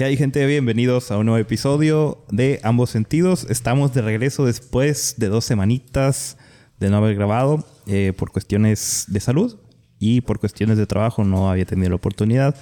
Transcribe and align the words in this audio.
¿Qué 0.00 0.04
hay 0.04 0.16
gente? 0.16 0.46
Bienvenidos 0.46 1.10
a 1.10 1.18
un 1.18 1.26
nuevo 1.26 1.36
episodio 1.36 2.24
de 2.30 2.58
Ambos 2.62 2.88
Sentidos. 2.88 3.46
Estamos 3.50 3.92
de 3.92 4.00
regreso 4.00 4.46
después 4.46 5.16
de 5.18 5.28
dos 5.28 5.44
semanitas 5.44 6.38
de 6.78 6.88
no 6.88 6.96
haber 6.96 7.16
grabado 7.16 7.66
eh, 7.86 8.14
por 8.16 8.30
cuestiones 8.30 9.04
de 9.08 9.20
salud 9.20 9.58
y 9.98 10.22
por 10.22 10.38
cuestiones 10.38 10.78
de 10.78 10.86
trabajo 10.86 11.22
no 11.22 11.50
había 11.50 11.66
tenido 11.66 11.90
la 11.90 11.96
oportunidad. 11.96 12.56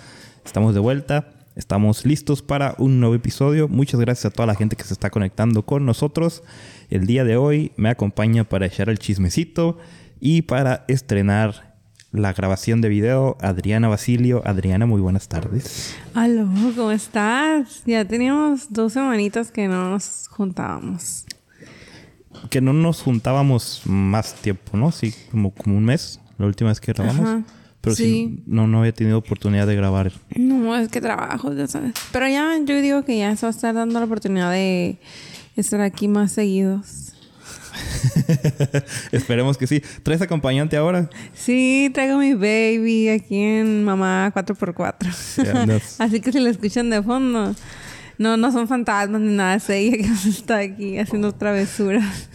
Estamos 0.44 0.74
de 0.74 0.80
vuelta, 0.80 1.28
estamos 1.54 2.04
listos 2.04 2.42
para 2.42 2.74
un 2.76 2.98
nuevo 2.98 3.14
episodio. 3.14 3.68
Muchas 3.68 4.00
gracias 4.00 4.24
a 4.24 4.30
toda 4.34 4.46
la 4.46 4.56
gente 4.56 4.74
que 4.74 4.82
se 4.82 4.94
está 4.94 5.10
conectando 5.10 5.64
con 5.64 5.86
nosotros. 5.86 6.42
El 6.90 7.06
día 7.06 7.22
de 7.22 7.36
hoy 7.36 7.70
me 7.76 7.88
acompaña 7.88 8.48
para 8.48 8.66
echar 8.66 8.88
el 8.88 8.98
chismecito 8.98 9.78
y 10.18 10.42
para 10.42 10.84
estrenar 10.88 11.67
la 12.12 12.32
grabación 12.32 12.80
de 12.80 12.88
video 12.88 13.36
Adriana 13.40 13.88
Basilio. 13.88 14.42
Adriana, 14.44 14.86
muy 14.86 15.00
buenas 15.00 15.28
tardes. 15.28 15.94
Aló, 16.14 16.48
¿cómo 16.74 16.90
estás? 16.90 17.82
Ya 17.86 18.04
teníamos 18.04 18.72
dos 18.72 18.94
semanitas 18.94 19.50
que 19.50 19.68
no 19.68 19.90
nos 19.90 20.28
juntábamos. 20.28 21.26
Que 22.50 22.60
no 22.60 22.72
nos 22.72 23.02
juntábamos 23.02 23.82
más 23.84 24.34
tiempo, 24.34 24.76
¿no? 24.76 24.92
Sí, 24.92 25.14
como, 25.30 25.52
como 25.52 25.76
un 25.76 25.84
mes, 25.84 26.20
la 26.38 26.46
última 26.46 26.70
vez 26.70 26.80
que 26.80 26.92
grabamos. 26.92 27.28
Ajá. 27.28 27.42
Pero 27.80 27.94
sí. 27.94 28.04
Sí. 28.04 28.42
no, 28.46 28.66
no 28.66 28.80
había 28.80 28.92
tenido 28.92 29.18
oportunidad 29.18 29.66
de 29.66 29.76
grabar. 29.76 30.12
No, 30.36 30.76
es 30.76 30.88
que 30.88 31.00
trabajo, 31.00 31.52
ya 31.52 31.66
sabes. 31.66 31.94
Pero 32.12 32.26
ya 32.28 32.58
yo 32.64 32.80
digo 32.80 33.04
que 33.04 33.18
ya 33.18 33.36
se 33.36 33.46
va 33.46 33.48
a 33.48 33.54
estar 33.54 33.74
dando 33.74 33.98
la 33.98 34.06
oportunidad 34.06 34.50
de 34.50 34.98
estar 35.56 35.80
aquí 35.80 36.08
más 36.08 36.32
seguidos. 36.32 37.12
Esperemos 39.12 39.56
que 39.56 39.66
sí. 39.66 39.82
¿Traes 40.02 40.22
acompañante 40.22 40.76
ahora? 40.76 41.08
Sí, 41.34 41.90
traigo 41.92 42.18
mi 42.18 42.34
baby 42.34 43.08
aquí 43.08 43.36
en 43.36 43.84
Mamá 43.84 44.32
4x4. 44.34 45.44
Ya 45.44 45.62
andas. 45.62 45.96
Así 46.00 46.20
que 46.20 46.32
si 46.32 46.40
la 46.40 46.50
escuchan 46.50 46.90
de 46.90 47.02
fondo, 47.02 47.54
no, 48.18 48.36
no 48.36 48.52
son 48.52 48.68
fantasmas 48.68 49.20
ni 49.20 49.34
nada, 49.34 49.54
es 49.54 49.68
ella 49.70 49.96
que 49.96 50.28
está 50.28 50.58
aquí 50.58 50.98
haciendo 50.98 51.32
travesuras. 51.32 52.28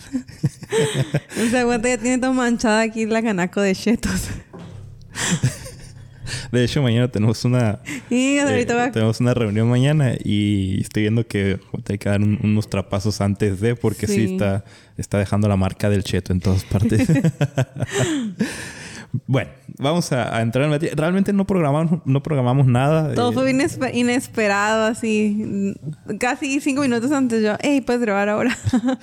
o 1.43 1.49
sea, 1.49 1.61
aguanta, 1.61 1.89
ya 1.89 1.97
tiene 1.97 2.17
todo 2.17 2.33
manchada 2.33 2.81
aquí 2.81 3.05
la 3.05 3.21
canaco 3.21 3.61
de 3.61 3.75
chetos. 3.75 4.29
De 6.51 6.63
hecho, 6.63 6.81
mañana 6.81 7.07
tenemos 7.09 7.43
una, 7.45 7.79
eh, 8.09 8.65
tenemos 8.93 9.19
una 9.19 9.33
reunión 9.33 9.69
mañana 9.69 10.13
y 10.23 10.79
estoy 10.81 11.03
viendo 11.03 11.25
que 11.27 11.59
hay 11.89 11.97
que 11.97 12.09
dar 12.09 12.21
un- 12.21 12.39
unos 12.43 12.69
trapazos 12.69 13.21
antes 13.21 13.59
de 13.59 13.75
porque 13.75 14.07
sí, 14.07 14.27
Sí. 14.27 14.33
está, 14.33 14.63
está 14.97 15.17
dejando 15.17 15.47
la 15.47 15.57
marca 15.57 15.89
del 15.89 16.03
cheto 16.03 16.31
en 16.33 16.39
todas 16.39 16.63
partes. 16.63 17.07
bueno, 19.27 19.51
vamos 19.77 20.11
a, 20.11 20.35
a 20.35 20.41
entrar 20.41 20.65
en 20.65 20.71
materia. 20.71 20.95
Realmente 20.95 21.33
no 21.33 21.45
programamos, 21.45 21.99
no 22.05 22.23
programamos 22.23 22.65
nada. 22.67 23.13
Todo 23.13 23.31
eh, 23.31 23.33
fue 23.33 23.51
inespe- 23.53 23.93
inesperado, 23.93 24.85
así. 24.85 25.75
Casi 26.19 26.59
cinco 26.61 26.81
minutos 26.81 27.11
antes 27.11 27.43
yo, 27.43 27.55
hey, 27.61 27.81
puedes 27.81 28.01
grabar 28.01 28.29
ahora. 28.29 28.57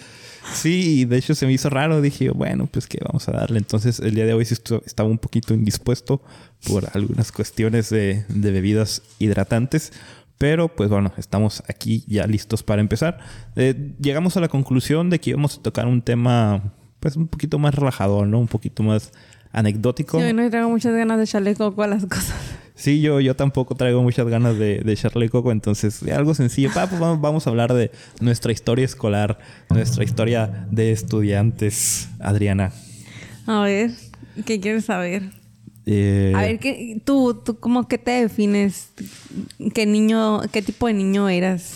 Sí, 0.55 1.05
de 1.05 1.19
hecho 1.19 1.35
se 1.35 1.45
me 1.47 1.53
hizo 1.53 1.69
raro. 1.69 2.01
Dije, 2.01 2.31
bueno, 2.31 2.67
pues 2.67 2.87
que 2.87 2.99
vamos 3.07 3.29
a 3.29 3.33
darle. 3.33 3.59
Entonces, 3.59 4.01
el 4.01 4.15
día 4.15 4.25
de 4.25 4.33
hoy 4.33 4.47
sí 4.47 4.55
estaba 4.87 5.09
un 5.09 5.19
poquito 5.19 5.53
indispuesto 5.53 6.23
por 6.67 6.89
algunas 6.95 7.33
cuestiones 7.33 7.91
de, 7.91 8.25
de 8.29 8.51
bebidas 8.51 9.03
hidratantes. 9.19 9.93
Pero, 10.39 10.75
pues 10.75 10.89
bueno, 10.89 11.13
estamos 11.19 11.63
aquí 11.69 12.03
ya 12.07 12.27
listos 12.27 12.63
para 12.63 12.81
empezar. 12.81 13.19
Eh, 13.57 13.93
llegamos 14.01 14.39
a 14.39 14.41
la 14.41 14.49
conclusión 14.49 15.11
de 15.11 15.21
que 15.21 15.31
íbamos 15.31 15.59
a 15.59 15.63
tocar 15.63 15.87
un 15.87 16.01
tema, 16.01 16.73
pues 16.99 17.17
un 17.17 17.29
poquito 17.29 17.59
más 17.59 17.75
relajador, 17.75 18.27
¿no? 18.27 18.39
Un 18.39 18.49
poquito 18.49 18.83
más 18.83 19.13
anecdótico. 19.53 20.19
Yo 20.19 20.33
no 20.33 20.49
tengo 20.49 20.71
muchas 20.71 20.95
ganas 20.95 21.19
de 21.19 21.25
echarle 21.25 21.55
coco 21.55 21.83
a 21.83 21.89
las 21.89 22.07
cosas. 22.07 22.35
Sí, 22.75 23.03
yo, 23.03 23.21
yo 23.21 23.37
tampoco 23.37 23.75
traigo 23.75 24.03
muchas 24.03 24.27
ganas 24.29 24.59
de, 24.59 24.79
de 24.79 24.93
echarle 24.95 25.29
coco, 25.29 25.53
entonces 25.53 26.03
algo 26.05 26.33
sencillo. 26.33 26.71
Pues 26.73 26.99
vamos, 26.99 27.21
vamos 27.21 27.47
a 27.47 27.51
hablar 27.51 27.75
de 27.75 27.91
nuestra 28.23 28.53
historia 28.53 28.87
escolar, 28.87 29.39
nuestra 29.69 30.05
historia 30.05 30.67
de 30.71 30.93
estudiantes, 30.93 32.09
Adriana. 32.19 32.73
A 33.47 33.61
ver, 33.65 33.91
¿qué 34.47 34.59
quieres 34.59 34.87
saber? 34.87 35.25
Eh, 35.93 36.33
A 36.37 36.43
ver, 36.43 36.59
¿qué, 36.61 37.03
tú, 37.05 37.35
tú, 37.45 37.59
¿cómo 37.59 37.89
que 37.89 37.99
te 37.99 38.13
defines? 38.13 38.91
¿Qué 39.75 39.87
niño, 39.87 40.41
qué 40.53 40.63
tipo 40.63 40.87
de 40.87 40.93
niño 40.95 41.29
eras? 41.29 41.75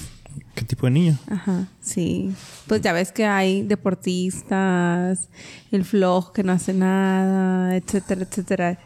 ¿Qué 0.55 0.65
tipo 0.65 0.87
de 0.87 0.93
niño? 0.93 1.19
Ajá, 1.29 1.67
sí. 1.81 2.31
Pues 2.69 2.81
ya 2.81 2.93
ves 2.93 3.11
que 3.11 3.25
hay 3.27 3.63
deportistas, 3.63 5.29
el 5.73 5.85
flojo 5.85 6.33
que 6.33 6.45
no 6.45 6.53
hace 6.53 6.73
nada, 6.73 7.77
etcétera, 7.77 8.23
etcétera. 8.23 8.79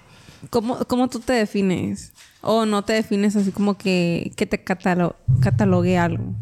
¿Cómo, 0.50 0.78
cómo 0.87 1.09
tú 1.09 1.21
te 1.21 1.34
defines? 1.34 2.12
¿O 2.41 2.65
no 2.65 2.83
te 2.84 2.95
defines 2.95 3.37
así 3.37 3.50
como 3.50 3.77
que, 3.77 4.33
que 4.37 4.47
te 4.47 4.65
catalo- 4.65 5.16
catalogue 5.41 5.99
algo? 5.99 6.34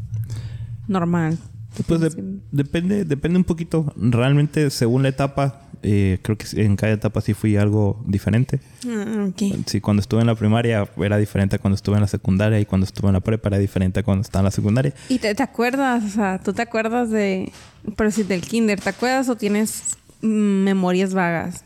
Normal. 0.87 1.39
Pues 1.87 2.01
de- 2.01 2.39
depende, 2.53 3.05
depende 3.05 3.39
un 3.39 3.45
poquito. 3.45 3.93
Realmente, 3.97 4.71
según 4.71 5.03
la 5.03 5.09
etapa, 5.09 5.66
eh, 5.89 6.19
creo 6.21 6.37
que 6.37 6.47
en 6.61 6.75
cada 6.75 6.95
etapa 6.95 7.21
sí 7.21 7.33
fui 7.33 7.57
algo 7.57 8.03
diferente. 8.05 8.59
Ah, 8.89 9.29
ok. 9.29 9.57
Sí, 9.67 9.81
cuando 9.81 10.01
estuve 10.01 10.21
en 10.21 10.27
la 10.27 10.35
primaria 10.35 10.85
era 10.97 11.17
diferente 11.17 11.55
a 11.55 11.59
cuando 11.61 11.77
estuve 11.77 11.95
en 11.95 12.01
la 12.01 12.09
secundaria 12.09 12.59
y 12.59 12.67
cuando 12.67 12.87
estuve 12.87 13.07
en 13.07 13.13
la 13.13 13.21
prepa 13.21 13.51
era 13.51 13.59
diferente 13.59 14.01
a 14.01 14.03
cuando 14.03 14.23
estaba 14.23 14.41
en 14.41 14.45
la 14.47 14.51
secundaria. 14.51 14.93
¿Y 15.09 15.21
te, 15.21 15.33
te 15.33 15.43
acuerdas? 15.45 16.03
O 16.03 16.09
sea, 16.09 16.41
¿tú 16.43 16.53
te 16.53 16.63
acuerdas 16.63 17.11
de... 17.11 17.53
Pero 17.97 18.11
si 18.11 18.25
del 18.25 18.41
kinder, 18.41 18.81
¿te 18.81 18.89
acuerdas 18.89 19.29
o 19.29 19.37
tienes 19.37 19.97
mm, 20.23 20.65
memorias 20.65 21.15
vagas? 21.15 21.65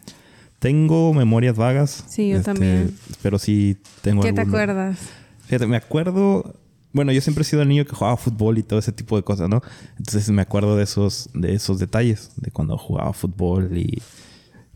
Tengo 0.58 1.14
memorias 1.14 1.56
vagas. 1.56 2.00
este, 2.00 2.12
Sí, 2.12 2.28
yo 2.28 2.42
también. 2.42 2.94
Pero 3.22 3.38
sí 3.38 3.78
tengo 4.02 4.20
¿Qué 4.20 4.34
te 4.34 4.42
acuerdas? 4.42 4.98
Fíjate, 5.46 5.66
me 5.66 5.78
acuerdo. 5.78 6.59
Bueno, 6.92 7.12
yo 7.12 7.20
siempre 7.20 7.42
he 7.42 7.44
sido 7.44 7.62
el 7.62 7.68
niño 7.68 7.84
que 7.84 7.94
jugaba 7.94 8.16
fútbol 8.16 8.58
y 8.58 8.62
todo 8.62 8.78
ese 8.78 8.92
tipo 8.92 9.16
de 9.16 9.22
cosas, 9.22 9.48
¿no? 9.48 9.62
Entonces 9.98 10.28
me 10.30 10.42
acuerdo 10.42 10.76
de 10.76 10.82
esos, 10.84 11.28
de 11.34 11.54
esos 11.54 11.78
detalles, 11.78 12.30
de 12.36 12.50
cuando 12.50 12.76
jugaba 12.76 13.12
fútbol 13.12 13.76
y, 13.78 14.02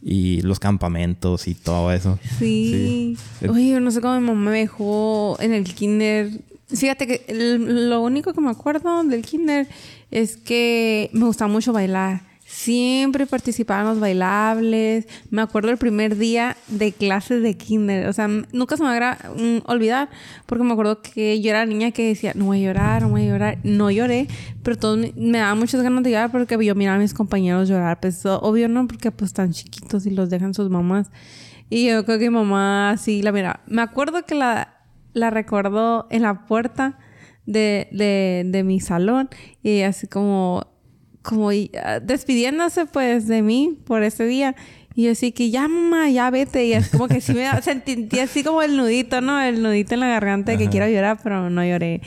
y 0.00 0.40
los 0.42 0.60
campamentos 0.60 1.48
y 1.48 1.54
todo 1.54 1.90
eso. 1.92 2.18
Sí. 2.38 3.16
Sí. 3.40 3.48
Oye, 3.48 3.70
yo 3.70 3.80
no 3.80 3.90
sé 3.90 4.00
cómo 4.00 4.20
mi 4.20 4.26
mamá 4.26 4.50
me 4.52 4.58
dejó 4.58 5.36
en 5.40 5.52
el 5.52 5.64
kinder. 5.64 6.30
Fíjate 6.68 7.06
que 7.06 7.24
el- 7.28 7.90
lo 7.90 8.00
único 8.00 8.32
que 8.32 8.40
me 8.40 8.50
acuerdo 8.50 9.02
del 9.04 9.22
kinder 9.22 9.66
es 10.10 10.36
que 10.36 11.10
me 11.12 11.24
gustaba 11.26 11.50
mucho 11.52 11.72
bailar. 11.72 12.22
Siempre 12.64 13.26
participaba 13.26 13.90
los 13.90 14.00
bailables. 14.00 15.06
Me 15.28 15.42
acuerdo 15.42 15.70
el 15.70 15.76
primer 15.76 16.16
día 16.16 16.56
de 16.68 16.92
clases 16.92 17.42
de 17.42 17.58
kinder. 17.58 18.08
O 18.08 18.12
sea, 18.14 18.26
nunca 18.26 18.78
se 18.78 18.82
me 18.82 18.98
va 18.98 19.10
a 19.10 19.28
mm, 19.36 19.64
olvidar. 19.66 20.08
Porque 20.46 20.64
me 20.64 20.72
acuerdo 20.72 21.02
que 21.02 21.42
yo 21.42 21.50
era 21.50 21.58
la 21.58 21.66
niña 21.66 21.90
que 21.90 22.08
decía, 22.08 22.32
no 22.34 22.46
voy 22.46 22.62
a 22.62 22.68
llorar, 22.68 23.02
no 23.02 23.10
voy 23.10 23.24
a 23.24 23.32
llorar. 23.32 23.58
No 23.64 23.90
lloré. 23.90 24.28
Pero 24.62 24.78
todos 24.78 24.98
me, 25.14 25.38
daban 25.38 25.58
muchas 25.58 25.82
ganas 25.82 26.02
de 26.04 26.12
llorar 26.12 26.32
porque 26.32 26.56
yo 26.64 26.74
miraba 26.74 26.96
a 26.96 27.00
mis 27.00 27.12
compañeros 27.12 27.68
llorar. 27.68 28.00
Pues 28.00 28.24
obvio 28.24 28.66
no, 28.70 28.86
porque 28.86 29.10
pues 29.10 29.32
están 29.32 29.52
chiquitos 29.52 30.06
y 30.06 30.10
los 30.12 30.30
dejan 30.30 30.54
sus 30.54 30.70
mamás. 30.70 31.10
Y 31.68 31.88
yo 31.88 32.02
creo 32.06 32.18
que 32.18 32.30
mi 32.30 32.36
mamá 32.36 32.96
sí 32.98 33.20
la 33.20 33.30
mira. 33.30 33.60
Me 33.66 33.82
acuerdo 33.82 34.24
que 34.24 34.36
la, 34.36 34.86
la 35.12 35.28
recordó 35.28 36.06
en 36.08 36.22
la 36.22 36.46
puerta 36.46 36.98
de, 37.44 37.88
de 37.92 38.64
mi 38.64 38.80
salón. 38.80 39.28
Y 39.62 39.82
así 39.82 40.06
como, 40.06 40.73
como 41.24 41.50
ah, 41.50 41.98
despidiéndose 42.00 42.86
pues 42.86 43.26
de 43.26 43.42
mí 43.42 43.76
por 43.86 44.04
ese 44.04 44.26
día. 44.26 44.54
Y 44.96 45.06
yo 45.06 45.10
así 45.10 45.32
que 45.32 45.50
ya 45.50 45.66
mamá, 45.66 46.08
ya 46.08 46.30
vete. 46.30 46.66
Y 46.66 46.72
es 46.72 46.90
como 46.90 47.08
que 47.08 47.20
sí 47.20 47.32
me 47.34 47.50
sentí 47.62 48.20
así 48.20 48.44
como 48.44 48.62
el 48.62 48.76
nudito, 48.76 49.20
¿no? 49.20 49.40
El 49.40 49.60
nudito 49.60 49.94
en 49.94 50.00
la 50.00 50.06
garganta 50.06 50.52
de 50.52 50.58
que 50.58 50.68
quiero 50.68 50.86
llorar, 50.86 51.18
pero 51.20 51.50
no 51.50 51.64
lloré. 51.64 52.00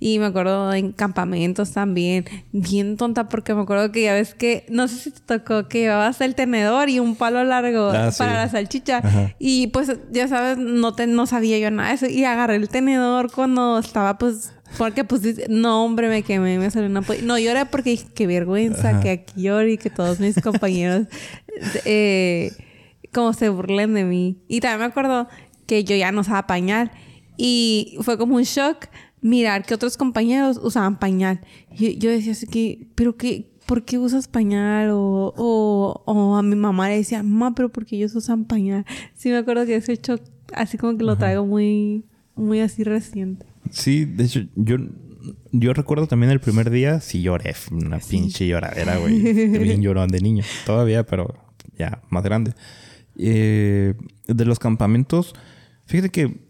Y 0.00 0.18
me 0.18 0.26
acuerdo 0.26 0.74
en 0.74 0.90
campamentos 0.90 1.70
también. 1.70 2.24
Bien 2.50 2.96
tonta 2.96 3.28
porque 3.28 3.54
me 3.54 3.62
acuerdo 3.62 3.92
que 3.92 4.02
ya 4.02 4.14
ves 4.14 4.34
que, 4.34 4.66
no 4.68 4.88
sé 4.88 4.96
si 4.96 5.10
te 5.12 5.20
tocó 5.38 5.68
que 5.68 5.82
llevabas 5.82 6.20
el 6.20 6.34
tenedor 6.34 6.88
y 6.88 6.98
un 6.98 7.14
palo 7.14 7.44
largo 7.44 7.90
Ah, 7.90 8.10
sí. 8.10 8.18
para 8.18 8.34
la 8.34 8.48
salchicha. 8.48 8.98
Ajá. 9.04 9.34
Y 9.38 9.68
pues, 9.68 9.92
ya 10.10 10.26
sabes, 10.26 10.58
no, 10.58 10.94
te, 10.96 11.06
no 11.06 11.26
sabía 11.26 11.60
yo 11.60 11.70
nada 11.70 11.90
de 11.90 11.94
eso. 11.94 12.06
Y 12.06 12.24
agarré 12.24 12.56
el 12.56 12.68
tenedor 12.68 13.30
cuando 13.30 13.78
estaba, 13.78 14.18
pues, 14.18 14.52
porque 14.78 15.04
pues, 15.04 15.48
no, 15.48 15.84
hombre, 15.84 16.08
me 16.08 16.22
quemé, 16.22 16.58
me 16.58 16.70
salió 16.70 16.88
una... 16.88 17.02
No, 17.22 17.38
lloré 17.38 17.66
porque 17.66 17.90
dije, 17.90 18.06
qué 18.14 18.26
vergüenza 18.26 18.90
Ajá. 18.90 19.00
que 19.00 19.10
aquí 19.10 19.42
llore 19.42 19.72
y 19.72 19.78
que 19.78 19.90
todos 19.90 20.20
mis 20.20 20.40
compañeros, 20.40 21.06
eh, 21.84 22.52
como 23.12 23.32
se 23.32 23.48
burlen 23.48 23.94
de 23.94 24.04
mí. 24.04 24.38
Y 24.48 24.60
también 24.60 24.80
me 24.80 24.86
acuerdo 24.86 25.28
que 25.66 25.84
yo 25.84 25.96
ya 25.96 26.12
no 26.12 26.22
usaba 26.22 26.46
pañal. 26.46 26.90
Y 27.36 27.96
fue 28.00 28.18
como 28.18 28.36
un 28.36 28.42
shock 28.42 28.88
mirar 29.20 29.64
que 29.64 29.74
otros 29.74 29.96
compañeros 29.96 30.58
usaban 30.62 30.98
pañal. 30.98 31.40
Y 31.70 31.98
yo 31.98 32.10
decía 32.10 32.32
así 32.32 32.46
que, 32.46 32.88
pero 32.94 33.16
qué, 33.16 33.50
¿por 33.66 33.84
qué 33.84 33.98
usas 33.98 34.28
pañal? 34.28 34.90
O, 34.90 35.32
o, 35.36 36.02
o 36.04 36.36
a 36.36 36.42
mi 36.42 36.56
mamá 36.56 36.88
le 36.88 36.96
decía, 36.96 37.22
mamá, 37.22 37.54
pero 37.54 37.70
¿por 37.70 37.86
qué 37.86 37.96
ellos 37.96 38.14
usan 38.14 38.44
pañal? 38.44 38.84
Sí 39.14 39.28
me 39.28 39.36
acuerdo 39.36 39.66
que 39.66 39.76
ese 39.76 39.96
shock, 39.96 40.20
así 40.54 40.78
como 40.78 40.96
que 40.96 41.04
lo 41.04 41.16
traigo 41.16 41.46
muy, 41.46 42.04
muy 42.34 42.60
así 42.60 42.84
reciente. 42.84 43.51
Sí, 43.70 44.04
de 44.04 44.24
hecho, 44.24 44.40
yo, 44.54 44.76
yo 45.52 45.72
recuerdo 45.72 46.06
también 46.06 46.30
el 46.32 46.40
primer 46.40 46.70
día, 46.70 47.00
sí 47.00 47.22
lloré, 47.22 47.54
una 47.70 47.98
pinche 47.98 48.46
lloradera, 48.46 48.96
güey. 48.98 49.20
Bien 49.20 49.80
llorón 49.82 50.08
de 50.08 50.20
niño. 50.20 50.44
Todavía, 50.66 51.04
pero 51.04 51.34
ya 51.78 52.02
más 52.10 52.22
grande. 52.22 52.54
Eh, 53.16 53.94
de 54.26 54.44
los 54.44 54.58
campamentos, 54.58 55.34
fíjate 55.86 56.10
que 56.10 56.46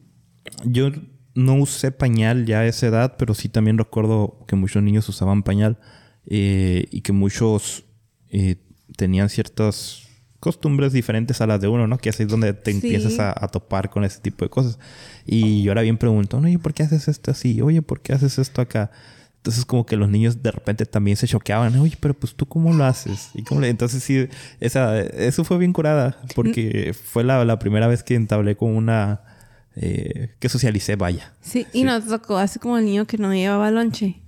yo 0.64 0.90
no 1.34 1.54
usé 1.54 1.92
pañal 1.92 2.46
ya 2.46 2.60
a 2.60 2.66
esa 2.66 2.86
edad, 2.86 3.16
pero 3.18 3.34
sí 3.34 3.48
también 3.48 3.78
recuerdo 3.78 4.44
que 4.46 4.56
muchos 4.56 4.82
niños 4.82 5.08
usaban 5.08 5.42
pañal 5.42 5.78
eh, 6.26 6.86
y 6.90 7.00
que 7.00 7.12
muchos 7.12 7.84
eh, 8.28 8.56
tenían 8.96 9.28
ciertas 9.28 10.08
costumbres 10.42 10.92
diferentes 10.92 11.40
a 11.40 11.46
las 11.46 11.60
de 11.60 11.68
uno, 11.68 11.86
¿no? 11.86 11.98
Que 11.98 12.08
así 12.08 12.24
es 12.24 12.28
donde 12.28 12.52
te 12.52 12.72
empiezas 12.72 13.20
a, 13.20 13.46
topar 13.46 13.90
con 13.90 14.02
ese 14.02 14.20
tipo 14.20 14.44
de 14.44 14.48
cosas. 14.48 14.76
Y 15.24 15.62
yo 15.62 15.70
ahora 15.70 15.82
bien 15.82 15.98
pregunto, 15.98 16.36
oye, 16.36 16.58
¿por 16.58 16.74
qué 16.74 16.82
haces 16.82 17.06
esto 17.06 17.30
así? 17.30 17.62
Oye, 17.62 17.80
¿por 17.80 18.00
qué 18.00 18.12
haces 18.12 18.40
esto 18.40 18.60
acá? 18.60 18.90
Entonces 19.36 19.64
como 19.64 19.86
que 19.86 19.96
los 19.96 20.08
niños 20.08 20.42
de 20.42 20.50
repente 20.50 20.84
también 20.84 21.16
se 21.16 21.28
choqueaban. 21.28 21.76
Oye, 21.76 21.96
pero 22.00 22.14
pues 22.14 22.34
tú 22.34 22.46
cómo 22.46 22.72
lo 22.72 22.84
haces? 22.84 23.30
Y 23.34 23.44
cómo 23.44 23.62
Entonces 23.62 24.02
sí, 24.02 24.26
esa, 24.58 25.00
eso 25.00 25.44
fue 25.44 25.58
bien 25.58 25.72
curada. 25.72 26.20
Porque 26.34 26.92
fue 26.92 27.22
la, 27.22 27.44
la 27.44 27.60
primera 27.60 27.86
vez 27.86 28.02
que 28.02 28.16
entablé 28.16 28.56
con 28.56 28.74
una... 28.74 29.20
Eh, 29.76 30.34
que 30.40 30.48
socialicé, 30.48 30.96
vaya. 30.96 31.34
Sí, 31.40 31.68
y 31.72 31.84
nos 31.84 32.08
tocó 32.08 32.36
así 32.36 32.58
como 32.58 32.78
el 32.78 32.84
niño 32.84 33.06
que 33.06 33.16
no 33.16 33.32
llevaba 33.32 33.70
lonche. 33.70 34.20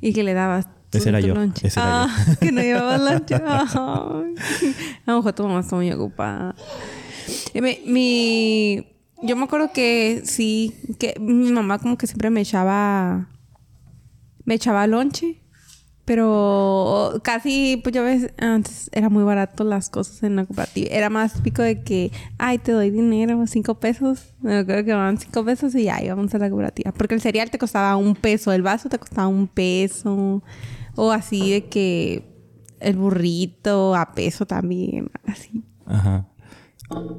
Y 0.00 0.14
que 0.14 0.22
le 0.22 0.32
dabas 0.32 0.68
ese 0.92 1.08
era 1.08 1.20
yo. 1.20 1.34
Ese 1.62 1.78
era 1.78 2.04
ah, 2.04 2.16
que 2.40 2.52
no 2.52 2.60
llevaba 2.60 2.98
lonche. 3.12 3.34
a 3.34 4.24
lo 5.06 5.16
mejor 5.16 5.32
tu 5.32 5.42
mamá 5.44 5.60
está 5.60 5.76
muy 5.76 5.90
ocupada. 5.92 6.54
Mi, 7.54 8.86
yo 9.22 9.36
me 9.36 9.44
acuerdo 9.44 9.72
que 9.72 10.22
sí, 10.24 10.74
que 10.98 11.14
mi 11.20 11.52
mamá 11.52 11.78
como 11.78 11.96
que 11.96 12.06
siempre 12.06 12.30
me 12.30 12.40
echaba, 12.40 13.28
me 14.44 14.54
echaba 14.54 14.86
lonche. 14.86 15.40
Pero 16.10 17.20
casi, 17.22 17.78
pues 17.84 17.94
ya 17.94 18.02
ves, 18.02 18.32
antes 18.38 18.90
era 18.92 19.08
muy 19.08 19.22
barato 19.22 19.62
las 19.62 19.90
cosas 19.90 20.24
en 20.24 20.34
la 20.34 20.44
cooperativa. 20.44 20.88
Era 20.90 21.08
más 21.08 21.40
pico 21.40 21.62
de 21.62 21.84
que, 21.84 22.10
ay, 22.36 22.58
te 22.58 22.72
doy 22.72 22.90
dinero, 22.90 23.46
cinco 23.46 23.78
pesos. 23.78 24.34
Me 24.40 24.58
acuerdo 24.58 24.84
que 24.84 24.92
van 24.92 25.18
cinco 25.18 25.44
pesos 25.44 25.72
y 25.76 25.84
ya 25.84 26.02
íbamos 26.02 26.34
a 26.34 26.38
la 26.38 26.48
cooperativa. 26.48 26.90
Porque 26.90 27.14
el 27.14 27.20
cereal 27.20 27.48
te 27.50 27.58
costaba 27.58 27.94
un 27.94 28.16
peso, 28.16 28.50
el 28.50 28.62
vaso 28.62 28.88
te 28.88 28.98
costaba 28.98 29.28
un 29.28 29.46
peso. 29.46 30.42
O 30.96 31.12
así 31.12 31.50
de 31.52 31.64
que 31.66 32.24
el 32.80 32.96
burrito 32.96 33.94
a 33.94 34.12
peso 34.12 34.46
también, 34.46 35.10
así. 35.26 35.64
Ajá. 35.86 36.26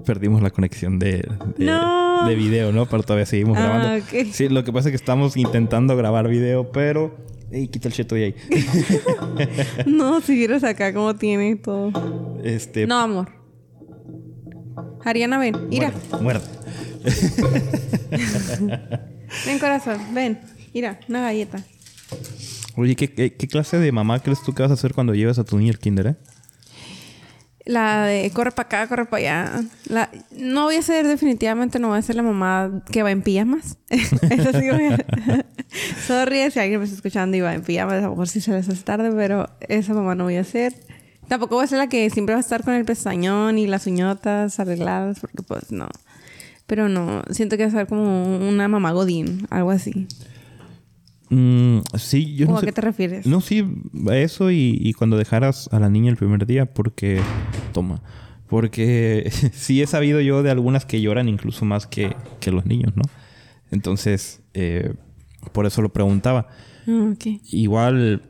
Perdimos 0.06 0.42
la 0.42 0.50
conexión 0.50 1.00
de, 1.00 1.26
de, 1.58 2.36
video, 2.36 2.74
¿no? 2.74 2.88
Pero 2.88 3.04
todavía 3.04 3.26
seguimos 3.26 3.58
ah, 3.58 3.62
grabando. 3.62 4.06
Sí, 4.34 4.50
lo 4.50 4.66
que 4.66 4.74
pasa 4.74 4.90
es 4.90 4.92
que 4.92 4.98
estamos 4.98 5.38
intentando 5.38 5.96
grabar 5.96 6.28
video, 6.28 6.72
pero... 6.72 7.16
Ey, 7.52 7.68
quita 7.68 7.88
el 7.88 7.94
cheto 7.94 8.16
de 8.16 8.26
ahí. 8.26 8.36
no, 9.86 10.22
si 10.22 10.36
vieras 10.36 10.64
acá 10.64 10.94
cómo 10.94 11.16
tiene 11.16 11.56
todo. 11.56 11.92
Este... 12.44 12.86
No, 12.86 12.98
amor. 12.98 13.30
Ariana, 15.04 15.38
ven. 15.38 15.56
Mira. 15.70 15.94
Muerde. 16.22 16.46
ven, 19.46 19.60
corazón. 19.60 20.00
Ven. 20.14 20.40
Mira, 20.74 21.00
una 21.08 21.22
galleta. 21.22 21.64
Oye, 22.76 22.96
¿qué, 22.96 23.48
clase 23.50 23.78
de 23.78 23.92
mamá 23.92 24.20
crees 24.20 24.42
tú 24.44 24.54
que 24.54 24.62
vas 24.62 24.72
a 24.72 24.76
hacer 24.76 24.94
cuando 24.94 25.14
lleves 25.14 25.40
a 25.40 25.44
tu 25.44 25.58
niño 25.58 25.72
al 25.72 25.80
kinder, 25.80 26.08
eh? 26.08 26.16
La 27.66 28.06
de 28.06 28.32
corre 28.32 28.52
para 28.52 28.66
acá, 28.66 28.88
corre 28.88 29.06
para 29.06 29.52
allá. 29.52 30.10
No 30.32 30.64
voy 30.64 30.78
a 30.78 30.82
ser, 30.82 31.08
definitivamente 31.08 31.80
no 31.80 31.90
voy 31.90 32.00
a 32.00 32.02
ser 32.02 32.16
la 32.16 32.24
mamá 32.24 32.84
que 32.92 33.04
va 33.04 33.12
en 33.12 33.22
pijamas. 33.22 33.78
Eso 33.90 34.60
sí 34.60 34.70
voy 34.70 34.86
a... 34.86 34.98
Sorry 36.08 36.50
si 36.50 36.60
alguien 36.60 36.80
me 36.80 36.86
está 36.86 36.96
escuchando 36.96 37.38
y 37.38 37.42
va 37.42 37.54
en 37.54 37.62
pijamas. 37.62 37.96
A 37.96 38.02
lo 38.02 38.10
mejor 38.12 38.28
sí 38.28 38.42
se 38.42 38.52
les 38.52 38.68
hace 38.68 38.84
tarde, 38.84 39.12
pero 39.12 39.48
esa 39.68 39.94
mamá 39.94 40.16
no 40.16 40.24
voy 40.24 40.38
a 40.38 40.44
ser. 40.44 40.74
Tampoco 41.28 41.56
voy 41.56 41.66
a 41.66 41.68
ser 41.68 41.78
la 41.78 41.88
que 41.88 42.10
siempre 42.10 42.34
va 42.34 42.40
a 42.40 42.42
estar 42.42 42.64
con 42.64 42.74
el 42.74 42.84
pestañón 42.84 43.58
y 43.60 43.68
las 43.68 43.86
uñotas 43.86 44.60
arregladas, 44.60 45.20
porque 45.20 45.44
pues 45.44 45.72
no. 45.72 45.88
Pero 46.66 46.90
no, 46.90 47.24
siento 47.30 47.58
que 47.58 47.64
va 47.64 47.70
a 47.70 47.72
ser 47.72 47.88
como 47.88 48.38
una 48.38 48.68
mamá 48.68 48.92
godín, 48.92 49.46
algo 49.50 49.72
así. 49.72 50.08
Mm, 51.32 51.80
sí, 51.98 52.36
yo 52.36 52.46
no 52.46 52.58
¿A 52.58 52.62
qué 52.62 52.74
te 52.74 52.82
refieres? 52.82 53.26
No, 53.26 53.40
sí, 53.40 53.66
a 54.10 54.18
eso 54.18 54.52
y, 54.52 54.94
cuando 54.98 55.18
dejaras 55.18 55.70
a 55.72 55.80
la 55.80 55.90
niña 55.90 56.12
el 56.12 56.18
primer 56.18 56.46
día, 56.46 56.66
porque. 56.66 57.22
Toma. 57.72 58.02
Porque 58.48 59.32
sí 59.54 59.82
he 59.82 59.88
sabido 59.88 60.20
yo 60.20 60.44
de 60.44 60.52
algunas 60.52 60.86
que 60.86 61.00
lloran 61.00 61.30
incluso 61.30 61.64
más 61.64 61.88
que, 61.88 62.14
los 62.48 62.66
niños, 62.66 62.92
¿no? 62.98 63.04
Entonces, 63.72 64.42
eh, 64.54 64.94
por 65.54 65.66
eso 65.66 65.82
lo 65.82 65.94
preguntaba. 65.94 66.50
Ah, 66.86 67.14
Igual. 67.50 68.24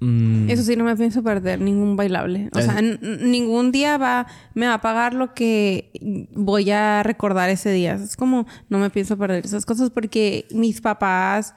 Mm, 0.00 0.48
eso 0.48 0.62
sí, 0.62 0.76
no 0.76 0.84
me 0.84 0.96
pienso 0.96 1.22
perder 1.22 1.60
ningún 1.60 1.94
bailable. 1.94 2.48
O 2.54 2.60
sea, 2.62 2.80
ningún 2.80 3.70
día 3.70 3.98
va, 3.98 4.26
me 4.54 4.66
va 4.66 4.74
a 4.74 4.80
pagar 4.80 5.12
lo 5.12 5.34
que 5.34 5.90
voy 6.34 6.70
a 6.70 7.02
recordar 7.02 7.50
ese 7.50 7.70
día. 7.70 7.94
Es 7.96 8.16
como, 8.16 8.46
no 8.70 8.78
me 8.78 8.88
pienso 8.88 9.18
perder 9.18 9.44
esas 9.44 9.66
cosas 9.66 9.90
porque 9.90 10.46
mis 10.52 10.80
papás 10.80 11.54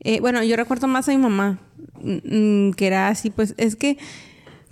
eh, 0.00 0.20
bueno, 0.20 0.42
yo 0.42 0.56
recuerdo 0.56 0.88
más 0.88 1.08
a 1.08 1.12
mi 1.12 1.18
mamá, 1.18 1.58
mm, 2.00 2.70
que 2.72 2.86
era 2.86 3.08
así, 3.08 3.30
pues 3.30 3.54
es 3.56 3.76
que 3.76 3.98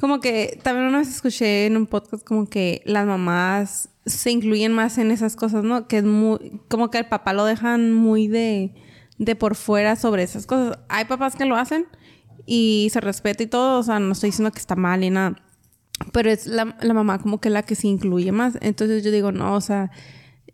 como 0.00 0.20
que 0.20 0.58
también 0.62 0.88
una 0.88 0.98
vez 0.98 1.08
escuché 1.08 1.66
en 1.66 1.76
un 1.76 1.86
podcast 1.86 2.24
como 2.24 2.46
que 2.46 2.82
las 2.84 3.06
mamás 3.06 3.88
se 4.06 4.30
incluyen 4.30 4.72
más 4.72 4.98
en 4.98 5.10
esas 5.10 5.36
cosas, 5.36 5.64
¿no? 5.64 5.88
Que 5.88 5.98
es 5.98 6.04
muy, 6.04 6.60
como 6.68 6.90
que 6.90 6.98
el 6.98 7.06
papá 7.06 7.32
lo 7.32 7.44
dejan 7.44 7.92
muy 7.92 8.28
de, 8.28 8.74
de 9.18 9.36
por 9.36 9.54
fuera 9.54 9.96
sobre 9.96 10.22
esas 10.22 10.46
cosas. 10.46 10.78
Hay 10.88 11.06
papás 11.06 11.36
que 11.36 11.46
lo 11.46 11.56
hacen 11.56 11.86
y 12.44 12.88
se 12.92 13.00
respeta 13.00 13.42
y 13.42 13.46
todo, 13.46 13.78
o 13.78 13.82
sea, 13.82 13.98
no 13.98 14.12
estoy 14.12 14.28
diciendo 14.28 14.52
que 14.52 14.58
está 14.58 14.76
mal 14.76 15.02
y 15.04 15.10
nada, 15.10 15.36
pero 16.12 16.30
es 16.30 16.46
la, 16.46 16.76
la 16.80 16.94
mamá 16.94 17.18
como 17.18 17.40
que 17.40 17.48
la 17.48 17.62
que 17.62 17.74
se 17.74 17.88
incluye 17.88 18.32
más. 18.32 18.58
Entonces 18.60 19.04
yo 19.04 19.10
digo, 19.10 19.32
no, 19.32 19.54
o 19.54 19.60
sea, 19.60 19.90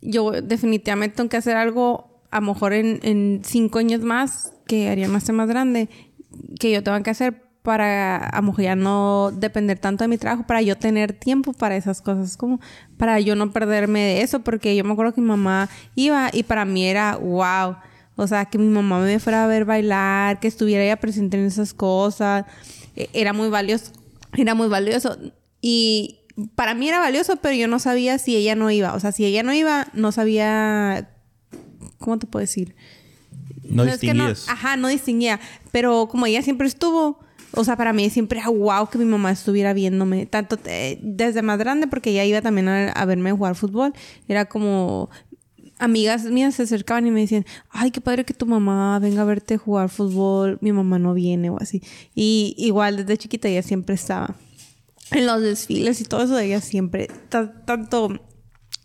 yo 0.00 0.31
definitivamente 0.31 1.17
tengo 1.17 1.28
que 1.28 1.38
hacer 1.38 1.56
algo 1.56 2.09
a 2.31 2.41
lo 2.41 2.47
mejor 2.47 2.73
en, 2.73 3.41
cinco 3.44 3.79
años 3.79 4.03
más, 4.03 4.53
que 4.67 4.88
haría 4.88 5.09
más 5.09 5.29
más 5.31 5.49
grande, 5.49 5.88
que 6.59 6.71
yo 6.71 6.82
tengo 6.82 7.03
que 7.03 7.11
hacer 7.11 7.43
para 7.62 8.17
a 8.17 8.41
lo 8.41 8.49
mejor 8.49 8.65
ya 8.65 8.77
no 8.77 9.32
depender 9.32 9.79
tanto 9.79 10.05
de 10.05 10.09
mi 10.09 10.17
trabajo, 10.17 10.47
para 10.47 10.62
yo 10.62 10.77
tener 10.77 11.12
tiempo 11.12 11.53
para 11.53 11.77
esas 11.77 12.00
cosas, 12.00 12.37
como 12.37 12.61
para 12.97 13.21
yo 13.21 13.37
no 13.37 13.53
perderme 13.53 14.00
de 14.00 14.23
eso, 14.23 14.41
porque 14.41 14.77
yo 14.77 14.85
me 14.85 14.93
acuerdo 14.93 15.12
que 15.12 15.21
mi 15.21 15.27
mamá 15.27 15.69
iba 15.94 16.31
y 16.32 16.44
para 16.44 16.65
mí 16.65 16.87
era 16.87 17.17
wow. 17.17 17.77
O 18.17 18.27
sea, 18.27 18.44
que 18.47 18.59
mi 18.59 18.69
mamá 18.69 19.00
me 19.00 19.19
fuera 19.19 19.44
a 19.44 19.47
ver 19.47 19.65
bailar, 19.65 20.41
que 20.41 20.49
estuviera 20.49 20.85
ella 20.85 20.97
presente 20.97 21.38
en 21.38 21.47
esas 21.47 21.73
cosas, 21.75 22.44
e, 22.97 23.09
era 23.12 23.32
muy 23.32 23.49
valioso, 23.49 23.93
era 24.37 24.55
muy 24.55 24.69
valioso. 24.69 25.17
Y 25.61 26.21
para 26.55 26.75
mí 26.75 26.88
era 26.88 27.00
valioso, 27.00 27.37
pero 27.37 27.55
yo 27.55 27.69
no 27.69 27.79
sabía 27.79 28.19
si 28.19 28.37
ella 28.37 28.55
no 28.55 28.71
iba. 28.71 28.94
O 28.94 29.00
sea, 29.00 29.12
si 29.12 29.25
ella 29.25 29.43
no 29.43 29.53
iba, 29.55 29.88
no 29.94 30.12
sabía 30.12 31.11
¿Cómo 32.00 32.19
te 32.19 32.26
puedo 32.26 32.41
decir? 32.41 32.75
No, 33.62 33.85
distinguías. 33.85 34.49
ajá, 34.49 34.77
no 34.77 34.89
distinguía. 34.89 35.39
Pero 35.70 36.08
como 36.10 36.27
ella 36.27 36.43
siempre 36.43 36.67
estuvo, 36.67 37.20
o 37.53 37.63
sea, 37.63 37.77
para 37.77 37.93
mí 37.93 38.08
siempre 38.10 38.41
era 38.41 38.48
wow 38.48 38.89
que 38.89 38.98
mi 38.98 39.05
mamá 39.05 39.31
estuviera 39.31 39.74
viéndome. 39.74 40.24
Tanto 40.27 40.58
desde 41.03 41.43
más 41.43 41.58
grande, 41.58 41.86
porque 41.86 42.10
ella 42.10 42.24
iba 42.24 42.41
también 42.41 42.69
a, 42.69 43.05
verme 43.05 43.32
jugar 43.32 43.55
fútbol. 43.55 43.93
Era 44.29 44.46
como 44.46 45.10
amigas 45.79 46.24
mías 46.24 46.55
se 46.55 46.63
acercaban 46.63 47.06
y 47.06 47.10
me 47.10 47.20
decían, 47.20 47.44
ay, 47.70 47.91
qué 47.91 48.01
padre 48.01 48.24
que 48.24 48.34
tu 48.34 48.46
mamá 48.46 48.98
venga 48.98 49.22
a 49.22 49.24
verte 49.24 49.56
jugar 49.56 49.89
fútbol, 49.89 50.58
mi 50.60 50.72
mamá 50.72 50.98
no 50.98 51.13
viene 51.15 51.51
o 51.51 51.58
así. 51.60 51.82
Y 52.15 52.55
igual 52.58 52.96
desde 52.96 53.19
chiquita 53.19 53.48
ella 53.48 53.63
siempre 53.63 53.94
estaba 53.94 54.36
en 55.10 55.27
los 55.27 55.41
desfiles 55.41 56.01
y 56.01 56.05
todo 56.05 56.22
eso, 56.22 56.39
ella 56.39 56.60
siempre, 56.60 57.08
tanto 57.29 58.20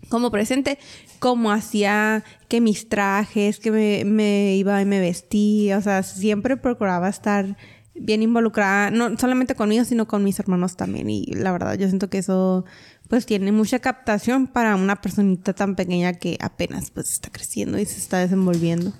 como 0.09 0.31
presente, 0.31 0.79
como 1.19 1.51
hacía 1.51 2.23
que 2.47 2.61
mis 2.61 2.89
trajes, 2.89 3.59
que 3.59 4.03
me, 4.05 4.55
iba 4.55 4.81
y 4.81 4.85
me 4.85 4.99
vestía, 4.99 5.77
o 5.77 5.81
sea, 5.81 6.03
siempre 6.03 6.57
procuraba 6.57 7.09
estar 7.09 7.57
bien 7.93 8.23
involucrada, 8.23 8.91
no 8.91 9.17
solamente 9.17 9.55
conmigo, 9.55 9.85
sino 9.85 10.07
con 10.07 10.23
mis 10.23 10.39
hermanos 10.39 10.75
también. 10.75 11.09
Y 11.09 11.25
la 11.27 11.51
verdad, 11.51 11.77
yo 11.77 11.87
siento 11.87 12.09
que 12.09 12.19
eso 12.19 12.65
pues 13.07 13.25
tiene 13.25 13.51
mucha 13.51 13.79
captación 13.79 14.47
para 14.47 14.75
una 14.75 14.97
personita 14.97 15.53
tan 15.53 15.75
pequeña 15.75 16.13
que 16.13 16.37
apenas 16.41 16.91
pues 16.91 17.11
está 17.11 17.29
creciendo 17.29 17.77
y 17.79 17.85
se 17.85 17.99
está 17.99 18.17
desenvolviendo. 18.17 18.93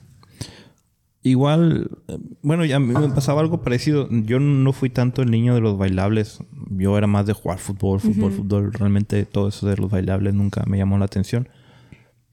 Igual, 1.25 1.89
bueno, 2.43 2.65
ya 2.65 2.79
me 2.79 3.09
pasaba 3.09 3.41
algo 3.41 3.63
parecido. 3.63 4.07
Yo 4.11 4.39
no 4.39 4.71
fui 4.73 4.91
tanto 4.91 5.23
el 5.23 5.31
niño 5.31 5.55
de 5.55 5.59
los 5.61 5.75
bailables. 5.75 6.37
Yo 6.69 6.95
era 6.99 7.07
más 7.07 7.25
de 7.25 7.33
jugar 7.33 7.57
fútbol, 7.57 7.99
fútbol, 7.99 8.31
fútbol. 8.31 8.71
Realmente 8.71 9.25
todo 9.25 9.47
eso 9.47 9.65
de 9.65 9.75
los 9.75 9.89
bailables 9.89 10.35
nunca 10.35 10.63
me 10.67 10.77
llamó 10.77 10.99
la 10.99 11.05
atención. 11.05 11.49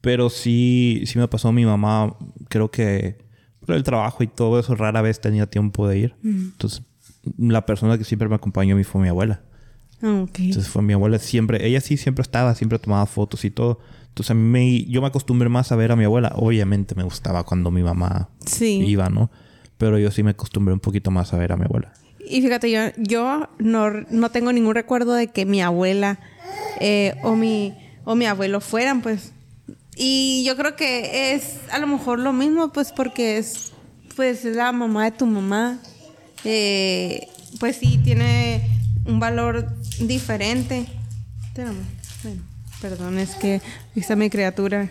Pero 0.03 0.29
sí, 0.29 1.03
sí 1.05 1.17
me 1.17 1.29
pasó 1.29 1.53
mi 1.53 1.65
mamá. 1.65 2.13
Creo 2.49 2.69
que 2.69 3.23
por 3.65 3.73
el 3.73 3.83
trabajo 3.83 4.21
y 4.21 4.27
todo 4.27 4.59
eso 4.59 4.75
rara 4.75 5.01
vez 5.01 5.21
tenía 5.21 5.47
tiempo 5.47 5.87
de 5.87 5.97
ir. 5.97 6.15
Entonces, 6.25 6.81
la 7.37 7.65
persona 7.65 7.97
que 7.97 8.03
siempre 8.03 8.27
me 8.27 8.35
acompañó 8.35 8.75
a 8.75 8.77
mí 8.77 8.83
fue 8.83 8.99
mi 9.01 9.07
abuela. 9.07 9.43
Ah, 10.01 10.25
Entonces 10.37 10.67
fue 10.67 10.81
mi 10.81 10.91
abuela 10.91 11.19
siempre. 11.19 11.65
Ella 11.65 11.79
sí 11.79 11.95
siempre 11.95 12.21
estaba, 12.21 12.53
siempre 12.53 12.79
tomaba 12.79 13.05
fotos 13.05 13.45
y 13.45 13.49
todo. 13.49 13.79
Entonces 14.09 14.31
a 14.31 14.33
mí 14.33 14.41
me, 14.43 14.83
yo 14.91 14.99
me 14.99 15.07
acostumbré 15.07 15.47
más 15.47 15.71
a 15.71 15.77
ver 15.77 15.93
a 15.93 15.95
mi 15.95 16.03
abuela. 16.03 16.33
Obviamente 16.35 16.95
me 16.95 17.03
gustaba 17.03 17.45
cuando 17.45 17.71
mi 17.71 17.81
mamá 17.81 18.27
iba, 18.85 19.09
¿no? 19.09 19.31
Pero 19.77 19.97
yo 19.99 20.11
sí 20.11 20.21
me 20.21 20.31
acostumbré 20.31 20.73
un 20.73 20.81
poquito 20.81 21.11
más 21.11 21.33
a 21.33 21.37
ver 21.37 21.53
a 21.53 21.55
mi 21.55 21.63
abuela. 21.63 21.93
Y 22.19 22.41
fíjate, 22.41 22.69
yo, 22.69 22.79
yo 22.97 23.47
no, 23.57 23.89
no 24.11 24.31
tengo 24.31 24.51
ningún 24.51 24.75
recuerdo 24.75 25.13
de 25.13 25.27
que 25.27 25.45
mi 25.45 25.61
abuela 25.61 26.19
eh, 26.81 27.15
o, 27.23 27.37
mi, 27.37 27.73
o 28.03 28.15
mi 28.15 28.25
abuelo 28.25 28.59
fueran, 28.59 29.01
pues, 29.01 29.31
Y 29.95 30.43
yo 30.45 30.55
creo 30.55 30.75
que 30.75 31.33
es 31.33 31.57
a 31.71 31.79
lo 31.79 31.87
mejor 31.87 32.19
lo 32.19 32.33
mismo, 32.33 32.69
pues 32.71 32.91
porque 32.91 33.37
es, 33.37 33.73
pues, 34.15 34.45
es 34.45 34.55
la 34.55 34.71
mamá 34.71 35.05
de 35.05 35.11
tu 35.11 35.25
mamá. 35.25 35.79
Eh, 36.43 37.27
pues 37.59 37.77
sí, 37.77 37.99
tiene 38.03 38.67
un 39.05 39.19
valor 39.19 39.67
diferente. 39.99 40.87
Bueno, 41.55 42.41
perdón, 42.81 43.19
es 43.19 43.35
que 43.35 43.61
esta 43.95 44.15
mi 44.15 44.29
criatura. 44.29 44.89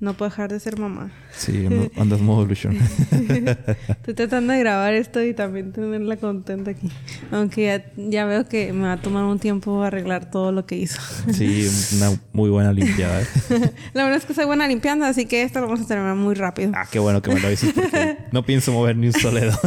No 0.00 0.14
puedo 0.14 0.30
dejar 0.30 0.50
de 0.50 0.58
ser 0.58 0.78
mamá. 0.78 1.12
Sí, 1.36 1.68
andas 1.98 2.20
modo 2.22 2.44
ilusión. 2.44 2.74
Estoy 3.10 4.14
tratando 4.14 4.54
de 4.54 4.60
grabar 4.60 4.94
esto 4.94 5.22
y 5.22 5.34
también 5.34 5.72
tenerla 5.72 6.16
contenta 6.16 6.70
aquí. 6.70 6.90
Aunque 7.30 7.84
ya, 7.98 8.24
veo 8.24 8.48
que 8.48 8.72
me 8.72 8.84
va 8.84 8.92
a 8.94 9.02
tomar 9.02 9.24
un 9.24 9.38
tiempo 9.38 9.82
arreglar 9.82 10.30
todo 10.30 10.52
lo 10.52 10.64
que 10.64 10.76
hizo. 10.76 10.98
Sí, 11.34 11.68
una 11.96 12.18
muy 12.32 12.48
buena 12.48 12.72
limpiada. 12.72 13.20
¿eh? 13.20 13.26
La 13.92 14.04
verdad 14.04 14.16
es 14.16 14.24
que 14.24 14.32
soy 14.32 14.46
buena 14.46 14.66
limpiando, 14.66 15.04
así 15.04 15.26
que 15.26 15.42
esto 15.42 15.60
lo 15.60 15.66
vamos 15.66 15.82
a 15.82 15.86
terminar 15.86 16.16
muy 16.16 16.34
rápido. 16.34 16.72
Ah, 16.74 16.86
qué 16.90 16.98
bueno 16.98 17.20
que 17.20 17.34
me 17.34 17.40
lo 17.40 17.50
dices 17.50 17.70
porque 17.74 18.16
no 18.32 18.46
pienso 18.46 18.72
mover 18.72 18.96
ni 18.96 19.08
un 19.08 19.12
solo 19.12 19.38
dedo. 19.38 19.58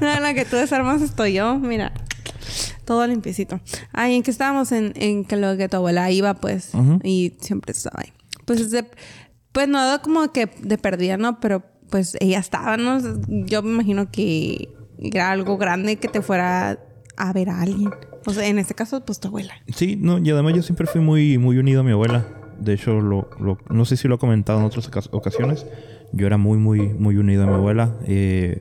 no, 0.00 0.20
la 0.20 0.32
que 0.32 0.46
tú 0.46 0.56
desarmas 0.56 1.02
estoy 1.02 1.34
yo. 1.34 1.58
Mira, 1.58 1.92
todo 2.86 3.06
limpiecito. 3.06 3.60
Ay, 3.92 4.14
¿en 4.14 4.22
qué 4.22 4.30
estábamos? 4.30 4.72
En, 4.72 4.94
en 4.96 5.26
que 5.26 5.36
lo 5.36 5.54
que 5.58 5.68
tu 5.68 5.76
abuela 5.76 6.10
iba, 6.10 6.32
pues. 6.32 6.70
Y 7.02 7.34
siempre 7.40 7.72
estaba 7.72 8.00
ahí. 8.00 8.12
Pues 8.44 8.70
de, 8.70 8.84
pues 9.54 9.68
no 9.68 9.78
como 10.02 10.32
que 10.32 10.50
de 10.62 10.78
perdida, 10.78 11.16
¿no? 11.16 11.38
Pero 11.38 11.62
pues 11.88 12.16
ella 12.18 12.40
estaba, 12.40 12.76
¿no? 12.76 12.98
Yo 13.28 13.62
me 13.62 13.70
imagino 13.70 14.10
que 14.10 14.68
era 14.98 15.30
algo 15.30 15.56
grande 15.56 15.96
que 15.96 16.08
te 16.08 16.22
fuera 16.22 16.80
a 17.16 17.32
ver 17.32 17.50
a 17.50 17.60
alguien. 17.62 17.90
O 18.26 18.32
sea, 18.32 18.48
en 18.48 18.58
este 18.58 18.74
caso, 18.74 19.04
pues 19.04 19.20
tu 19.20 19.28
abuela. 19.28 19.54
Sí, 19.68 19.96
no, 19.96 20.18
y 20.18 20.28
además 20.28 20.54
yo 20.54 20.62
siempre 20.62 20.88
fui 20.88 21.00
muy, 21.00 21.38
muy 21.38 21.56
unido 21.58 21.82
a 21.82 21.84
mi 21.84 21.92
abuela. 21.92 22.26
De 22.58 22.74
hecho, 22.74 23.00
lo, 23.00 23.28
no 23.68 23.84
sé 23.84 23.96
si 23.96 24.08
lo 24.08 24.16
he 24.16 24.18
comentado 24.18 24.58
en 24.58 24.64
otras 24.64 24.90
ocasiones. 25.12 25.64
Yo 26.12 26.26
era 26.26 26.36
muy, 26.36 26.58
muy, 26.58 26.88
muy 26.88 27.16
unido 27.16 27.44
a 27.44 27.46
mi 27.46 27.54
abuela. 27.54 27.94
Eh, 28.06 28.60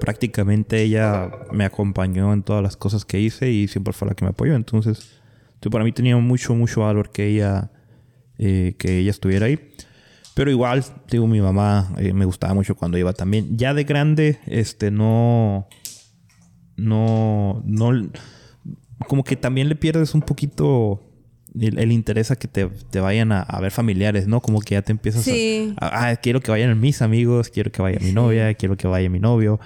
prácticamente 0.00 0.82
ella 0.82 1.30
me 1.52 1.64
acompañó 1.64 2.32
en 2.32 2.42
todas 2.42 2.64
las 2.64 2.76
cosas 2.76 3.04
que 3.04 3.20
hice 3.20 3.48
y 3.52 3.68
siempre 3.68 3.92
fue 3.92 4.08
la 4.08 4.14
que 4.14 4.24
me 4.24 4.30
apoyó. 4.30 4.56
Entonces, 4.56 5.20
para 5.70 5.84
mí 5.84 5.92
tenía 5.92 6.16
mucho, 6.16 6.56
mucho 6.56 6.80
valor 6.80 7.10
que 7.10 7.28
ella, 7.28 7.70
eh, 8.38 8.74
que 8.76 8.98
ella 8.98 9.12
estuviera 9.12 9.46
ahí. 9.46 9.60
Pero 10.34 10.50
igual, 10.50 10.84
digo, 11.10 11.26
mi 11.26 11.40
mamá 11.40 11.92
eh, 11.98 12.12
me 12.12 12.24
gustaba 12.24 12.54
mucho 12.54 12.74
cuando 12.74 12.96
iba 12.98 13.12
también. 13.12 13.56
Ya 13.58 13.74
de 13.74 13.84
grande, 13.84 14.38
este, 14.46 14.90
no. 14.90 15.68
No. 16.76 17.62
No. 17.64 18.10
Como 19.06 19.24
que 19.24 19.36
también 19.36 19.68
le 19.68 19.76
pierdes 19.76 20.14
un 20.14 20.22
poquito 20.22 21.02
el, 21.60 21.92
interés 21.92 22.30
a 22.30 22.36
que 22.36 22.48
te, 22.48 23.00
vayan 23.00 23.32
a, 23.32 23.44
ver 23.60 23.72
familiares, 23.72 24.26
¿no? 24.26 24.40
Como 24.40 24.60
que 24.60 24.74
ya 24.74 24.82
te 24.82 24.92
empiezas 24.92 25.26
a, 25.28 26.10
Ah, 26.10 26.16
quiero 26.16 26.40
que 26.40 26.50
vayan 26.50 26.78
mis 26.80 27.02
amigos, 27.02 27.50
quiero 27.50 27.70
que 27.70 27.82
vaya 27.82 27.98
mi 28.00 28.12
novia, 28.12 28.54
quiero 28.54 28.76
que 28.76 28.86
vaya 28.86 29.10
mi 29.10 29.20
novio. 29.20 29.60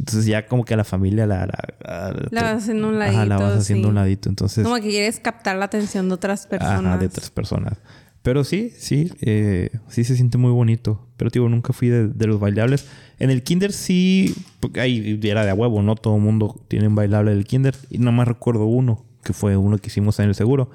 Entonces 0.00 0.26
ya 0.26 0.46
como 0.46 0.64
que 0.64 0.74
a 0.74 0.76
la 0.76 0.84
familia 0.84 1.26
la... 1.26 1.46
La, 1.46 2.28
la 2.30 2.42
vas 2.42 2.62
haciendo 2.62 2.88
un 2.88 2.98
ladito. 2.98 3.16
Ajá, 3.18 3.26
la 3.26 3.36
vas 3.36 3.58
haciendo 3.58 3.88
un 3.88 3.96
ladito. 3.96 4.28
Entonces... 4.28 4.64
Como 4.64 4.76
que 4.76 4.88
quieres 4.88 5.18
captar 5.18 5.56
la 5.56 5.64
atención 5.64 6.08
de 6.08 6.14
otras 6.14 6.46
personas. 6.46 6.84
Ajá, 6.84 6.98
de 6.98 7.06
otras 7.06 7.30
personas. 7.30 7.78
Pero 8.22 8.44
sí, 8.44 8.72
sí, 8.76 9.12
eh, 9.20 9.70
sí 9.88 10.04
se 10.04 10.16
siente 10.16 10.38
muy 10.38 10.50
bonito. 10.50 11.06
Pero 11.16 11.30
digo, 11.30 11.48
nunca 11.48 11.72
fui 11.72 11.88
de, 11.88 12.26
los 12.26 12.40
bailables. 12.40 12.86
En 13.18 13.30
el 13.30 13.42
kinder 13.42 13.72
sí, 13.72 14.34
ahí 14.78 15.18
era 15.22 15.44
de 15.44 15.50
a 15.50 15.54
huevo, 15.54 15.82
¿no? 15.82 15.94
Todo 15.94 16.16
el 16.16 16.22
mundo 16.22 16.60
tiene 16.68 16.88
un 16.88 16.94
bailable 16.94 17.32
del 17.32 17.44
kinder. 17.44 17.74
Y 17.90 17.98
nada 17.98 18.12
más 18.12 18.28
recuerdo 18.28 18.66
uno, 18.66 19.04
que 19.24 19.32
fue 19.32 19.56
uno 19.56 19.78
que 19.78 19.88
hicimos 19.88 20.18
en 20.18 20.28
el 20.28 20.34
seguro. 20.34 20.70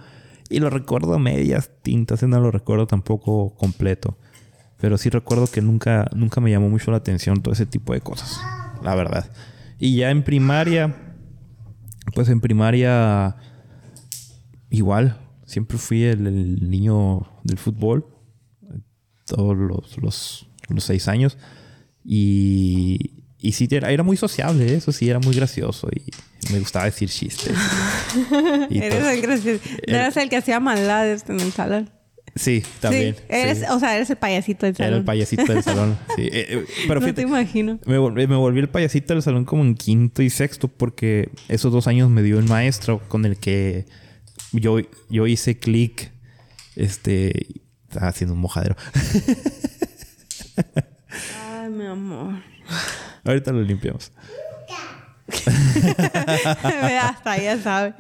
Y 0.50 0.59
lo 0.59 0.69
recuerdo 0.69 1.17
medias 1.19 1.69
tintas, 1.81 2.23
no 2.23 2.39
lo 2.39 2.51
recuerdo 2.51 2.88
tampoco 2.88 3.55
completo. 3.55 4.17
Pero 4.79 4.97
sí 4.97 5.09
recuerdo 5.09 5.47
que 5.47 5.62
nunca, 5.62 6.09
nunca 6.13 6.41
me 6.41 6.51
llamó 6.51 6.69
mucho 6.69 6.91
la 6.91 6.97
atención 6.97 7.41
todo 7.41 7.53
ese 7.53 7.65
tipo 7.65 7.93
de 7.93 8.01
cosas, 8.01 8.38
la 8.83 8.95
verdad. 8.95 9.31
Y 9.79 9.95
ya 9.95 10.12
en 10.12 10.23
primaria, 10.23 10.93
pues 12.13 12.27
en 12.27 12.41
primaria 12.41 13.38
igual, 14.69 15.22
siempre 15.53 15.77
fui 15.77 16.03
el, 16.03 16.69
niño 16.69 17.22
del 17.43 17.57
fútbol, 17.57 18.07
todos 19.25 19.55
los, 19.55 19.98
los, 20.01 20.83
seis 20.83 21.07
años. 21.07 21.38
Y, 22.03 23.24
y 23.38 23.53
sí, 23.53 23.67
era, 23.72 23.91
era, 23.91 24.03
muy 24.03 24.17
sociable, 24.17 24.74
eso 24.74 24.91
sí, 24.91 25.10
era 25.10 25.19
muy 25.19 25.36
gracioso 25.36 25.88
y 25.95 26.12
me 26.51 26.60
gustaba 26.60 26.86
decir 26.86 27.10
chistes. 27.10 27.53
eres 28.69 29.05
el 29.05 29.22
gracioso. 29.22 29.63
Eras 29.86 30.17
el 30.17 30.29
que 30.29 30.38
hacía 30.38 30.60
maldades 30.60 31.24
en 31.29 31.39
el 31.39 31.51
salón. 31.51 31.89
Sí, 32.36 32.63
también. 32.79 33.15
Eres, 33.29 33.63
O 33.69 33.79
sea, 33.79 33.95
eres 33.95 34.10
el 34.10 34.15
payasito 34.15 34.65
del 34.65 34.75
salón. 34.75 34.89
Era 34.89 34.98
el 34.98 35.05
payasito 35.05 35.53
del 35.53 35.62
salón, 35.62 36.00
sí. 36.15 36.24
Eh, 36.24 36.48
eh, 36.50 36.65
pero 36.88 37.00
no 37.00 37.13
te 37.13 37.22
imagino. 37.22 37.79
Me, 37.86 38.00
me, 38.27 38.36
volví 38.36 38.60
el 38.60 38.69
payasito 38.69 39.13
del 39.13 39.22
salón 39.22 39.45
como 39.45 39.63
en 39.63 39.75
quinto 39.75 40.24
y 40.24 40.31
sexto 40.31 40.67
porque 40.67 41.29
esos 41.48 41.72
dos 41.72 41.86
años 41.86 42.10
me 42.10 42.24
dio 42.24 42.39
el 42.39 42.45
maestro 42.45 43.07
con 43.07 43.25
el 43.25 43.38
que 43.38 43.86
yo, 44.51 44.79
yo 45.09 45.27
hice 45.27 45.57
clic. 45.59 46.11
Este. 46.75 47.61
Estaba 47.89 48.07
haciendo 48.07 48.33
un 48.33 48.41
mojadero. 48.41 48.75
Ay, 51.47 51.69
mi 51.69 51.85
amor. 51.85 52.41
Ahorita 53.23 53.51
lo 53.51 53.61
limpiamos. 53.61 54.11
Hasta 57.01 57.37
ya 57.37 57.57
sabe. 57.61 57.93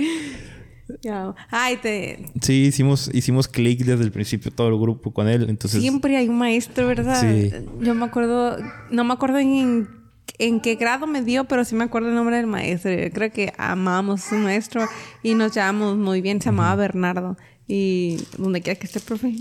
Ay, 1.49 1.77
te... 1.77 2.25
Sí, 2.41 2.65
hicimos, 2.65 3.09
hicimos 3.13 3.47
clic 3.47 3.79
desde 3.85 4.03
el 4.03 4.11
principio 4.11 4.51
todo 4.51 4.67
el 4.69 4.77
grupo 4.79 5.13
con 5.13 5.27
él. 5.27 5.49
Entonces... 5.49 5.81
Siempre 5.81 6.17
hay 6.17 6.27
un 6.27 6.37
maestro, 6.37 6.87
¿verdad? 6.87 7.21
Sí. 7.21 7.51
Yo 7.81 7.93
me 7.95 8.05
acuerdo, 8.05 8.57
no 8.91 9.03
me 9.03 9.13
acuerdo 9.13 9.37
en 9.39 10.02
en 10.39 10.59
qué 10.61 10.75
grado 10.75 11.07
me 11.07 11.21
dio, 11.21 11.45
pero 11.45 11.63
sí 11.65 11.75
me 11.75 11.83
acuerdo 11.83 12.09
el 12.09 12.15
nombre 12.15 12.37
del 12.37 12.47
maestro. 12.47 12.91
Yo 12.93 13.09
creo 13.11 13.31
que 13.31 13.53
amamos 13.57 14.25
a 14.25 14.29
su 14.29 14.35
maestro 14.35 14.87
y 15.21 15.35
nos 15.35 15.53
llevamos 15.53 15.97
muy 15.97 16.21
bien. 16.21 16.41
Se 16.41 16.45
llamaba 16.45 16.75
Bernardo. 16.75 17.37
Y 17.67 18.17
donde 18.37 18.61
quiera 18.61 18.77
que 18.77 18.87
esté, 18.87 18.99
profe. 18.99 19.33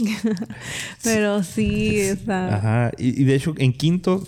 pero 1.02 1.42
sí, 1.42 1.98
está... 1.98 2.56
Ajá. 2.56 2.92
Y, 2.96 3.24
de 3.24 3.34
hecho, 3.34 3.54
en 3.58 3.72
quinto, 3.72 4.26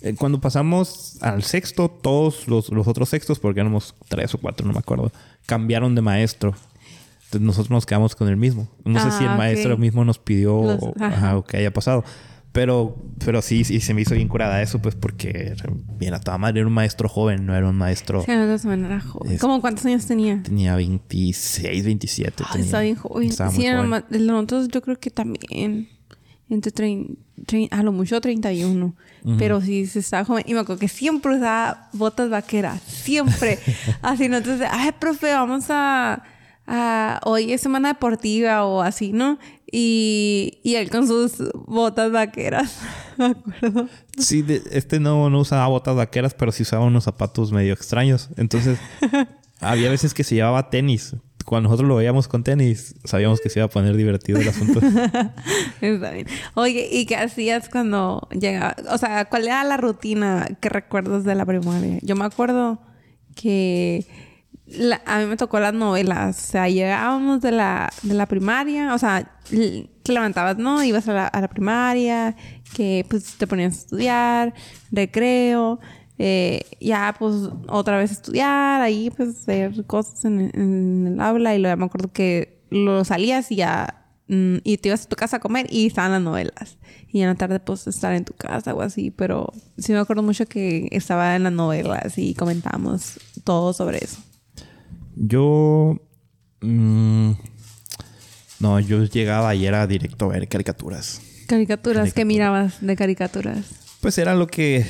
eh, 0.00 0.14
cuando 0.16 0.40
pasamos 0.40 1.18
al 1.22 1.42
sexto, 1.42 1.88
todos 1.88 2.46
los, 2.46 2.70
otros 2.70 3.08
sextos, 3.08 3.40
porque 3.40 3.60
éramos 3.60 3.94
tres 4.08 4.34
o 4.34 4.38
cuatro, 4.38 4.66
no 4.66 4.72
me 4.72 4.78
acuerdo, 4.78 5.10
cambiaron 5.46 5.94
de 5.94 6.02
maestro. 6.02 6.54
Entonces 7.24 7.40
nosotros 7.40 7.70
nos 7.70 7.86
quedamos 7.86 8.14
con 8.14 8.28
el 8.28 8.36
mismo. 8.36 8.68
No 8.84 9.02
sé 9.02 9.10
si 9.16 9.24
el 9.24 9.30
ah, 9.30 9.36
maestro 9.36 9.78
mismo 9.78 10.04
nos 10.04 10.18
pidió 10.18 10.54
o 10.54 11.44
que 11.44 11.56
haya 11.56 11.72
pasado. 11.72 12.04
Pero, 12.52 12.96
pero 13.24 13.40
sí, 13.40 13.64
sí, 13.64 13.80
se 13.80 13.94
me 13.94 14.02
hizo 14.02 14.14
bien 14.14 14.28
curada 14.28 14.60
eso, 14.60 14.80
pues 14.80 14.94
porque 14.94 15.54
bien 15.98 16.12
a 16.12 16.20
toda 16.20 16.36
madre 16.36 16.60
era 16.60 16.68
un 16.68 16.74
maestro 16.74 17.08
joven, 17.08 17.46
no 17.46 17.54
era 17.54 17.66
un 17.66 17.76
maestro. 17.76 18.22
Sí, 18.22 18.30
no, 18.30 18.42
era 18.44 19.00
joven. 19.00 19.38
¿Cómo 19.38 19.60
cuántos 19.62 19.86
años 19.86 20.06
tenía? 20.06 20.42
Tenía 20.42 20.76
26, 20.76 21.84
27. 21.84 22.44
Ay, 22.46 22.60
estaba 22.60 22.82
bien 22.82 22.96
joven. 22.96 23.28
Estaba 23.30 23.50
sí, 23.50 23.66
joven. 23.66 24.04
nosotros 24.26 24.68
yo 24.68 24.82
creo 24.82 25.00
que 25.00 25.10
también. 25.10 25.88
Entre 26.50 26.70
30, 26.70 27.14
a 27.70 27.82
lo 27.82 27.92
mucho 27.92 28.20
31. 28.20 28.94
Pero 29.38 29.62
sí, 29.62 29.86
se 29.86 30.00
estaba 30.00 30.24
joven. 30.26 30.44
Y 30.46 30.52
me 30.52 30.60
acuerdo 30.60 30.80
que 30.80 30.88
siempre 30.88 31.36
usaba 31.36 31.88
botas 31.94 32.28
vaqueras. 32.28 32.82
Siempre. 32.82 33.58
así, 34.02 34.28
¿no? 34.28 34.36
Entonces, 34.36 34.68
ay, 34.70 34.90
profe, 34.98 35.32
vamos 35.32 35.64
a 35.70 36.22
hoy 37.24 37.52
es 37.52 37.60
semana 37.60 37.88
deportiva 37.88 38.64
o 38.64 38.82
así, 38.82 39.12
¿no? 39.12 39.38
Y, 39.74 40.60
y 40.62 40.74
él 40.74 40.90
con 40.90 41.06
sus 41.06 41.32
botas 41.54 42.12
vaqueras, 42.12 42.78
me 43.16 43.24
acuerdo. 43.24 43.88
Sí, 44.18 44.44
este 44.70 45.00
no, 45.00 45.30
no 45.30 45.40
usaba 45.40 45.66
botas 45.66 45.96
vaqueras, 45.96 46.34
pero 46.34 46.52
sí 46.52 46.62
usaba 46.62 46.84
unos 46.84 47.04
zapatos 47.04 47.52
medio 47.52 47.72
extraños. 47.72 48.28
Entonces, 48.36 48.78
había 49.60 49.88
veces 49.88 50.12
que 50.12 50.24
se 50.24 50.34
llevaba 50.34 50.68
tenis. 50.68 51.16
Cuando 51.46 51.70
nosotros 51.70 51.88
lo 51.88 51.96
veíamos 51.96 52.28
con 52.28 52.44
tenis, 52.44 52.96
sabíamos 53.04 53.40
que 53.40 53.48
se 53.48 53.60
iba 53.60 53.66
a 53.66 53.70
poner 53.70 53.96
divertido 53.96 54.40
el 54.40 54.48
asunto. 54.48 54.78
Está 55.80 56.10
bien. 56.10 56.26
Oye, 56.52 56.90
¿y 56.92 57.06
qué 57.06 57.16
hacías 57.16 57.70
cuando 57.70 58.28
llegaba? 58.30 58.76
O 58.90 58.98
sea, 58.98 59.24
¿cuál 59.24 59.46
era 59.46 59.64
la 59.64 59.78
rutina 59.78 60.48
que 60.60 60.68
recuerdas 60.68 61.24
de 61.24 61.34
la 61.34 61.46
primaria? 61.46 61.98
Yo 62.02 62.14
me 62.14 62.26
acuerdo 62.26 62.78
que 63.34 64.06
a 65.04 65.18
mí 65.18 65.26
me 65.26 65.36
tocó 65.36 65.60
las 65.60 65.74
novelas. 65.74 66.38
O 66.38 66.50
sea, 66.52 66.68
llegábamos 66.68 67.40
de 67.40 67.52
la, 67.52 67.90
de 68.02 68.14
la 68.14 68.26
primaria, 68.26 68.94
o 68.94 68.98
sea, 68.98 69.30
te 70.02 70.12
levantabas, 70.12 70.58
¿no? 70.58 70.82
Ibas 70.82 71.08
a 71.08 71.30
la, 71.32 71.48
primaria, 71.48 72.36
que 72.74 73.04
pues 73.08 73.36
te 73.36 73.46
ponías 73.46 73.74
a 73.74 73.78
estudiar, 73.78 74.54
recreo, 74.90 75.80
eh, 76.18 76.62
ya 76.80 77.14
pues 77.18 77.34
otra 77.68 77.98
vez 77.98 78.10
estudiar, 78.10 78.80
ahí 78.80 79.10
pues 79.10 79.30
hacer 79.30 79.86
cosas 79.86 80.24
en, 80.24 80.50
en 80.54 81.06
el 81.14 81.20
aula 81.20 81.54
y 81.54 81.58
luego 81.58 81.76
me 81.76 81.84
acuerdo 81.84 82.12
que 82.12 82.62
lo 82.70 83.04
salías 83.04 83.52
y 83.52 83.56
ya 83.56 84.06
mm, 84.28 84.56
y 84.64 84.78
te 84.78 84.88
ibas 84.88 85.04
a 85.04 85.08
tu 85.08 85.16
casa 85.16 85.36
a 85.36 85.40
comer 85.40 85.66
y 85.70 85.86
estaban 85.86 86.12
las 86.12 86.22
novelas. 86.22 86.78
Y 87.08 87.20
en 87.20 87.28
la 87.28 87.34
tarde 87.34 87.60
pues 87.60 87.86
estar 87.86 88.14
en 88.14 88.24
tu 88.24 88.32
casa 88.32 88.74
o 88.74 88.80
así, 88.80 89.10
pero 89.10 89.52
sí 89.76 89.92
me 89.92 89.98
acuerdo 89.98 90.22
mucho 90.22 90.46
que 90.46 90.88
estaba 90.92 91.36
en 91.36 91.42
las 91.44 91.52
novelas 91.52 92.16
y 92.16 92.34
comentábamos 92.34 93.20
todo 93.44 93.72
sobre 93.72 93.98
eso. 93.98 94.18
Yo. 95.14 96.00
Mm, 96.62 97.32
No, 98.62 98.80
yo 98.80 99.04
llegaba 99.04 99.54
y 99.54 99.66
era 99.66 99.86
directo 99.86 100.26
a 100.26 100.28
ver 100.28 100.48
caricaturas. 100.48 101.20
Caricaturas, 101.48 102.14
¿qué 102.14 102.24
mirabas 102.24 102.80
de 102.80 102.96
caricaturas? 102.96 103.66
Pues 104.00 104.16
era 104.18 104.34
lo 104.34 104.46
que 104.46 104.86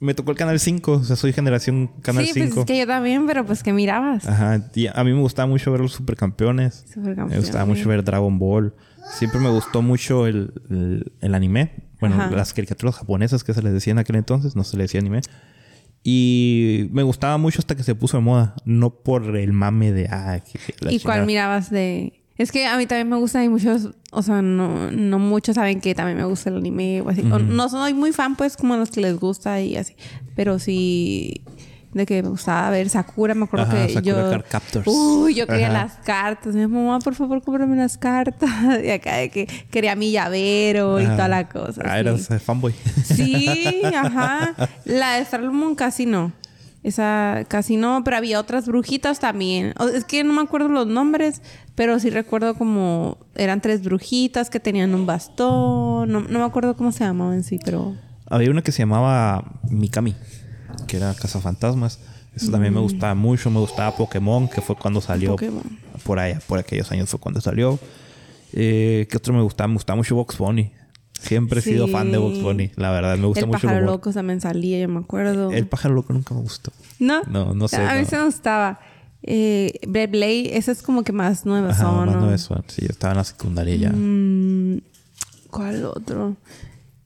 me 0.00 0.14
tocó 0.14 0.30
el 0.30 0.36
canal 0.36 0.58
5, 0.58 0.92
o 0.92 1.04
sea, 1.04 1.16
soy 1.16 1.32
generación 1.32 1.88
canal 2.02 2.24
sí, 2.24 2.30
5. 2.32 2.48
pues 2.54 2.58
es 2.60 2.64
que 2.66 2.78
yo 2.78 2.86
también, 2.86 3.26
pero 3.26 3.44
pues 3.44 3.62
¿qué 3.62 3.72
mirabas? 3.72 4.26
Ajá, 4.26 4.70
y 4.74 4.86
a 4.86 5.04
mí 5.04 5.12
me 5.12 5.20
gustaba 5.20 5.46
mucho 5.46 5.70
ver 5.72 5.80
los 5.80 5.92
supercampeones. 5.92 6.84
Supercampeones. 6.94 7.30
Me 7.32 7.38
gustaba 7.40 7.64
mucho 7.66 7.88
ver 7.88 8.02
Dragon 8.04 8.38
Ball. 8.38 8.74
Siempre 9.18 9.40
me 9.40 9.50
gustó 9.50 9.82
mucho 9.82 10.26
el, 10.26 10.52
el- 10.70 11.12
el 11.20 11.34
anime. 11.34 11.90
Bueno, 12.00 12.16
Ajá. 12.16 12.30
las 12.30 12.52
caricaturas 12.54 12.94
japonesas 12.96 13.44
que 13.44 13.52
se 13.52 13.62
les 13.62 13.72
decía 13.72 13.90
en 13.92 13.98
aquel 13.98 14.16
entonces, 14.16 14.56
no 14.56 14.64
se 14.64 14.76
les 14.76 14.84
decía 14.84 15.00
anime. 15.00 15.20
Y 16.04 16.88
me 16.92 17.02
gustaba 17.02 17.36
mucho 17.38 17.58
hasta 17.60 17.76
que 17.76 17.82
se 17.82 17.94
puso 17.94 18.16
de 18.16 18.22
moda. 18.22 18.54
No 18.64 18.90
por 18.90 19.36
el 19.36 19.52
mame 19.52 19.92
de... 19.92 20.08
Ah, 20.10 20.40
que- 20.40 20.58
que 20.58 20.94
¿Y 20.94 21.00
cuál 21.00 21.26
mirabas 21.26 21.70
de...? 21.70 22.21
Es 22.42 22.50
que 22.50 22.66
a 22.66 22.76
mí 22.76 22.86
también 22.86 23.08
me 23.08 23.16
gusta 23.16 23.44
y 23.44 23.48
muchos... 23.48 23.90
O 24.10 24.22
sea, 24.22 24.42
no, 24.42 24.90
no 24.90 25.18
muchos 25.20 25.54
saben 25.54 25.80
que 25.80 25.94
también 25.94 26.18
me 26.18 26.24
gusta 26.24 26.50
el 26.50 26.56
anime 26.56 27.00
o 27.00 27.08
así. 27.08 27.20
O 27.30 27.38
no 27.38 27.68
soy 27.68 27.94
muy 27.94 28.12
fan, 28.12 28.34
pues, 28.36 28.56
como 28.56 28.76
los 28.76 28.90
que 28.90 29.00
les 29.00 29.16
gusta 29.18 29.60
y 29.60 29.76
así. 29.76 29.94
Pero 30.34 30.58
sí... 30.58 31.42
De 31.94 32.06
que 32.06 32.22
me 32.22 32.30
gustaba 32.30 32.70
ver 32.70 32.88
Sakura. 32.88 33.34
Me 33.34 33.44
acuerdo 33.44 33.66
Ajá, 33.66 33.86
que 33.86 33.92
Sakura 33.92 34.42
yo... 34.84 34.90
Uy, 34.90 35.34
yo 35.34 35.46
quería 35.46 35.68
Ajá. 35.68 35.84
las 35.84 35.94
cartas. 36.04 36.54
Mi 36.54 36.66
mamá, 36.66 36.98
por 37.00 37.14
favor, 37.14 37.42
cómprame 37.42 37.76
las 37.76 37.96
cartas. 37.96 38.50
Y 38.84 38.90
acá 38.90 39.18
de 39.18 39.28
que 39.30 39.46
quería 39.70 39.94
mi 39.94 40.10
llavero 40.10 41.00
y 41.00 41.04
Ajá. 41.04 41.16
toda 41.16 41.28
la 41.28 41.48
cosa. 41.48 41.82
Ah, 41.84 42.00
eras 42.00 42.30
eh, 42.30 42.38
fanboy. 42.40 42.74
Sí, 43.04 43.82
ajá. 43.94 44.54
La 44.84 45.14
de 45.16 45.20
Star 45.22 45.42
Moon 45.50 45.74
casi 45.76 46.06
no. 46.06 46.32
Esa 46.82 47.44
casi 47.46 47.76
no, 47.76 48.02
pero 48.04 48.16
había 48.16 48.40
otras 48.40 48.66
brujitas 48.66 49.20
también. 49.20 49.72
O- 49.78 49.86
es 49.86 50.04
que 50.04 50.24
no 50.24 50.32
me 50.32 50.42
acuerdo 50.42 50.68
los 50.68 50.86
nombres, 50.88 51.40
pero 51.74 51.98
sí 51.98 52.10
recuerdo 52.10 52.54
como 52.54 53.18
eran 53.34 53.60
tres 53.60 53.82
brujitas 53.82 54.50
que 54.50 54.60
tenían 54.60 54.94
un 54.94 55.06
bastón. 55.06 56.10
No, 56.12 56.20
no 56.20 56.38
me 56.38 56.44
acuerdo 56.44 56.76
cómo 56.76 56.92
se 56.92 57.04
llamaban 57.04 57.34
en 57.34 57.44
sí, 57.44 57.58
pero 57.64 57.94
Había 58.26 58.50
una 58.50 58.62
que 58.62 58.72
se 58.72 58.80
llamaba 58.80 59.60
Mikami, 59.70 60.14
que 60.86 60.96
era 60.96 61.14
Cazafantasmas. 61.14 61.98
Eso 62.34 62.50
también 62.50 62.72
me 62.72 62.80
gustaba 62.80 63.14
mucho. 63.14 63.50
Me 63.50 63.58
gustaba 63.60 63.94
Pokémon, 63.94 64.48
que 64.48 64.60
fue 64.62 64.74
cuando 64.76 65.00
salió. 65.02 65.30
Mm. 65.30 65.32
Pokémon. 65.32 65.62
Por 66.04 66.18
allá, 66.18 66.40
por 66.46 66.58
aquellos 66.58 66.90
años 66.90 67.08
fue 67.10 67.20
cuando 67.20 67.40
salió. 67.42 67.78
Eh, 68.54 69.06
¿Qué 69.10 69.16
otro 69.16 69.34
me 69.34 69.42
gustaba? 69.42 69.68
Me 69.68 69.74
gustaba 69.74 69.96
mucho 69.98 70.14
Box 70.14 70.38
Bunny. 70.38 70.72
Siempre 71.12 71.60
he 71.60 71.62
sido 71.62 71.86
fan 71.88 72.10
de 72.10 72.18
Box 72.18 72.42
Bunny. 72.42 72.72
La 72.76 72.90
verdad, 72.90 73.16
me 73.16 73.26
gusta 73.26 73.40
el 73.40 73.46
mucho 73.46 73.58
pájaro 73.60 73.76
el 73.78 73.82
humor. 73.84 73.94
loco 73.96 74.12
también 74.12 74.40
salía, 74.40 74.80
yo 74.80 74.88
me 74.88 74.98
acuerdo. 75.00 75.52
El 75.52 75.66
pájaro 75.66 75.94
loco 75.94 76.12
nunca 76.12 76.34
me 76.34 76.40
gustó. 76.40 76.72
¿No? 76.98 77.22
No, 77.28 77.54
no 77.54 77.68
sé, 77.68 77.76
A 77.76 77.94
mí 77.94 78.00
no. 78.00 78.06
sí 78.06 78.16
me 78.16 78.24
gustaba. 78.24 78.80
Eh, 79.24 79.78
esa 80.52 80.72
es 80.72 80.82
como 80.82 81.04
que 81.04 81.12
más 81.12 81.46
nueva 81.46 81.70
Ajá, 81.70 81.82
son, 81.82 82.06
más 82.06 82.16
¿no? 82.16 82.22
Sí, 82.68 82.82
yo 82.82 82.88
estaba 82.88 83.12
en 83.12 83.18
la 83.18 83.24
secundaria 83.24 83.76
ya. 83.76 83.90
Mm, 83.90 84.80
¿Cuál 85.50 85.84
otro? 85.84 86.36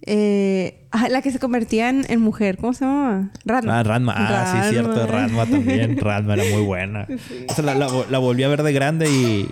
Eh, 0.08 0.87
ah, 0.92 1.08
la 1.08 1.20
que 1.20 1.32
se 1.32 1.38
convertía 1.40 1.88
en, 1.88 2.06
en 2.08 2.20
mujer, 2.20 2.58
¿cómo 2.58 2.73
se 2.73 2.85
llamaba? 2.85 3.30
Ranma. 3.44 3.80
Ah, 3.80 3.82
Ranma. 3.82 4.14
Ah, 4.16 4.62
sí, 4.64 4.70
cierto. 4.70 5.06
Ranma 5.06 5.46
también. 5.46 5.96
Ranma 6.00 6.35
era 6.35 6.44
muy 6.44 6.62
buena. 6.62 7.06
Esa 7.49 7.62
la, 7.62 7.75
la- 7.75 8.06
la 8.08 8.18
volví 8.18 8.42
a 8.44 8.49
ver 8.49 8.62
de 8.62 8.73
grande 8.73 9.11
y... 9.11 9.49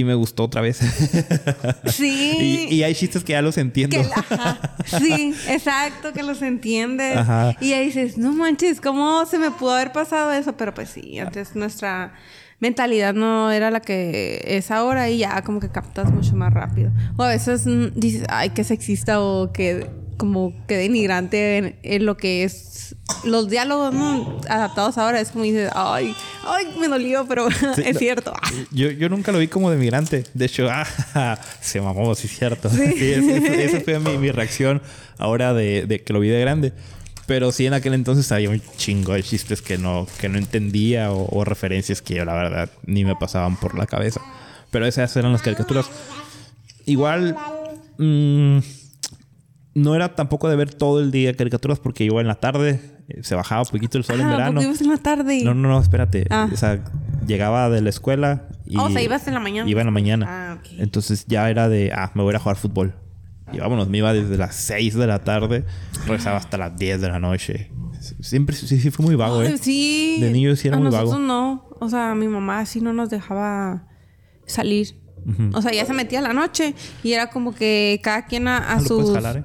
Y 0.00 0.04
me 0.04 0.14
gustó 0.14 0.44
otra 0.44 0.62
vez. 0.62 0.80
Sí. 1.84 2.68
y, 2.70 2.74
y 2.74 2.82
hay 2.82 2.94
chistes 2.94 3.22
que 3.22 3.32
ya 3.32 3.42
los 3.42 3.58
entiendo. 3.58 3.96
Que 3.96 4.02
ajá. 4.14 4.76
Sí, 4.86 5.34
exacto, 5.48 6.14
que 6.14 6.22
los 6.22 6.40
entiendes. 6.40 7.18
Ajá. 7.18 7.54
Y 7.60 7.74
ahí 7.74 7.86
dices, 7.86 8.16
no 8.16 8.32
manches, 8.32 8.80
¿cómo 8.80 9.26
se 9.26 9.38
me 9.38 9.50
pudo 9.50 9.72
haber 9.72 9.92
pasado 9.92 10.32
eso? 10.32 10.56
Pero 10.56 10.72
pues 10.72 10.88
sí, 10.88 11.18
antes 11.18 11.54
nuestra 11.54 12.14
mentalidad 12.60 13.12
no 13.12 13.50
era 13.50 13.70
la 13.70 13.80
que 13.80 14.42
es 14.46 14.70
ahora 14.70 15.10
y 15.10 15.18
ya 15.18 15.42
como 15.42 15.60
que 15.60 15.68
captas 15.68 16.10
mucho 16.10 16.34
más 16.34 16.54
rápido. 16.54 16.90
O 17.18 17.22
a 17.22 17.28
veces 17.28 17.66
mm, 17.66 17.88
dices, 17.94 18.24
ay, 18.30 18.50
qué 18.50 18.64
sexista 18.64 19.20
o 19.20 19.52
que 19.52 19.86
como 20.20 20.52
que 20.68 20.76
denigrante 20.76 21.56
en, 21.56 21.76
en 21.82 22.04
lo 22.04 22.18
que 22.18 22.44
es 22.44 22.94
los 23.24 23.48
diálogos 23.48 23.94
¿no? 23.94 24.38
adaptados 24.50 24.98
ahora. 24.98 25.18
Es 25.20 25.30
como 25.30 25.44
dices, 25.44 25.70
ay, 25.74 26.14
ay, 26.46 26.66
me 26.78 26.88
dolió, 26.88 27.24
pero 27.26 27.50
Sí, 27.74 27.82
es 27.86 27.96
cierto. 27.98 28.34
Yo, 28.70 28.90
yo 28.90 29.08
nunca 29.08 29.32
lo 29.32 29.38
vi 29.38 29.48
como 29.48 29.70
de 29.70 29.78
migrante. 29.78 30.24
De 30.34 30.44
hecho, 30.44 30.68
ah, 31.14 31.38
se 31.62 31.80
mamó, 31.80 32.14
sí, 32.14 32.28
cierto. 32.28 32.68
Sí, 32.68 32.82
ese- 32.82 33.36
ese- 33.38 33.64
esa 33.64 33.80
fue 33.80 33.98
mi, 33.98 34.18
mi 34.18 34.30
reacción 34.30 34.82
ahora 35.16 35.54
de, 35.54 35.86
de 35.86 36.02
que 36.02 36.12
lo 36.12 36.20
vi 36.20 36.28
de 36.28 36.40
grande. 36.40 36.72
Pero 37.26 37.50
sí, 37.50 37.64
en 37.66 37.72
aquel 37.74 37.94
entonces 37.94 38.30
había 38.32 38.50
un 38.50 38.60
chingo 38.76 39.14
de 39.14 39.22
chistes 39.22 39.62
que 39.62 39.78
no, 39.78 40.06
que 40.20 40.28
no 40.28 40.36
entendía 40.36 41.12
o, 41.12 41.28
o 41.34 41.44
referencias 41.44 42.02
que 42.02 42.16
yo, 42.16 42.24
la 42.26 42.34
verdad, 42.34 42.70
ni 42.84 43.04
me 43.06 43.16
pasaban 43.16 43.56
por 43.56 43.78
la 43.78 43.86
cabeza. 43.86 44.20
Pero 44.70 44.84
esas 44.86 45.16
eran 45.16 45.32
las 45.32 45.40
caricaturas. 45.42 45.86
Igual, 46.86 47.36
mm, 47.98 48.58
no 49.80 49.94
era 49.94 50.14
tampoco 50.14 50.48
de 50.48 50.56
ver 50.56 50.72
todo 50.74 51.00
el 51.00 51.10
día 51.10 51.34
caricaturas 51.34 51.78
porque 51.78 52.04
igual 52.04 52.22
en 52.24 52.28
la 52.28 52.34
tarde 52.36 52.80
eh, 53.08 53.20
se 53.22 53.34
bajaba 53.34 53.62
un 53.62 53.68
poquito 53.68 53.98
el 53.98 54.04
sol 54.04 54.20
en 54.20 54.26
Ah, 54.26 54.34
¿a 54.34 54.36
verano. 54.36 54.62
ibas 54.62 54.80
en 54.80 54.88
la 54.88 54.96
tarde? 54.98 55.42
No, 55.44 55.54
no, 55.54 55.68
no, 55.68 55.80
espérate. 55.80 56.26
Ah. 56.30 56.48
O 56.52 56.56
sea, 56.56 56.82
llegaba 57.26 57.68
de 57.70 57.80
la 57.80 57.90
escuela 57.90 58.48
y... 58.66 58.76
Oh, 58.78 58.84
o 58.84 58.90
sea, 58.90 59.02
ibas 59.02 59.26
en 59.28 59.34
la 59.34 59.40
mañana. 59.40 59.68
Iba 59.68 59.80
en 59.80 59.86
la 59.86 59.90
mañana. 59.92 60.26
Ah, 60.28 60.58
ok. 60.60 60.66
Entonces 60.78 61.26
ya 61.28 61.48
era 61.50 61.68
de, 61.68 61.92
ah, 61.94 62.10
me 62.14 62.22
voy 62.22 62.34
a 62.34 62.36
a 62.36 62.40
jugar 62.40 62.56
fútbol. 62.56 62.94
Y 63.52 63.58
vámonos, 63.58 63.88
me 63.88 63.98
iba 63.98 64.12
desde 64.12 64.36
las 64.38 64.54
6 64.54 64.94
de 64.94 65.06
la 65.08 65.24
tarde, 65.24 65.64
regresaba 66.06 66.36
hasta 66.36 66.56
las 66.56 66.76
10 66.76 67.00
de 67.00 67.08
la 67.08 67.18
noche. 67.18 67.72
Siempre, 68.20 68.54
sí, 68.54 68.78
sí, 68.80 68.90
fue 68.90 69.04
muy 69.04 69.16
vago, 69.16 69.42
¿eh? 69.42 69.58
Sí. 69.58 70.18
De 70.20 70.30
niño 70.30 70.54
sí 70.56 70.68
era 70.68 70.76
a 70.76 70.80
muy 70.80 70.86
nosotros 70.90 71.10
vago. 71.14 71.22
no. 71.22 71.68
O 71.80 71.88
sea, 71.88 72.14
mi 72.14 72.28
mamá 72.28 72.64
sí 72.66 72.80
no 72.80 72.92
nos 72.92 73.10
dejaba 73.10 73.88
salir. 74.46 74.96
O 75.52 75.60
sea, 75.60 75.72
ya 75.72 75.84
se 75.84 75.92
metía 75.92 76.20
la 76.22 76.32
noche 76.32 76.74
y 77.02 77.12
era 77.12 77.28
como 77.28 77.52
que 77.54 78.00
cada 78.02 78.24
quien 78.24 78.48
a, 78.48 78.56
a 78.58 78.72
Ah, 78.76 78.80
sus... 78.80 79.12
jalar, 79.12 79.38
¿eh? 79.38 79.44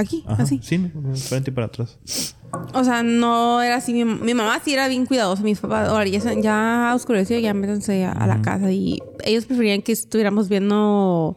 Aquí, 0.00 0.22
Ajá. 0.26 0.44
así. 0.44 0.60
Sí, 0.62 0.78
frente 1.28 1.50
y 1.50 1.54
para 1.54 1.66
atrás. 1.66 1.98
O 2.72 2.84
sea, 2.84 3.02
no 3.02 3.60
era 3.62 3.76
así. 3.76 3.92
Mi, 3.92 4.04
mi 4.04 4.32
mamá 4.32 4.60
sí 4.64 4.72
era 4.72 4.86
bien 4.86 5.06
cuidadosa. 5.06 5.42
Mis 5.42 5.58
papás, 5.58 5.88
ahora 5.88 6.06
ya, 6.06 6.20
se- 6.20 6.40
ya 6.40 6.92
oscureció, 6.94 7.36
ya 7.40 7.52
métanse 7.52 8.04
a, 8.04 8.12
a 8.12 8.26
la 8.28 8.40
casa. 8.40 8.70
Y 8.70 9.02
ellos 9.24 9.44
preferían 9.46 9.82
que 9.82 9.90
estuviéramos 9.92 10.48
viendo 10.48 11.36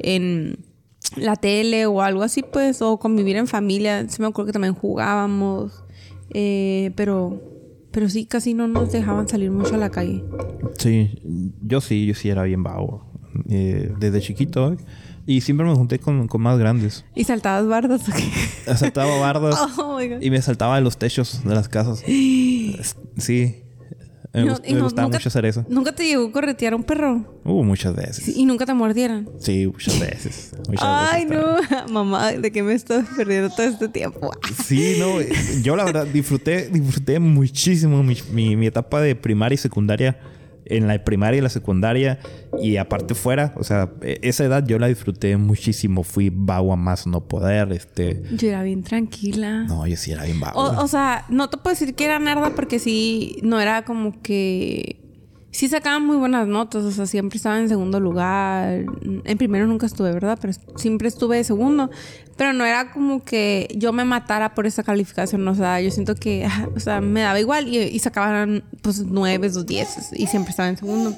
en 0.00 0.58
la 1.16 1.36
tele 1.36 1.86
o 1.86 2.02
algo 2.02 2.22
así, 2.22 2.42
pues, 2.42 2.82
o 2.82 2.98
convivir 2.98 3.36
en 3.36 3.46
familia. 3.46 4.06
Sí 4.08 4.20
me 4.20 4.28
acuerdo 4.28 4.48
que 4.48 4.52
también 4.52 4.74
jugábamos. 4.74 5.82
Eh, 6.34 6.92
pero, 6.96 7.40
pero 7.90 8.08
sí, 8.10 8.26
casi 8.26 8.52
no 8.52 8.68
nos 8.68 8.92
dejaban 8.92 9.28
salir 9.28 9.50
mucho 9.50 9.74
a 9.74 9.78
la 9.78 9.90
calle. 9.90 10.22
Sí, 10.78 11.18
yo 11.62 11.80
sí, 11.80 12.04
yo 12.06 12.14
sí 12.14 12.28
era 12.28 12.42
bien 12.42 12.62
vago. 12.62 13.06
Eh, 13.48 13.90
desde 13.98 14.20
chiquito. 14.20 14.76
Y 15.26 15.40
siempre 15.42 15.64
me 15.66 15.74
junté 15.74 15.98
con, 16.00 16.26
con 16.26 16.40
más 16.42 16.58
grandes. 16.58 17.04
¿Y 17.14 17.24
saltabas 17.24 17.66
bardas 17.68 18.08
o 18.08 18.12
qué? 18.12 18.74
Saltaba 18.76 19.18
bardas 19.20 19.56
Oh 19.78 19.96
my 19.98 20.08
God. 20.08 20.22
y 20.22 20.30
me 20.30 20.42
saltaba 20.42 20.76
de 20.76 20.82
los 20.82 20.96
techos 20.96 21.44
de 21.44 21.54
las 21.54 21.68
casas. 21.68 22.02
Sí. 23.18 23.58
Me, 24.34 24.44
No, 24.46 24.54
gust- 24.54 24.64
y 24.66 24.72
me 24.72 24.78
no- 24.78 24.84
gustaba 24.84 25.02
nunca- 25.08 25.18
mucho 25.18 25.28
hacer 25.28 25.44
eso. 25.44 25.64
¿Nunca 25.68 25.92
te 25.92 26.06
llegó 26.06 26.26
a 26.28 26.32
corretear 26.32 26.74
un 26.74 26.84
perro? 26.84 27.40
Uh, 27.44 27.62
muchas 27.62 27.94
veces. 27.94 28.24
Sí, 28.24 28.32
y 28.36 28.46
nunca 28.46 28.64
te 28.64 28.72
mordieran. 28.72 29.28
Sí, 29.38 29.66
muchas 29.66 30.00
veces. 30.00 30.52
Muchas 30.68 30.82
Ay, 30.88 31.26
veces 31.26 31.44
no. 31.70 31.88
Mamá, 31.92 32.32
¿de 32.32 32.50
qué 32.50 32.62
me 32.62 32.72
estoy 32.72 33.02
perdiendo 33.14 33.50
todo 33.50 33.66
este 33.66 33.88
tiempo? 33.88 34.30
Sí, 34.64 34.96
no, 34.98 35.20
yo 35.62 35.76
la 35.76 35.84
verdad 35.84 36.06
disfruté, 36.06 36.68
disfruté 36.70 37.18
muchísimo 37.18 38.02
mi, 38.02 38.16
mi- 38.32 38.56
mi 38.56 38.66
etapa 38.66 39.02
de 39.02 39.14
primaria 39.14 39.54
y 39.54 39.58
secundaria. 39.58 40.18
En 40.64 40.86
la 40.86 41.02
primaria 41.04 41.38
y 41.38 41.40
la 41.40 41.48
secundaria 41.48 42.18
y 42.60 42.76
aparte 42.76 43.14
fuera, 43.14 43.52
o 43.56 43.64
sea, 43.64 43.90
e- 44.02 44.18
esa 44.22 44.44
edad 44.44 44.64
yo 44.66 44.78
la 44.78 44.86
disfruté 44.86 45.36
muchísimo. 45.36 46.02
Fui 46.04 46.30
vago 46.32 46.72
a 46.72 46.76
más 46.76 47.06
no 47.06 47.26
poder, 47.26 47.72
este... 47.72 48.22
Yo 48.32 48.48
era 48.48 48.62
bien 48.62 48.82
tranquila. 48.82 49.64
No, 49.64 49.86
yo 49.86 49.96
sí 49.96 50.12
era 50.12 50.24
bien 50.24 50.40
vago. 50.40 50.60
O, 50.60 50.82
o 50.84 50.88
sea, 50.88 51.24
no 51.28 51.48
te 51.50 51.56
puedo 51.56 51.74
decir 51.74 51.94
que 51.94 52.04
era 52.04 52.18
nerda 52.18 52.50
porque 52.54 52.78
sí, 52.78 53.36
no 53.42 53.60
era 53.60 53.84
como 53.84 54.20
que... 54.22 55.01
Sí 55.52 55.68
sacaban 55.68 56.06
muy 56.06 56.16
buenas 56.16 56.48
notas, 56.48 56.82
o 56.82 56.90
sea, 56.90 57.06
siempre 57.06 57.36
estaba 57.36 57.58
en 57.60 57.68
segundo 57.68 58.00
lugar. 58.00 58.86
En 59.02 59.38
primero 59.38 59.66
nunca 59.66 59.84
estuve, 59.84 60.10
¿verdad? 60.10 60.38
Pero 60.40 60.54
siempre 60.76 61.08
estuve 61.08 61.36
de 61.36 61.44
segundo. 61.44 61.90
Pero 62.38 62.54
no 62.54 62.64
era 62.64 62.90
como 62.90 63.22
que 63.22 63.68
yo 63.76 63.92
me 63.92 64.04
matara 64.04 64.54
por 64.54 64.66
esa 64.66 64.82
calificación, 64.82 65.46
o 65.46 65.54
sea, 65.54 65.78
yo 65.82 65.90
siento 65.90 66.14
que, 66.14 66.46
ah, 66.46 66.68
o 66.74 66.80
sea, 66.80 67.02
me 67.02 67.20
daba 67.20 67.38
igual 67.38 67.68
y, 67.68 67.78
y 67.78 67.98
sacaban 67.98 68.64
pues 68.80 69.04
nueve 69.04 69.50
o 69.54 69.62
dieces 69.62 70.10
y 70.14 70.26
siempre 70.26 70.50
estaba 70.50 70.70
en 70.70 70.78
segundo. 70.78 71.14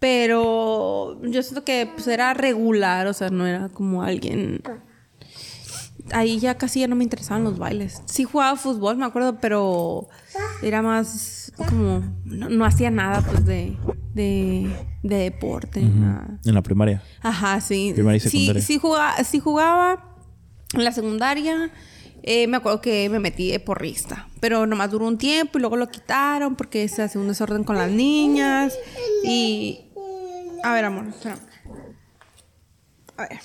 Pero 0.00 1.20
yo 1.22 1.42
siento 1.42 1.64
que 1.64 1.88
pues, 1.94 2.08
era 2.08 2.34
regular, 2.34 3.06
o 3.06 3.12
sea, 3.12 3.30
no 3.30 3.46
era 3.46 3.68
como 3.68 4.02
alguien. 4.02 4.60
Ahí 6.12 6.38
ya 6.38 6.56
casi 6.56 6.80
ya 6.80 6.88
no 6.88 6.96
me 6.96 7.04
interesaban 7.04 7.44
los 7.44 7.58
bailes. 7.58 8.02
Sí 8.06 8.24
jugaba 8.24 8.56
fútbol, 8.56 8.96
me 8.96 9.04
acuerdo, 9.04 9.38
pero 9.40 10.08
era 10.62 10.80
más 10.82 11.52
como. 11.56 12.02
No, 12.24 12.48
no 12.48 12.64
hacía 12.64 12.90
nada, 12.90 13.22
pues, 13.22 13.44
de, 13.44 13.76
de, 14.14 14.70
de 15.02 15.16
deporte, 15.16 15.82
nada. 15.82 16.38
En 16.44 16.54
la 16.54 16.62
primaria. 16.62 17.02
Ajá, 17.22 17.60
sí. 17.60 17.92
Primaria 17.94 18.18
y 18.18 18.20
sí, 18.20 18.28
secundaria. 18.30 18.62
sí, 18.62 18.78
jugaba, 18.78 19.24
sí 19.24 19.40
jugaba 19.40 20.16
en 20.74 20.84
la 20.84 20.92
secundaria. 20.92 21.70
eh, 22.22 22.46
me 22.46 22.56
acuerdo 22.56 22.80
que 22.80 23.08
me 23.08 23.18
metí 23.18 23.50
de 23.50 23.58
porrista. 23.60 24.28
Pero 24.40 24.66
nomás 24.66 24.90
duró 24.90 25.06
un 25.06 25.18
tiempo 25.18 25.58
y 25.58 25.60
luego 25.60 25.76
lo 25.76 25.88
quitaron 25.88 26.54
porque 26.56 26.86
se 26.88 27.02
hace 27.02 27.18
un 27.18 27.26
desorden 27.28 27.64
con 27.64 27.76
las 27.76 27.90
niñas. 27.90 28.78
Y. 29.24 29.80
A 30.62 30.72
ver, 30.72 30.84
amor, 30.84 31.06
espera. 31.08 31.36
A 33.16 33.22
ver. 33.22 33.40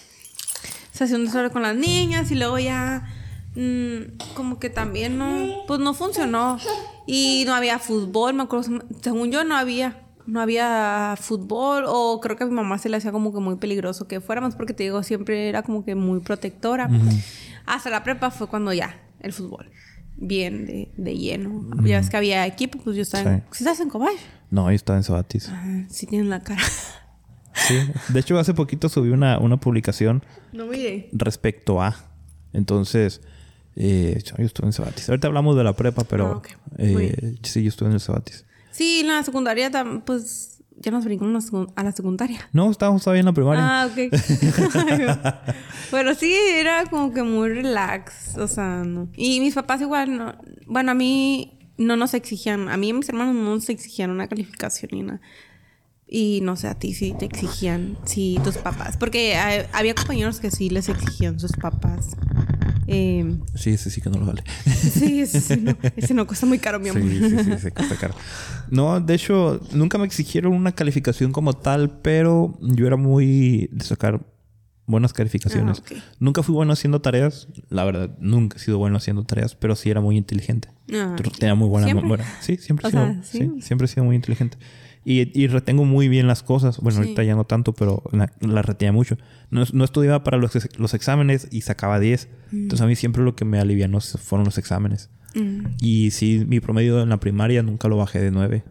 Se 1.01 1.05
hacía 1.05 1.17
un 1.17 1.25
desorden 1.25 1.49
con 1.51 1.63
las 1.63 1.75
niñas 1.75 2.29
y 2.29 2.35
luego 2.35 2.59
ya. 2.59 3.07
mm, 3.55 4.17
como 4.35 4.59
que 4.59 4.69
también 4.69 5.17
no. 5.17 5.63
Pues 5.65 5.79
no 5.79 5.95
funcionó. 5.95 6.59
Y 7.07 7.43
no 7.47 7.55
había 7.55 7.79
fútbol, 7.79 8.35
me 8.35 8.43
acuerdo. 8.43 8.83
Según 9.01 9.31
yo, 9.31 9.43
no 9.43 9.55
había. 9.57 10.03
No 10.27 10.39
había 10.41 11.15
fútbol. 11.19 11.85
O 11.87 12.19
creo 12.21 12.37
que 12.37 12.43
a 12.43 12.45
mi 12.47 12.53
mamá 12.53 12.77
se 12.77 12.87
le 12.87 12.97
hacía 12.97 13.11
como 13.11 13.33
que 13.33 13.39
muy 13.39 13.55
peligroso 13.55 14.07
que 14.07 14.21
fuéramos. 14.21 14.53
Porque 14.55 14.73
te 14.75 14.83
digo, 14.83 15.01
siempre 15.01 15.49
era 15.49 15.63
como 15.63 15.83
que 15.83 15.95
muy 15.95 16.19
protectora. 16.19 16.87
Hasta 17.65 17.89
la 17.89 18.03
prepa 18.03 18.29
fue 18.29 18.45
cuando 18.47 18.71
ya. 18.71 18.95
El 19.21 19.33
fútbol. 19.33 19.71
Bien 20.17 20.67
de, 20.67 20.91
de 20.97 21.17
lleno. 21.17 21.65
Ya 21.83 21.97
ves 21.97 22.11
que 22.11 22.17
había 22.17 22.45
equipo, 22.45 22.77
pues 22.77 22.95
yo 22.95 23.01
estaba. 23.01 23.27
en- 23.27 23.39
Sí. 23.39 23.45
¿Sí 23.53 23.63
estás 23.63 23.79
en 23.79 23.89
Cobay? 23.89 24.15
No, 24.51 24.67
ahí 24.67 24.75
estaba 24.75 24.97
en 24.97 25.03
Sabatis. 25.03 25.49
Ah, 25.49 25.83
sí 25.89 26.05
tienen 26.05 26.29
la 26.29 26.41
cara. 26.41 26.61
Sí. 27.53 27.75
De 28.09 28.19
hecho, 28.19 28.37
hace 28.39 28.53
poquito 28.53 28.89
subí 28.89 29.09
una, 29.09 29.37
una 29.39 29.57
publicación 29.57 30.23
No 30.53 30.65
respecto 31.11 31.81
a. 31.81 31.95
Entonces, 32.53 33.21
eh, 33.75 34.21
yo 34.25 34.43
estuve 34.43 34.67
en 34.67 34.73
Sabatis. 34.73 35.09
Ahorita 35.09 35.27
hablamos 35.27 35.55
de 35.55 35.63
la 35.63 35.73
prepa, 35.75 36.03
pero 36.03 36.41
Ah, 36.43 36.49
eh, 36.77 37.35
sí, 37.43 37.63
yo 37.63 37.69
estuve 37.69 37.89
en 37.89 37.93
el 37.95 37.99
Sabatis. 38.01 38.45
Sí, 38.71 38.99
en 39.01 39.07
la 39.07 39.23
secundaria, 39.23 39.69
pues 40.05 40.61
ya 40.77 40.91
nos 40.91 41.05
brincamos 41.05 41.31
a 41.31 41.33
la 41.37 41.41
segun- 41.51 41.73
a 41.75 41.83
la 41.83 41.91
secundaria. 41.91 42.49
No, 42.53 42.71
estábamos 42.71 43.03
todavía 43.03 43.19
en 43.19 43.25
la 43.27 43.33
primaria. 43.33 43.81
Ah, 43.83 43.87
ok. 43.87 44.11
Pero 45.91 46.15
sí, 46.15 46.33
era 46.33 46.85
como 46.85 47.13
que 47.13 47.23
muy 47.23 47.49
relax. 47.49 48.37
O 48.37 48.47
sea, 48.47 48.83
no. 48.85 49.09
Y 49.15 49.39
mis 49.39 49.53
papás 49.55 49.81
igual, 49.81 50.17
no. 50.17 50.35
Bueno, 50.67 50.91
a 50.91 50.95
mí 50.95 51.57
no 51.77 51.95
nos 51.95 52.13
exigían, 52.13 52.69
a 52.69 52.77
mí 52.77 52.87
y 52.87 52.91
a 52.91 52.93
mis 52.93 53.09
hermanos 53.09 53.35
no 53.35 53.55
nos 53.55 53.69
exigían 53.69 54.09
una 54.11 54.27
calificación 54.27 54.89
ni 54.93 55.03
nada. 55.03 55.21
Y 56.13 56.41
no 56.41 56.57
sé, 56.57 56.67
a 56.67 56.75
ti 56.75 56.93
sí 56.93 57.15
te 57.17 57.23
exigían, 57.23 57.97
sí, 58.03 58.37
tus 58.43 58.57
papás. 58.57 58.97
Porque 58.97 59.31
eh, 59.33 59.65
había 59.71 59.95
compañeros 59.95 60.41
que 60.41 60.51
sí 60.51 60.69
les 60.69 60.89
exigían 60.89 61.39
sus 61.39 61.53
papás. 61.53 62.17
Eh, 62.85 63.37
Sí, 63.55 63.69
ese 63.69 63.89
sí 63.89 64.01
que 64.01 64.09
no 64.09 64.19
lo 64.19 64.25
vale. 64.25 64.43
sí, 64.65 65.21
ese, 65.21 65.39
sí 65.39 65.55
no, 65.61 65.73
ese 65.95 66.13
no 66.13 66.27
cuesta 66.27 66.45
muy 66.45 66.59
caro, 66.59 66.81
mi 66.81 66.89
amor. 66.89 67.03
Sí, 67.03 67.17
sí, 67.29 67.43
sí, 67.45 67.57
se 67.57 67.71
cuesta 67.71 67.95
caro. 67.95 68.13
No, 68.69 68.99
de 68.99 69.13
hecho, 69.13 69.61
nunca 69.71 69.97
me 69.97 70.05
exigieron 70.05 70.51
una 70.51 70.73
calificación 70.73 71.31
como 71.31 71.53
tal, 71.53 72.01
pero 72.01 72.57
yo 72.59 72.85
era 72.87 72.97
muy 72.97 73.69
de 73.71 73.85
sacar 73.85 74.19
buenas 74.87 75.13
calificaciones. 75.13 75.81
Ah. 75.95 75.95
Nunca 76.19 76.43
fui 76.43 76.53
bueno 76.53 76.73
haciendo 76.73 76.99
tareas, 76.99 77.47
la 77.69 77.85
verdad, 77.85 78.17
nunca 78.19 78.57
he 78.57 78.59
sido 78.59 78.77
bueno 78.79 78.97
haciendo 78.97 79.23
tareas, 79.23 79.55
pero 79.55 79.77
sí 79.77 79.89
era 79.89 80.01
muy 80.01 80.17
inteligente. 80.17 80.67
Ah, 80.93 81.15
Tenía 81.39 81.55
muy 81.55 81.69
buena 81.69 81.87
memoria. 81.93 82.25
Sí, 82.41 82.57
siempre 82.57 82.87
O 82.89 82.91
sea, 82.91 83.21
sí, 83.23 83.37
sí. 83.37 83.61
siempre 83.61 83.85
he 83.85 83.87
sido 83.87 84.03
muy 84.03 84.17
inteligente. 84.17 84.57
Y, 85.03 85.39
y 85.39 85.47
retengo 85.47 85.83
muy 85.85 86.07
bien 86.09 86.27
las 86.27 86.43
cosas. 86.43 86.77
Bueno, 86.79 86.97
Sí. 86.99 87.03
ahorita 87.03 87.23
ya 87.23 87.35
no 87.35 87.45
tanto, 87.45 87.73
pero 87.73 88.03
la, 88.11 88.31
la 88.39 88.61
retenía 88.61 88.91
mucho. 88.91 89.17
No, 89.49 89.63
no 89.73 89.83
estudiaba 89.83 90.23
para 90.23 90.37
los, 90.37 90.51
los 90.77 90.93
exámenes 90.93 91.47
y 91.51 91.61
sacaba 91.61 91.99
10. 91.99 92.29
Entonces 92.51 92.81
a 92.81 92.87
mí 92.87 92.95
siempre 92.95 93.23
lo 93.23 93.35
que 93.35 93.43
me 93.45 93.59
alivianó 93.59 93.99
fueron 93.99 94.45
los 94.45 94.57
exámenes. 94.59 95.09
Mm. 95.33 95.65
Y 95.79 96.11
sí, 96.11 96.45
mi 96.47 96.59
promedio 96.59 97.01
en 97.01 97.09
la 97.09 97.19
primaria 97.19 97.63
nunca 97.63 97.87
lo 97.87 97.97
bajé 97.97 98.19
de 98.19 98.29
9. 98.31 98.63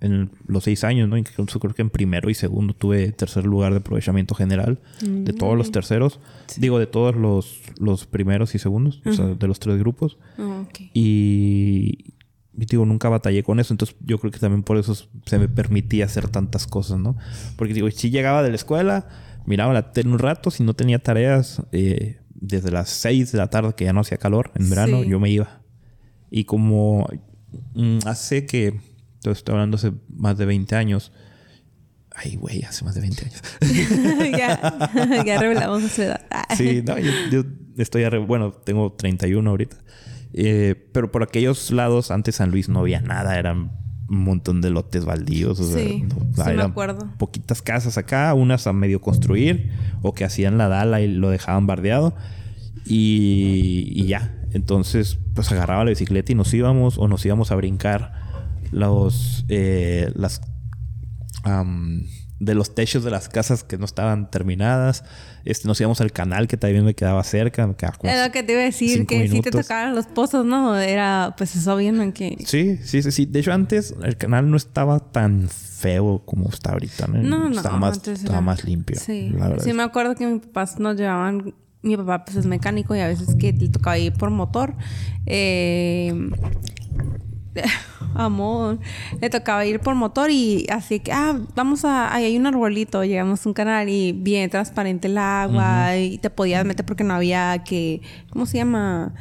En 0.00 0.30
los 0.46 0.64
6 0.64 0.84
años, 0.84 1.08
¿no? 1.08 1.16
Incluso 1.16 1.58
creo 1.58 1.72
que 1.72 1.80
en 1.82 1.88
primero 1.88 2.28
y 2.28 2.34
segundo 2.34 2.74
tuve 2.74 3.12
tercer 3.12 3.46
lugar 3.46 3.72
de 3.72 3.78
aprovechamiento 3.78 4.34
general 4.34 4.80
de 5.00 5.32
todos 5.32 5.56
los 5.56 5.70
terceros. 5.72 6.20
Digo, 6.58 6.78
de 6.78 6.86
todos 6.86 7.16
los, 7.16 7.60
los 7.78 8.06
primeros 8.06 8.54
y 8.54 8.58
segundos, 8.58 9.00
o 9.06 9.12
sea, 9.12 9.24
de 9.26 9.46
los 9.48 9.58
tres 9.58 9.78
grupos. 9.78 10.18
Ah, 10.36 10.64
ok. 10.68 10.80
Y, 10.92 11.98
y 12.04 12.15
digo, 12.56 12.86
nunca 12.86 13.08
batallé 13.08 13.42
con 13.42 13.60
eso. 13.60 13.74
Entonces 13.74 13.96
yo 14.00 14.18
creo 14.18 14.30
que 14.32 14.38
también 14.38 14.62
por 14.62 14.78
eso 14.78 14.94
se 15.26 15.38
me 15.38 15.48
permitía 15.48 16.06
hacer 16.06 16.28
tantas 16.28 16.66
cosas, 16.66 16.98
¿no? 16.98 17.16
Porque 17.56 17.74
digo, 17.74 17.90
si 17.90 18.10
llegaba 18.10 18.42
de 18.42 18.48
la 18.50 18.56
escuela, 18.56 19.08
miraba 19.44 19.72
la 19.74 19.92
tele 19.92 20.08
un 20.10 20.18
rato, 20.18 20.50
si 20.50 20.62
no 20.64 20.74
tenía 20.74 20.98
tareas, 20.98 21.62
eh, 21.72 22.20
desde 22.34 22.70
las 22.70 22.88
6 22.90 23.32
de 23.32 23.38
la 23.38 23.48
tarde, 23.48 23.74
que 23.76 23.84
ya 23.84 23.92
no 23.92 24.00
hacía 24.00 24.18
calor 24.18 24.50
en 24.54 24.68
verano, 24.70 25.02
Sí. 25.02 25.08
yo 25.08 25.20
me 25.20 25.30
iba. 25.30 25.60
Y 26.30 26.44
como 26.44 27.06
mm, 27.74 27.98
hace 28.06 28.46
que, 28.46 28.66
entonces 28.68 29.38
estoy 29.38 29.52
hablando 29.54 29.76
hace 29.76 29.92
más 30.08 30.36
de 30.38 30.46
20 30.46 30.74
años. 30.76 31.12
Ay, 32.18 32.36
güey, 32.36 32.62
hace 32.62 32.82
más 32.84 32.94
de 32.94 33.02
20 33.02 33.24
años. 33.26 33.42
ya, 34.38 35.22
ya 35.24 35.38
revelamos 35.40 35.82
su 35.92 36.02
edad. 36.02 36.20
Sí, 36.56 36.82
no, 36.86 36.98
yo, 36.98 37.10
yo 37.30 37.42
estoy 37.76 38.02
arre- 38.04 38.26
bueno, 38.26 38.52
tengo 38.52 38.92
31 38.94 39.48
ahorita. 39.50 39.76
Eh, 40.32 40.88
pero 40.92 41.10
por 41.10 41.22
aquellos 41.22 41.70
lados, 41.70 42.10
antes 42.10 42.36
San 42.36 42.50
Luis 42.50 42.68
no 42.68 42.80
había 42.80 43.00
nada, 43.00 43.38
eran 43.38 43.72
un 44.08 44.18
montón 44.24 44.60
de 44.60 44.70
lotes 44.70 45.04
baldíos. 45.04 45.58
O 45.60 45.64
sea, 45.72 45.82
Sí, 45.82 46.02
no- 46.02 46.44
sí 46.44 46.50
me 46.56 46.62
acuerdo. 46.62 47.08
Poquitas 47.18 47.62
casas 47.62 47.98
acá, 47.98 48.32
unas 48.34 48.66
a 48.66 48.72
medio 48.72 49.00
construir 49.00 49.70
o 50.02 50.12
que 50.14 50.24
hacían 50.24 50.58
la 50.58 50.68
dala 50.68 51.00
y 51.00 51.08
lo 51.12 51.30
dejaban 51.30 51.66
bardeado. 51.66 52.14
Y, 52.84 53.88
y 53.94 54.06
ya. 54.06 54.32
Entonces, 54.52 55.18
pues 55.34 55.50
agarraba 55.50 55.84
la 55.84 55.90
bicicleta 55.90 56.32
y 56.32 56.34
nos 56.34 56.54
íbamos 56.54 56.98
o 56.98 57.08
nos 57.08 57.24
íbamos 57.26 57.50
a 57.50 57.56
brincar 57.56 58.12
los, 58.70 59.44
eh, 59.48 60.12
las 60.14 60.40
de 62.38 62.54
los 62.54 62.74
techos 62.74 63.04
de 63.04 63.10
las 63.10 63.28
casas 63.28 63.64
que 63.64 63.78
no 63.78 63.84
estaban 63.84 64.30
terminadas. 64.30 65.04
Este, 65.46 65.66
nos 65.68 65.80
íbamos 65.80 66.00
al 66.00 66.12
canal 66.12 66.48
que 66.48 66.56
también 66.56 66.84
me 66.84 66.94
quedaba 66.94 67.22
cerca. 67.24 67.66
Me 67.66 67.74
quedaba 67.74 67.96
como 67.96 68.12
Es 68.12 68.26
lo 68.26 68.32
que 68.32 68.42
te 68.42 68.52
iba 68.52 68.60
a 68.60 68.64
decir, 68.64 69.06
que 69.06 69.22
si 69.22 69.28
te 69.28 69.28
minutos. 69.30 69.62
tocaban 69.62 69.94
los 69.94 70.06
pozos, 70.06 70.44
¿no? 70.44 70.76
Era, 70.78 71.34
pues 71.38 71.56
eso 71.56 71.76
bien, 71.76 72.12
que... 72.12 72.36
Sí, 72.44 72.78
sí, 72.82 73.02
sí, 73.02 73.10
sí. 73.12 73.26
De 73.26 73.38
hecho, 73.40 73.52
antes 73.52 73.94
el 74.02 74.16
canal 74.16 74.50
no 74.50 74.56
estaba 74.56 74.98
tan 75.00 75.48
feo 75.48 76.22
como 76.26 76.48
está 76.50 76.72
ahorita. 76.72 77.06
No, 77.06 77.22
No, 77.22 77.48
no, 77.48 77.56
Estaba 77.56 77.78
más, 77.78 77.96
antes 77.98 78.18
estaba 78.18 78.38
era- 78.38 78.40
más 78.42 78.64
limpio. 78.64 78.98
Sí, 78.98 79.30
la 79.30 79.48
verdad. 79.48 79.64
sí 79.64 79.72
me 79.72 79.82
acuerdo 79.84 80.14
que 80.14 80.26
mis 80.26 80.42
papás 80.46 80.78
nos 80.78 80.96
llevaban... 80.96 81.54
Mi 81.82 81.96
papá 81.96 82.24
pues 82.24 82.36
es 82.38 82.46
mecánico 82.46 82.96
y 82.96 83.00
a 83.00 83.06
veces 83.06 83.36
que 83.38 83.52
le 83.52 83.68
tocaba 83.68 83.96
ir 83.96 84.12
por 84.14 84.30
motor. 84.30 84.74
Eh... 85.26 86.12
Amor, 88.14 88.78
le 89.20 89.28
tocaba 89.30 89.64
ir 89.66 89.80
por 89.80 89.94
motor 89.94 90.30
y 90.30 90.66
así 90.70 91.00
que, 91.00 91.12
ah, 91.12 91.38
vamos 91.54 91.84
a, 91.84 92.12
ahí 92.14 92.24
hay 92.24 92.36
un 92.36 92.46
arbolito, 92.46 93.04
llegamos 93.04 93.44
a 93.44 93.48
un 93.48 93.52
canal 93.52 93.88
y 93.88 94.12
bien 94.12 94.48
transparente 94.50 95.08
el 95.08 95.18
agua 95.18 95.96
y 95.96 96.18
te 96.18 96.30
podías 96.30 96.64
meter 96.64 96.86
porque 96.86 97.04
no 97.04 97.14
había 97.14 97.62
que, 97.64 98.00
¿cómo 98.30 98.46
se 98.46 98.56
llama? 98.58 99.12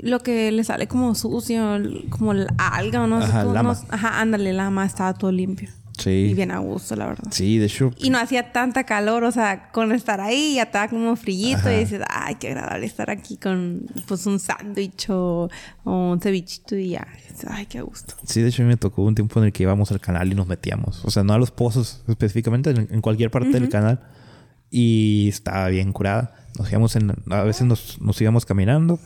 Lo 0.00 0.20
que 0.20 0.50
le 0.50 0.64
sale 0.64 0.88
como 0.88 1.14
sucio, 1.14 1.78
como 2.10 2.32
el 2.32 2.48
alga 2.58 3.02
o 3.02 3.06
no 3.06 3.20
sé 3.22 3.28
Ajá, 3.28 3.44
lama. 3.44 3.74
no- 3.74 3.94
ajá, 3.94 4.20
ándale, 4.20 4.52
lama, 4.52 4.84
estaba 4.86 5.14
todo 5.14 5.30
limpio. 5.30 5.68
Y 5.98 6.02
Sí. 6.02 6.34
bien 6.34 6.50
a 6.50 6.58
gusto, 6.58 6.96
la 6.96 7.06
verdad. 7.06 7.30
Sí, 7.30 7.58
de 7.58 7.66
hecho. 7.66 7.90
Y 7.98 8.10
no 8.10 8.18
hacía 8.18 8.52
tanta 8.52 8.84
calor, 8.84 9.24
o 9.24 9.30
sea, 9.30 9.70
con 9.70 9.92
estar 9.92 10.20
ahí 10.20 10.54
ya 10.54 10.64
estaba 10.64 10.88
como 10.88 11.14
frillito 11.16 11.58
Ajá. 11.58 11.74
y 11.74 11.78
dices, 11.80 12.02
ay, 12.08 12.36
qué 12.36 12.48
agradable 12.48 12.86
estar 12.86 13.10
aquí 13.10 13.36
con 13.36 13.86
pues 14.06 14.26
un 14.26 14.38
sándwich 14.38 15.10
o, 15.10 15.50
o 15.84 16.12
un 16.12 16.20
cevichito 16.20 16.76
y 16.76 16.90
ya. 16.90 17.06
Ay, 17.48 17.66
qué 17.66 17.82
gusto. 17.82 18.14
Sí, 18.24 18.40
de 18.40 18.48
hecho, 18.48 18.62
a 18.62 18.64
mí 18.64 18.70
me 18.70 18.76
tocó 18.76 19.02
un 19.02 19.14
tiempo 19.14 19.38
en 19.40 19.46
el 19.46 19.52
que 19.52 19.62
íbamos 19.62 19.90
al 19.92 20.00
canal 20.00 20.30
y 20.30 20.34
nos 20.34 20.46
metíamos. 20.46 21.04
O 21.04 21.10
sea, 21.10 21.22
no 21.24 21.32
a 21.34 21.38
los 21.38 21.50
pozos 21.50 22.02
específicamente, 22.08 22.70
en, 22.70 23.00
cualquier 23.00 23.30
parte 23.30 23.50
del 23.50 23.68
canal. 23.68 24.00
Y 24.70 25.28
estaba 25.28 25.68
bien 25.68 25.92
curada. 25.92 26.34
Nos 26.58 26.70
íbamos 26.70 26.96
en. 26.96 27.12
A 27.30 27.42
veces 27.42 27.66
nos, 27.66 28.00
nos 28.00 28.20
íbamos 28.20 28.46
caminando. 28.46 28.98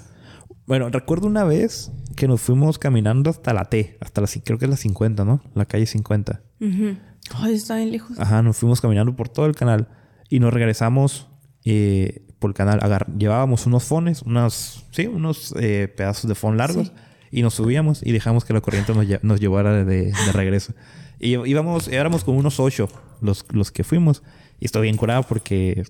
Bueno, 0.66 0.88
recuerdo 0.90 1.26
una 1.26 1.44
vez 1.44 1.92
que 2.16 2.26
nos 2.28 2.40
fuimos 2.40 2.78
caminando 2.78 3.30
hasta 3.30 3.52
la 3.54 3.66
T, 3.66 3.96
hasta 4.00 4.20
la, 4.20 4.28
creo 4.44 4.58
que 4.58 4.64
es 4.64 4.70
la 4.70 4.76
50, 4.76 5.24
¿no? 5.24 5.42
La 5.54 5.66
calle 5.66 5.86
50. 5.86 6.42
Ujú. 6.60 6.96
Ay, 7.34 7.54
está 7.54 7.76
bien 7.76 7.92
lejos. 7.92 8.18
Ajá, 8.18 8.42
nos 8.42 8.56
fuimos 8.56 8.80
caminando 8.80 9.14
por 9.16 9.28
todo 9.28 9.46
el 9.46 9.54
canal 9.54 9.88
y 10.28 10.40
nos 10.40 10.52
regresamos 10.52 11.28
eh, 11.64 12.26
por 12.38 12.50
el 12.50 12.54
canal. 12.54 12.80
Agar- 12.82 13.06
llevábamos 13.16 13.66
unos 13.66 13.84
fones, 13.84 14.22
unos, 14.22 14.86
sí, 14.90 15.06
unos 15.06 15.54
eh, 15.58 15.88
pedazos 15.94 16.28
de 16.28 16.34
fon 16.34 16.56
largos 16.56 16.92
y 17.30 17.42
nos 17.42 17.54
subíamos 17.54 18.04
y 18.04 18.12
dejamos 18.12 18.44
que 18.44 18.52
la 18.54 18.60
corriente 18.60 18.94
nos, 18.94 19.06
lle- 19.06 19.20
nos 19.22 19.40
llevara 19.40 19.84
de, 19.84 20.06
de 20.12 20.32
regreso. 20.32 20.72
Y 21.20 21.30
íbamos, 21.48 21.88
éramos 21.88 22.24
como 22.24 22.38
unos 22.38 22.60
ocho 22.60 22.88
los, 23.20 23.44
los 23.52 23.70
que 23.72 23.84
fuimos 23.84 24.22
y 24.60 24.66
estoy 24.66 24.82
bien 24.82 24.96
curado 24.96 25.22
porque 25.24 25.82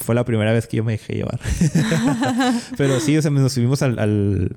fue 0.00 0.14
la 0.14 0.24
primera 0.24 0.52
vez 0.52 0.66
que 0.66 0.78
yo 0.78 0.84
me 0.84 0.92
dejé 0.92 1.14
llevar. 1.14 1.38
Pero 2.76 3.00
sí, 3.00 3.16
o 3.16 3.22
sea, 3.22 3.30
nos 3.30 3.52
subimos 3.52 3.82
al, 3.82 3.98
al- 3.98 4.56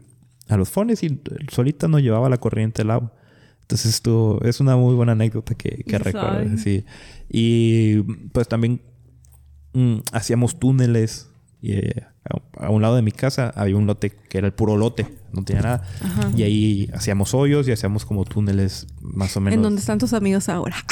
a 0.50 0.58
los 0.58 0.70
fones 0.70 1.04
y 1.04 1.22
solita 1.52 1.88
nos 1.88 2.02
llevaba 2.02 2.30
la 2.30 2.38
corriente 2.38 2.82
del 2.82 2.92
agua. 2.92 3.14
Entonces 3.62 3.94
esto 3.96 4.42
es 4.44 4.60
una 4.60 4.76
muy 4.76 4.94
buena 4.94 5.14
anécdota 5.14 5.56
que, 5.56 5.84
que 5.88 5.98
recuerdo. 5.98 6.58
Sí. 6.58 6.84
Y 7.30 8.02
pues 8.34 8.48
también 8.48 8.82
mm, 9.74 9.98
hacíamos 10.12 10.60
túneles. 10.60 11.30
Y, 11.62 11.74
eh, 11.74 12.04
a, 12.58 12.70
un 12.70 12.82
lado 12.82 12.96
de 12.96 13.02
mi 13.02 13.12
casa 13.12 13.52
había 13.56 13.76
un 13.76 13.86
lote 13.86 14.12
que 14.30 14.38
era 14.38 14.48
el 14.48 14.54
puro 14.54 14.78
lote, 14.78 15.08
no 15.34 15.44
tenía 15.44 15.62
nada. 15.62 15.84
Ajá. 16.02 16.32
Y 16.36 16.44
ahí 16.44 16.90
hacíamos 16.94 17.34
hoyos 17.34 17.68
y 17.68 17.72
hacíamos 17.72 18.06
como 18.06 18.24
túneles 18.24 18.88
más 19.02 19.36
o 19.36 19.42
menos. 19.42 19.56
¿En 19.58 19.62
dónde 19.62 19.82
están 19.82 19.98
tus 20.00 20.14
amigos 20.14 20.48
ahora? 20.50 20.76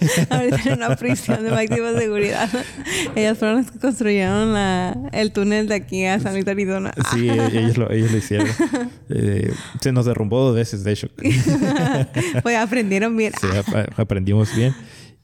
Ahorita 0.30 0.60
en 0.66 0.72
una 0.74 0.96
prisión 0.96 1.42
de 1.44 1.50
máxima 1.50 1.92
seguridad. 1.98 2.48
Ellos 3.16 3.38
fueron 3.38 3.58
los 3.62 3.70
que 3.70 3.78
construyeron 3.78 4.52
la, 4.52 4.96
el 5.12 5.32
túnel 5.32 5.68
de 5.68 5.74
aquí 5.74 6.04
a 6.04 6.18
San 6.20 6.34
Luis, 6.34 6.46
Arizona. 6.46 6.92
Sí, 7.12 7.28
e- 7.28 7.58
ellos 7.58 7.76
lo, 7.76 7.90
ellos 7.90 8.10
lo 8.12 8.18
hicieron. 8.18 8.48
Eh, 9.08 9.52
se 9.80 9.92
nos 9.92 10.06
derrumbó 10.06 10.40
dos 10.44 10.54
veces, 10.56 10.84
de 10.84 10.92
hecho. 10.92 11.08
pues 12.42 12.56
aprendieron 12.56 13.16
bien. 13.16 13.32
Sí, 13.40 13.46
ap- 13.56 13.98
aprendimos 13.98 14.54
bien. 14.54 14.74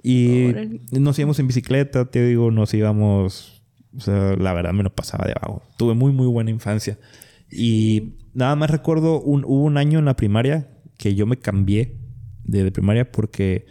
Y 0.03 0.53
nos 0.93 1.19
íbamos 1.19 1.39
en 1.41 1.49
bicicleta, 1.49 2.05
te 2.05 2.25
digo, 2.25 2.51
nos 2.51 2.73
íbamos. 2.75 3.56
O 3.97 4.01
sea, 4.01 4.37
la 4.37 4.53
verdad 4.53 4.73
me 4.73 4.83
lo 4.83 4.95
pasaba 4.95 5.25
de 5.27 5.33
abajo. 5.33 5.63
Tuve 5.79 5.95
muy, 5.95 6.13
muy 6.13 6.27
buena 6.27 6.51
infancia. 6.51 6.99
Y 7.51 8.15
nada 8.35 8.57
más 8.57 8.71
recuerdo, 8.71 9.21
un, 9.21 9.45
hubo 9.45 9.63
un 9.65 9.77
año 9.79 9.99
en 9.99 10.05
la 10.05 10.17
primaria 10.17 10.69
que 10.99 11.15
yo 11.15 11.27
me 11.27 11.37
cambié 11.39 11.97
de, 12.45 12.65
de 12.65 12.73
primaria 12.73 13.11
porque. 13.11 13.67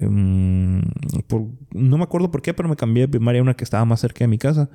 mm, 0.00 0.80
por- 1.26 1.48
no 1.72 1.98
me 1.98 2.04
acuerdo 2.04 2.30
por 2.30 2.42
qué, 2.42 2.54
pero 2.54 2.68
me 2.68 2.76
cambié 2.76 3.02
de 3.02 3.08
primaria 3.08 3.40
a 3.40 3.42
una 3.42 3.54
que 3.54 3.64
estaba 3.64 3.84
más 3.84 4.00
cerca 4.00 4.20
de 4.20 4.28
mi 4.28 4.38
casa. 4.38 4.70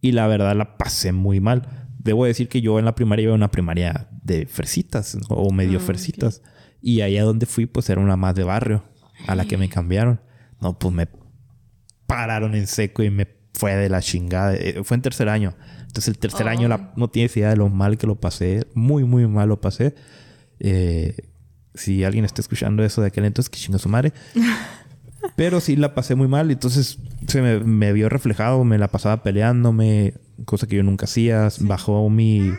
Y 0.00 0.12
la 0.12 0.26
verdad 0.26 0.56
la 0.56 0.76
pasé 0.76 1.12
muy 1.12 1.40
mal. 1.40 1.88
Debo 1.98 2.24
decir 2.24 2.48
que 2.48 2.60
yo 2.60 2.78
en 2.78 2.84
la 2.84 2.94
primaria 2.94 3.24
iba 3.24 3.32
a 3.32 3.36
una 3.36 3.50
primaria 3.50 4.08
de 4.24 4.46
fresitas 4.46 5.14
¿no? 5.16 5.36
o 5.36 5.52
medio 5.52 5.78
ok. 5.78 5.84
fresitas. 5.84 6.42
Y 6.80 7.00
allá 7.02 7.22
donde 7.24 7.46
fui, 7.46 7.66
pues 7.66 7.88
era 7.90 8.00
una 8.00 8.16
más 8.16 8.34
de 8.34 8.42
barrio 8.44 8.82
a 9.28 9.36
la 9.36 9.44
que 9.44 9.56
me 9.56 9.68
cambiaron. 9.68 10.20
No, 10.60 10.78
pues 10.78 10.92
me 10.92 11.06
pararon 12.06 12.54
en 12.54 12.66
seco 12.66 13.02
y 13.04 13.10
me 13.10 13.26
fue 13.54 13.74
de 13.76 13.88
la 13.88 14.00
chingada. 14.00 14.54
Eh, 14.54 14.80
Fue 14.84 14.94
en 14.96 15.02
tercer 15.02 15.28
año. 15.28 15.54
Entonces 15.80 16.08
el 16.08 16.18
tercer 16.18 16.48
año 16.48 16.68
la- 16.68 16.92
no 16.96 17.08
tienes 17.08 17.36
idea 17.36 17.50
de 17.50 17.56
lo 17.56 17.68
mal 17.68 17.98
que 17.98 18.06
lo 18.06 18.18
pasé. 18.18 18.66
Muy, 18.74 19.04
muy 19.04 19.26
mal 19.26 19.48
lo 19.50 19.60
pasé. 19.60 19.94
Eh, 20.60 21.16
si 21.74 22.04
alguien 22.04 22.24
está 22.24 22.40
escuchando 22.40 22.82
eso 22.84 23.00
de 23.02 23.08
aquel 23.08 23.24
entonces, 23.24 23.50
que 23.50 23.58
chinga 23.58 23.78
su 23.78 23.88
madre. 23.88 24.12
Pero 25.36 25.60
sí 25.60 25.76
la 25.76 25.94
pasé 25.94 26.14
muy 26.14 26.28
mal. 26.28 26.50
Entonces 26.50 26.98
se 27.28 27.42
me, 27.42 27.60
me 27.60 27.92
vio 27.92 28.08
reflejado. 28.08 28.64
Me 28.64 28.78
la 28.78 28.88
pasaba 28.88 29.22
peleándome. 29.22 30.14
Cosa 30.46 30.66
que 30.66 30.76
yo 30.76 30.82
nunca 30.82 31.04
hacía. 31.04 31.48
Bajó 31.60 32.08
mi... 32.10 32.50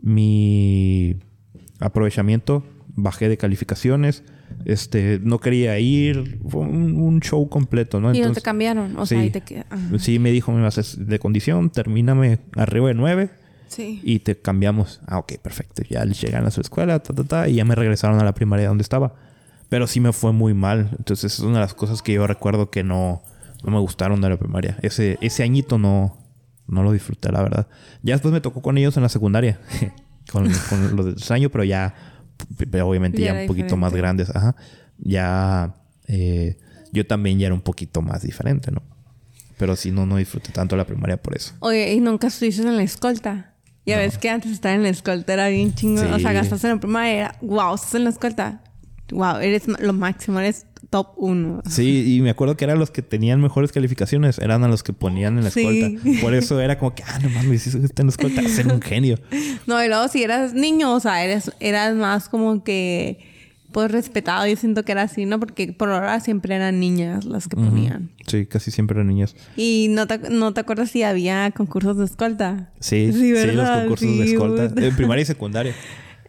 Mi 0.00 1.18
aprovechamiento. 1.80 2.64
Bajé 2.88 3.28
de 3.28 3.36
calificaciones. 3.38 4.22
Este... 4.64 5.18
No 5.22 5.38
quería 5.38 5.78
ir. 5.78 6.40
Fue 6.48 6.60
un, 6.62 6.96
un 7.00 7.20
show 7.20 7.48
completo, 7.48 8.00
¿no? 8.00 8.08
y 8.08 8.10
no 8.10 8.12
te 8.12 8.18
Entonces- 8.20 8.42
cambiaron. 8.42 8.96
O 8.96 9.06
sea, 9.06 9.18
sí. 9.18 9.24
ahí 9.24 9.30
te 9.30 9.40
queda. 9.40 9.66
ajá. 9.70 9.98
Sí, 9.98 10.18
me 10.18 10.30
dijo, 10.30 10.52
me 10.52 10.62
vas 10.62 10.96
de 10.98 11.18
condición, 11.18 11.70
termíname 11.70 12.38
arriba 12.56 12.88
de 12.88 12.94
nueve 12.94 13.30
Sí. 13.68 14.00
y 14.04 14.18
te 14.18 14.38
cambiamos. 14.38 15.00
Ah, 15.06 15.18
ok, 15.18 15.34
perfecto. 15.40 15.82
Ya 15.88 16.04
llegan 16.04 16.44
a 16.46 16.50
su 16.50 16.60
escuela, 16.60 16.98
ta, 16.98 17.14
ta, 17.14 17.24
ta, 17.24 17.48
y 17.48 17.54
ya 17.54 17.64
me 17.64 17.74
regresaron 17.74 18.20
a 18.20 18.24
la 18.24 18.34
primaria 18.34 18.68
donde 18.68 18.82
estaba. 18.82 19.14
Pero 19.70 19.86
sí 19.86 20.00
me 20.00 20.12
fue 20.12 20.32
muy 20.32 20.52
mal. 20.52 20.90
Entonces 20.98 21.32
es 21.34 21.40
una 21.40 21.54
de 21.54 21.60
las 21.60 21.72
cosas 21.74 22.02
que 22.02 22.12
yo 22.12 22.26
recuerdo 22.26 22.70
que 22.70 22.84
no, 22.84 23.22
no 23.64 23.70
me 23.72 23.78
gustaron 23.78 24.20
de 24.20 24.28
la 24.28 24.36
primaria. 24.36 24.76
Ese, 24.82 25.16
ese 25.22 25.42
añito 25.42 25.78
no, 25.78 26.18
no 26.66 26.82
lo 26.82 26.92
disfruté, 26.92 27.32
la 27.32 27.40
verdad. 27.42 27.66
Ya 28.02 28.12
después 28.14 28.34
me 28.34 28.42
tocó 28.42 28.60
con 28.60 28.76
ellos 28.76 28.94
en 28.98 29.04
la 29.04 29.08
secundaria. 29.08 29.58
con, 30.30 30.50
con 30.68 30.94
los 30.96 31.06
de 31.06 31.12
ese 31.12 31.32
año, 31.32 31.48
pero 31.48 31.64
ya, 31.64 31.94
obviamente 32.82 33.22
Ya 33.22 33.34
un 33.34 33.46
poquito 33.46 33.76
más 33.76 33.92
grandes. 33.92 34.34
Ajá. 34.34 34.54
Ya, 34.98 35.74
eh, 36.06 36.58
yo 36.92 37.06
también 37.06 37.38
ya 37.38 37.46
era 37.46 37.54
un 37.54 37.60
poquito 37.60 38.02
más 38.02 38.22
diferente, 38.22 38.70
¿no? 38.70 38.82
Pero 39.58 39.76
sí, 39.76 39.90
no, 39.90 40.06
no 40.06 40.16
disfruté 40.16 40.52
tanto 40.52 40.76
la 40.76 40.86
primaria 40.86 41.16
por 41.16 41.36
eso. 41.36 41.54
Oye, 41.60 41.92
¿y 41.92 42.00
nunca 42.00 42.26
estuviste 42.28 42.62
en 42.62 42.76
la 42.76 42.82
escolta? 42.82 43.54
Ya 43.84 43.98
ves 43.98 44.16
que 44.18 44.30
antes 44.30 44.52
estar 44.52 44.74
en 44.74 44.82
la 44.82 44.90
escolta 44.90 45.32
era 45.32 45.48
bien 45.48 45.74
chingón. 45.74 46.12
O 46.12 46.18
sea, 46.18 46.32
gastaste 46.32 46.68
en 46.68 46.74
la 46.74 46.80
primaria 46.80 47.12
era, 47.12 47.38
wow, 47.40 47.74
estás 47.74 47.94
en 47.94 48.04
la 48.04 48.10
escolta. 48.10 48.62
Wow, 49.10 49.36
eres 49.38 49.66
lo 49.66 49.92
máximo, 49.92 50.38
eres 50.38 50.66
top 50.92 51.14
uno. 51.16 51.62
Sí, 51.66 52.14
y 52.16 52.20
me 52.20 52.28
acuerdo 52.28 52.54
que 52.58 52.64
eran 52.66 52.78
los 52.78 52.90
que 52.90 53.00
tenían 53.00 53.40
mejores 53.40 53.72
calificaciones, 53.72 54.38
eran 54.38 54.62
a 54.62 54.68
los 54.68 54.82
que 54.82 54.92
ponían 54.92 55.38
en 55.38 55.44
la 55.44 55.50
Sí. 55.50 55.60
escolta. 55.66 56.20
Por 56.20 56.34
eso 56.34 56.60
era 56.60 56.78
como 56.78 56.94
que, 56.94 57.02
ah, 57.06 57.18
no 57.22 57.30
mames, 57.30 57.62
si 57.62 57.70
está 57.78 58.02
en 58.02 58.08
la 58.08 58.10
escolta, 58.10 58.46
ser 58.46 58.68
un 58.68 58.82
genio. 58.82 59.18
No, 59.66 59.82
y 59.82 59.88
luego 59.88 60.06
si 60.08 60.22
eras 60.22 60.52
niño, 60.52 60.92
o 60.94 61.00
sea, 61.00 61.24
eres, 61.24 61.50
eras 61.60 61.96
más 61.96 62.28
como 62.28 62.62
que, 62.62 63.18
pues, 63.72 63.90
respetado. 63.90 64.46
Yo 64.46 64.54
siento 64.56 64.84
que 64.84 64.92
era 64.92 65.00
así, 65.02 65.24
¿no? 65.24 65.40
Porque 65.40 65.72
por 65.72 65.88
ahora 65.90 66.20
siempre 66.20 66.54
eran 66.54 66.78
niñas 66.78 67.24
las 67.24 67.48
que 67.48 67.56
ponían. 67.56 68.10
Sí, 68.26 68.44
casi 68.44 68.70
siempre 68.70 68.96
eran 68.98 69.06
niños. 69.08 69.34
Y 69.56 69.86
no 69.88 70.06
te, 70.06 70.18
no 70.30 70.52
te 70.52 70.60
acuerdas 70.60 70.90
si 70.90 71.02
había 71.04 71.50
concursos 71.52 71.96
de 71.96 72.04
escolta. 72.04 72.70
Sí, 72.80 73.10
sí, 73.14 73.30
los 73.30 73.46
¿verdad? 73.46 73.80
concursos 73.80 74.08
de 74.18 74.26
Sí, 74.26 74.32
escolta. 74.34 74.64
En 74.76 74.94
primaria 74.94 75.22
y 75.22 75.24
secundaria. 75.24 75.74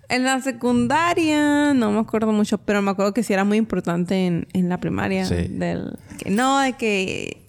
En 0.10 0.24
la 0.24 0.42
secundaria 0.42 1.74
no 1.74 1.92
me 1.92 2.00
acuerdo 2.00 2.32
mucho, 2.32 2.58
pero 2.58 2.82
me 2.82 2.92
acuerdo 2.92 3.14
que 3.14 3.24
sí 3.24 3.34
era 3.34 3.44
muy 3.44 3.58
importante 3.58 4.26
en, 4.26 4.48
en 4.54 4.70
la 4.70 4.80
primaria. 4.80 5.26
Sí. 5.26 5.48
Del, 5.50 5.98
que 6.20 6.30
no, 6.30 6.60
de 6.60 6.74
que 6.74 7.44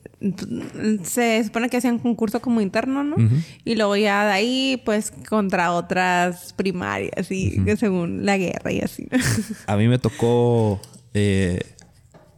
se 1.03 1.45
supone 1.45 1.69
que 1.69 1.77
hacían 1.77 1.99
concurso 1.99 2.41
como 2.41 2.61
interno, 2.61 3.05
¿no? 3.05 3.17
Y 3.65 3.75
luego 3.75 3.97
ya 3.97 4.25
de 4.25 4.33
ahí, 4.33 4.83
pues, 4.85 5.13
contra 5.29 5.73
otras 5.73 6.53
primarias 6.55 7.31
y 7.31 7.63
que 7.65 7.77
según 7.77 8.25
la 8.25 8.39
guerra 8.39 8.73
y 8.73 8.81
así. 8.81 9.09
A 9.67 9.77
mí 9.77 9.89
me 9.89 9.99
tocó 9.99 10.81
eh, 11.13 11.61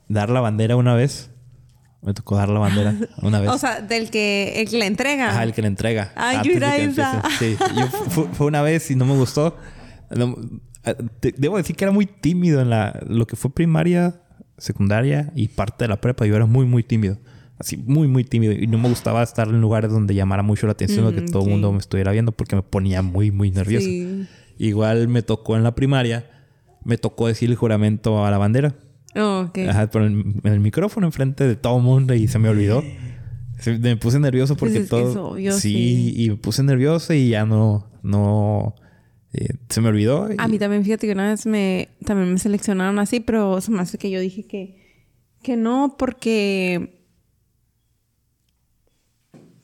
dar 0.08 0.30
la 0.30 0.40
bandera 0.40 0.76
una 0.76 0.94
vez. 0.94 1.30
Me 2.02 2.14
tocó 2.14 2.36
dar 2.36 2.48
la 2.48 2.58
bandera 2.58 2.94
una 3.22 3.40
vez. 3.40 3.50
o 3.54 3.58
sea, 3.58 3.80
del 3.80 4.10
que 4.10 4.60
el 4.60 4.68
que 4.68 4.78
la 4.78 4.86
entrega. 4.86 5.30
Ajá, 5.30 5.42
el 5.44 5.52
que 5.52 5.62
la 5.62 5.68
entrega. 5.68 6.12
Ay, 6.16 6.36
antes 6.38 6.52
yo 6.52 6.56
era 6.56 6.76
esa. 6.76 7.22
Sí, 7.38 7.56
yo 7.76 7.86
fue 8.32 8.46
una 8.46 8.62
vez 8.62 8.90
y 8.90 8.96
no 8.96 9.04
me 9.04 9.14
gustó. 9.14 9.56
Eh, 10.10 11.32
debo 11.36 11.56
decir 11.56 11.76
que 11.76 11.84
era 11.84 11.92
muy 11.92 12.06
tímido 12.06 12.60
en 12.60 12.70
la, 12.70 13.00
lo 13.08 13.26
que 13.26 13.36
fue 13.36 13.50
primaria, 13.52 14.20
secundaria 14.58 15.32
y 15.34 15.48
parte 15.48 15.84
de 15.84 15.88
la 15.88 16.00
prepa. 16.00 16.26
Yo 16.26 16.36
era 16.36 16.46
muy, 16.46 16.66
muy 16.66 16.82
tímido. 16.82 17.18
Así, 17.58 17.76
muy, 17.76 18.06
muy 18.06 18.24
tímido. 18.24 18.52
Y 18.52 18.66
no 18.66 18.78
me 18.78 18.88
gustaba 18.88 19.22
estar 19.22 19.48
en 19.48 19.60
lugares 19.60 19.90
donde 19.90 20.14
llamara 20.14 20.42
mucho 20.42 20.66
la 20.66 20.72
atención 20.72 21.06
o 21.06 21.12
que 21.12 21.22
Mm, 21.22 21.26
todo 21.30 21.44
el 21.44 21.50
mundo 21.50 21.72
me 21.72 21.78
estuviera 21.78 22.12
viendo 22.12 22.32
porque 22.32 22.54
me 22.56 22.62
ponía 22.62 23.02
muy, 23.02 23.30
muy 23.30 23.50
nervioso. 23.50 23.86
Sí. 23.86 24.26
Igual 24.58 25.08
me 25.08 25.22
tocó 25.22 25.56
en 25.56 25.62
la 25.62 25.74
primaria, 25.74 26.30
me 26.84 26.98
tocó 26.98 27.26
decir 27.26 27.50
el 27.50 27.56
juramento 27.56 28.24
a 28.24 28.30
la 28.30 28.38
bandera. 28.38 28.74
Oh, 29.14 29.46
ok. 29.48 29.58
Ajá, 29.70 29.90
por 29.90 30.02
el, 30.02 30.12
en 30.44 30.52
el 30.52 30.60
micrófono 30.60 31.06
enfrente 31.06 31.46
de 31.48 31.56
todo 31.56 31.78
el 31.78 31.82
mundo 31.82 32.14
y 32.14 32.28
se 32.28 32.38
me 32.38 32.48
olvidó. 32.50 32.84
Se- 33.58 33.78
me 33.78 33.96
puse 33.96 34.20
nervioso 34.20 34.54
porque 34.56 34.74
Pues 34.80 34.84
es 34.84 34.90
que 34.90 34.96
todo. 34.96 35.10
es 35.10 35.16
obvio, 35.16 35.52
sí, 35.54 36.12
sí. 36.14 36.14
y 36.24 36.30
me 36.30 36.36
puse 36.36 36.62
nervioso 36.62 37.14
y 37.14 37.30
ya 37.30 37.46
no, 37.46 37.86
no, 38.02 38.74
eh, 39.32 39.48
se 39.68 39.80
me 39.80 39.88
olvidó. 39.88 40.28
y- 40.32 40.36
A 40.38 40.48
mí 40.48 40.58
también, 40.58 40.84
fíjate 40.84 41.06
que 41.06 41.12
una 41.12 41.28
vez 41.30 41.46
me, 41.46 41.88
también 42.04 42.32
me 42.32 42.38
seleccionaron 42.38 42.98
así, 42.98 43.20
pero 43.20 43.60
se 43.60 43.70
me 43.70 43.80
hace 43.80 43.98
que 43.98 44.10
yo 44.10 44.20
dije 44.20 44.46
que, 44.46 44.76
que 45.42 45.56
no, 45.56 45.96
porque... 45.98 46.92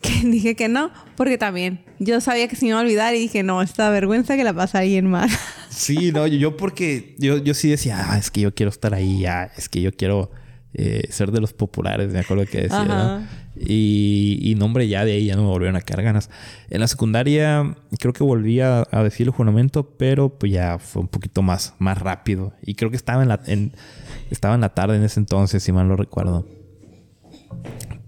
Que 0.03 0.11
dije 0.29 0.57
que 0.57 0.69
no, 0.69 0.91
porque 1.17 1.39
también 1.39 1.85
yo 2.01 2.21
sabía 2.21 2.49
que 2.49 2.57
se 2.57 2.65
me 2.65 2.71
iba 2.71 2.79
a 2.79 2.83
olvidar 2.83 3.15
y 3.15 3.21
dije, 3.21 3.45
no, 3.45 3.63
esta 3.63 3.89
vergüenza 3.91 4.37
que 4.37 4.43
la 4.43 4.53
pasa 4.53 4.81
alguien 4.81 5.09
más. 5.09 5.31
Sí, 5.73 6.13
no, 6.13 6.27
yo, 6.27 6.37
yo 6.37 6.57
porque 6.59 7.15
yo, 7.19 7.39
yo 7.39 7.55
sí 7.55 7.71
decía, 7.71 8.13
ah, 8.13 8.19
es 8.19 8.31
que 8.31 8.43
yo 8.43 8.55
quiero 8.55 8.69
estar 8.69 8.93
ahí, 8.93 9.25
ah, 9.25 9.51
es 9.57 9.71
que 9.71 9.81
yo 9.81 9.91
quiero 9.91 10.31
eh, 10.75 11.05
ser 11.09 11.31
de 11.33 11.41
los 11.41 11.55
populares, 11.55 12.13
me 12.13 12.19
acuerdo 12.19 12.45
que 12.45 12.61
decía, 12.63 12.85
¿no? 12.85 13.27
Y, 13.55 14.39
y 14.41 14.55
no, 14.55 14.65
hombre, 14.65 14.89
ya 14.89 15.05
de 15.05 15.13
ahí 15.13 15.27
ya 15.27 15.37
no 15.37 15.43
me 15.43 15.49
volvieron 15.49 15.77
a 15.77 15.83
quedar 15.83 16.03
ganas. 16.03 16.31
En 16.71 16.81
la 16.81 16.89
secundaria 16.89 17.77
creo 17.99 18.13
que 18.13 18.25
volví 18.25 18.61
a, 18.61 18.87
a 18.91 19.03
decir 19.03 19.27
el 19.27 19.33
juramento, 19.33 19.91
pero 19.97 20.39
pues 20.39 20.53
ya 20.53 20.79
fue 20.79 21.03
un 21.03 21.09
poquito 21.09 21.43
más, 21.43 21.75
más 21.79 21.99
rápido. 21.99 22.55
Y 22.63 22.75
creo 22.75 22.91
que 22.91 22.97
estaba 22.97 23.23
en 23.23 23.29
la, 23.29 23.41
en, 23.47 23.73
estaba 24.31 24.55
en 24.55 24.63
la 24.63 24.71
tarde 24.71 24.97
en 24.97 25.05
ese 25.05 25.21
entonces, 25.21 25.63
si 25.63 25.73
mal 25.73 25.89
no 25.89 25.97
recuerdo. 25.97 26.47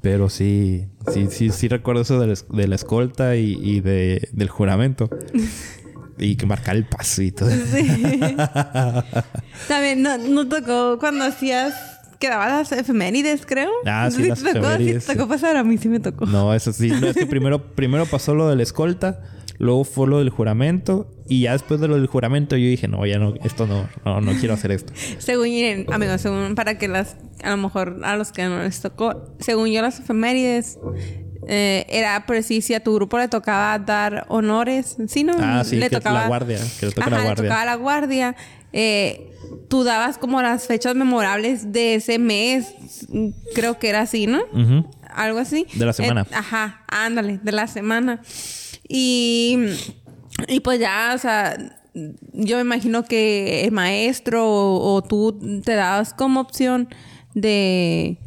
Pero 0.01 0.29
sí, 0.29 0.87
sí, 1.13 1.29
sí, 1.31 1.51
sí 1.51 1.69
recuerdo 1.69 2.03
eso 2.03 2.21
de 2.21 2.27
la, 2.27 2.35
de 2.51 2.69
la 2.69 2.75
escolta 2.75 3.37
y, 3.37 3.59
y 3.63 3.81
de, 3.81 4.29
del 4.33 4.49
juramento. 4.49 5.09
y 6.19 6.37
que 6.37 6.47
marcar 6.47 6.77
el 6.77 6.85
paso 6.85 7.23
y 7.23 7.33
todo. 7.33 7.51
También 9.69 10.03
no, 10.03 10.17
no 10.19 10.49
tocó 10.49 10.99
cuando 10.99 11.25
hacías, 11.25 11.94
que 12.25 12.31
dabas 12.31 12.71
las 12.71 12.73
efemérides, 12.81 13.45
creo. 13.47 13.71
Ah, 13.87 14.09
sí, 14.11 14.23
te 14.23 14.29
las 14.29 14.39
tocó, 14.43 14.59
efemérides, 14.59 15.05
Sí, 15.05 15.09
te 15.13 15.17
tocó 15.19 15.25
sí. 15.27 15.41
pasar, 15.41 15.57
a 15.57 15.65
mí 15.65 15.77
sí 15.79 15.89
me 15.89 16.01
tocó. 16.01 16.27
No, 16.27 16.55
eso 16.55 16.73
sí. 16.73 16.89
No, 16.89 17.07
es 17.09 17.17
que 17.17 17.27
primero, 17.35 17.75
primero 17.75 18.07
pasó 18.07 18.35
lo 18.35 18.49
de 18.49 18.57
la 18.57 18.63
escolta, 18.63 19.21
luego 19.59 19.85
fue 19.85 20.07
lo 20.09 20.19
del 20.19 20.31
juramento, 20.31 21.07
y 21.29 21.43
ya 21.43 21.53
después 21.53 21.81
de 21.81 21.89
lo 21.89 21.97
del 21.97 22.07
juramento 22.07 22.57
yo 22.57 22.67
dije, 22.67 22.89
no, 22.89 23.05
ya 23.07 23.19
no, 23.19 23.35
esto 23.45 23.67
no, 23.67 23.89
no, 24.05 24.21
no 24.21 24.33
quiero 24.39 24.55
hacer 24.55 24.73
esto. 24.73 24.93
Según 25.19 25.49
Irene, 25.49 25.87
amigos, 25.93 26.21
según 26.23 26.55
para 26.55 26.79
que 26.79 26.89
las, 26.89 27.17
a 27.43 27.51
lo 27.51 27.57
mejor 27.59 28.01
a 28.05 28.17
los 28.17 28.33
que 28.33 28.45
no 28.45 28.63
les 28.63 28.81
tocó, 28.81 29.35
según 29.41 29.69
yo 29.71 29.83
las 29.83 30.01
efemérides, 30.01 30.79
eh, 31.47 31.85
era 31.91 32.25
por 32.27 32.43
si, 32.43 32.63
si 32.63 32.73
a 32.75 32.81
tu 32.83 32.95
grupo 32.95 33.19
le 33.19 33.29
tocaba 33.29 33.79
dar 33.79 34.25
honores, 34.29 34.97
¿sí 35.09 35.25
no? 35.25 35.35
Ah, 35.39 35.63
sí, 35.65 35.77
le 35.77 35.91
que 35.91 36.01
la 36.03 36.27
guardia, 36.27 36.59
que 36.81 36.87
le 36.87 36.93
toca 36.93 37.11
la 37.11 37.23
guardia. 37.23 37.43
Le 37.43 37.49
tocaba 37.49 37.65
la 37.67 37.75
guardia. 37.75 38.37
eh, 38.73 39.31
tú 39.69 39.85
dabas 39.85 40.19
como 40.19 40.41
las 40.43 40.67
fechas 40.67 40.95
memorables 40.95 41.73
de 41.73 41.97
ese 41.97 42.19
mes, 42.19 42.75
creo 43.55 43.79
que 43.79 43.89
era 43.89 44.01
así, 44.01 44.27
¿no? 44.27 44.43
Algo 45.11 45.39
así. 45.39 45.67
De 45.75 45.87
la 45.87 45.93
semana. 45.93 46.23
Eh, 46.23 46.35
ajá, 46.35 46.85
ándale, 46.89 47.39
de 47.43 47.53
la 47.53 47.67
semana. 47.67 48.21
Y, 48.89 49.59
y 50.49 50.61
pues 50.61 50.81
ya, 50.81 51.13
o 51.15 51.19
sea, 51.19 51.57
yo 52.33 52.57
me 52.57 52.63
imagino 52.63 53.05
que 53.05 53.65
el 53.65 53.73
maestro 53.73 54.47
o, 54.47 54.95
o 54.95 55.03
tú 55.03 55.63
te 55.65 55.75
dabas 55.75 56.13
como 56.13 56.41
opción 56.41 56.89
de, 57.35 58.19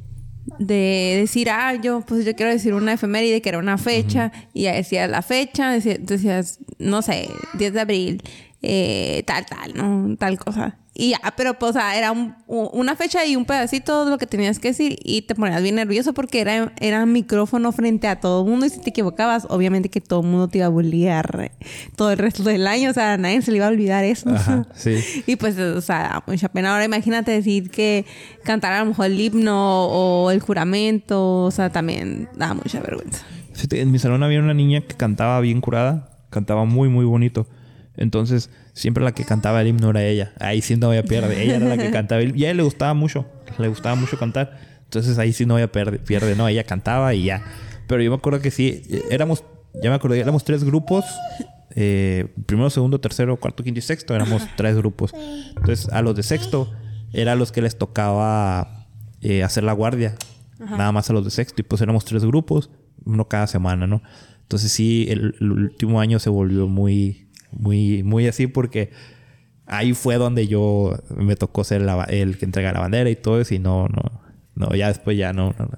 de 0.60 1.18
decir, 1.20 1.50
ah, 1.50 1.76
yo 1.76 2.02
pues 2.02 2.26
yo 2.26 2.36
quiero 2.36 2.52
decir 2.52 2.74
una 2.74 2.94
efeméride 2.94 3.42
que 3.42 3.50
era 3.50 3.60
una 3.60 3.78
fecha 3.78 4.32
y 4.54 4.64
ya 4.64 4.74
decías 4.74 5.10
la 5.10 5.22
fecha, 5.22 5.72
decías, 5.72 6.00
decías, 6.02 6.60
no 6.80 7.02
sé, 7.02 7.30
10 7.56 7.74
de 7.74 7.80
abril, 7.80 8.24
eh, 8.62 9.24
tal, 9.26 9.46
tal, 9.46 9.74
¿no? 9.76 10.16
Tal 10.18 10.40
cosa. 10.40 10.78
Y 11.00 11.12
ya, 11.12 11.20
pero 11.38 11.54
pues, 11.60 11.70
o 11.70 11.74
sea, 11.74 11.96
era 11.96 12.12
un- 12.12 12.34
una 12.48 12.96
fecha 12.96 13.24
y 13.24 13.36
un 13.36 13.46
pedacito 13.46 14.04
de 14.06 14.10
lo 14.10 14.18
que 14.18 14.26
tenías 14.26 14.58
que 14.58 14.70
decir 14.70 14.98
y 15.04 15.22
te 15.22 15.36
ponías 15.36 15.62
bien 15.62 15.76
nervioso 15.76 16.12
porque 16.16 16.42
era, 16.42 16.74
era 16.80 17.06
micrófono 17.06 17.72
frente 17.72 18.08
a 18.08 18.20
todo 18.20 18.44
el 18.44 18.50
mundo 18.50 18.66
y 18.66 18.70
si 18.70 18.80
te 18.82 18.90
equivocabas, 18.90 19.46
obviamente 19.50 19.90
que 19.90 20.02
todo 20.02 20.22
el 20.22 20.28
mundo 20.28 20.48
te 20.48 20.58
iba 20.58 20.66
a 20.66 20.70
bullear 20.70 21.52
todo 21.96 22.10
el 22.12 22.18
resto 22.18 22.42
del 22.42 22.66
año, 22.66 22.90
o 22.90 22.94
sea, 22.94 23.14
a 23.14 23.18
nadie 23.18 23.44
se 23.44 23.52
le 23.52 23.58
iba 23.58 23.68
a 23.68 23.70
olvidar 23.70 24.04
eso. 24.06 24.30
Ajá, 24.32 24.66
sí. 24.74 24.96
Y 25.28 25.36
pues, 25.36 25.60
o 25.60 25.82
sea, 25.82 26.24
mucha 26.26 26.50
pena. 26.50 26.72
Ahora 26.74 26.86
imagínate 26.86 27.30
decir 27.32 27.70
que 27.70 28.06
cantar 28.44 28.74
a 28.74 28.80
lo 28.80 28.88
mejor 28.88 29.06
el 29.06 29.20
himno 29.20 29.86
o 29.86 30.32
el 30.32 30.40
juramento, 30.40 31.44
o 31.44 31.52
sea, 31.52 31.70
también 31.70 32.28
da 32.36 32.56
mucha 32.56 32.80
vergüenza. 32.80 33.24
En 33.72 33.92
mi 33.92 34.00
salón 34.00 34.24
había 34.24 34.40
una 34.40 34.56
niña 34.56 34.82
que 34.82 34.96
cantaba 34.96 35.40
bien 35.42 35.62
curada, 35.62 36.10
cantaba 36.32 36.66
muy, 36.66 36.90
muy 36.90 37.06
bonito. 37.06 37.46
Entonces, 37.96 38.50
siempre 38.78 39.04
la 39.04 39.12
que 39.12 39.26
cantaba 39.26 39.62
el 39.62 39.68
himno 39.68 39.90
era 39.90 40.04
ella. 40.04 40.34
Ahí 40.40 40.62
sí 40.62 40.76
no 40.78 40.88
voy 40.88 40.98
a 40.98 41.04
perder. 41.04 41.38
Ella 41.38 41.56
era 41.56 41.68
la 41.68 41.78
que 41.78 41.90
cantaba 41.90 42.22
el 42.22 42.36
Y 42.38 42.46
a 42.46 42.50
ella 42.50 42.58
le 42.58 42.64
gustaba 42.64 42.94
mucho. 42.94 43.26
Le 43.58 43.68
gustaba 43.68 43.96
mucho 43.96 44.18
cantar. 44.18 44.60
Entonces, 44.84 45.18
ahí 45.18 45.34
sí 45.34 45.46
no 45.46 45.56
voy 45.56 45.64
a 45.64 45.72
perder. 45.72 46.00
Pierde, 46.04 46.36
no. 46.36 46.48
Ella 46.48 46.64
cantaba 46.64 47.14
y 47.14 47.24
ya. 47.24 47.44
Pero 47.88 48.02
yo 48.02 48.12
me 48.12 48.18
acuerdo 48.18 48.40
que 48.40 48.52
sí. 48.52 48.84
Éramos, 49.10 49.44
ya 49.82 49.90
me 49.90 49.96
acuerdo, 49.96 50.16
éramos 50.16 50.44
tres 50.44 50.64
grupos. 50.64 51.06
eh, 51.76 52.28
primero, 52.46 52.70
segundo, 52.70 53.00
tercero, 53.02 53.36
cuarto, 53.38 53.64
quinto 53.64 53.80
y 53.80 53.82
sexto. 53.82 54.16
Éramos 54.16 54.44
tres 54.56 54.78
grupos. 54.78 55.12
Entonces, 55.58 55.90
a 55.90 56.02
los 56.02 56.16
de 56.16 56.24
sexto, 56.24 56.72
era 57.14 57.32
a 57.34 57.36
los 57.36 57.52
que 57.52 57.62
les 57.62 57.78
tocaba 57.78 58.88
eh, 59.22 59.44
hacer 59.44 59.64
la 59.64 59.74
guardia. 59.74 60.16
Nada 60.60 60.92
más 60.92 61.10
a 61.10 61.14
los 61.14 61.26
de 61.26 61.32
sexto. 61.32 61.62
Y 61.62 61.64
pues 61.64 61.82
éramos 61.82 62.06
tres 62.06 62.24
grupos. 62.24 62.70
Uno 63.06 63.28
cada 63.28 63.48
semana, 63.48 63.88
¿no? 63.88 64.02
Entonces 64.44 64.72
sí, 64.72 65.08
el, 65.10 65.36
el 65.42 65.52
último 65.52 66.00
año 66.00 66.20
se 66.20 66.30
volvió 66.30 66.68
muy, 66.68 67.27
muy, 67.52 68.04
muy 68.04 68.28
así 68.28 68.48
porque 68.48 68.92
ahí 69.66 69.94
fue 69.94 70.16
donde 70.16 70.48
yo 70.48 70.98
me 71.16 71.36
tocó 71.36 71.64
ser 71.64 71.82
la 71.82 72.04
el 72.06 72.38
que 72.38 72.46
entrega 72.46 72.72
la 72.74 72.80
bandera 72.80 73.10
y 73.10 73.16
todo 73.16 73.40
eso 73.42 73.54
y 73.54 73.60
no, 73.60 73.88
no, 73.88 74.22
no, 74.56 74.76
ya 74.76 74.88
después 74.88 75.18
ya 75.18 75.34
no, 75.34 75.54
no, 75.58 75.70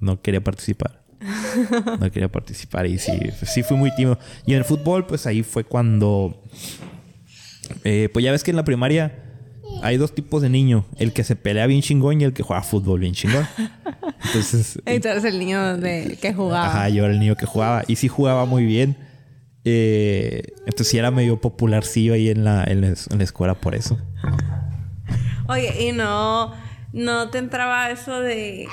no 0.00 0.20
quería 0.22 0.42
participar. 0.42 1.00
No 2.00 2.10
quería 2.10 2.30
participar 2.30 2.86
y 2.86 2.98
sí, 2.98 3.12
sí 3.44 3.62
fui 3.62 3.76
muy 3.76 3.94
tímido. 3.94 4.18
Y 4.46 4.52
en 4.52 4.58
el 4.58 4.64
fútbol, 4.64 5.06
pues 5.06 5.26
ahí 5.26 5.42
fue 5.42 5.64
cuando, 5.64 6.42
eh, 7.84 8.08
pues 8.12 8.24
ya 8.24 8.32
ves 8.32 8.42
que 8.42 8.50
en 8.50 8.56
la 8.56 8.64
primaria 8.64 9.30
hay 9.82 9.96
dos 9.96 10.14
tipos 10.14 10.42
de 10.42 10.48
niño, 10.48 10.86
el 10.96 11.12
que 11.12 11.24
se 11.24 11.36
pelea 11.36 11.66
bien 11.66 11.82
chingón 11.82 12.20
y 12.20 12.24
el 12.24 12.32
que 12.32 12.42
juega 12.42 12.62
fútbol 12.62 13.00
bien 13.00 13.12
chingón. 13.12 13.46
Entonces, 14.24 14.80
Entonces 14.86 15.24
el 15.24 15.38
niño 15.38 15.76
de, 15.76 16.18
que 16.20 16.32
jugaba. 16.32 16.66
Ajá, 16.66 16.88
yo 16.88 17.04
era 17.04 17.12
el 17.12 17.20
niño 17.20 17.36
que 17.36 17.46
jugaba. 17.46 17.84
Y 17.86 17.96
sí 17.96 18.08
jugaba 18.08 18.44
muy 18.46 18.64
bien. 18.64 18.96
Entonces 19.70 20.88
sí 20.88 20.98
era 20.98 21.10
medio 21.10 21.40
popularcillo 21.40 22.14
ahí 22.14 22.28
en 22.28 22.44
la, 22.44 22.64
en 22.64 22.80
la, 22.80 23.24
escuela 23.24 23.54
por 23.54 23.74
eso. 23.74 23.98
Oye, 25.48 25.88
y 25.88 25.92
no, 25.92 26.52
no 26.92 27.30
te 27.30 27.38
entraba 27.38 27.90
eso 27.90 28.20
de. 28.20 28.68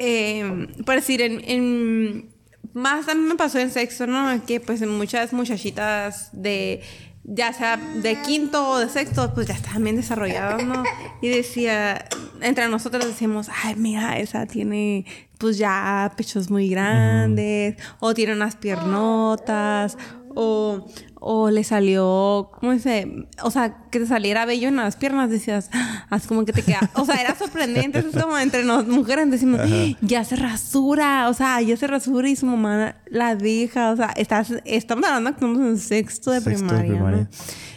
Eh, 0.00 0.68
por 0.84 0.96
decir, 0.96 1.22
en, 1.22 2.28
Más 2.72 3.08
a 3.08 3.14
mí 3.14 3.20
me 3.20 3.36
pasó 3.36 3.58
en 3.58 3.70
sexto, 3.70 4.06
¿no? 4.06 4.44
Que 4.46 4.60
pues 4.60 4.80
muchas 4.86 5.32
muchachitas 5.32 6.30
de. 6.32 6.82
Ya 7.24 7.52
sea 7.54 7.78
de 7.78 8.20
quinto 8.20 8.68
o 8.68 8.78
de 8.78 8.88
sexto, 8.90 9.32
pues 9.34 9.46
ya 9.46 9.54
estaban 9.54 9.82
bien 9.82 9.96
desarrolladas, 9.96 10.64
¿no? 10.64 10.82
Y 11.22 11.28
decía. 11.28 12.06
Entre 12.44 12.68
nosotros 12.68 13.06
decíamos, 13.06 13.48
ay, 13.64 13.74
mira, 13.76 14.18
esa 14.18 14.46
tiene. 14.46 15.06
Pues 15.38 15.58
ya 15.58 16.12
pechos 16.16 16.50
muy 16.50 16.68
grandes. 16.68 17.76
O 18.00 18.14
tiene 18.14 18.34
unas 18.34 18.56
piernotas. 18.56 19.96
O, 20.36 20.86
o 21.26 21.50
le 21.50 21.64
salió, 21.64 22.50
¿cómo 22.58 22.72
dice? 22.72 23.26
O 23.42 23.50
sea, 23.50 23.76
que 23.90 24.00
te 24.00 24.06
saliera 24.06 24.44
bello 24.44 24.68
en 24.68 24.76
las 24.76 24.96
piernas, 24.96 25.30
decías, 25.30 25.70
así 26.10 26.28
como 26.28 26.44
que 26.44 26.52
te 26.52 26.62
queda. 26.62 26.90
O 26.96 27.06
sea, 27.06 27.14
era 27.14 27.34
sorprendente. 27.34 28.00
Es 28.00 28.20
como 28.20 28.36
entre 28.36 28.62
nos 28.62 28.86
mujeres 28.86 29.30
decimos, 29.30 29.60
ya 30.02 30.22
se 30.24 30.36
rasura, 30.36 31.30
o 31.30 31.34
sea, 31.34 31.62
ya 31.62 31.76
se 31.78 31.86
rasura 31.86 32.28
y 32.28 32.36
su 32.36 32.44
mamá 32.44 32.96
la 33.06 33.36
deja. 33.36 33.92
O 33.92 33.96
sea, 33.96 34.08
estás, 34.16 34.52
estamos 34.66 35.06
hablando 35.06 35.30
que 35.30 35.36
estamos 35.36 35.60
en 35.60 35.78
sexto 35.78 36.30
de 36.30 36.40
Sexto 36.40 36.62
de 36.62 36.68
primaria. 36.68 36.90
¿no? 36.90 36.96
primaria. 36.96 37.28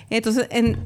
Entonces, 0.10 0.47
en, 0.51 0.77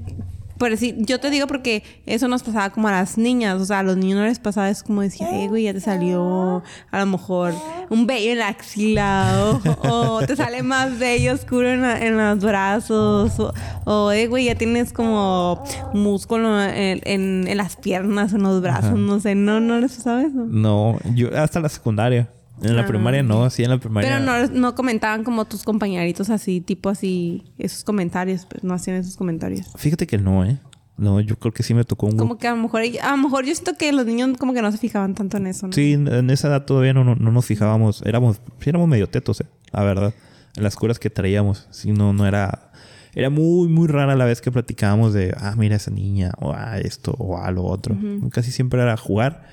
por 0.61 0.69
decir, 0.69 0.93
yo 0.99 1.19
te 1.19 1.31
digo 1.31 1.47
porque 1.47 1.81
eso 2.05 2.27
nos 2.27 2.43
pasaba 2.43 2.69
como 2.69 2.87
a 2.87 2.91
las 2.91 3.17
niñas, 3.17 3.59
o 3.59 3.65
sea, 3.65 3.79
a 3.79 3.83
los 3.83 3.97
niños 3.97 4.19
no 4.19 4.25
les 4.25 4.37
pasaba, 4.37 4.69
es 4.69 4.83
como 4.83 5.01
decía, 5.01 5.27
eh, 5.43 5.47
güey, 5.47 5.63
ya 5.63 5.73
te 5.73 5.79
salió 5.81 6.61
a 6.91 6.99
lo 6.99 7.05
mejor 7.07 7.55
un 7.89 8.05
vello 8.05 8.31
en 8.33 8.37
la 8.37 8.49
axila, 8.49 9.59
o, 9.83 9.89
o 10.19 10.25
te 10.25 10.35
sale 10.35 10.61
más 10.61 10.99
vello 10.99 11.33
oscuro 11.33 11.67
en, 11.67 11.81
la- 11.81 11.99
en 12.05 12.15
los 12.15 12.39
brazos, 12.39 13.39
o, 13.39 13.53
o, 13.85 14.11
eh, 14.11 14.27
güey, 14.27 14.45
ya 14.45 14.55
tienes 14.55 14.93
como 14.93 15.63
músculo 15.93 16.61
en, 16.61 17.01
en- 17.05 17.47
en 17.47 17.57
las 17.57 17.75
piernas, 17.75 18.33
en 18.33 18.43
los 18.43 18.61
brazos, 18.61 18.99
no 18.99 19.19
sé, 19.19 19.33
no, 19.33 19.59
no 19.59 19.79
les 19.79 19.93
pasaba 19.95 20.21
eso. 20.21 20.45
No, 20.47 20.97
yo 21.15 21.35
hasta 21.37 21.59
la 21.59 21.69
secundaria. 21.69 22.29
En 22.61 22.75
la 22.75 22.83
Ah, 22.83 22.87
primaria 22.87 23.23
no, 23.23 23.49
sí, 23.49 23.63
en 23.63 23.69
la 23.71 23.79
primaria. 23.79 24.19
Pero 24.19 24.23
no, 24.25 24.47
no 24.47 24.75
comentaban 24.75 25.23
como 25.23 25.45
tus 25.45 25.63
compañeritos 25.63 26.29
así, 26.29 26.61
tipo 26.61 26.89
así, 26.89 27.43
esos 27.57 27.83
comentarios, 27.83 28.45
pues 28.45 28.63
no 28.63 28.73
hacían 28.73 28.97
esos 28.97 29.17
comentarios. 29.17 29.67
Fíjate 29.77 30.05
que 30.05 30.17
no, 30.17 30.45
¿eh? 30.45 30.59
No, 30.97 31.19
yo 31.19 31.35
creo 31.39 31.51
que 31.51 31.63
sí 31.63 31.73
me 31.73 31.83
tocó 31.83 32.05
un 32.05 32.17
Como 32.17 32.37
que 32.37 32.47
a 32.47 32.51
lo 32.55 32.61
mejor, 32.61 32.83
a 33.01 33.11
lo 33.11 33.17
mejor 33.17 33.45
yo 33.45 33.55
siento 33.55 33.73
que 33.75 33.91
los 33.91 34.05
niños 34.05 34.37
como 34.37 34.53
que 34.53 34.61
no 34.61 34.71
se 34.71 34.77
fijaban 34.77 35.15
tanto 35.15 35.37
en 35.37 35.47
eso, 35.47 35.65
¿no? 35.65 35.73
Sí, 35.73 35.93
en 35.93 36.29
esa 36.29 36.49
edad 36.49 36.65
todavía 36.65 36.93
no, 36.93 37.03
no, 37.03 37.15
no 37.15 37.31
nos 37.31 37.45
fijábamos. 37.45 38.03
Éramos, 38.05 38.39
sí 38.59 38.69
éramos 38.69 38.87
medio 38.87 39.09
tetos, 39.09 39.41
eh, 39.41 39.45
la 39.71 39.83
verdad. 39.83 40.13
En 40.55 40.63
las 40.63 40.75
curas 40.75 40.99
que 40.99 41.09
traíamos. 41.09 41.67
Sí, 41.71 41.91
no, 41.91 42.13
no 42.13 42.27
era. 42.27 42.71
Era 43.15 43.29
muy, 43.29 43.67
muy 43.67 43.87
rara 43.87 44.15
la 44.15 44.25
vez 44.25 44.41
que 44.41 44.51
platicábamos 44.51 45.13
de, 45.13 45.33
ah, 45.37 45.55
mira 45.57 45.75
esa 45.75 45.91
niña, 45.91 46.31
o 46.39 46.53
ah, 46.53 46.77
esto, 46.77 47.15
o 47.17 47.37
ah, 47.37 47.49
lo 47.51 47.63
otro. 47.63 47.97
Casi 48.31 48.51
siempre 48.51 48.81
era 48.81 48.95
jugar, 48.95 49.43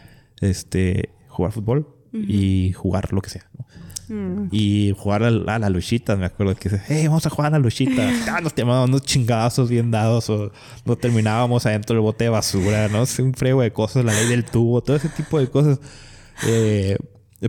este, 0.41 1.11
jugar 1.29 1.53
fútbol 1.53 1.89
y 2.27 2.73
jugar 2.73 3.13
lo 3.13 3.21
que 3.21 3.31
sea. 3.31 3.47
¿no? 3.57 3.67
Mm. 4.11 4.49
Y 4.53 4.95
jugar 4.97 5.23
a, 5.23 5.31
la- 5.31 5.59
la 5.59 5.69
luchita, 5.69 6.17
me 6.17 6.25
acuerdo 6.25 6.55
que, 6.55 6.71
hey, 6.89 7.07
vamos 7.09 7.27
a 7.27 7.31
jugar 7.31 7.53
a 7.53 7.59
la 7.59 7.63
luchita. 7.63 8.09
Ah, 8.31 8.41
nos 8.41 8.55
terminábamos 8.55 8.89
unos 8.91 9.03
chingazos 9.03 9.69
bien 9.69 9.91
dados 9.91 10.31
o 10.31 10.51
nos 10.87 10.99
terminábamos 10.99 11.67
adentro 11.67 11.95
del 11.95 12.03
bote 12.03 12.25
de 12.25 12.31
basura, 12.31 12.89
¿no? 12.89 13.05
un 13.23 13.35
frego 13.35 13.61
de 13.63 13.71
cosas, 13.73 14.05
la 14.05 14.13
ley 14.15 14.29
del 14.29 14.45
tubo, 14.45 14.81
todo 14.83 14.97
ese 14.97 15.09
tipo 15.11 15.39
de 15.39 15.49
cosas. 15.49 15.79
Eh, 16.47 16.97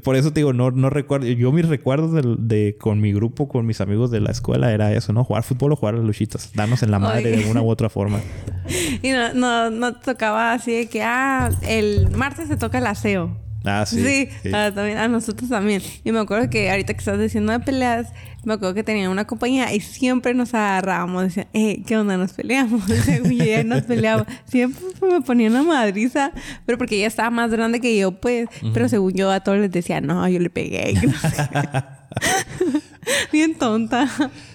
por 0.04 0.16
eso 0.16 0.32
te 0.32 0.42
digo, 0.42 0.54
no, 0.54 0.70
no 0.70 0.90
recuerdo. 0.92 1.26
Yo 1.28 1.52
mis 1.52 1.68
recuerdos 1.68 2.12
de, 2.38 2.78
con 2.80 3.00
mi 3.02 3.12
grupo, 3.12 3.48
con 3.48 3.66
mis 3.66 3.82
amigos 3.82 4.12
de 4.12 4.20
la 4.20 4.30
escuela, 4.32 4.72
era 4.72 4.94
eso, 4.94 5.14
¿no? 5.14 5.24
Jugar 5.24 5.42
fútbol 5.44 5.72
o 5.72 5.76
jugar 5.76 5.96
a 5.96 5.98
las 5.98 6.06
luchitas. 6.06 6.52
Darnos 6.54 6.84
en 6.84 6.92
la 6.92 7.00
madre 7.00 7.34
Oye. 7.34 7.44
de 7.46 7.50
una 7.52 7.62
u 7.62 7.70
otra 7.70 7.90
forma. 7.90 8.20
Y 9.02 9.10
no, 9.10 9.34
no, 9.34 9.72
no 9.72 9.96
tocaba 9.96 10.54
así 10.54 10.72
de 10.74 10.88
que, 10.90 11.02
ah, 11.02 11.50
el 11.64 12.12
martes 12.12 12.50
se 12.50 12.56
toca 12.58 12.78
el 12.78 12.86
aseo. 12.86 13.36
Ah, 13.66 13.86
sí. 13.86 14.02
Sí, 14.04 14.30
sí. 14.44 14.50
ah, 14.54 14.72
también, 14.74 14.98
a 14.98 15.08
nosotros 15.08 15.50
también. 15.50 15.82
Y 16.06 16.12
me 16.14 16.20
acuerdo 16.20 16.50
que 16.50 16.70
ahorita 16.72 16.94
que 16.94 17.00
estás 17.00 17.20
diciendo 17.20 17.52
de 17.52 17.60
peleas, 17.60 18.08
me 18.46 18.54
acuerdo 18.54 18.74
que 18.74 18.84
tenía 18.84 19.10
una 19.10 19.26
compañía 19.28 19.74
y 19.74 19.82
siempre 19.82 20.34
nos 20.34 20.54
agarrábamos. 20.54 21.24
Decían, 21.24 21.48
eh, 21.54 21.84
¿qué 21.86 21.98
onda? 21.98 22.16
Nos 22.18 22.32
peleamos. 22.34 22.82
Y 23.30 23.64
nos 23.66 23.82
peleamos. 23.84 24.28
Siempre 24.46 24.82
me 25.02 25.22
ponía 25.22 25.50
una 25.50 25.64
madriza, 25.64 26.32
pero 26.66 26.78
porque 26.78 26.96
ella 26.96 27.08
estaba 27.08 27.30
más 27.32 27.52
grande 27.52 27.82
que 27.82 27.98
yo, 27.98 28.14
pues. 28.20 28.48
Pero 28.74 28.88
según 28.88 29.14
yo, 29.14 29.30
a 29.30 29.42
todos 29.42 29.58
les 29.60 29.72
decía, 29.72 30.00
no, 30.00 30.28
yo 30.30 30.40
le 30.40 30.50
pegué. 30.50 30.94
que 31.00 31.08
no 31.08 31.14
sé. 31.14 31.50
Bien 33.32 33.56
tonta. 33.58 34.08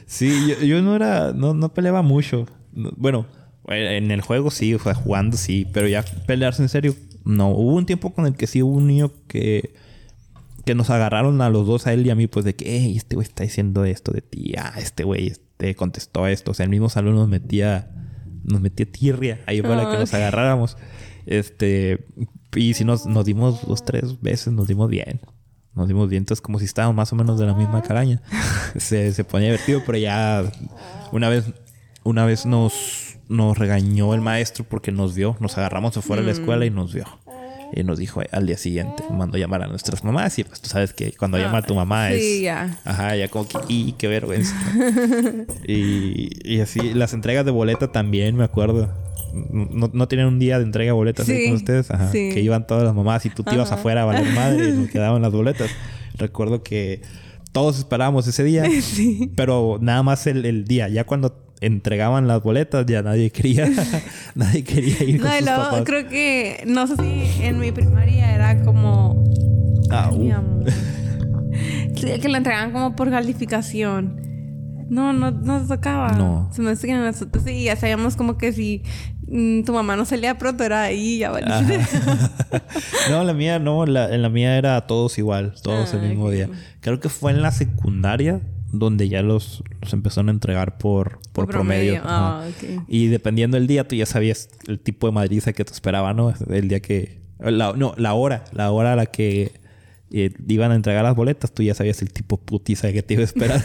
Sí, 0.07 0.49
yo, 0.49 0.65
yo 0.67 0.83
no 0.83 0.97
era, 0.97 1.33
no, 1.33 1.55
no 1.55 1.73
peleaba 1.75 2.03
mucho. 2.03 2.47
No- 2.73 2.93
Bueno, 2.97 3.27
en 3.69 4.11
el 4.11 4.21
juego 4.21 4.51
sí, 4.51 4.75
o 4.75 4.79
sea, 4.79 4.95
jugando 4.95 5.37
sí, 5.37 5.67
pero 5.73 5.89
ya 5.89 6.05
pelearse 6.27 6.63
en 6.63 6.69
serio, 6.69 6.95
no. 7.25 7.51
Hubo 7.51 7.75
un 7.75 7.87
tiempo 7.87 8.13
con 8.13 8.27
el 8.27 8.37
que 8.37 8.47
sí 8.47 8.63
hubo 8.63 8.77
un 8.77 8.87
niño 8.87 9.13
que, 9.27 9.75
que 10.65 10.75
nos 10.75 10.91
agarraron 10.91 11.41
a 11.41 11.51
los 11.51 11.67
dos, 11.67 11.87
a 11.87 11.93
él 11.93 12.07
y 12.07 12.11
a 12.11 12.15
mí, 12.15 12.27
pues 12.27 12.45
de 12.45 12.55
que, 12.55 12.79
hey, 12.79 12.95
este 12.97 13.17
güey 13.17 13.27
está 13.27 13.43
diciendo 13.43 13.85
esto 13.85 14.13
de 14.13 14.21
ti, 14.21 14.55
ah, 14.59 14.75
este 14.79 15.05
güey 15.05 15.29
este, 15.29 15.75
contestó 15.75 16.27
esto. 16.27 16.53
O 16.53 16.55
sea, 16.55 16.65
el 16.65 16.71
mismo 16.71 16.89
salón 16.89 17.15
nos 17.15 17.29
metía, 17.29 17.91
nos 18.45 18.61
metía 18.61 18.91
tirria 18.91 19.41
ahí 19.47 19.63
para 19.63 19.91
que 19.91 19.99
nos 19.99 20.13
agarráramos. 20.15 20.77
Este, 21.27 22.07
y 22.55 22.75
si 22.75 22.85
nos, 22.85 23.07
nos 23.07 23.25
dimos 23.25 23.67
dos, 23.67 23.85
tres 23.85 24.21
veces, 24.21 24.53
nos 24.53 24.69
dimos 24.69 24.91
bien. 24.91 25.21
Nos 25.75 25.89
dimos 25.89 26.09
bien, 26.09 26.23
entonces 26.23 26.41
como 26.41 26.61
si 26.61 26.67
estábamos 26.67 26.95
más 26.95 27.13
o 27.13 27.17
menos 27.17 27.39
de 27.39 27.47
la 27.47 27.55
misma 27.55 27.83
calaña. 27.83 28.23
se, 28.77 29.13
se 29.13 29.25
ponía 29.25 29.49
divertido, 29.49 29.83
pero 29.85 29.99
ya 29.99 30.45
una 31.11 31.29
vez, 31.29 31.47
una 32.05 32.25
vez 32.27 32.47
nos, 32.47 33.14
nos 33.29 33.57
regañó 33.59 34.15
el 34.15 34.21
maestro 34.21 34.65
porque 34.69 34.93
nos 34.93 35.15
vio, 35.15 35.37
nos 35.41 35.57
agarramos 35.59 35.97
afuera 35.97 36.23
de 36.23 36.27
la 36.27 36.33
escuela 36.33 36.65
y 36.67 36.71
nos 36.71 36.93
vio. 36.95 37.05
Y 37.77 37.83
nos 37.83 37.99
dijo 37.99 38.21
al 38.31 38.47
día 38.47 38.57
siguiente, 38.57 39.03
mandó 39.11 39.37
llamar 39.37 39.63
a 39.63 39.67
nuestras 39.67 40.05
mamás 40.05 40.39
y 40.39 40.45
pues 40.45 40.61
tú 40.61 40.69
sabes 40.69 40.93
que 40.93 41.13
cuando 41.13 41.39
llama 41.39 41.59
a 41.59 41.63
tu 41.63 41.75
mamá 41.75 42.13
es... 42.13 42.21
Sí, 42.23 42.43
ya. 42.43 42.79
Ajá, 42.85 43.17
ya 43.17 43.27
como 43.29 43.49
que, 43.49 43.59
y 43.69 43.93
qué 43.93 44.07
vergüenza. 44.07 44.55
y, 45.67 46.29
y 46.45 46.61
así, 46.61 46.93
las 46.95 47.15
entregas 47.15 47.45
de 47.45 47.51
boleta 47.51 47.91
también, 47.91 48.37
me 48.37 48.45
acuerdo. 48.45 48.93
No, 49.33 49.91
no 49.93 50.07
tienen 50.07 50.29
un 50.29 50.39
día 50.39 50.59
de 50.59 50.65
entrega 50.65 50.89
de 50.91 50.93
boletas 50.93 51.29
ahí 51.29 51.37
Sí, 51.39 51.45
con 51.47 51.55
ustedes, 51.57 51.91
Ajá, 51.91 52.13
sí. 52.13 52.31
que 52.33 52.41
iban 52.41 52.67
todas 52.67 52.85
las 52.85 52.95
mamás 52.95 53.27
y 53.27 53.31
tú 53.31 53.43
te 53.43 53.55
ibas 53.55 53.73
afuera 53.73 54.03
a 54.03 54.05
valer 54.05 54.33
madre 54.33 54.69
y 54.69 54.73
nos 54.73 54.89
quedaban 54.93 55.23
las 55.23 55.33
boletas. 55.33 55.71
Recuerdo 56.17 56.63
que 56.63 57.03
todos 57.51 57.79
esperábamos 57.79 58.29
ese 58.29 58.45
día, 58.45 58.65
Sí. 58.83 59.33
pero 59.35 59.79
nada 59.81 60.05
más 60.05 60.29
el, 60.29 60.45
el 60.47 60.65
día. 60.65 60.89
Ya 60.89 61.05
cuando 61.05 61.44
entregaban 61.61 62.27
las 62.29 62.43
boletas 62.43 62.85
ya 62.87 63.03
nadie 63.03 63.31
quería, 63.31 63.69
nadie 64.35 64.65
quería 64.65 65.03
ir 65.05 65.21
con 65.21 65.29
No, 65.31 65.37
sus 65.37 65.45
luego 65.47 65.63
papás. 65.65 65.83
creo 65.85 66.09
que, 66.09 66.63
no 66.67 66.87
sé 66.87 66.97
si 66.97 67.43
en 67.45 67.59
mi 67.59 67.73
primaria 67.73 68.35
era 68.35 68.63
como... 68.63 69.25
Ah, 69.91 70.09
Ay, 70.13 70.19
mi 70.19 70.33
uh. 70.33 70.37
amor. 70.37 70.65
Que 71.95 72.29
la 72.29 72.39
entregaban 72.39 72.73
como 72.73 72.97
por 72.97 73.09
calificación. 73.11 74.21
No, 74.91 75.13
no, 75.13 75.31
no 75.31 75.59
nos 75.61 75.69
tocaba. 75.69 76.13
No. 76.13 76.51
Se 76.53 76.61
me 76.61 76.73
hace 76.73 76.87
que 76.87 76.95
nosotros 76.95 77.45
sí, 77.47 77.65
ya 77.65 77.77
sabíamos 77.77 78.17
como 78.17 78.37
que 78.37 78.53
si 78.53 78.83
mm, 79.29 79.63
tu 79.63 79.73
mamá 79.73 79.97
no 79.97 80.05
salía 80.05 80.37
pronto 80.37 80.65
era 80.65 80.83
ahí, 80.83 81.19
ya 81.19 81.31
valiste. 81.31 81.79
no, 83.11 83.25
la 83.25 83.33
mía 83.33 83.59
no, 83.59 83.87
la, 83.87 84.13
en 84.15 84.21
la 84.23 84.29
mía 84.29 84.59
era 84.59 84.81
todos 84.83 85.17
igual, 85.19 85.55
todos 85.63 85.95
el 85.95 86.01
Ah, 86.01 86.03
mismo 86.03 86.27
ok. 86.27 86.33
día. 86.33 86.49
Creo 86.81 87.01
que 87.01 87.09
fue 87.09 87.31
en 87.33 87.41
la 87.41 87.51
secundaria 87.53 88.41
donde 88.79 89.09
ya 89.09 89.23
los, 89.23 89.63
los 89.81 89.93
empezaron 89.93 90.29
a 90.29 90.33
entregar 90.33 90.79
por, 90.79 91.19
por, 91.33 91.47
promedio. 91.49 92.01
Ah, 92.05 92.41
Ajá. 92.41 92.49
ok. 92.49 92.85
Y 92.89 93.07
dependiendo 93.07 93.57
del 93.57 93.67
día, 93.67 93.87
tú 93.87 93.97
ya 93.97 94.07
sabías 94.07 94.49
el 94.67 94.81
tipo 94.81 95.07
de 95.07 95.13
madriza 95.13 95.53
que 95.53 95.65
te 95.65 95.73
esperaba, 95.73 96.15
¿no? 96.15 96.33
El 96.51 96.69
día 96.69 96.81
que... 96.81 97.23
La, 97.39 97.73
no, 97.73 97.95
la 97.97 98.15
hora. 98.15 98.45
La 98.53 98.71
hora 98.71 98.93
a 98.93 98.97
la 98.97 99.07
que 99.07 99.53
eh, 100.11 100.31
iban 100.49 100.73
a 100.73 100.75
entregar 100.77 101.03
las 101.05 101.17
boletas, 101.17 101.53
tú 101.53 101.63
ya 101.63 101.75
sabías 101.75 102.01
el 102.03 102.13
tipo 102.13 102.37
putiza 102.37 102.93
que 102.93 103.03
te 103.03 103.15
iba 103.15 103.23
a 103.23 103.25
esperar. 103.25 103.63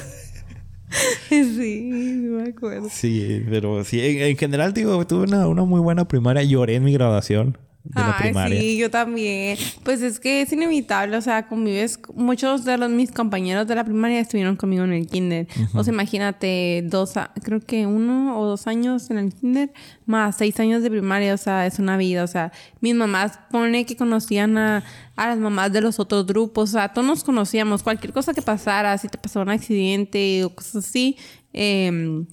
sí, 1.29 1.43
sí 1.55 1.91
me 1.91 2.49
acuerdo. 2.49 2.87
sí, 2.91 3.43
pero 3.49 3.83
sí. 3.83 3.99
En, 4.01 4.21
en 4.23 4.37
general, 4.37 4.73
digo, 4.73 5.05
tuve 5.07 5.23
una, 5.23 5.47
una 5.47 5.63
muy 5.63 5.79
buena 5.79 6.07
primaria. 6.07 6.43
Lloré 6.43 6.75
en 6.75 6.83
mi 6.83 6.93
graduación 6.93 7.57
de 7.89 8.01
la 8.01 8.17
Ay, 8.17 8.23
primaria. 8.29 8.59
sí, 8.61 8.77
yo 8.77 8.91
también. 8.91 9.57
Pues 9.83 10.01
es 10.03 10.19
que 10.19 10.41
es 10.43 10.53
inevitable, 10.53 11.17
o 11.17 11.21
sea, 11.21 11.47
convives... 11.47 11.99
Muchos 12.13 12.63
de 12.63 12.77
los, 12.77 12.89
mis 12.91 13.11
compañeros 13.11 13.67
de 13.67 13.73
la 13.75 13.83
primaria 13.83 14.19
estuvieron 14.19 14.55
conmigo 14.55 14.83
en 14.83 14.93
el 14.93 15.07
kinder. 15.07 15.47
O 15.73 15.83
sea, 15.83 15.91
imagínate, 15.93 16.83
dos... 16.85 17.17
a- 17.17 17.31
Creo 17.43 17.59
que 17.61 17.87
uno 17.87 18.39
o 18.39 18.45
dos 18.45 18.67
años 18.67 19.09
en 19.09 19.17
el 19.17 19.33
kinder, 19.33 19.73
más 20.05 20.37
seis 20.37 20.59
años 20.59 20.83
de 20.83 20.91
primaria, 20.91 21.33
o 21.33 21.37
sea, 21.37 21.65
es 21.65 21.79
una 21.79 21.97
vida. 21.97 22.23
O 22.23 22.27
sea, 22.27 22.51
mis 22.79 22.93
mamás 22.93 23.39
pone 23.49 23.85
que 23.85 23.95
conocían 23.97 24.57
a, 24.59 24.83
a 25.15 25.27
las 25.29 25.37
mamás 25.39 25.73
de 25.73 25.81
los 25.81 25.99
otros 25.99 26.27
grupos. 26.27 26.69
O 26.69 26.73
sea, 26.73 26.93
todos 26.93 27.07
nos 27.07 27.23
conocíamos. 27.23 27.81
Cualquier 27.81 28.13
cosa 28.13 28.33
que 28.33 28.41
pasara, 28.43 28.97
si 28.99 29.07
te 29.07 29.17
pasaba 29.17 29.43
un 29.43 29.49
accidente 29.49 30.43
o 30.45 30.53
cosas 30.53 30.85
así... 30.87 31.17
em, 31.53 32.27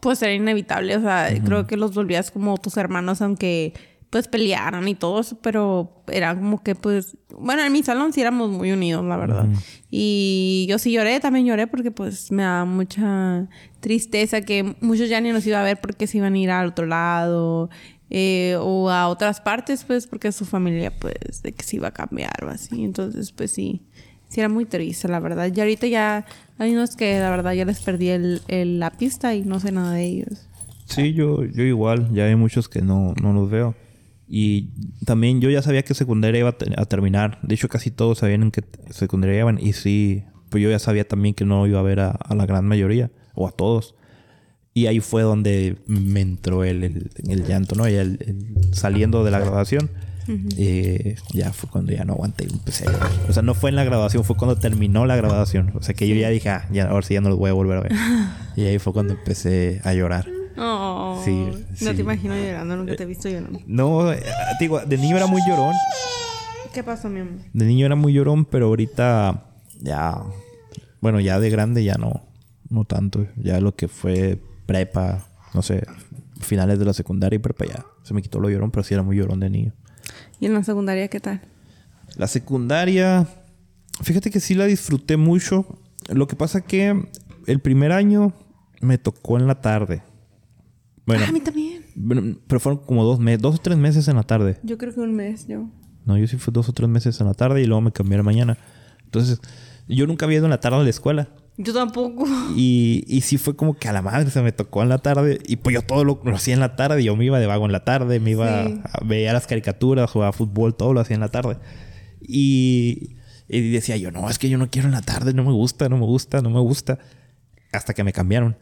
pues 0.00 0.22
era 0.22 0.32
inevitable, 0.32 0.96
o 0.96 1.02
sea, 1.02 1.28
creo 1.44 1.66
que 1.66 1.76
los 1.76 1.92
volvías 1.94 2.30
como 2.30 2.56
tus 2.56 2.78
hermanos, 2.78 3.20
aunque 3.20 3.74
pues 4.10 4.28
pelearan 4.28 4.86
y 4.88 4.94
todo 4.94 5.20
eso, 5.20 5.38
pero 5.42 6.02
era 6.08 6.34
como 6.34 6.62
que 6.62 6.74
pues, 6.74 7.16
bueno, 7.38 7.62
en 7.64 7.72
mi 7.72 7.82
salón 7.82 8.12
sí 8.12 8.20
éramos 8.20 8.50
muy 8.50 8.70
unidos, 8.72 9.04
la 9.04 9.16
verdad. 9.16 9.48
Y 9.90 10.66
yo 10.68 10.78
sí 10.78 10.92
lloré, 10.92 11.20
también 11.20 11.46
lloré 11.46 11.66
porque 11.66 11.90
pues 11.90 12.30
me 12.32 12.42
da 12.42 12.64
mucha 12.64 13.48
tristeza 13.80 14.40
que 14.42 14.76
muchos 14.80 15.08
ya 15.08 15.20
ni 15.20 15.30
nos 15.32 15.46
iba 15.46 15.60
a 15.60 15.64
ver 15.64 15.80
porque 15.80 16.06
se 16.06 16.18
iban 16.18 16.34
a 16.34 16.38
ir 16.38 16.50
al 16.50 16.68
otro 16.68 16.86
lado 16.86 17.68
eh, 18.10 18.56
o 18.60 18.90
a 18.90 19.08
otras 19.08 19.40
partes, 19.40 19.84
pues 19.84 20.06
porque 20.06 20.30
su 20.32 20.44
familia 20.44 20.92
pues 20.98 21.42
de 21.42 21.52
que 21.52 21.64
se 21.64 21.76
iba 21.76 21.88
a 21.88 21.92
cambiar 21.92 22.44
o 22.44 22.48
así, 22.48 22.84
entonces 22.84 23.32
pues 23.32 23.50
sí. 23.52 23.82
Sí, 24.28 24.40
era 24.40 24.48
muy 24.48 24.64
triste, 24.64 25.06
la 25.06 25.20
verdad. 25.20 25.48
Y 25.54 25.60
ahorita 25.60 25.86
ya 25.86 26.26
hay 26.58 26.72
unos 26.74 26.96
que 26.96 27.20
la 27.20 27.30
verdad 27.30 27.52
ya 27.52 27.64
les 27.64 27.78
perdí 27.80 28.08
el, 28.08 28.42
el- 28.48 28.80
la 28.80 28.90
pista 28.90 29.36
y 29.36 29.42
no 29.42 29.60
sé 29.60 29.70
nada 29.70 29.92
de 29.92 30.04
ellos. 30.04 30.48
Sí, 30.86 31.12
yo, 31.12 31.44
yo 31.44 31.62
igual. 31.62 32.12
Ya 32.12 32.24
hay 32.24 32.34
muchos 32.34 32.68
que 32.68 32.82
no, 32.82 33.14
no 33.22 33.32
los 33.32 33.48
veo. 33.48 33.76
Y 34.28 34.70
también 35.04 35.40
yo 35.40 35.50
ya 35.50 35.62
sabía 35.62 35.82
que 35.82 35.94
secundaria 35.94 36.40
iba 36.40 36.48
a, 36.50 36.58
te- 36.58 36.72
a 36.76 36.84
terminar. 36.86 37.38
De 37.42 37.54
hecho, 37.54 37.68
casi 37.68 37.90
todos 37.90 38.18
sabían 38.18 38.42
en 38.42 38.50
qué 38.50 38.62
secundaria 38.90 39.38
iban. 39.40 39.58
Y 39.60 39.72
sí, 39.72 40.24
pues 40.50 40.62
yo 40.62 40.70
ya 40.70 40.78
sabía 40.78 41.06
también 41.06 41.34
que 41.34 41.44
no 41.44 41.66
iba 41.66 41.78
a 41.78 41.82
ver 41.82 42.00
a, 42.00 42.10
a 42.10 42.34
la 42.34 42.44
gran 42.46 42.66
mayoría. 42.66 43.10
O 43.34 43.46
a 43.46 43.52
todos. 43.52 43.94
Y 44.74 44.86
ahí 44.88 45.00
fue 45.00 45.22
donde 45.22 45.76
me 45.86 46.20
entró 46.20 46.64
el, 46.64 46.82
el, 46.84 47.10
el 47.28 47.44
llanto, 47.46 47.76
¿no? 47.76 47.88
Y 47.88 47.94
el- 47.94 48.18
el- 48.26 48.74
saliendo 48.74 49.24
de 49.24 49.30
la 49.30 49.38
graduación. 49.38 49.90
eh, 50.58 51.14
ya 51.32 51.52
fue 51.52 51.70
cuando 51.70 51.92
ya 51.92 52.04
no 52.04 52.14
aguanté 52.14 52.46
y 52.50 52.52
empecé 52.52 52.88
a 52.88 52.92
llorar. 52.92 53.10
O 53.28 53.32
sea, 53.32 53.42
no 53.44 53.54
fue 53.54 53.70
en 53.70 53.76
la 53.76 53.84
graduación, 53.84 54.24
fue 54.24 54.36
cuando 54.36 54.56
terminó 54.56 55.06
la 55.06 55.14
graduación. 55.14 55.70
O 55.76 55.82
sea, 55.82 55.94
que 55.94 56.08
yo 56.08 56.16
ya 56.16 56.30
dije, 56.30 56.48
ah, 56.50 56.66
ya, 56.72 56.88
ahora 56.88 57.06
sí 57.06 57.14
ya 57.14 57.20
no 57.20 57.28
los 57.28 57.38
voy 57.38 57.50
a 57.50 57.52
volver 57.52 57.78
a 57.78 57.80
ver. 57.82 57.92
y 58.56 58.62
ahí 58.64 58.78
fue 58.80 58.92
cuando 58.92 59.12
empecé 59.14 59.80
a 59.84 59.94
llorar. 59.94 60.26
Oh, 60.58 61.20
Sí, 61.24 61.34
No 61.34 61.90
sí. 61.90 61.94
te 61.96 62.00
imagino 62.02 62.34
llorando, 62.34 62.76
nunca 62.76 62.96
te 62.96 63.02
he 63.02 63.06
visto 63.06 63.28
llorando. 63.28 63.60
No, 63.66 64.12
eh, 64.12 64.22
digo, 64.60 64.80
de 64.80 64.96
niño 64.98 65.16
era 65.16 65.26
muy 65.26 65.40
llorón. 65.48 65.74
¿Qué 66.72 66.82
pasó, 66.82 67.08
mi 67.08 67.20
amor? 67.20 67.34
De 67.52 67.64
niño 67.64 67.86
era 67.86 67.94
muy 67.94 68.12
llorón, 68.12 68.44
pero 68.44 68.66
ahorita 68.66 69.44
ya. 69.80 70.22
Bueno, 71.00 71.20
ya 71.20 71.38
de 71.40 71.50
grande 71.50 71.84
ya 71.84 71.94
no. 71.94 72.22
No 72.68 72.84
tanto. 72.84 73.26
Ya 73.36 73.60
lo 73.60 73.74
que 73.74 73.88
fue 73.88 74.38
prepa, 74.66 75.26
no 75.54 75.62
sé, 75.62 75.86
finales 76.40 76.78
de 76.78 76.84
la 76.84 76.92
secundaria 76.92 77.36
y 77.36 77.40
prepa 77.40 77.64
ya. 77.66 77.84
Se 78.02 78.12
me 78.14 78.22
quitó 78.22 78.40
lo 78.40 78.50
llorón, 78.50 78.70
pero 78.70 78.82
sí 78.82 78.94
era 78.94 79.02
muy 79.02 79.16
llorón 79.16 79.40
de 79.40 79.50
niño. 79.50 79.72
¿Y 80.40 80.46
en 80.46 80.54
la 80.54 80.62
secundaria 80.64 81.08
qué 81.08 81.20
tal? 81.20 81.40
La 82.16 82.26
secundaria, 82.26 83.26
fíjate 84.02 84.30
que 84.30 84.40
sí 84.40 84.54
la 84.54 84.64
disfruté 84.66 85.16
mucho. 85.16 85.78
Lo 86.08 86.26
que 86.26 86.36
pasa 86.36 86.60
que 86.60 87.08
el 87.46 87.60
primer 87.60 87.92
año 87.92 88.32
me 88.80 88.98
tocó 88.98 89.38
en 89.38 89.46
la 89.46 89.60
tarde. 89.60 90.02
Bueno, 91.06 91.24
Ah, 91.24 91.28
a 91.28 91.32
mí 91.32 91.40
también. 91.40 91.82
pero 92.48 92.60
fueron 92.60 92.82
como 92.84 93.04
dos 93.04 93.18
meses, 93.20 93.40
dos 93.40 93.54
o 93.54 93.58
tres 93.58 93.78
meses 93.78 94.08
en 94.08 94.16
la 94.16 94.22
tarde. 94.24 94.58
Yo 94.62 94.76
creo 94.76 94.92
que 94.92 95.00
un 95.00 95.14
mes, 95.14 95.46
yo. 95.46 95.68
No, 96.04 96.18
yo 96.18 96.26
sí 96.26 96.36
fui 96.36 96.52
dos 96.52 96.68
o 96.68 96.72
tres 96.72 96.88
meses 96.88 97.20
en 97.20 97.26
la 97.26 97.34
tarde 97.34 97.62
y 97.62 97.66
luego 97.66 97.80
me 97.80 97.92
cambié 97.92 98.14
a 98.14 98.18
la 98.18 98.22
mañana. 98.24 98.58
Entonces, 99.04 99.40
yo 99.88 100.06
nunca 100.06 100.26
había 100.26 100.38
ido 100.38 100.46
en 100.46 100.50
la 100.50 100.60
tarde 100.60 100.78
a 100.78 100.82
la 100.82 100.90
escuela. 100.90 101.28
Yo 101.58 101.72
tampoco. 101.72 102.26
Y, 102.54 103.04
y 103.08 103.22
sí 103.22 103.38
fue 103.38 103.56
como 103.56 103.74
que 103.78 103.88
a 103.88 103.92
la 103.92 104.02
madre 104.02 104.30
se 104.30 104.42
me 104.42 104.52
tocó 104.52 104.82
en 104.82 104.88
la 104.90 104.98
tarde. 104.98 105.38
Y 105.46 105.56
pues 105.56 105.74
yo 105.74 105.82
todo 105.82 106.04
lo, 106.04 106.20
lo 106.22 106.34
hacía 106.36 106.52
en 106.54 106.60
la 106.60 106.76
tarde. 106.76 107.02
Yo 107.02 107.16
me 107.16 107.24
iba 107.24 107.38
de 107.40 107.46
vago 107.46 107.64
en 107.66 107.72
la 107.72 107.82
tarde, 107.84 108.20
me 108.20 108.32
iba 108.32 108.66
Sí. 108.66 108.80
a 108.84 109.04
ver 109.04 109.32
las 109.32 109.46
caricaturas, 109.46 110.10
jugaba 110.10 110.32
fútbol, 110.32 110.74
todo 110.76 110.92
lo 110.92 111.00
hacía 111.00 111.14
en 111.14 111.20
la 111.20 111.28
tarde. 111.30 111.56
Y, 112.20 113.16
y 113.48 113.70
decía 113.70 113.96
yo, 113.96 114.10
no, 114.10 114.28
es 114.28 114.38
que 114.38 114.48
yo 114.48 114.58
no 114.58 114.68
quiero 114.70 114.88
en 114.88 114.92
la 114.92 115.02
tarde, 115.02 115.32
no 115.34 115.44
me 115.44 115.52
gusta, 115.52 115.88
no 115.88 115.96
me 115.96 116.04
gusta, 116.06 116.42
no 116.42 116.50
me 116.50 116.60
gusta. 116.60 116.98
Hasta 117.72 117.94
que 117.94 118.04
me 118.04 118.12
cambiaron. 118.12 118.56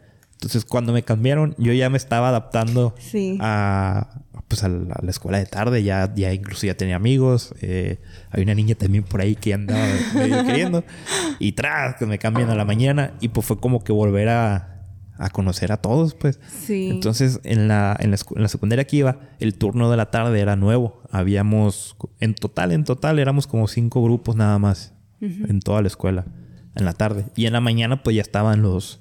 Entonces, 0.45 0.63
cuando 0.65 0.93
me 0.93 1.01
cambiaron, 1.01 1.55
yo 1.57 1.73
ya 1.73 1.89
me 1.89 1.97
estaba 1.97 2.29
adaptando 2.29 2.93
Sí. 2.99 3.37
a, 3.41 4.21
pues, 4.47 4.63
a, 4.63 4.69
la, 4.69 4.93
a 4.93 5.03
la 5.03 5.09
escuela 5.09 5.39
de 5.39 5.47
tarde. 5.47 5.81
Ya, 5.81 6.13
ya 6.15 6.31
incluso 6.33 6.67
ya 6.67 6.75
tenía 6.77 6.95
amigos. 6.97 7.55
Eh, 7.61 7.99
hay 8.29 8.43
una 8.43 8.53
niña 8.53 8.75
también 8.75 9.03
por 9.05 9.21
ahí 9.21 9.35
que 9.35 9.55
andaba 9.55 9.83
medio 10.13 10.43
queriendo. 10.45 10.83
Y 11.39 11.53
tras, 11.53 11.95
que 11.95 12.05
me 12.05 12.19
cambian 12.19 12.51
a 12.51 12.55
la 12.55 12.63
mañana. 12.63 13.13
Y 13.21 13.29
pues 13.29 13.47
fue 13.47 13.59
como 13.59 13.83
que 13.83 13.91
volver 13.91 14.29
a, 14.29 14.83
a 15.17 15.29
conocer 15.31 15.71
a 15.71 15.77
todos, 15.77 16.13
pues. 16.13 16.39
Sí. 16.63 16.89
Entonces, 16.91 17.39
en 17.43 17.67
la, 17.67 17.97
en, 17.99 18.11
la, 18.11 18.17
escu- 18.17 18.35
en 18.35 18.43
la 18.43 18.47
secundaria 18.47 18.85
que 18.85 18.97
iba, 18.97 19.17
el 19.39 19.55
turno 19.55 19.89
de 19.89 19.97
la 19.97 20.11
tarde 20.11 20.39
era 20.39 20.55
nuevo. 20.55 21.01
Habíamos, 21.11 21.95
en 22.19 22.35
total, 22.35 22.71
en 22.71 22.83
total, 22.83 23.17
éramos 23.17 23.47
como 23.47 23.67
cinco 23.67 24.03
grupos 24.03 24.35
nada 24.35 24.59
más 24.59 24.93
en 25.21 25.59
toda 25.59 25.81
la 25.81 25.87
escuela, 25.87 26.25
en 26.75 26.85
la 26.85 26.93
tarde. 26.93 27.25
Y 27.35 27.47
en 27.47 27.53
la 27.53 27.61
mañana, 27.61 28.03
pues 28.03 28.15
ya 28.15 28.21
estaban 28.21 28.61
los. 28.61 28.99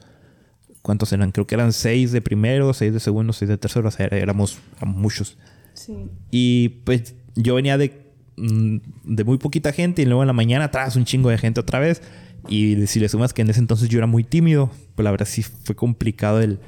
¿Cuántos 0.84 1.14
eran? 1.14 1.32
Creo 1.32 1.46
que 1.46 1.54
eran 1.54 1.72
seis 1.72 2.12
de 2.12 2.20
primero, 2.20 2.74
seis 2.74 2.92
de 2.92 3.00
segundo, 3.00 3.32
seis 3.32 3.48
de 3.48 3.56
tercero. 3.56 3.88
O 3.88 3.90
sea, 3.90 4.04
éramos, 4.04 4.58
éramos 4.76 4.96
muchos. 4.98 5.38
Sí. 5.72 5.94
Y 6.30 6.68
pues 6.84 7.14
yo 7.36 7.54
venía 7.54 7.78
de, 7.78 8.12
mm, 8.36 8.76
de 9.04 9.24
muy 9.24 9.38
poquita 9.38 9.72
gente 9.72 10.02
y 10.02 10.04
luego 10.04 10.22
en 10.22 10.26
la 10.26 10.34
mañana 10.34 10.66
atrás 10.66 10.94
un 10.96 11.06
chingo 11.06 11.30
de 11.30 11.38
gente 11.38 11.58
otra 11.58 11.78
vez. 11.78 12.02
Y 12.50 12.86
si 12.86 13.00
le 13.00 13.08
sumas 13.08 13.32
que 13.32 13.40
en 13.40 13.48
ese 13.48 13.60
entonces 13.60 13.88
yo 13.88 13.96
era 13.96 14.06
muy 14.06 14.24
tímido, 14.24 14.70
pues 14.94 15.04
la 15.04 15.10
verdad 15.10 15.24
sí 15.26 15.42
fue 15.42 15.74
complicado 15.74 16.42
el, 16.42 16.60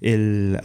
el, 0.00 0.60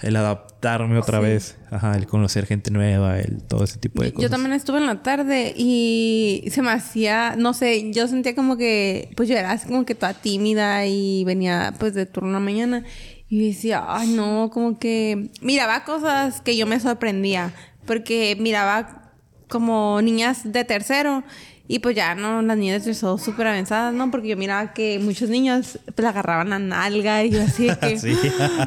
el 0.00 0.16
adaptarme 0.16 0.98
otra 0.98 1.18
Sí. 1.18 1.24
vez. 1.24 1.58
Ajá, 1.70 1.96
el 1.96 2.06
conocer 2.06 2.46
gente 2.46 2.70
nueva, 2.70 3.18
el 3.18 3.42
todo 3.42 3.64
ese 3.64 3.78
tipo 3.78 4.02
de 4.02 4.10
Yo 4.10 4.14
cosas. 4.14 4.30
también 4.30 4.52
estuve 4.52 4.78
en 4.78 4.86
la 4.86 5.02
tarde 5.02 5.52
y 5.56 6.44
se 6.50 6.62
me 6.62 6.70
hacía, 6.70 7.34
no 7.36 7.52
sé, 7.54 7.90
yo 7.92 8.06
sentía 8.08 8.34
como 8.34 8.56
que, 8.56 9.10
pues 9.16 9.28
yo 9.28 9.36
era 9.36 9.50
así 9.52 9.66
como 9.66 9.84
que 9.84 9.94
toda 9.94 10.14
tímida 10.14 10.86
y 10.86 11.24
venía 11.24 11.74
pues 11.78 11.94
de 11.94 12.06
turno 12.06 12.30
a 12.30 12.32
la 12.34 12.40
mañana 12.40 12.84
y 13.28 13.48
decía, 13.48 13.84
ay 13.88 14.08
no, 14.08 14.50
como 14.52 14.78
que 14.78 15.30
miraba 15.42 15.84
cosas 15.84 16.40
que 16.40 16.56
yo 16.56 16.66
me 16.66 16.78
sorprendía 16.80 17.52
porque 17.86 18.36
miraba 18.40 19.12
como 19.48 20.00
niñas 20.02 20.52
de 20.52 20.64
tercero 20.64 21.24
y 21.70 21.80
pues 21.80 21.94
ya 21.94 22.14
no, 22.14 22.40
las 22.40 22.56
niñas 22.56 22.84
de 22.84 22.92
tercero 22.92 23.18
súper 23.18 23.46
avanzadas, 23.46 23.92
¿no? 23.92 24.10
Porque 24.10 24.28
yo 24.28 24.38
miraba 24.38 24.72
que 24.72 24.98
muchos 24.98 25.28
niños 25.28 25.78
pues 25.84 26.02
la 26.02 26.08
agarraban 26.08 26.50
a 26.54 26.58
nalga 26.58 27.22
y 27.24 27.30
yo 27.30 27.42
así 27.42 27.66
de 27.66 27.78
que... 27.78 27.98
Sí. 28.08 28.16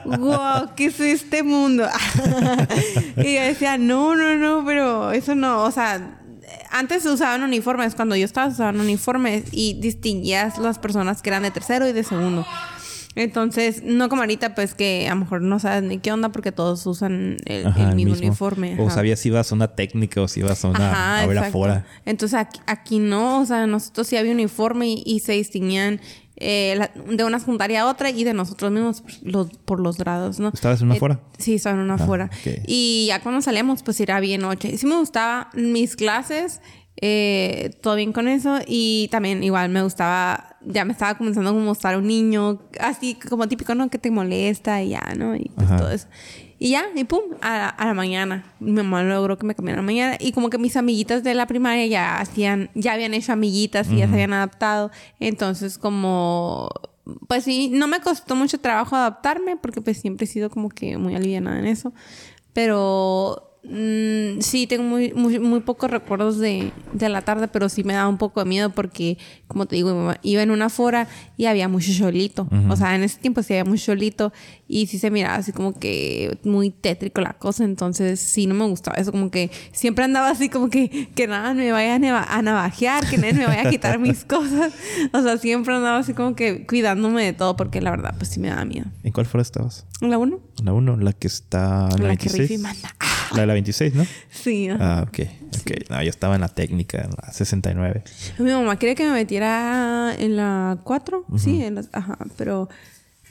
wow, 0.05 0.69
¿qué 0.75 0.85
es 0.85 0.99
este 0.99 1.41
mundo? 1.41 1.87
y 3.17 3.35
yo 3.35 3.41
decía, 3.41 3.79
no, 3.79 4.15
no, 4.15 4.35
no, 4.35 4.63
pero 4.65 5.11
eso 5.11 5.33
no, 5.33 5.63
o 5.63 5.71
sea, 5.71 6.19
antes 6.69 7.05
usaban 7.07 7.41
uniformes, 7.41 7.95
cuando 7.95 8.15
yo 8.15 8.25
estaba 8.25 8.47
usaban 8.47 8.79
uniformes 8.79 9.45
y 9.51 9.79
distinguías 9.81 10.59
las 10.59 10.77
personas 10.77 11.23
que 11.23 11.29
eran 11.29 11.43
de 11.43 11.51
tercero 11.51 11.87
y 11.87 11.93
de 11.93 12.03
segundo. 12.03 12.45
Entonces, 13.15 13.83
no 13.83 14.07
como 14.07 14.21
ahorita, 14.21 14.55
pues 14.55 14.73
que 14.73 15.07
a 15.09 15.13
lo 15.15 15.21
mejor 15.21 15.41
no 15.41 15.59
sabes 15.59 15.83
ni 15.83 15.97
qué 15.97 16.11
onda 16.13 16.29
porque 16.29 16.51
todos 16.53 16.85
usan 16.85 17.37
el, 17.45 17.67
Ajá, 17.67 17.89
el 17.89 17.95
mismo, 17.95 18.13
uniforme. 18.13 18.77
O 18.79 18.89
sabías 18.89 19.19
si 19.19 19.27
ibas 19.29 19.51
a 19.51 19.55
una 19.55 19.75
técnica 19.75 20.21
o 20.21 20.27
si 20.29 20.39
ibas 20.39 20.63
a 20.63 20.69
una 20.69 20.91
Ajá, 20.91 21.21
a 21.21 21.27
ver 21.27 21.37
afuera. 21.39 21.85
Entonces 22.05 22.39
aquí, 22.39 22.59
aquí 22.67 22.99
no, 22.99 23.41
o 23.41 23.45
sea, 23.45 23.67
nosotros 23.67 24.07
sí 24.07 24.15
había 24.15 24.31
uniforme 24.31 24.87
y, 24.87 25.03
y 25.05 25.19
se 25.19 25.33
distinguían 25.33 25.99
eh, 26.37 26.73
la- 26.77 26.89
de 27.13 27.23
una 27.23 27.37
secundaria 27.39 27.81
a 27.81 27.87
otra 27.87 28.09
y 28.09 28.23
de 28.23 28.33
nosotros 28.33 28.71
mismos 28.71 29.01
por 29.01 29.11
los, 29.23 29.47
por 29.65 29.79
los 29.79 29.97
grados, 29.97 30.39
¿no? 30.39 30.49
¿Estabas 30.53 30.79
en 30.81 30.85
una 30.87 30.95
Eh, 30.95 30.97
afuera? 30.97 31.19
Sí, 31.37 31.55
estaba 31.55 31.75
en 31.75 31.81
una 31.83 31.93
Ah, 31.95 32.03
afuera. 32.03 32.29
Y 32.65 33.05
ya 33.09 33.21
cuando 33.21 33.41
salíamos, 33.41 33.83
pues 33.83 33.99
era 33.99 34.19
bien 34.21 34.41
noche. 34.41 34.75
Sí 34.77 34.87
me 34.87 34.95
gustaba 34.95 35.49
mis 35.53 35.95
clases, 35.95 36.61
eh, 36.97 37.71
todo 37.81 37.95
bien 37.95 38.13
con 38.13 38.27
eso. 38.27 38.59
Y 38.67 39.07
también 39.11 39.43
igual 39.43 39.69
me 39.69 39.81
gustaba, 39.83 40.57
ya 40.61 40.85
me 40.85 40.93
estaba 40.93 41.17
comenzando 41.17 41.49
a 41.49 41.53
gustar 41.53 41.97
un 41.97 42.07
niño, 42.07 42.61
así 42.79 43.15
como 43.15 43.47
típico, 43.47 43.75
¿no? 43.75 43.89
Que 43.89 43.97
te 43.97 44.11
molesta 44.11 44.81
y 44.81 44.89
ya, 44.89 45.13
¿no? 45.17 45.35
Y 45.35 45.51
pues 45.55 45.67
Ajá. 45.67 45.77
todo 45.77 45.91
eso. 45.91 46.07
Y 46.59 46.69
ya, 46.69 46.85
y 46.95 47.03
pum, 47.05 47.21
a 47.41 47.57
la, 47.57 47.69
a 47.69 47.85
la 47.87 47.93
mañana. 47.95 48.53
Mi 48.59 48.71
mamá 48.71 49.01
logró 49.01 49.35
que 49.35 49.47
me 49.47 49.55
cambiara 49.55 49.79
a 49.79 49.81
la 49.81 49.85
mañana. 49.85 50.17
Y 50.19 50.31
como 50.31 50.51
que 50.51 50.59
mis 50.59 50.77
amiguitas 50.77 51.23
de 51.23 51.33
la 51.33 51.47
primaria 51.47 51.87
ya 51.87 52.19
hacían, 52.19 52.69
ya 52.75 52.93
habían 52.93 53.15
hecho 53.15 53.33
amiguitas 53.33 53.89
y 53.89 53.97
ya 53.97 54.07
se 54.07 54.13
habían 54.13 54.33
adaptado. 54.33 54.91
Entonces, 55.19 55.79
como, 55.79 56.69
pues 57.27 57.45
sí, 57.45 57.71
no 57.73 57.87
me 57.87 57.99
costó 57.99 58.35
mucho 58.35 58.59
trabajo 58.59 58.95
adaptarme 58.95 59.57
porque 59.57 59.81
pues 59.81 59.97
siempre 59.99 60.25
he 60.25 60.27
sido 60.27 60.51
como 60.51 60.69
que 60.69 60.97
muy 60.99 61.15
alivianada 61.15 61.57
en 61.57 61.65
eso. 61.65 61.93
Pero 62.53 63.50
mm, 63.63 64.41
sí, 64.41 64.67
tengo 64.67 64.83
muy, 64.83 65.13
muy, 65.13 65.39
muy 65.39 65.59
pocos 65.61 65.89
recuerdos 65.89 66.37
de, 66.37 66.71
de 66.93 67.09
la 67.09 67.21
tarde, 67.21 67.47
pero 67.47 67.69
sí 67.69 67.83
me 67.83 67.93
daba 67.93 68.09
un 68.09 68.17
poco 68.17 68.43
de 68.43 68.49
miedo 68.49 68.69
porque, 68.69 69.17
como 69.47 69.65
te 69.65 69.75
digo, 69.75 70.13
iba 70.23 70.41
en 70.41 70.51
una 70.51 70.69
fora 70.69 71.07
y 71.37 71.45
había 71.45 71.67
mucho 71.67 71.91
cholito. 71.93 72.47
O 72.69 72.75
sea, 72.75 72.95
en 72.95 73.03
ese 73.03 73.19
tiempo 73.19 73.43
sí 73.43 73.53
había 73.53 73.65
mucho 73.65 73.85
cholito 73.85 74.31
y 74.67 74.87
sí 74.87 74.99
se 74.99 75.11
miraba 75.11 75.35
así 75.35 75.51
como 75.51 75.77
que 75.77 76.37
muy 76.43 76.69
tétrico 76.69 77.21
la 77.21 77.33
cosa. 77.33 77.63
Entonces 77.63 78.19
sí, 78.19 78.47
no 78.47 78.53
me 78.53 78.65
gustaba 78.65 78.97
eso. 78.97 79.11
Como 79.11 79.31
que 79.31 79.51
siempre 79.71 80.05
andaba 80.05 80.29
así 80.29 80.49
como 80.49 80.69
que, 80.69 81.09
que 81.15 81.27
nada 81.27 81.53
me 81.53 81.71
vaya 81.71 81.95
a, 81.95 82.41
navajear, 82.41 83.09
que 83.09 83.17
nadie 83.17 83.33
me 83.33 83.45
vaya 83.45 83.67
a 83.67 83.69
quitar 83.69 83.99
mis 83.99 84.23
cosas. 84.23 84.73
O 85.13 85.21
sea, 85.21 85.37
siempre 85.37 85.75
andaba 85.75 85.97
así 85.97 86.13
como 86.13 86.35
que 86.35 86.65
cuidándome 86.65 87.23
de 87.23 87.33
todo 87.33 87.55
porque 87.55 87.81
la 87.81 87.91
verdad, 87.91 88.15
pues 88.17 88.29
sí 88.29 88.39
me 88.39 88.49
daba 88.49 88.65
miedo. 88.65 88.85
¿En 89.03 89.11
cuál 89.11 89.25
fuera 89.25 89.41
estabas? 89.41 89.85
¿La 89.99 90.17
uno? 90.17 90.39
La 90.63 90.73
1, 90.73 90.97
la 90.97 91.13
que 91.13 91.27
está 91.27 91.89
en 91.95 92.03
la, 92.03 92.09
La 92.09 92.17
que 92.17 92.29
26. 92.29 92.49
Riffy 92.49 92.57
manda. 92.57 92.95
La 93.33 93.41
de 93.41 93.47
la 93.47 93.53
26, 93.53 93.93
¿no? 93.95 94.05
Sí. 94.29 94.69
Ah, 94.69 95.05
ok. 95.07 95.19
Ok. 95.61 95.89
No, 95.89 96.01
yo 96.03 96.09
estaba 96.09 96.35
en 96.35 96.41
la 96.41 96.49
técnica, 96.49 97.01
en 97.01 97.11
la 97.11 97.31
69. 97.31 98.03
Mi 98.39 98.51
mamá 98.51 98.77
quería 98.79 98.95
que 98.95 99.03
me 99.05 99.11
metiera 99.11 100.13
en 100.17 100.35
la 100.37 100.77
4, 100.83 101.25
sí, 101.37 101.61
en 101.63 101.75
las, 101.75 101.89
ajá, 101.93 102.17
pero 102.37 102.69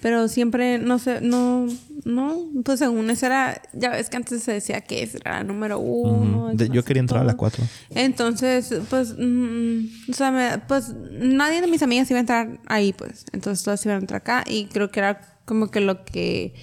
pero 0.02 0.28
siempre 0.28 0.78
no 0.78 0.98
sé, 0.98 1.20
no 1.20 1.66
no, 2.06 2.46
pues 2.64 2.78
según 2.78 3.10
eso 3.10 3.26
era, 3.26 3.60
ya 3.74 3.90
ves 3.90 4.08
que 4.08 4.16
antes 4.16 4.42
se 4.42 4.52
decía 4.52 4.80
que 4.80 5.02
esa 5.02 5.18
era 5.18 5.32
la 5.38 5.44
número 5.44 5.78
uno. 5.78 6.54
Yo 6.54 6.82
quería 6.82 7.00
entrar 7.00 7.20
a 7.20 7.24
la 7.24 7.32
todo. 7.32 7.38
4. 7.40 7.64
Entonces, 7.90 8.74
pues, 8.88 9.14
mm, 9.18 10.10
o 10.10 10.12
sea, 10.14 10.30
me- 10.30 10.56
pues 10.66 10.94
nadie 11.12 11.60
de 11.60 11.66
mis 11.66 11.82
amigas 11.82 12.10
iba 12.10 12.18
a 12.18 12.20
entrar 12.20 12.58
ahí, 12.66 12.94
pues. 12.94 13.26
Entonces 13.32 13.62
todas 13.62 13.84
iban 13.84 13.98
a 13.98 14.00
entrar 14.00 14.22
acá 14.22 14.42
y 14.46 14.64
creo 14.66 14.90
que 14.90 15.00
era 15.00 15.20
como 15.44 15.70
que 15.70 15.80
lo 15.80 16.04
que 16.06 16.54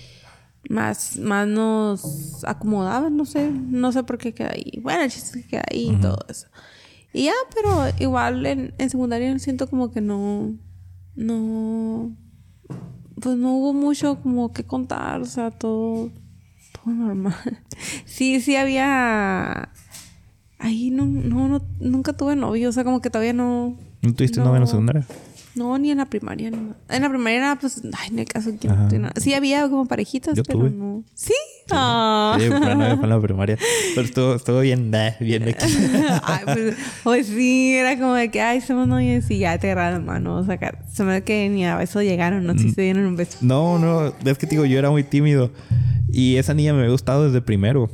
más, 0.70 1.18
más 1.18 1.48
nos 1.48 2.44
acomodaba, 2.46 3.10
no 3.10 3.26
sé, 3.26 3.50
no 3.50 3.92
sé 3.92 4.04
por 4.04 4.18
qué 4.18 4.34
queda 4.34 4.52
ahí. 4.54 4.80
Bueno, 4.82 5.04
el 5.04 5.12
chiste 5.12 5.42
que 5.42 5.48
queda 5.48 5.64
ahí 5.72 5.90
y 5.92 5.96
todo 5.96 6.20
eso. 6.30 6.48
Y 7.14 7.26
ya, 7.26 7.34
pero 7.56 7.86
igual 8.00 8.46
en, 8.46 8.74
en 8.78 8.90
secundaria 8.90 9.38
siento 9.40 9.68
como 9.70 9.92
que 9.92 10.02
no, 10.02 10.56
no, 11.16 12.16
pues 13.20 13.38
no 13.38 13.56
hubo 13.56 13.74
mucho 13.74 14.22
como 14.22 14.54
que 14.54 14.66
contar, 14.66 15.22
o 15.22 15.26
sea, 15.26 15.52
todo, 15.52 16.12
todo 16.74 16.94
normal. 16.94 17.36
Sí, 18.06 18.42
sí 18.42 18.56
había, 18.56 19.70
ahí 20.58 20.90
no, 20.90 21.06
no, 21.06 21.48
no, 21.48 21.62
nunca 21.80 22.14
tuve 22.14 22.36
novio, 22.36 22.70
o 22.70 22.72
sea, 22.72 22.84
como 22.84 23.02
que 23.02 23.10
todavía 23.10 23.34
no. 23.34 23.78
¿No 24.02 24.14
tuviste 24.14 24.40
novia 24.40 24.56
en 24.56 24.62
la 24.62 24.68
secundaria? 24.68 25.06
No, 25.58 25.78
ni 25.78 25.92
en 25.92 25.98
la 25.98 26.06
primaria. 26.06 26.52
ni 26.52 26.58
nada. 26.58 26.78
En 26.90 27.02
la 27.02 27.10
primaria 27.10 27.38
era, 27.38 27.60
pues, 27.60 27.82
ay, 27.98 28.10
en 28.10 28.20
el 28.20 28.26
caso 28.26 28.52
que 28.60 28.68
no. 28.68 29.10
Sí, 29.18 29.34
había 29.34 29.68
como 29.70 29.86
parejitas, 29.86 30.36
Yo 30.36 30.44
pero 30.44 30.60
tuve. 30.60 30.70
no. 30.72 31.04
¿Sí? 31.14 31.34
Sí, 31.68 32.48
pero 32.50 32.76
no 32.76 32.96
fue 32.96 33.04
en 33.04 33.10
la 33.10 33.22
primaria. 33.22 33.58
Pero 33.94 34.08
estuvo, 34.08 34.36
estuvo 34.36 34.60
bien, 34.62 34.92
bien 35.20 35.48
X. 35.50 35.78
Ay, 36.24 36.40
pues, 36.46 36.76
pues 37.04 37.28
sí, 37.28 37.74
era 37.76 37.98
como 38.00 38.14
de 38.14 38.30
que, 38.32 38.42
ay, 38.42 38.62
somos 38.62 38.88
novios 38.88 39.30
y 39.30 39.40
ya 39.40 39.58
te 39.58 39.72
agarraron 39.72 40.06
la 40.06 40.14
mano. 40.14 40.38
O 40.38 40.46
sea, 40.46 40.58
que 40.58 40.72
se 40.92 41.04
me 41.04 41.24
que 41.24 41.50
ni 41.50 41.66
a 41.66 41.82
eso 41.82 42.02
llegaron, 42.02 42.46
no 42.46 42.58
si 42.58 42.72
se 42.72 42.84
dieron 42.84 43.06
un 43.06 43.16
beso. 43.18 43.40
No, 43.42 43.80
no, 43.80 44.08
es 44.08 44.38
que 44.38 44.48
te 44.48 44.52
digo, 44.52 44.66
yo 44.66 44.80
era 44.80 44.90
muy 44.92 45.04
tímido. 45.04 45.52
Y 46.10 46.38
esa 46.38 46.54
niña 46.54 46.72
me 46.74 46.80
había 46.80 46.92
gustado 46.92 47.26
desde 47.26 47.42
primero. 47.42 47.90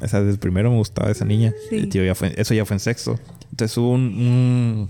O 0.00 0.08
sea, 0.08 0.20
desde 0.20 0.38
primero 0.38 0.70
me 0.70 0.76
gustaba 0.76 1.10
esa 1.10 1.24
niña. 1.24 1.54
Sí. 1.70 1.76
El 1.76 1.88
tío 1.88 2.04
ya 2.04 2.14
fue, 2.14 2.34
eso 2.36 2.52
ya 2.52 2.66
fue 2.66 2.74
en 2.74 2.80
sexto. 2.80 3.18
Entonces 3.50 3.76
hubo 3.78 3.90
un, 3.92 4.02
un, 4.02 4.88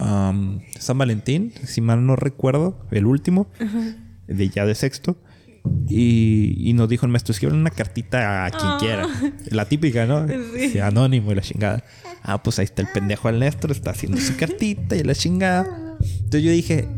um, 0.00 0.60
San 0.78 0.98
Valentín, 0.98 1.52
si 1.64 1.80
mal 1.80 2.04
no 2.06 2.16
recuerdo, 2.16 2.86
el 2.90 3.06
último, 3.06 3.48
de 4.26 4.48
ya 4.48 4.64
de 4.66 4.74
sexto. 4.74 5.16
Y, 5.88 6.54
y 6.58 6.72
nos 6.72 6.88
dijo 6.88 7.04
el 7.04 7.12
maestro, 7.12 7.32
escriban 7.32 7.58
una 7.58 7.70
cartita 7.70 8.46
a 8.46 8.50
quien 8.50 8.72
quiera. 8.78 9.06
La 9.50 9.66
típica, 9.66 10.06
¿no? 10.06 10.26
Sí. 10.54 10.70
Sí, 10.70 10.78
anónimo 10.78 11.32
y 11.32 11.34
la 11.34 11.42
chingada. 11.42 11.84
Ah, 12.22 12.42
pues 12.42 12.58
ahí 12.58 12.64
está 12.64 12.80
el 12.82 12.88
pendejo 12.88 13.28
al 13.28 13.38
Néstor, 13.38 13.70
está 13.70 13.90
haciendo 13.90 14.18
su 14.18 14.36
cartita 14.36 14.96
y 14.96 15.02
la 15.02 15.14
chingada. 15.14 15.66
Entonces 16.00 16.42
yo 16.42 16.50
dije, 16.52 16.88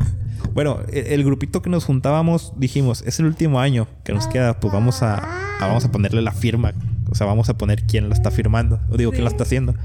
bueno, 0.53 0.79
el, 0.91 1.07
el 1.07 1.23
grupito 1.25 1.61
que 1.61 1.69
nos 1.69 1.83
juntábamos, 1.85 2.53
dijimos, 2.57 3.03
es 3.05 3.19
el 3.19 3.25
último 3.25 3.59
año 3.59 3.87
que 4.05 4.13
nos 4.13 4.27
queda, 4.27 4.59
pues 4.59 4.73
vamos 4.73 5.01
a, 5.03 5.15
a- 5.59 5.67
vamos 5.67 5.83
a 5.85 5.91
ponerle 5.91 6.21
la 6.21 6.31
firma. 6.31 6.73
O 7.11 7.15
sea, 7.15 7.27
vamos 7.27 7.49
a 7.49 7.57
poner 7.57 7.83
quién 7.83 8.09
la 8.09 8.15
está 8.15 8.31
firmando. 8.31 8.79
O 8.89 8.97
digo, 8.97 9.11
quién 9.11 9.25
la 9.25 9.29
está 9.29 9.43
haciendo. 9.43 9.75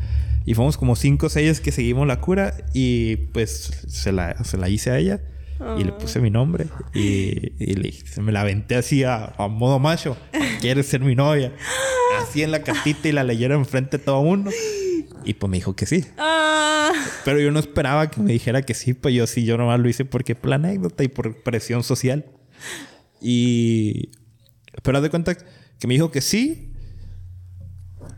Y 0.47 0.55
fuimos 0.55 0.79
como 0.79 0.95
cinco 0.97 1.27
o 1.27 1.29
seis 1.29 1.61
que 1.61 1.73
seguimos 1.73 2.07
la 2.07 2.21
cura 2.21 2.55
y 2.73 3.17
pues 3.17 3.85
se 3.89 4.13
la, 4.13 4.43
se 4.45 4.57
la 4.57 4.69
hice 4.69 4.91
a 4.91 4.99
ella. 4.99 5.21
Y 5.79 5.85
le 5.85 5.93
puse 5.93 6.21
mi 6.21 6.31
nombre 6.31 6.67
y, 6.93 7.55
y 7.59 7.75
le, 7.77 7.91
se 7.91 8.21
me 8.21 8.31
la 8.31 8.43
aventé 8.43 8.77
así 8.77 9.05
a, 9.05 9.33
a 9.39 9.49
modo 9.49 9.79
macho. 9.79 10.17
¿Quieres 10.61 10.87
ser 10.87 11.01
mi 11.01 11.15
novia? 11.15 11.53
Así 12.21 12.43
en 12.43 12.51
la 12.51 12.63
cartita 12.63 13.09
y 13.09 13.13
la 13.13 13.25
leyeron 13.25 13.61
enfrente 13.61 13.99
de 13.99 14.05
todo 14.05 14.23
mundo. 14.23 14.51
Y 15.25 15.35
pues 15.35 15.51
me 15.51 15.57
dijo 15.57 15.75
que 15.75 15.87
sí. 15.87 16.05
Ah. 16.19 16.93
Pero 17.25 17.41
yo 17.41 17.51
no 17.51 17.59
esperaba 17.59 18.11
que 18.11 18.21
me 18.21 18.33
dijera 18.33 18.63
que 18.63 18.75
sí, 18.75 18.95
pues 18.95 19.15
yo 19.15 19.27
sí, 19.27 19.45
yo 19.45 19.59
nomás 19.59 19.81
lo 19.81 19.89
hice 19.89 20.05
porque 20.05 20.35
por 20.35 20.51
la 20.51 20.57
anécdota 20.57 21.03
y 21.03 21.09
por 21.09 21.43
presión 21.43 21.83
social. 21.83 22.27
Y... 23.21 24.11
Pero 24.83 24.99
haz 24.99 25.03
de 25.03 25.11
cuenta 25.11 25.35
que 25.35 25.87
me 25.87 25.95
dijo 25.95 26.11
que 26.11 26.21
sí. 26.21 26.73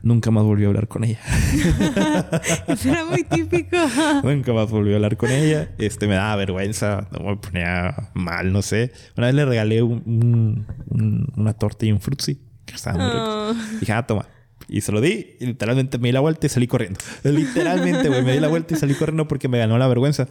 Nunca 0.08 0.30
más 0.30 0.42
volvió 0.42 0.68
a 0.68 0.70
hablar 0.70 0.88
con 0.88 1.04
ella. 1.04 1.18
Eso 2.66 2.88
era 2.90 3.04
muy 3.04 3.24
típico. 3.24 3.76
Nunca 4.24 4.54
más 4.54 4.70
volvió 4.70 4.94
a 4.94 4.96
hablar 4.96 5.18
con 5.18 5.30
ella. 5.30 5.68
Este 5.76 6.06
me 6.06 6.14
daba 6.14 6.34
vergüenza, 6.36 7.06
no 7.12 7.24
me 7.30 7.36
ponía 7.36 7.94
mal, 8.14 8.50
no 8.50 8.62
sé. 8.62 8.90
Una 9.18 9.26
vez 9.26 9.34
le 9.36 9.44
regalé 9.44 9.82
un- 9.82 10.02
un- 10.06 10.66
un- 10.88 11.32
una 11.36 11.52
torta 11.52 11.84
y 11.84 11.92
un 11.92 12.00
frutzi. 12.00 12.40
Que 12.64 12.74
estaba 12.74 12.96
muy 12.96 13.06
rico. 13.06 13.24
Ah. 13.28 13.54
Dije, 13.80 13.92
ah, 13.92 14.06
toma. 14.06 14.26
Y 14.66 14.80
se 14.80 14.92
lo 14.92 15.00
di 15.02 15.36
y 15.40 15.46
literalmente 15.46 15.98
me 15.98 16.08
di 16.08 16.12
la 16.12 16.20
vuelta 16.20 16.46
y 16.46 16.48
salí 16.48 16.66
corriendo. 16.66 16.98
Literalmente, 17.24 18.08
güey, 18.08 18.22
me 18.22 18.32
di 18.32 18.40
la 18.40 18.48
vuelta 18.48 18.74
y 18.74 18.76
salí 18.78 18.94
corriendo 18.94 19.28
porque 19.28 19.48
me 19.48 19.58
ganó 19.58 19.76
la 19.76 19.88
vergüenza. 19.88 20.26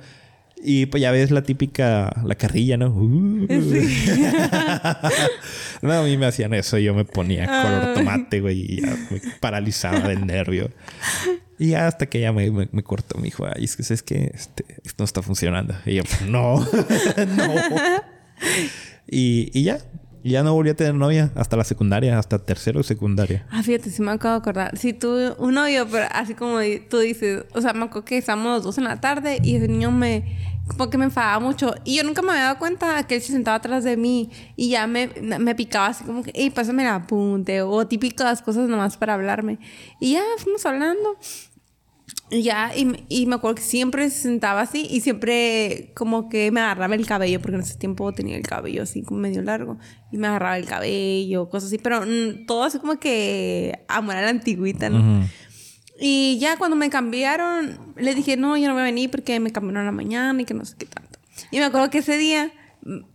Y 0.64 0.88
pues 0.88 1.02
ya 1.02 1.12
ves 1.12 1.32
la 1.32 1.44
típica, 1.44 2.14
la 2.24 2.36
carrilla, 2.36 2.78
¿no? 2.78 2.90
Uh. 2.90 3.48
no, 5.82 5.94
a 5.94 6.04
mí 6.04 6.18
me 6.18 6.26
hacían 6.26 6.54
eso 6.54 6.78
yo 6.78 6.94
me 6.94 7.06
ponía 7.06 7.46
color 7.46 7.94
tomate, 7.94 8.42
güey, 8.42 8.66
y 8.68 8.82
ya 8.82 8.98
me 9.10 9.22
paralizaba 9.40 10.08
del 10.08 10.26
nervio. 10.26 10.72
Y 11.60 11.70
ya 11.70 11.88
hasta 11.88 12.08
que 12.08 12.20
ella 12.20 12.34
me, 12.34 12.52
me, 12.52 12.70
me 12.72 12.84
cortó, 12.84 13.18
me 13.18 13.26
dijo, 13.26 13.46
ay, 13.46 13.64
es 13.64 13.76
que 13.76 13.82
es 13.94 14.04
que 14.04 14.32
este, 14.34 14.66
esto 14.84 14.96
no 15.00 15.06
está 15.06 15.22
funcionando. 15.22 15.76
Y 15.86 15.96
yo, 15.96 16.04
no, 16.28 16.60
no. 17.36 17.56
Y, 19.08 19.50
y 19.54 19.64
ya, 19.64 19.80
y 20.28 20.32
ya 20.32 20.44
no 20.44 20.54
volví 20.54 20.70
a 20.70 20.76
tener 20.76 20.94
novia 20.94 21.32
hasta 21.36 21.56
la 21.56 21.64
secundaria, 21.64 22.20
hasta 22.20 22.38
tercero 22.38 22.80
de 22.80 22.84
secundaria. 22.84 23.48
Ah, 23.50 23.64
fíjate, 23.64 23.90
sí 23.90 24.02
me 24.02 24.12
acabo 24.12 24.34
de 24.34 24.40
acordar. 24.40 24.78
Sí, 24.78 24.92
tuve 24.92 25.32
un 25.38 25.54
novio, 25.54 25.88
pero 25.90 26.06
así 26.12 26.34
como 26.34 26.60
tú 26.90 27.00
dices, 27.00 27.46
o 27.54 27.62
sea, 27.62 27.72
me 27.72 27.86
acuerdo 27.86 28.04
que 28.04 28.18
estábamos 28.18 28.56
los 28.56 28.64
dos 28.66 28.78
en 28.78 28.84
la 28.84 29.00
tarde 29.00 29.40
y 29.42 29.56
ese 29.56 29.70
niño 29.70 29.90
me, 29.90 30.38
como 30.68 30.90
que 30.90 30.98
me 30.98 31.06
enfadaba 31.06 31.40
mucho. 31.40 31.76
Y 31.86 31.96
yo 31.96 32.04
nunca 32.04 32.22
me 32.22 32.32
había 32.32 32.44
dado 32.44 32.60
cuenta 32.60 33.02
que 33.08 33.16
él 33.16 33.22
se 33.22 33.32
sentaba 33.32 33.56
atrás 33.56 33.86
de 33.86 33.96
mí 33.96 34.30
y 34.58 34.68
ya 34.72 34.86
me, 34.86 35.08
me 35.22 35.56
picaba 35.56 35.88
así 35.88 36.04
como 36.04 36.24
que, 36.24 36.34
hey, 36.36 36.50
pásame 36.50 36.84
el 36.84 36.90
apunte 36.90 37.62
o 37.62 37.88
típicas 37.88 38.42
cosas 38.42 38.68
nomás 38.68 38.98
para 38.98 39.14
hablarme. 39.14 39.60
Y 40.02 40.12
ya 40.16 40.24
fuimos 40.40 40.66
hablando. 40.66 41.18
Ya, 42.30 42.74
y, 42.76 43.06
y 43.08 43.26
me 43.26 43.36
acuerdo 43.36 43.56
que 43.56 43.62
siempre 43.62 44.10
se 44.10 44.24
sentaba 44.24 44.62
así 44.62 44.86
y 44.90 45.00
siempre 45.00 45.94
como 45.96 46.28
que 46.28 46.52
me 46.52 46.60
agarraba 46.60 46.96
el 46.96 47.06
cabello, 47.06 47.42
porque 47.42 47.56
en 47.56 47.62
ese 47.62 47.78
tiempo 47.78 48.12
tenía 48.12 48.36
el 48.36 48.44
cabello 48.44 48.84
así 48.84 49.02
como 49.02 49.22
medio 49.22 49.42
largo, 49.42 49.78
y 50.12 50.18
me 50.18 50.28
agarraba 50.28 50.58
el 50.58 50.66
cabello, 50.66 51.50
cosas 51.50 51.68
así, 51.68 51.78
pero 51.78 52.02
mm, 52.02 52.46
todo 52.46 52.64
así 52.64 52.80
como 52.80 53.00
que 53.00 53.80
amor 53.88 54.18
a 54.18 54.22
la 54.22 54.30
antigüita, 54.30 54.90
¿no? 54.90 55.00
Ujú. 55.00 55.28
Y 56.00 56.38
ya 56.40 56.58
cuando 56.58 56.76
me 56.76 56.90
cambiaron, 56.90 57.94
le 57.96 58.14
dije, 58.14 58.38
no, 58.38 58.58
yo 58.58 58.68
no 58.68 58.74
voy 58.74 58.82
a 58.82 58.86
venir 58.86 59.10
porque 59.10 59.40
me 59.40 59.52
cambiaron 59.52 59.84
a 59.84 59.86
la 59.86 59.92
mañana 59.92 60.42
y 60.42 60.46
que 60.46 60.54
no 60.54 60.66
sé 60.66 60.76
qué 60.78 60.86
tanto. 60.86 61.20
Y 61.50 61.58
me 61.58 61.66
acuerdo 61.66 61.90
que 61.90 62.00
ese 62.00 62.18
día, 62.18 62.52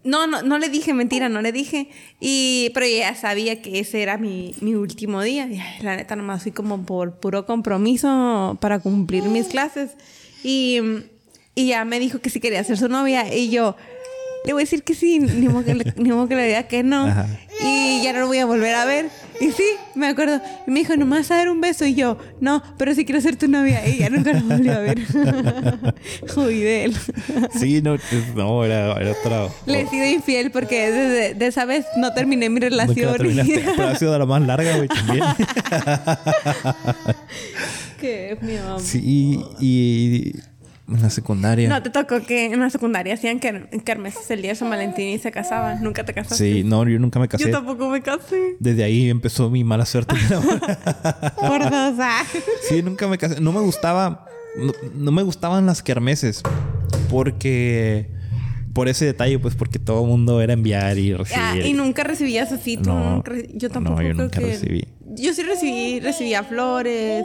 no, 0.05 0.27
no, 0.27 0.43
no 0.43 0.59
le 0.59 0.69
dije 0.69 0.93
mentira, 0.93 1.29
no 1.29 1.41
le 1.41 1.51
dije. 1.51 1.89
Y, 2.21 2.71
pero 2.75 2.87
ya 2.87 3.15
sabía 3.15 3.63
que 3.63 3.81
ese 3.81 4.03
era 4.03 4.19
mi, 4.19 4.55
mi 4.61 4.75
último 4.75 5.23
día. 5.23 5.47
Y 5.47 5.83
la 5.83 5.97
neta, 5.97 6.15
nomás 6.15 6.43
fui 6.43 6.53
como 6.53 6.85
por 6.85 7.19
puro 7.19 7.47
compromiso 7.47 8.59
para 8.61 8.81
cumplir 8.81 9.25
mis 9.25 9.49
clases. 9.49 9.93
Y, 10.45 10.81
y 11.55 11.69
ya 11.69 11.85
me 11.85 11.99
dijo 12.01 12.21
que 12.21 12.29
si 12.29 12.39
quería 12.39 12.63
ser 12.65 12.77
su 12.77 12.89
novia. 12.89 13.35
Y 13.35 13.49
yo, 13.49 13.77
le 14.45 14.53
voy 14.53 14.63
a 14.63 14.65
decir 14.65 14.83
que 14.83 14.95
sí, 14.95 15.19
ni 15.21 15.49
modo 15.49 15.65
que 15.65 15.75
le, 15.75 15.95
ni 15.97 16.11
modo 16.11 16.29
que 16.29 16.37
le 16.37 16.47
diga 16.47 16.65
que 16.65 16.83
no. 16.83 17.07
Ajá. 17.07 17.27
Y 17.65 18.03
ya 18.03 18.13
no 18.13 18.21
lo 18.21 18.27
voy 18.27 18.39
a 18.39 18.47
volver 18.47 18.75
a 18.75 18.85
ver. 18.85 19.09
Y 19.43 19.51
sí, 19.51 19.65
me 19.97 20.07
acuerdo. 20.07 20.41
Y 20.67 20.71
me 20.71 20.81
dijo, 20.81 20.97
nomás 20.97 21.31
a 21.31 21.37
dar 21.37 21.49
un 21.49 21.61
beso. 21.61 21.85
Y 21.85 21.95
yo, 21.95 22.17
no, 22.41 22.63
pero 22.79 22.95
si 22.95 23.05
quiero 23.05 23.21
ser 23.21 23.37
tu 23.37 23.49
novia. 23.49 23.87
Y 23.89 23.99
ya 23.99 24.09
nunca 24.09 24.33
lo 24.33 24.41
volví 24.43 24.69
a 24.69 24.79
ver. 24.79 24.99
Uy, 26.37 26.61
de 26.61 26.85
él. 26.85 26.97
Sí, 27.59 27.83
no, 27.83 27.95
es- 27.97 28.03
no 28.37 28.65
era, 28.65 28.93
era 29.01 29.11
otra. 29.13 29.49
Le 29.67 29.81
he 29.83 29.87
sido 29.89 30.07
infiel 30.07 30.51
porque 30.53 30.91
desde 30.91 31.35
de 31.35 31.47
esa 31.47 31.65
vez 31.65 31.85
no 31.97 32.13
terminé 32.15 32.49
mi 32.51 32.61
relación. 32.61 33.17
pero 33.77 33.89
ha 33.89 33.95
sido 33.97 34.13
de 34.13 34.19
la 34.21 34.27
más 34.27 34.43
larga, 34.43 34.77
güey, 34.77 34.89
también. 34.89 35.25
que 38.01 38.37
mi 38.41 38.55
mamá. 38.55 38.79
Sí, 38.81 39.41
y 39.61 40.33
en 40.97 41.03
la 41.03 41.11
secundaria. 41.11 41.69
No 41.69 41.83
te 41.83 41.91
tocó 41.91 42.21
que 42.23 42.47
en 42.47 42.61
la 42.61 42.71
secundaria 42.71 43.15
hacían 43.15 43.41
ker- 43.41 43.69
kermeses 43.85 44.31
el 44.31 44.43
día 44.43 44.53
de 44.53 44.57
San 44.57 44.71
Valentín 44.71 45.09
y 45.09 45.19
se 45.19 45.31
casaban. 45.33 45.83
Nunca 45.83 46.05
te 46.05 46.13
casaste. 46.15 46.37
Sí, 46.37 46.65
no, 46.65 46.87
yo 46.89 46.99
nunca 46.99 47.19
me 47.19 47.27
Yo 47.27 47.31
casé. 47.31 47.51
tampoco 47.51 47.89
me 47.89 48.03
casé. 48.03 48.57
Desde 48.61 48.85
ahí 48.85 49.11
empezó 49.11 49.51
mi 49.51 49.65
mala 49.65 49.87
suerte. 49.87 50.15
Por 51.41 51.63
dos. 51.71 51.95
ah. 52.01 52.23
sí, 52.69 52.83
nunca 52.83 53.07
me 53.09 53.19
casé. 53.19 53.41
No 53.41 53.53
me 53.53 53.61
gustaba. 53.61 54.27
No, 54.57 54.73
no 54.95 55.13
me 55.13 55.23
gustaban 55.23 55.67
las 55.67 55.83
kermeses. 55.83 56.43
Porque. 57.11 58.09
Por 58.73 58.89
ese 58.89 59.05
detalle, 59.05 59.39
pues 59.39 59.55
porque 59.55 59.79
todo 59.79 60.03
el 60.03 60.09
mundo 60.09 60.41
era 60.41 60.53
enviar 60.55 60.97
y 60.99 61.13
recibir. 61.15 61.39
Ah, 61.43 61.57
y 61.59 61.73
nunca 61.75 62.05
recibías 62.05 62.53
así. 62.53 62.77
tú 62.77 62.91
No. 62.91 63.17
nunca 63.17 63.33
re- 63.33 63.49
yo 63.55 63.69
tampoco. 63.71 63.97
No, 63.97 64.03
yo 64.03 64.15
creo 64.15 64.23
nunca 64.25 64.39
que- 64.41 64.47
recibí. 64.47 64.85
Yo 65.15 65.35
sí 65.35 65.43
recibí, 65.43 66.01
recibía 66.01 66.43
flores, 66.43 67.23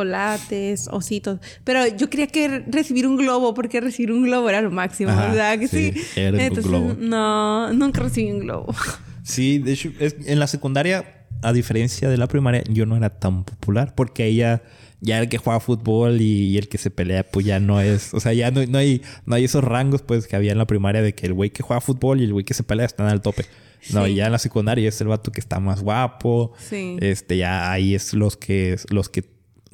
chocolates, 0.00 0.88
ositos. 0.90 1.40
Pero 1.64 1.86
yo 1.96 2.08
quería 2.10 2.26
que 2.26 2.48
re- 2.48 2.64
recibir 2.68 3.06
un 3.06 3.16
globo, 3.16 3.54
porque 3.54 3.80
recibir 3.80 4.12
un 4.12 4.22
globo 4.22 4.48
era 4.48 4.60
lo 4.62 4.70
máximo. 4.70 5.10
Ajá, 5.10 5.28
¿Verdad 5.28 5.58
que 5.58 5.68
sí? 5.68 5.92
sí, 5.92 6.20
era 6.20 6.36
un 6.38 6.54
globo. 6.62 6.96
No, 6.98 7.72
nunca 7.72 8.00
recibí 8.02 8.30
un 8.30 8.40
globo. 8.40 8.74
Sí, 9.24 9.58
de 9.58 9.72
hecho, 9.72 9.90
es- 9.98 10.14
en 10.24 10.38
la 10.38 10.46
secundaria, 10.46 11.24
a 11.42 11.52
diferencia 11.52 12.08
de 12.08 12.16
la 12.16 12.28
primaria, 12.28 12.62
yo 12.70 12.86
no 12.86 12.96
era 12.96 13.10
tan 13.10 13.42
popular 13.42 13.92
porque 13.96 14.24
ella, 14.24 14.62
ya 15.00 15.18
el 15.18 15.28
que 15.28 15.38
juega 15.38 15.60
fútbol 15.60 16.20
y, 16.20 16.48
y 16.50 16.58
el 16.58 16.68
que 16.68 16.78
se 16.78 16.90
pelea, 16.90 17.24
pues 17.24 17.44
ya 17.46 17.60
no 17.60 17.80
es, 17.80 18.14
o 18.14 18.20
sea, 18.20 18.32
ya 18.32 18.50
no, 18.50 18.64
no 18.66 18.78
hay, 18.78 19.02
no 19.26 19.34
hay 19.34 19.44
esos 19.44 19.62
rangos 19.62 20.02
pues 20.02 20.26
que 20.26 20.36
había 20.36 20.52
en 20.52 20.58
la 20.58 20.66
primaria 20.66 21.02
de 21.02 21.14
que 21.14 21.26
el 21.26 21.34
güey 21.34 21.50
que 21.50 21.62
juega 21.62 21.80
fútbol 21.80 22.20
y 22.20 22.24
el 22.24 22.32
güey 22.32 22.44
que 22.44 22.54
se 22.54 22.62
pelea 22.62 22.86
están 22.86 23.06
al 23.08 23.20
tope. 23.20 23.44
No, 23.92 24.06
Sí. 24.06 24.14
ya 24.16 24.26
en 24.26 24.32
la 24.32 24.38
secundaria 24.38 24.88
es 24.88 25.00
el 25.00 25.08
vato 25.08 25.30
que 25.30 25.38
está 25.40 25.60
más 25.60 25.82
guapo. 25.82 26.52
Sí. 26.58 26.96
Este, 27.00 27.36
ya 27.36 27.70
ahí 27.70 27.94
es 27.94 28.14
los 28.14 28.36
que, 28.36 28.76
los 28.90 29.08
que, 29.08 29.22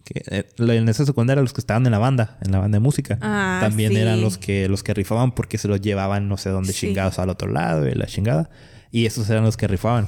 que, 0.04 0.22
eh, 0.30 0.44
en 0.58 0.88
esa 0.88 1.06
secundaria 1.06 1.40
los 1.40 1.52
que 1.54 1.60
estaban 1.60 1.86
en 1.86 1.92
la 1.92 1.98
banda, 1.98 2.36
en 2.44 2.52
la 2.52 2.58
banda 2.58 2.76
de 2.76 2.80
música, 2.80 3.18
Ah, 3.22 3.60
también 3.62 3.92
sí. 3.92 3.98
eran 3.98 4.20
los 4.20 4.36
que, 4.36 4.68
los 4.68 4.82
que 4.82 4.92
rifaban 4.92 5.32
porque 5.34 5.56
se 5.56 5.68
los 5.68 5.80
llevaban 5.80 6.28
no 6.28 6.36
sé 6.36 6.50
dónde 6.50 6.72
chingados 6.74 7.18
al 7.20 7.30
otro 7.30 7.48
lado 7.50 7.88
y 7.88 7.94
la 7.94 8.06
chingada. 8.06 8.50
Y 8.94 9.06
esos 9.06 9.28
eran 9.30 9.42
los 9.42 9.56
que 9.56 9.66
rifaban. 9.66 10.06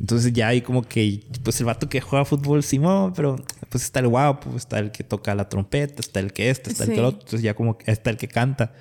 Entonces 0.00 0.32
ya 0.32 0.48
hay 0.48 0.62
como 0.62 0.82
que, 0.82 1.20
pues 1.42 1.60
el 1.60 1.66
vato 1.66 1.88
que 1.90 2.00
juega 2.00 2.24
fútbol, 2.24 2.62
Simón, 2.62 3.12
pero 3.14 3.36
pues 3.68 3.84
está 3.84 4.00
el 4.00 4.08
guapo, 4.08 4.56
está 4.56 4.78
el 4.78 4.90
que 4.92 5.04
toca 5.04 5.34
la 5.34 5.46
trompeta, 5.48 6.00
está 6.00 6.20
el 6.20 6.32
que 6.32 6.48
este, 6.48 6.70
está 6.70 6.84
el 6.84 6.90
que 6.90 6.98
el 7.00 7.04
otro. 7.04 7.20
Entonces 7.20 7.42
ya 7.42 7.52
como 7.54 7.76
que 7.76 7.90
está 7.90 8.08
el 8.08 8.16
que 8.16 8.26
canta. 8.28 8.72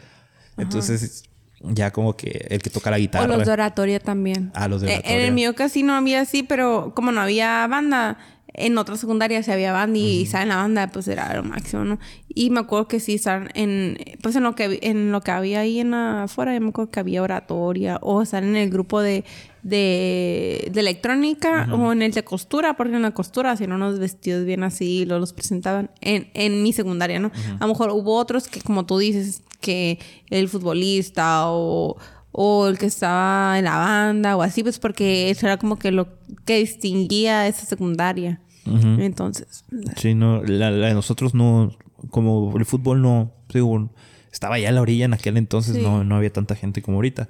Entonces 0.57 1.23
ya 1.61 1.91
como 1.91 2.15
que 2.15 2.47
el 2.49 2.61
que 2.61 2.69
toca 2.69 2.89
la 2.91 2.97
O 2.97 2.99
guitarra. 2.99 3.27
los 3.37 3.45
de 3.45 3.51
oratoria 3.51 3.99
también. 3.99 4.51
Ah, 4.53 4.67
los 4.67 4.81
de 4.81 4.87
Eh, 4.87 4.91
En 4.91 4.97
oratoria. 4.99 5.25
el 5.27 5.33
mío 5.33 5.55
casi 5.55 5.83
no 5.83 5.93
había 5.93 6.21
así, 6.21 6.43
pero 6.43 6.93
como 6.95 7.11
no 7.11 7.21
había 7.21 7.65
banda, 7.67 8.17
en 8.53 8.77
otra 8.77 8.97
secundaria 8.97 9.41
sí 9.41 9.51
había 9.51 9.73
banda 9.73 9.97
y 9.97 10.23
estar 10.23 10.43
en 10.43 10.49
la 10.49 10.57
banda 10.57 10.87
pues 10.87 11.07
era 11.07 11.33
lo 11.35 11.43
máximo, 11.43 11.83
¿no? 11.83 11.99
Y 12.27 12.49
me 12.51 12.59
acuerdo 12.59 12.87
que 12.87 12.99
sí 12.99 13.15
estar 13.15 13.51
en 13.55 13.97
pues 14.21 14.35
en 14.35 14.43
lo 14.43 14.55
que 14.55 14.79
en 14.83 15.11
lo 15.11 15.21
que 15.21 15.31
había 15.31 15.61
ahí 15.61 15.79
en 15.79 15.93
afuera, 15.93 16.53
yo 16.53 16.61
me 16.61 16.69
acuerdo 16.69 16.91
que 16.91 16.99
había 16.99 17.23
oratoria 17.23 17.97
o 18.01 18.21
estar 18.21 18.43
en 18.43 18.55
el 18.55 18.69
grupo 18.69 19.01
de 19.01 19.23
de, 19.63 20.69
de 20.73 20.79
electrónica 20.81 21.69
o 21.71 21.93
en 21.93 22.01
el 22.01 22.11
de 22.11 22.23
costura, 22.23 22.75
porque 22.75 22.95
en 22.95 23.01
la 23.01 23.11
costura 23.11 23.51
hacían 23.51 23.71
unos 23.71 23.97
vestidos 23.97 24.45
bien 24.45 24.61
así 24.63 24.99
y 24.99 25.05
los 25.05 25.31
presentaban 25.31 25.89
en, 26.01 26.29
en 26.33 26.63
mi 26.63 26.73
secundaria, 26.73 27.19
¿no? 27.19 27.31
A 27.59 27.61
lo 27.61 27.69
mejor 27.69 27.89
hubo 27.91 28.17
otros 28.17 28.47
que 28.47 28.61
como 28.61 28.85
tú 28.85 28.97
dices 28.97 29.41
que 29.61 29.99
el 30.29 30.49
futbolista 30.49 31.43
o 31.47 31.97
o 32.33 32.67
el 32.67 32.79
que 32.79 32.87
estaba 32.87 33.59
en 33.59 33.65
la 33.65 33.77
banda 33.77 34.35
o 34.35 34.41
así, 34.41 34.63
pues 34.63 34.79
porque 34.79 35.29
eso 35.29 35.45
era 35.45 35.57
como 35.57 35.77
que 35.77 35.91
lo 35.91 36.07
que 36.45 36.57
distinguía 36.57 37.47
esa 37.47 37.65
secundaria. 37.65 38.41
Entonces, 38.65 39.65
Sí, 39.97 40.15
no, 40.15 40.43
la, 40.43 40.71
la 40.71 40.87
de 40.87 40.93
nosotros 40.93 41.33
no, 41.33 41.75
como 42.09 42.55
el 42.57 42.65
fútbol 42.65 43.01
no, 43.01 43.31
digo, 43.53 43.89
estaba 44.31 44.57
ya 44.59 44.69
a 44.69 44.71
la 44.71 44.81
orilla 44.81 45.05
en 45.05 45.13
aquel 45.13 45.37
entonces, 45.37 45.75
Sí. 45.75 45.81
no, 45.81 46.03
no 46.03 46.15
había 46.15 46.31
tanta 46.31 46.55
gente 46.55 46.81
como 46.81 46.97
ahorita. 46.97 47.27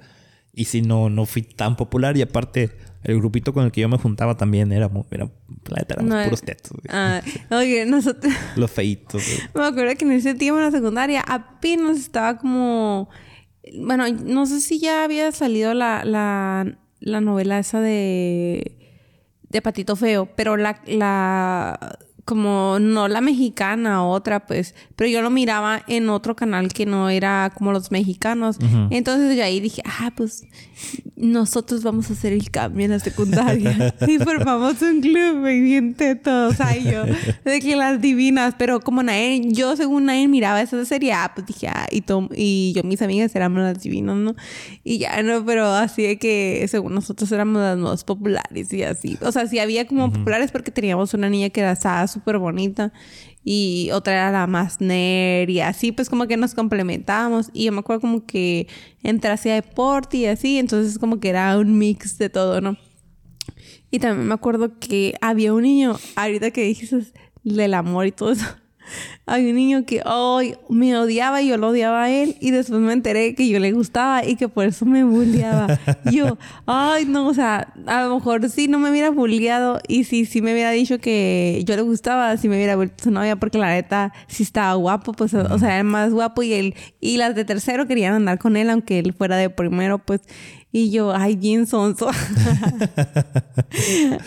Y 0.56 0.66
sí, 0.66 0.82
no, 0.82 1.10
no 1.10 1.26
fui 1.26 1.42
tan 1.42 1.74
popular 1.76 2.16
y 2.16 2.22
aparte 2.22 2.70
el 3.02 3.16
grupito 3.18 3.52
con 3.52 3.64
el 3.64 3.72
que 3.72 3.80
yo 3.80 3.88
me 3.88 3.98
juntaba 3.98 4.36
también 4.36 4.70
era, 4.70 4.88
muy- 4.88 5.02
era, 5.10 5.28
éramos 5.88 6.04
No, 6.04 6.22
puros 6.24 6.42
tetos, 6.42 6.70
güey. 6.70 6.84
ah, 6.90 7.20
oye, 7.50 7.84
nosotros, 7.86 8.32
los 8.56 8.70
feitos. 8.70 9.22
güey. 9.26 9.38
me 9.54 9.64
acuerdo 9.66 9.96
que 9.96 10.04
en 10.04 10.12
ese 10.12 10.34
tiempo 10.34 10.58
en 10.60 10.64
la 10.66 10.70
secundaria 10.70 11.20
apenas 11.26 11.98
estaba 11.98 12.38
como, 12.38 13.08
bueno, 13.80 14.04
no 14.24 14.46
sé 14.46 14.60
si 14.60 14.78
ya 14.78 15.02
había 15.02 15.32
salido 15.32 15.74
la, 15.74 16.04
la, 16.04 16.78
la 17.00 17.20
novela 17.20 17.58
esa 17.58 17.80
de, 17.80 18.83
de 19.54 19.62
Patito 19.62 19.94
Feo, 19.94 20.26
pero 20.34 20.56
la, 20.56 20.80
la, 20.84 21.96
como 22.24 22.78
no 22.80 23.06
la 23.08 23.20
mexicana, 23.20 24.04
otra 24.04 24.46
pues, 24.46 24.74
pero 24.96 25.10
yo 25.10 25.20
lo 25.22 25.30
miraba 25.30 25.82
en 25.88 26.08
otro 26.08 26.34
canal 26.34 26.72
que 26.72 26.86
no 26.86 27.10
era 27.10 27.52
como 27.54 27.72
los 27.72 27.90
mexicanos. 27.90 28.56
Entonces 28.90 29.36
yo 29.36 29.44
ahí 29.44 29.60
dije, 29.60 29.82
ah, 29.84 30.10
pues 30.16 30.44
nosotros 31.16 31.82
vamos 31.82 32.10
a 32.10 32.14
hacer 32.14 32.32
el 32.32 32.50
cambio 32.50 32.84
en 32.86 32.92
la 32.92 32.98
secundaria. 32.98 33.94
y 34.06 34.18
formamos 34.18 34.80
un 34.82 35.00
club 35.00 35.36
muy 35.36 35.60
bien 35.60 35.94
teto, 35.94 36.48
o 36.48 36.52
sea, 36.52 36.76
y 36.76 36.84
yo, 36.84 37.04
de 37.44 37.60
que 37.60 37.76
las 37.76 38.00
divinas, 38.00 38.54
pero 38.58 38.80
como 38.80 39.02
nadie, 39.02 39.42
yo 39.52 39.76
según 39.76 40.06
nadie 40.06 40.26
miraba 40.28 40.60
esa 40.62 40.84
serie, 40.84 41.12
ah, 41.12 41.32
pues 41.34 41.46
dije, 41.46 41.68
ah, 41.68 41.86
y, 41.90 42.00
tom- 42.00 42.28
y 42.34 42.72
yo, 42.74 42.82
mis 42.82 43.02
amigas 43.02 43.34
éramos 43.36 43.62
las 43.62 43.80
divinas, 43.80 44.16
¿no? 44.16 44.34
Y 44.82 44.98
ya 44.98 45.22
no, 45.22 45.44
pero 45.44 45.66
así 45.66 46.02
de 46.02 46.18
que 46.18 46.66
según 46.68 46.94
nosotros 46.94 47.30
éramos 47.32 47.60
las 47.62 47.78
más 47.78 48.04
populares 48.04 48.72
y 48.72 48.82
así. 48.82 49.18
O 49.20 49.30
sea, 49.32 49.46
sí 49.46 49.58
había 49.58 49.86
como 49.86 50.12
populares 50.12 50.50
porque 50.52 50.70
teníamos 50.70 51.14
una 51.14 51.28
niña 51.28 51.50
que 51.50 51.60
era 51.60 51.72
estaba 51.72 52.06
súper 52.14 52.38
bonita 52.38 52.92
y 53.44 53.90
otra 53.92 54.14
era 54.14 54.32
la 54.32 54.46
más 54.46 54.80
nerd 54.80 55.50
y 55.50 55.60
así 55.60 55.92
pues 55.92 56.08
como 56.08 56.26
que 56.26 56.36
nos 56.36 56.54
complementábamos 56.54 57.50
y 57.52 57.64
yo 57.64 57.72
me 57.72 57.80
acuerdo 57.80 58.00
como 58.00 58.24
que 58.24 58.66
entré 59.02 59.30
hacia 59.30 59.54
deporte 59.54 60.16
y 60.16 60.26
así, 60.26 60.58
entonces 60.58 60.98
como 60.98 61.20
que 61.20 61.28
era 61.28 61.58
un 61.58 61.76
mix 61.76 62.16
de 62.16 62.30
todo, 62.30 62.60
¿no? 62.60 62.78
Y 63.90 63.98
también 63.98 64.26
me 64.26 64.34
acuerdo 64.34 64.78
que 64.78 65.14
había 65.20 65.52
un 65.52 65.62
niño, 65.62 65.96
ahorita 66.16 66.50
que 66.50 66.64
dijiste 66.64 67.12
del 67.44 67.74
amor 67.74 68.06
y 68.06 68.12
todo 68.12 68.32
eso, 68.32 68.46
había 69.26 69.50
un 69.50 69.56
niño 69.56 69.84
que 69.86 70.02
ay, 70.04 70.56
me 70.68 70.96
odiaba 70.96 71.40
y 71.42 71.48
yo 71.48 71.56
lo 71.56 71.68
odiaba 71.68 72.04
a 72.04 72.10
él 72.10 72.36
y 72.40 72.50
después 72.50 72.80
me 72.80 72.92
enteré 72.92 73.34
que 73.34 73.48
yo 73.48 73.58
le 73.58 73.72
gustaba 73.72 74.24
y 74.24 74.36
que 74.36 74.48
por 74.48 74.66
eso 74.66 74.84
me 74.84 75.04
bulleaba. 75.04 75.78
yo, 76.10 76.38
ay, 76.66 77.06
no, 77.06 77.26
o 77.26 77.34
sea, 77.34 77.72
a 77.86 78.02
lo 78.04 78.16
mejor 78.16 78.48
sí 78.50 78.68
no 78.68 78.78
me 78.78 78.90
hubiera 78.90 79.10
bulleado 79.10 79.80
y 79.88 80.04
si 80.04 80.24
sí 80.26 80.42
me 80.42 80.52
hubiera 80.52 80.70
dicho 80.70 80.98
que 80.98 81.62
yo 81.66 81.76
le 81.76 81.82
gustaba, 81.82 82.36
si 82.36 82.48
me 82.48 82.56
hubiera 82.56 82.76
vuelto 82.76 83.04
su 83.04 83.10
novia 83.10 83.36
porque 83.36 83.58
la 83.58 83.68
neta 83.68 84.12
sí 84.26 84.42
estaba 84.42 84.74
guapo, 84.74 85.12
pues, 85.12 85.34
o 85.34 85.58
sea, 85.58 85.74
era 85.74 85.84
más 85.84 86.12
guapo 86.12 86.42
y 86.42 86.52
él, 86.52 86.74
y 87.00 87.16
las 87.16 87.34
de 87.34 87.44
tercero 87.44 87.86
querían 87.86 88.14
andar 88.14 88.38
con 88.38 88.56
él 88.56 88.70
aunque 88.70 88.98
él 88.98 89.12
fuera 89.12 89.36
de 89.36 89.50
primero, 89.50 89.98
pues, 89.98 90.20
y 90.76 90.90
yo, 90.90 91.14
ay, 91.14 91.36
bien 91.36 91.68
sonso. 91.68 92.10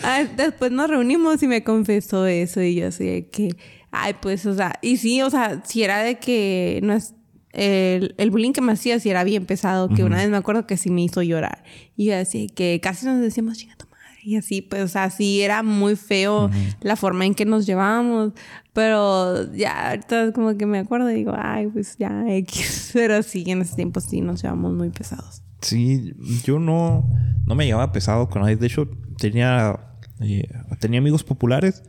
Ah, 0.02 0.24
Después 0.36 0.72
nos 0.72 0.88
reunimos 0.88 1.42
y 1.42 1.46
me 1.46 1.62
confesó 1.62 2.26
eso 2.26 2.62
y 2.62 2.76
yo 2.76 2.88
así 2.88 3.04
de 3.04 3.28
que, 3.28 3.54
ay, 3.90 4.14
pues, 4.20 4.46
o 4.46 4.54
sea, 4.54 4.78
y 4.80 4.96
sí, 4.96 5.20
o 5.20 5.28
sea, 5.28 5.62
si 5.66 5.82
era 5.82 6.02
de 6.02 6.18
que 6.18 6.80
no 6.82 6.94
es, 6.94 7.14
el, 7.52 8.14
el 8.16 8.30
bullying 8.30 8.52
que 8.52 8.62
me 8.62 8.72
hacía 8.72 8.98
si 8.98 9.10
era 9.10 9.24
bien 9.24 9.44
pesado, 9.44 9.90
que 9.90 10.04
una 10.04 10.16
vez 10.16 10.30
me 10.30 10.38
acuerdo 10.38 10.66
que 10.66 10.78
sí 10.78 10.90
me 10.90 11.02
hizo 11.02 11.20
llorar. 11.22 11.64
Y 11.96 12.06
yo 12.06 12.16
así 12.16 12.46
que 12.46 12.80
casi 12.82 13.04
nos 13.04 13.20
decíamos, 13.20 13.58
chinga 13.58 13.76
tu 13.76 13.86
madre. 13.86 14.20
Y 14.22 14.36
así, 14.36 14.62
pues, 14.62 14.82
o 14.82 14.88
sea, 14.88 15.10
sí 15.10 15.42
era 15.42 15.62
muy 15.62 15.96
feo 15.96 16.50
la 16.80 16.96
forma 16.96 17.26
en 17.26 17.34
que 17.34 17.44
nos 17.44 17.66
llevábamos. 17.66 18.32
Pero 18.72 19.52
ya 19.52 19.90
ahorita 19.90 20.32
como 20.32 20.56
que 20.56 20.64
me 20.64 20.78
acuerdo 20.78 21.10
y 21.10 21.14
digo, 21.14 21.34
ay, 21.36 21.66
pues 21.66 21.96
ya 21.98 22.24
X. 22.26 22.90
Pero 22.94 23.22
sí, 23.22 23.44
en 23.48 23.60
ese 23.60 23.76
tiempo 23.76 24.00
sí 24.00 24.22
nos 24.22 24.42
llevamos 24.42 24.72
muy 24.72 24.88
pesados. 24.88 25.42
Sí, 25.60 26.14
yo 26.44 26.58
no, 26.58 27.08
no 27.46 27.54
me 27.54 27.66
llevaba 27.66 27.92
pesado 27.92 28.28
con 28.28 28.42
nadie. 28.42 28.56
De 28.56 28.66
hecho, 28.66 28.88
tenía, 29.18 29.78
eh, 30.20 30.48
tenía 30.80 31.00
amigos 31.00 31.24
populares, 31.24 31.82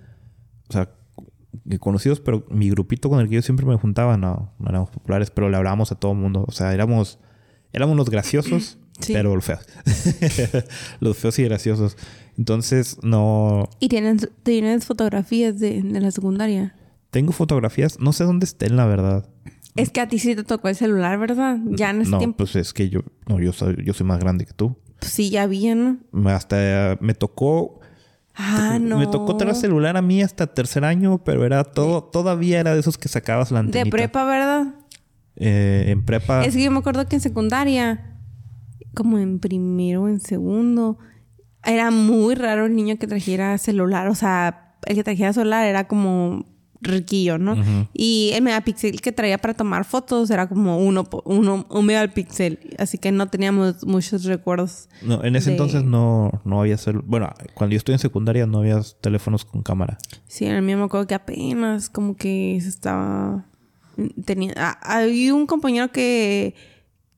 o 0.69 0.73
sea, 0.73 0.89
eh, 1.69 1.79
conocidos, 1.79 2.19
pero 2.19 2.45
mi 2.49 2.69
grupito 2.69 3.09
con 3.09 3.19
el 3.19 3.29
que 3.29 3.35
yo 3.35 3.41
siempre 3.41 3.65
me 3.65 3.75
juntaba 3.75 4.17
no, 4.17 4.53
no 4.59 4.69
éramos 4.69 4.89
populares, 4.89 5.29
pero 5.31 5.49
le 5.49 5.57
hablábamos 5.57 5.91
a 5.91 5.95
todo 5.95 6.13
el 6.13 6.17
mundo. 6.17 6.45
O 6.47 6.51
sea, 6.51 6.73
éramos, 6.73 7.19
éramos 7.73 7.95
los 7.95 8.09
graciosos, 8.09 8.77
Sí. 8.99 9.13
pero 9.13 9.33
los 9.33 9.45
feos. 9.45 9.65
los 10.99 11.17
feos 11.17 11.39
y 11.39 11.43
graciosos. 11.43 11.95
Entonces, 12.37 12.97
no. 13.01 13.69
¿Y 13.79 13.87
tienes, 13.87 14.29
tienes 14.43 14.85
fotografías 14.85 15.57
de, 15.59 15.81
de 15.81 16.01
la 16.01 16.11
secundaria? 16.11 16.75
Tengo 17.09 17.31
fotografías, 17.31 17.99
no 17.99 18.11
sé 18.13 18.23
dónde 18.25 18.45
estén, 18.45 18.75
la 18.75 18.85
verdad. 18.85 19.29
Es 19.81 19.89
que 19.91 20.01
a 20.01 20.07
ti 20.07 20.19
sí 20.19 20.35
te 20.35 20.43
tocó 20.43 20.69
el 20.69 20.75
celular, 20.75 21.17
¿verdad? 21.17 21.57
Ya 21.65 21.89
en 21.89 22.01
ese 22.01 22.11
no, 22.11 22.17
tiempo. 22.17 22.37
pues 22.37 22.55
es 22.55 22.73
que 22.73 22.89
yo, 22.89 23.01
no, 23.27 23.39
yo 23.39 23.53
soy, 23.53 23.83
yo 23.83 23.93
soy 23.93 24.05
más 24.05 24.19
grande 24.19 24.45
que 24.45 24.53
tú. 24.53 24.77
Pues 24.99 25.11
sí, 25.11 25.29
ya 25.29 25.43
había, 25.43 25.75
¿no? 25.75 25.97
Hasta 26.25 26.97
me 26.99 27.13
tocó 27.13 27.79
Ah, 28.41 28.79
no. 28.79 28.97
Me 28.97 29.07
tocó 29.07 29.35
tener 29.35 29.53
celular 29.53 29.97
a 29.97 30.01
mí 30.01 30.23
hasta 30.23 30.47
tercer 30.47 30.85
año, 30.85 31.21
pero 31.25 31.45
era 31.45 31.65
todo, 31.65 32.05
todavía 32.05 32.61
era 32.61 32.73
de 32.73 32.79
esos 32.79 32.97
que 32.97 33.09
sacabas 33.09 33.51
la 33.51 33.59
antenita. 33.59 33.83
De 33.83 33.91
prepa, 33.91 34.23
¿verdad? 34.23 34.75
Eh, 35.35 35.85
en 35.87 36.05
prepa. 36.05 36.45
Es 36.45 36.55
que 36.55 36.63
yo 36.63 36.71
me 36.71 36.79
acuerdo 36.79 37.05
que 37.05 37.17
en 37.17 37.21
secundaria, 37.21 38.17
como 38.93 39.19
en 39.19 39.39
primero 39.39 40.03
o 40.03 40.07
en 40.07 40.21
segundo, 40.21 40.99
era 41.65 41.91
muy 41.91 42.33
raro 42.35 42.65
el 42.65 42.77
niño 42.77 42.97
que 42.97 43.07
trajera 43.07 43.57
celular. 43.57 44.07
O 44.07 44.15
sea, 44.15 44.77
el 44.85 44.95
que 44.95 45.03
trajera 45.03 45.33
celular 45.33 45.65
era 45.65 45.89
como 45.89 46.45
riquillo, 46.81 47.37
¿no? 47.37 47.55
Y 47.93 48.31
el 48.33 48.41
megapíxel 48.43 49.01
que 49.01 49.11
traía 49.11 49.37
para 49.37 49.53
tomar 49.53 49.83
fotos 49.85 50.29
era 50.31 50.47
como 50.47 50.77
uno, 50.77 51.07
uno, 51.25 51.65
un 51.69 51.85
megapíxel. 51.85 52.59
Así 52.77 52.97
que 52.97 53.11
no 53.11 53.27
teníamos 53.27 53.85
muchos 53.85 54.23
recuerdos. 54.23 54.87
No, 55.01 55.23
en 55.23 55.35
ese 55.35 55.49
de- 55.49 55.55
entonces 55.57 55.83
no, 55.83 56.31
no 56.45 56.61
había 56.61 56.75
celu- 56.77 57.03
Bueno, 57.05 57.29
cuando 57.53 57.73
yo 57.73 57.77
estuve 57.77 57.95
en 57.95 57.99
secundaria 57.99 58.45
no 58.45 58.59
había 58.59 58.79
teléfonos 59.01 59.43
con 59.45 59.61
cámara. 59.61 59.97
Sí, 60.27 60.45
en 60.45 60.53
el 60.55 60.61
mío 60.61 60.77
me 60.77 60.83
acuerdo 60.85 61.07
que 61.07 61.15
apenas 61.15 61.89
como 61.89 62.15
que 62.15 62.57
se 62.61 62.69
estaba... 62.69 63.45
Tenía... 64.25 64.53
ah, 64.55 64.79
Hay 64.81 65.31
un 65.31 65.45
compañero 65.45 65.91
que... 65.91 66.55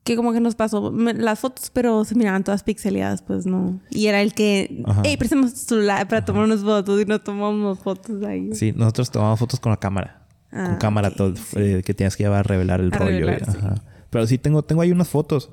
Que 0.04 0.16
como 0.16 0.32
que 0.32 0.40
nos 0.40 0.56
pasó 0.56 0.90
me- 0.90 1.14
las 1.14 1.38
fotos, 1.38 1.70
pero 1.72 2.04
se 2.04 2.14
miraban 2.16 2.42
todas 2.42 2.62
pixeleadas, 2.64 3.22
pues 3.22 3.46
no. 3.46 3.80
Y 3.90 4.06
era 4.08 4.20
el 4.20 4.34
que... 4.34 4.82
Ajá. 4.84 5.02
¡Ey, 5.04 5.16
prestemos 5.16 5.52
tu 5.54 5.60
celular 5.60 6.08
para 6.08 6.24
tomar 6.24 6.44
unas 6.44 6.60
fotos! 6.62 7.00
Y 7.00 7.04
nos 7.04 7.22
tomamos 7.22 7.78
fotos 7.78 8.22
ahí. 8.24 8.52
Sí, 8.54 8.72
nosotros 8.74 9.10
tomábamos 9.12 9.38
fotos 9.38 9.60
con 9.60 9.70
la 9.70 9.76
cámara. 9.78 10.26
Ah, 10.50 10.66
con 10.70 10.76
cámara 10.78 11.08
ok, 11.08 11.14
todo, 11.16 11.34
eh, 11.56 11.82
que 11.84 11.94
tienes 11.94 12.16
que 12.16 12.24
llevar 12.24 12.40
a 12.40 12.42
revelar 12.42 12.80
el 12.80 12.92
A 12.92 12.98
rollo. 12.98 13.10
revelar, 13.26 13.42
y- 13.46 13.50
ajá. 13.58 13.74
Pero 14.10 14.26
sí 14.26 14.38
tengo, 14.38 14.62
tengo 14.64 14.82
ahí 14.82 14.90
unas 14.90 15.08
fotos. 15.08 15.50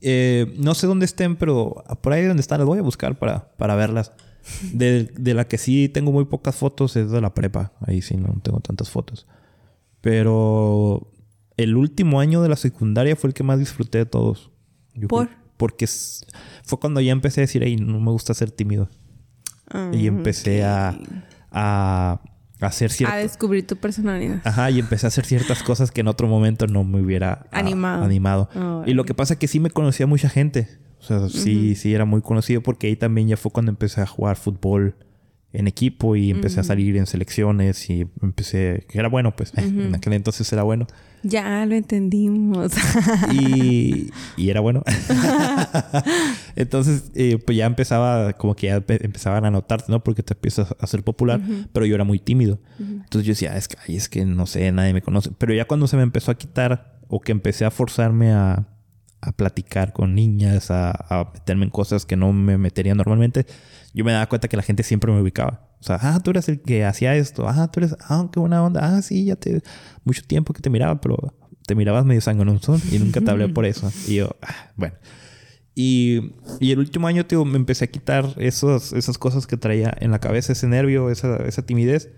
Eh, 0.00 0.54
no 0.58 0.74
sé 0.74 0.86
dónde 0.86 1.04
estén, 1.04 1.36
pero 1.36 1.84
por 2.00 2.12
ahí 2.14 2.24
donde 2.24 2.40
están 2.40 2.58
las 2.58 2.66
voy 2.66 2.78
a 2.78 2.82
buscar 2.82 3.18
para, 3.18 3.50
para 3.58 3.74
verlas. 3.74 4.12
De, 4.72 5.04
de 5.04 5.34
la 5.34 5.46
que 5.46 5.58
sí 5.58 5.90
tengo 5.90 6.10
muy 6.10 6.24
pocas 6.24 6.56
fotos 6.56 6.96
es 6.96 7.10
de 7.10 7.20
la 7.20 7.34
prepa. 7.34 7.72
Ahí 7.80 8.00
sí 8.00 8.16
no 8.16 8.34
tengo 8.42 8.60
tantas 8.60 8.88
fotos. 8.90 9.26
Pero 10.00 11.10
el 11.58 11.76
último 11.76 12.20
año 12.20 12.40
de 12.40 12.48
la 12.48 12.56
secundaria 12.56 13.14
fue 13.16 13.28
el 13.28 13.34
que 13.34 13.42
más 13.42 13.58
disfruté 13.58 13.98
de 13.98 14.06
todos. 14.06 14.50
Yo 14.94 15.08
¿Por? 15.08 15.28
Porque 15.58 15.86
fue 16.64 16.78
cuando 16.80 17.00
ya 17.00 17.12
empecé 17.12 17.40
a 17.40 17.42
decir, 17.42 17.62
hey, 17.64 17.76
no 17.76 18.00
me 18.00 18.10
gusta 18.12 18.32
ser 18.32 18.50
tímido. 18.50 18.88
Ah, 19.68 19.90
Y 19.92 20.06
empecé 20.06 20.64
a, 20.64 20.96
a, 21.50 22.20
a 22.60 22.66
hacer 22.66 22.90
A 22.90 22.94
ciertas... 22.94 23.22
descubrir 23.22 23.66
tu 23.66 23.76
personalidad. 23.76 24.40
Ajá, 24.44 24.70
y 24.70 24.78
empecé 24.78 25.06
a 25.06 25.08
hacer 25.08 25.26
ciertas 25.26 25.62
cosas 25.62 25.90
que 25.90 26.00
en 26.00 26.08
otro 26.08 26.28
momento 26.28 26.66
no 26.68 26.84
me 26.84 27.00
hubiera 27.02 27.46
ah, 27.50 27.58
Animado. 27.58 28.04
animado. 28.04 28.48
Ah, 28.54 28.84
y 28.86 28.94
lo 28.94 29.04
que 29.04 29.14
pasa 29.14 29.34
es 29.34 29.40
que 29.40 29.48
sí 29.48 29.58
me 29.60 29.70
conocía 29.70 30.06
mucha 30.06 30.28
gente. 30.28 30.68
O 31.00 31.02
sea, 31.02 31.28
sí, 31.28 31.74
sí 31.74 31.92
era 31.92 32.04
muy 32.04 32.22
conocido 32.22 32.62
porque 32.62 32.86
ahí 32.86 32.96
también 32.96 33.28
ya 33.28 33.36
fue 33.36 33.50
cuando 33.52 33.70
empecé 33.70 34.00
a 34.00 34.06
jugar 34.06 34.36
fútbol 34.36 34.96
en 35.52 35.66
equipo 35.66 36.16
y 36.16 36.30
empecé 36.30 36.60
a 36.60 36.64
salir 36.64 36.96
en 36.96 37.06
selecciones 37.06 37.88
y 37.90 38.06
empecé... 38.22 38.86
Que 38.88 38.98
era 38.98 39.08
bueno, 39.08 39.34
pues. 39.34 39.52
En 39.56 39.94
aquel 39.94 40.12
entonces 40.12 40.52
era 40.52 40.62
bueno. 40.62 40.86
Ya 41.22 41.64
lo 41.66 41.74
entendimos. 41.74 42.72
Y, 43.32 44.10
y 44.36 44.50
era 44.50 44.60
bueno. 44.60 44.82
Entonces, 46.56 47.10
eh, 47.14 47.38
pues 47.44 47.56
ya 47.58 47.66
empezaba, 47.66 48.32
como 48.34 48.54
que 48.54 48.66
ya 48.68 48.78
empe- 48.78 49.04
empezaban 49.04 49.44
a 49.44 49.50
notarte, 49.50 49.86
¿no? 49.90 50.02
Porque 50.02 50.22
te 50.22 50.34
empiezas 50.34 50.74
a 50.78 50.86
ser 50.86 51.02
popular, 51.02 51.40
pero 51.72 51.86
yo 51.86 51.94
era 51.94 52.04
muy 52.04 52.18
tímido. 52.18 52.58
Entonces 52.78 53.24
yo 53.26 53.32
decía, 53.32 53.52
"Ah, 53.54 53.58
es 53.58 53.68
que, 53.68 53.76
ay, 53.86 53.96
es 53.96 54.08
que 54.08 54.24
no 54.24 54.46
sé, 54.46 54.70
nadie 54.72 54.92
me 54.92 55.02
conoce. 55.02 55.30
Pero 55.36 55.54
ya 55.54 55.66
cuando 55.66 55.86
se 55.86 55.96
me 55.96 56.02
empezó 56.02 56.30
a 56.30 56.34
quitar 56.36 57.00
o 57.08 57.20
que 57.20 57.32
empecé 57.32 57.64
a 57.64 57.70
forzarme 57.70 58.32
a, 58.32 58.66
a 59.20 59.32
platicar 59.32 59.92
con 59.92 60.14
niñas, 60.14 60.70
a, 60.70 60.90
a 60.90 61.30
meterme 61.32 61.64
en 61.64 61.70
cosas 61.70 62.06
que 62.06 62.16
no 62.16 62.32
me 62.32 62.56
metería 62.58 62.94
normalmente, 62.94 63.46
yo 63.94 64.04
me 64.04 64.12
daba 64.12 64.28
cuenta 64.28 64.48
que 64.48 64.56
la 64.56 64.62
gente 64.62 64.82
siempre 64.82 65.12
me 65.12 65.20
ubicaba. 65.20 65.68
O 65.80 65.84
sea, 65.84 65.98
ah, 66.02 66.20
tú 66.22 66.30
eres 66.30 66.48
el 66.48 66.60
que 66.60 66.84
hacía 66.84 67.14
esto. 67.16 67.48
Ah, 67.48 67.70
tú 67.70 67.80
eres, 67.80 67.96
ah, 68.08 68.28
qué 68.32 68.40
buena 68.40 68.62
onda. 68.62 68.80
Ah, 68.96 69.02
sí, 69.02 69.24
ya 69.26 69.36
te, 69.36 69.62
mucho 70.04 70.22
tiempo 70.22 70.52
que 70.52 70.60
te 70.62 70.70
miraba, 70.70 71.00
pero 71.00 71.16
te 71.66 71.74
mirabas 71.74 72.04
medio 72.04 72.20
sangononzón 72.20 72.80
y 72.90 72.98
nunca 72.98 73.20
te 73.20 73.30
hablé 73.30 73.48
por 73.54 73.64
eso. 73.64 73.90
Y 74.06 74.16
yo, 74.16 74.30
ah, 74.42 74.72
bueno. 74.76 74.94
Y, 75.74 76.32
y 76.58 76.72
el 76.72 76.80
último 76.80 77.06
año, 77.06 77.26
tío, 77.26 77.44
me 77.44 77.56
empecé 77.56 77.84
a 77.84 77.88
quitar 77.88 78.34
esos, 78.38 78.92
esas 78.92 79.16
cosas 79.18 79.46
que 79.46 79.56
traía 79.56 79.96
en 80.00 80.10
la 80.10 80.18
cabeza, 80.18 80.52
ese 80.52 80.66
nervio, 80.66 81.10
esa, 81.10 81.36
esa 81.38 81.62
timidez. 81.64 82.10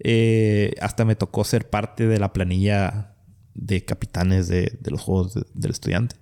Eh, 0.00 0.74
hasta 0.80 1.04
me 1.04 1.14
tocó 1.16 1.44
ser 1.44 1.70
parte 1.70 2.06
de 2.06 2.18
la 2.18 2.32
planilla 2.32 3.14
de 3.54 3.84
capitanes 3.84 4.48
de, 4.48 4.76
de 4.80 4.90
los 4.90 5.00
juegos 5.00 5.34
de- 5.34 5.44
del 5.54 5.70
estudiante. 5.70 6.16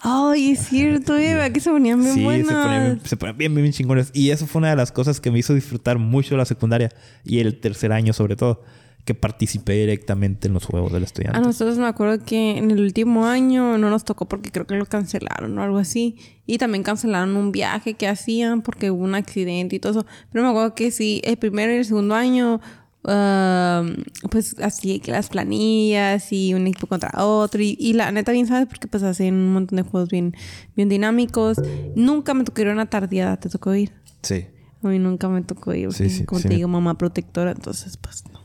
Ay, 0.00 0.52
es 0.52 0.68
cierto, 0.68 1.16
Eva, 1.16 1.50
que 1.50 1.60
se 1.60 1.70
ponían 1.70 2.00
bien 2.00 2.14
Sí, 2.14 2.20
se 2.20 2.26
ponían, 2.26 3.00
se 3.04 3.16
ponían 3.16 3.36
bien, 3.36 3.54
bien, 3.54 3.64
bien 3.64 3.72
chingones. 3.72 4.10
Y 4.12 4.30
eso 4.30 4.46
fue 4.46 4.60
una 4.60 4.70
de 4.70 4.76
las 4.76 4.92
cosas 4.92 5.20
que 5.20 5.30
me 5.30 5.38
hizo 5.38 5.54
disfrutar 5.54 5.98
mucho 5.98 6.36
la 6.36 6.44
secundaria 6.44 6.90
y 7.24 7.40
el 7.40 7.60
tercer 7.60 7.92
año, 7.92 8.12
sobre 8.12 8.36
todo, 8.36 8.62
que 9.04 9.14
participé 9.14 9.72
directamente 9.72 10.48
en 10.48 10.54
los 10.54 10.66
juegos 10.66 10.92
del 10.92 11.02
estudiante. 11.02 11.38
A 11.38 11.40
nosotros 11.40 11.78
me 11.78 11.86
acuerdo 11.86 12.22
que 12.24 12.58
en 12.58 12.70
el 12.70 12.80
último 12.80 13.24
año 13.24 13.78
no 13.78 13.90
nos 13.90 14.04
tocó 14.04 14.28
porque 14.28 14.50
creo 14.50 14.66
que 14.66 14.74
lo 14.74 14.86
cancelaron 14.86 15.58
o 15.58 15.62
algo 15.62 15.78
así. 15.78 16.16
Y 16.46 16.58
también 16.58 16.82
cancelaron 16.82 17.36
un 17.36 17.50
viaje 17.50 17.94
que 17.94 18.06
hacían 18.06 18.62
porque 18.62 18.90
hubo 18.90 19.02
un 19.02 19.14
accidente 19.14 19.76
y 19.76 19.78
todo 19.78 19.92
eso. 19.92 20.06
Pero 20.30 20.44
me 20.44 20.50
acuerdo 20.50 20.74
que 20.74 20.90
sí, 20.90 21.22
el 21.24 21.38
primero 21.38 21.72
y 21.72 21.76
el 21.76 21.84
segundo 21.86 22.14
año, 22.14 22.60
ah, 23.04 23.84
pues 24.30 24.56
así 24.60 25.00
que 25.00 25.12
las 25.12 25.28
planillas 25.28 26.32
y 26.32 26.54
un 26.54 26.66
equipo 26.66 26.86
contra 26.86 27.24
otro. 27.24 27.62
Y, 27.62 27.76
y 27.78 27.92
la 27.92 28.10
neta 28.12 28.32
bien 28.32 28.46
sabes 28.46 28.66
porque 28.66 28.88
pues 28.88 29.02
hacen 29.02 29.34
un 29.34 29.52
montón 29.52 29.76
de 29.76 29.82
juegos 29.82 30.08
bien, 30.08 30.34
bien 30.76 30.88
dinámicos. 30.88 31.58
Nunca 31.94 32.34
me 32.34 32.44
tocó 32.44 32.60
ir 32.62 32.68
a 32.68 32.72
una 32.72 32.86
tardeada, 32.86 33.36
¿te 33.38 33.48
tocó 33.48 33.74
ir? 33.74 33.92
Sí. 34.22 34.46
A 34.82 34.88
mí 34.88 34.98
nunca 34.98 35.28
me 35.28 35.42
tocó 35.42 35.74
ir. 35.74 35.92
Sí, 35.92 36.08
sí, 36.08 36.24
como 36.24 36.40
sí. 36.40 36.48
te 36.48 36.54
digo, 36.54 36.68
mamá 36.68 36.96
protectora, 36.96 37.50
entonces 37.50 37.96
pues 37.96 38.24
no. 38.32 38.40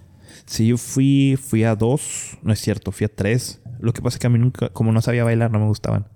Sí, 0.46 0.68
yo 0.68 0.78
fui, 0.78 1.38
fui 1.42 1.64
a 1.64 1.76
dos, 1.76 2.38
no 2.42 2.52
es 2.52 2.60
cierto, 2.60 2.92
fui 2.92 3.06
a 3.06 3.16
tres. 3.16 3.62
Lo 3.80 3.94
que 3.94 4.02
pasa 4.02 4.16
es 4.16 4.20
que 4.20 4.28
a 4.28 4.30
mí 4.30 4.40
nunca, 4.40 4.70
como 4.70 4.92
no 4.92 5.02
sabía 5.02 5.24
bailar, 5.24 5.52
no 5.52 5.60
me 5.60 5.68
gustaban. 5.68 6.08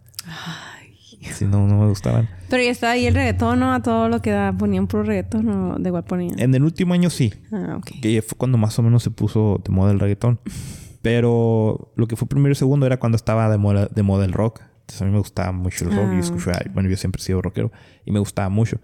Sí, 1.34 1.46
no, 1.46 1.68
no 1.68 1.80
me 1.80 1.88
gustaban. 1.88 2.30
Pero 2.50 2.64
ya 2.64 2.70
estaba 2.72 2.94
ahí 2.94 3.06
el 3.06 3.14
reggaetón, 3.14 3.60
¿no? 3.60 3.74
A 3.74 3.82
todo 3.82 4.08
lo 4.10 4.22
que 4.22 4.32
da, 4.32 4.54
ponían 4.54 4.88
puro 4.88 5.04
reggaetón, 5.04 5.46
¿no? 5.46 5.76
De 5.78 5.90
igual 5.90 6.04
ponían. 6.06 6.40
En 6.40 6.54
el 6.56 6.64
último 6.64 6.94
año 6.94 7.10
sí, 7.10 7.34
Ah, 7.52 7.76
ok. 7.78 8.00
que 8.02 8.22
fue 8.22 8.38
cuando 8.38 8.58
más 8.58 8.78
o 8.80 8.84
menos 8.84 9.04
se 9.04 9.12
puso 9.12 9.62
de 9.64 9.72
moda 9.72 9.92
el 9.92 10.00
reggaetón. 10.00 10.40
Pero 11.02 11.92
lo 11.96 12.08
que 12.08 12.16
fue 12.16 12.28
primero 12.28 12.52
y 12.52 12.56
segundo 12.56 12.86
era 12.86 12.98
cuando 12.98 13.16
estaba 13.16 13.50
de 13.50 13.58
moda, 13.58 13.88
de 13.94 14.04
moda 14.04 14.26
el 14.26 14.34
rock. 14.34 14.62
Entonces 14.82 15.02
a 15.02 15.06
mí 15.06 15.12
me 15.12 15.20
gustaba 15.20 15.52
mucho 15.52 15.86
el 15.86 15.92
rock. 15.96 16.08
Ah, 16.12 16.16
y 16.16 16.20
escuchaba, 16.20 16.60
bueno, 16.74 16.90
yo 16.90 16.98
siempre 16.98 17.22
he 17.22 17.26
sido 17.26 17.42
rockero 17.42 17.72
y 18.06 18.12
me 18.12 18.20
gustaba 18.20 18.50
mucho. 18.50 18.80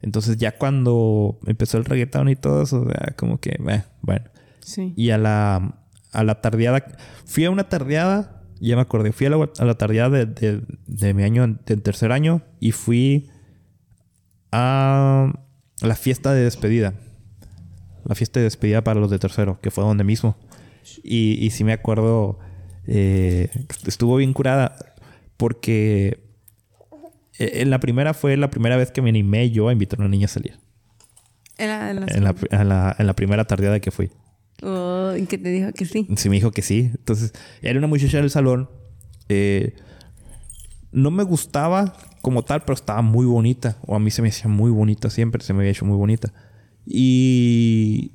Entonces 0.00 0.36
ya 0.38 0.52
cuando 0.56 1.38
empezó 1.46 1.78
el 1.78 1.84
reggaetón 1.84 2.28
y 2.28 2.36
todo 2.36 2.62
eso, 2.62 2.86
como 3.16 3.38
que, 3.38 3.50
eh, 3.68 3.82
bueno. 4.02 4.24
Sí. 4.60 4.92
Y 4.96 5.10
a 5.10 5.18
la, 5.18 5.76
a 6.12 6.24
la 6.24 6.40
tardeada, 6.40 6.84
fui 7.26 7.44
a 7.44 7.50
una 7.50 7.68
tardeada, 7.68 8.37
ya 8.60 8.76
me 8.76 8.82
acordé, 8.82 9.12
fui 9.12 9.26
a 9.26 9.30
la, 9.30 9.50
a 9.58 9.64
la 9.64 9.74
tardeada 9.74 10.10
de, 10.10 10.26
de- 10.26 10.62
de 10.86 11.14
mi 11.14 11.22
año, 11.22 11.46
del 11.66 11.82
tercer 11.82 12.12
año, 12.12 12.42
y 12.60 12.72
fui 12.72 13.28
a 14.52 15.32
la 15.80 15.94
fiesta 15.94 16.32
de 16.32 16.44
despedida. 16.44 16.94
La 18.04 18.14
fiesta 18.14 18.40
de 18.40 18.44
despedida 18.44 18.82
para 18.82 19.00
los 19.00 19.10
de 19.10 19.18
tercero, 19.18 19.60
que 19.60 19.70
fue 19.70 19.84
donde 19.84 20.04
mismo. 20.04 20.36
Y, 21.02 21.44
y 21.44 21.50
sí 21.50 21.64
me 21.64 21.72
acuerdo, 21.72 22.38
eh, 22.86 23.50
estuvo 23.86 24.16
bien 24.16 24.32
curada, 24.32 24.76
porque 25.36 26.24
eh, 27.38 27.50
en 27.60 27.70
la 27.70 27.80
primera 27.80 28.14
fue 28.14 28.36
la 28.36 28.48
primera 28.50 28.76
vez 28.76 28.90
que 28.90 29.02
me 29.02 29.10
animé 29.10 29.50
yo 29.50 29.68
a 29.68 29.72
invitar 29.72 29.98
a 30.00 30.02
una 30.02 30.08
niña 30.10 30.24
a 30.26 30.28
salir. 30.28 30.58
En 31.58 31.68
la, 31.68 31.90
en 31.90 32.00
la- 32.00 32.06
En 32.08 32.24
la, 32.24 32.34
en 32.50 32.68
la- 32.68 32.96
en 32.98 33.06
la 33.06 33.14
primera 33.14 33.44
tardeada 33.44 33.80
que 33.80 33.90
fui. 33.90 34.10
Oh, 34.62 35.14
¿y 35.16 35.26
que 35.26 35.38
te 35.38 35.50
dijo 35.50 35.72
que 35.72 35.84
sí? 35.84 36.06
Sí, 36.16 36.28
me 36.28 36.36
dijo 36.36 36.50
que 36.50 36.62
sí. 36.62 36.90
Entonces, 36.94 37.32
era 37.62 37.78
una 37.78 37.86
muchacha 37.88 38.18
del 38.18 38.30
salón. 38.30 38.68
eh, 39.28 39.74
no 40.90 41.10
me 41.10 41.22
gustaba 41.22 41.92
como 42.22 42.42
tal, 42.42 42.62
pero 42.62 42.72
estaba 42.74 43.02
muy 43.02 43.26
bonita. 43.26 43.76
O 43.86 43.94
a 43.94 43.98
mí 43.98 44.10
se 44.10 44.22
me 44.22 44.28
hacía 44.28 44.48
muy 44.48 44.70
bonita 44.70 45.10
siempre. 45.10 45.42
Se 45.44 45.52
me 45.52 45.60
había 45.60 45.70
hecho 45.72 45.84
muy 45.84 45.96
bonita. 45.96 46.32
Y... 46.86 48.12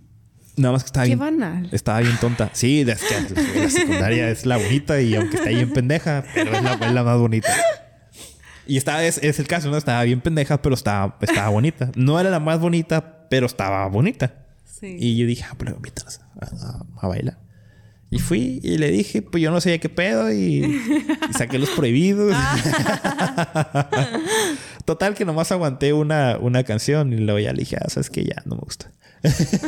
Nada 0.57 0.73
más 0.73 0.83
que 0.83 0.87
estaba 0.87 1.05
Qué 1.05 1.15
bien... 1.15 1.19
banal. 1.19 1.69
Estaba 1.71 1.99
bien 2.01 2.15
tonta. 2.19 2.49
Sí, 2.53 2.81
es 2.81 3.01
que 3.03 3.59
la 3.59 3.69
secundaria 3.69 4.29
es 4.29 4.45
la 4.45 4.57
bonita 4.57 5.01
y 5.01 5.15
aunque 5.15 5.37
está 5.37 5.49
bien 5.49 5.71
pendeja, 5.71 6.23
pero 6.35 6.51
es 6.51 6.61
la, 6.63 6.73
es 6.73 6.91
la 6.91 7.03
más 7.03 7.17
bonita. 7.19 7.49
Y 8.67 8.77
estaba, 8.77 9.03
es, 9.03 9.17
es 9.23 9.39
el 9.39 9.47
caso, 9.47 9.69
¿no? 9.71 9.77
Estaba 9.77 10.03
bien 10.03 10.21
pendeja, 10.21 10.61
pero 10.61 10.75
estaba, 10.75 11.17
estaba 11.21 11.49
bonita. 11.49 11.91
No 11.95 12.19
era 12.19 12.29
la 12.29 12.39
más 12.39 12.59
bonita, 12.59 13.27
pero 13.29 13.45
estaba 13.47 13.87
bonita. 13.87 14.42
Sí. 14.84 14.97
Y 14.99 15.17
yo 15.17 15.25
dije, 15.25 15.45
ah, 15.49 15.55
invítalas 15.75 16.19
a, 16.41 16.45
a- 16.45 16.86
a 17.01 17.07
bailar. 17.07 17.39
Y 18.11 18.19
fui 18.19 18.59
y 18.61 18.77
le 18.77 18.91
dije, 18.91 19.21
pues 19.21 19.41
yo 19.41 19.49
no 19.49 19.61
sabía 19.61 19.79
qué 19.79 19.89
pedo 19.89 20.31
y, 20.31 20.65
y 21.29 21.34
saqué 21.36 21.57
los 21.57 21.69
prohibidos. 21.71 22.36
Total 24.86 25.13
que 25.15 25.25
nomás 25.25 25.51
aguanté 25.51 25.93
una, 25.93 26.38
una 26.38 26.63
canción 26.63 27.13
y 27.13 27.17
luego 27.17 27.39
ya 27.39 27.53
le 27.53 27.59
dije, 27.59 27.77
ah, 27.79 27.89
sabes 27.89 28.09
que 28.09 28.23
ya 28.25 28.36
no 28.45 28.55
me 28.55 28.61
gusta. 28.61 28.91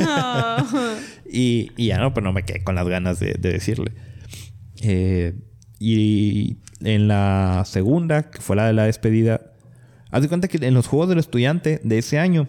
Ah. 0.02 0.96
Y, 1.28 1.72
y 1.76 1.88
ya 1.88 1.98
no, 1.98 2.14
pero 2.14 2.24
no 2.26 2.34
me 2.34 2.44
quedé 2.44 2.64
con 2.64 2.76
las 2.76 2.88
ganas 2.88 3.20
de, 3.20 3.34
de 3.40 3.52
decirle. 3.52 3.94
Eh, 4.82 5.34
y 5.80 6.60
en 6.82 7.08
la 7.08 7.64
segunda, 7.66 8.30
que 8.30 8.42
fue 8.42 8.56
la 8.56 8.68
de 8.68 8.74
la 8.74 8.86
despedida, 8.86 9.42
haz 10.12 10.22
de 10.22 10.30
cuenta 10.30 10.48
que 10.48 10.64
en 10.66 10.74
los 10.76 10.88
juegos 10.88 11.10
del 11.10 11.18
estudiante 11.20 11.82
de 11.84 11.98
ese 11.98 12.20
año, 12.20 12.48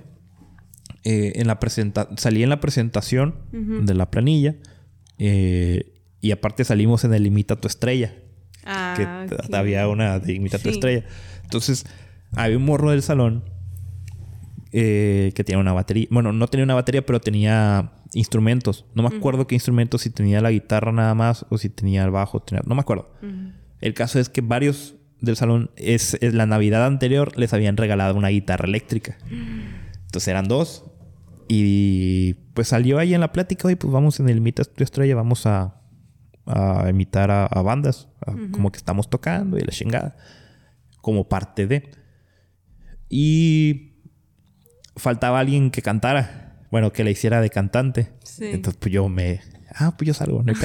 eh, 1.08 1.32
en 1.36 1.46
la 1.46 1.60
presenta 1.60 2.08
salí 2.16 2.42
en 2.42 2.48
la 2.48 2.58
presentación 2.60 3.36
de 3.86 3.94
la 3.94 4.10
planilla 4.10 4.56
eh, 5.18 5.92
y 6.20 6.32
aparte 6.32 6.64
salimos 6.64 7.04
en 7.04 7.14
el 7.14 7.24
Imita 7.26 7.54
tu 7.56 7.68
estrella. 7.68 8.14
Ah, 8.64 8.94
que 9.28 9.34
ok. 9.34 9.54
había 9.54 9.86
una 9.88 10.18
de 10.18 10.32
Imita 10.34 10.58
tu 10.58 10.68
estrella. 10.68 11.04
Entonces, 11.44 11.86
había 12.32 12.56
un 12.56 12.64
morro 12.64 12.90
del 12.90 13.02
salón 13.02 13.44
eh, 14.72 15.32
que 15.34 15.44
tenía 15.44 15.58
una 15.60 15.72
batería. 15.72 16.06
Bueno, 16.10 16.32
no 16.32 16.48
tenía 16.48 16.64
una 16.64 16.74
batería, 16.74 17.04
pero 17.06 17.20
tenía 17.20 17.92
instrumentos. 18.12 18.84
No 18.94 19.02
me 19.08 19.16
acuerdo 19.16 19.46
qué 19.46 19.54
instrumentos, 19.54 20.02
si 20.02 20.10
tenía 20.10 20.40
la 20.40 20.50
guitarra 20.50 20.90
nada 20.92 21.14
más 21.14 21.46
o 21.50 21.58
si 21.58 21.68
tenía 21.68 22.04
el 22.04 22.10
bajo. 22.10 22.40
tenía- 22.40 22.62
No 22.66 22.74
me 22.74 22.80
acuerdo. 22.80 23.10
El 23.80 23.94
caso 23.94 24.18
es 24.18 24.28
que 24.28 24.40
varios 24.40 24.96
del 25.20 25.36
salón, 25.36 25.70
es, 25.76 26.14
es 26.20 26.34
la 26.34 26.46
Navidad 26.46 26.84
anterior, 26.84 27.38
les 27.38 27.52
habían 27.52 27.76
regalado 27.76 28.16
una 28.16 28.28
guitarra 28.28 28.66
eléctrica. 28.66 29.16
Entonces 30.06 30.28
eran 30.28 30.48
dos. 30.48 30.84
Y 31.48 32.34
pues 32.54 32.68
salió 32.68 32.98
ahí 32.98 33.14
en 33.14 33.20
la 33.20 33.32
plática, 33.32 33.68
oye, 33.68 33.76
pues 33.76 33.92
vamos 33.92 34.18
en 34.20 34.28
el 34.28 34.38
Imita 34.38 34.64
tu 34.64 34.82
estrella, 34.82 35.14
vamos 35.14 35.46
a, 35.46 35.80
a 36.46 36.86
imitar 36.90 37.30
a, 37.30 37.46
a 37.46 37.62
bandas, 37.62 38.08
a- 38.26 38.32
como 38.50 38.70
que 38.72 38.78
estamos 38.78 39.08
tocando 39.10 39.56
y 39.58 39.60
la 39.62 39.70
chingada, 39.72 40.16
como 41.00 41.28
parte 41.28 41.66
de. 41.66 41.90
Y 43.08 43.92
faltaba 44.96 45.38
alguien 45.40 45.70
que 45.70 45.82
cantara, 45.82 46.66
bueno, 46.70 46.92
que 46.92 47.04
la 47.04 47.10
hiciera 47.10 47.40
de 47.40 47.50
cantante. 47.50 48.12
Sí. 48.24 48.46
Entonces, 48.46 48.78
pues 48.80 48.92
yo 48.92 49.08
me. 49.08 49.40
Ah, 49.74 49.94
pues 49.96 50.06
yo 50.08 50.14
salgo, 50.14 50.42
no 50.42 50.52
hay 50.52 50.58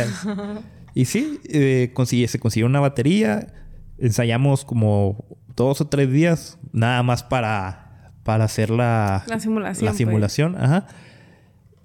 y 0.94 1.06
sí, 1.06 1.40
eh, 1.50 1.92
se 2.28 2.40
consiguió 2.40 2.66
una 2.66 2.80
batería. 2.80 3.54
Ensayamos 3.98 4.66
como 4.66 5.26
dos 5.56 5.80
o 5.82 5.88
tres 5.88 6.12
días, 6.12 6.58
nada 6.72 7.04
más 7.04 7.22
para, 7.24 7.81
para 8.24 8.46
hacer 8.46 8.70
la, 8.70 9.24
La 9.28 9.40
simulación, 9.40 9.86
La 9.86 9.92
pues. 9.92 9.98
simulación, 9.98 10.56
ajá. 10.58 10.88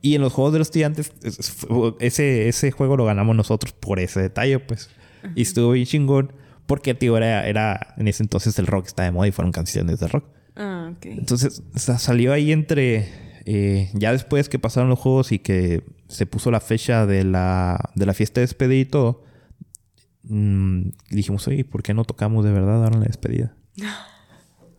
Y 0.02 0.14
en 0.14 0.20
los 0.22 0.32
juegos 0.32 0.52
de 0.52 0.58
los 0.60 0.68
estudiantes, 0.68 1.12
ese, 2.00 2.48
ese 2.48 2.70
juego 2.70 2.96
lo 2.96 3.04
ganamos 3.04 3.34
nosotros 3.34 3.72
por 3.72 3.98
ese 3.98 4.20
detalle, 4.20 4.58
pues. 4.60 4.90
Y 5.34 5.42
estuvo 5.42 5.72
bien 5.72 5.86
chingón. 5.86 6.32
Porque, 6.66 6.94
tío, 6.94 7.16
era, 7.16 7.46
era 7.46 7.94
en 7.96 8.08
ese 8.08 8.22
entonces 8.22 8.58
el 8.58 8.66
rock 8.66 8.86
estaba 8.86 9.06
de 9.06 9.12
moda 9.12 9.28
y 9.28 9.32
fueron 9.32 9.52
canciones 9.52 9.98
de 10.00 10.08
rock. 10.08 10.24
Ah, 10.56 10.92
ok. 10.96 11.06
Entonces 11.06 11.62
sa- 11.74 11.98
salió 11.98 12.32
ahí 12.32 12.52
entre. 12.52 13.08
eh, 13.46 13.90
ya 13.94 14.12
después 14.12 14.48
que 14.48 14.58
pasaron 14.58 14.88
los 14.90 14.98
juegos 14.98 15.30
y 15.32 15.38
que 15.38 15.84
se 16.08 16.26
puso 16.26 16.50
la 16.50 16.60
fecha 16.60 17.06
de 17.06 17.24
la, 17.24 17.90
de 17.94 18.06
la 18.06 18.14
fiesta 18.14 18.40
de 18.40 18.46
despedida 18.46 18.80
y 18.80 18.84
todo, 18.84 19.22
mm, 20.24 20.88
dijimos, 21.10 21.46
oye, 21.48 21.64
¿por 21.64 21.82
qué 21.82 21.94
no 21.94 22.04
tocamos 22.04 22.44
de 22.44 22.52
verdad 22.52 22.82
ahora 22.84 22.94
en 22.94 23.00
la 23.00 23.06
despedida? 23.06 23.54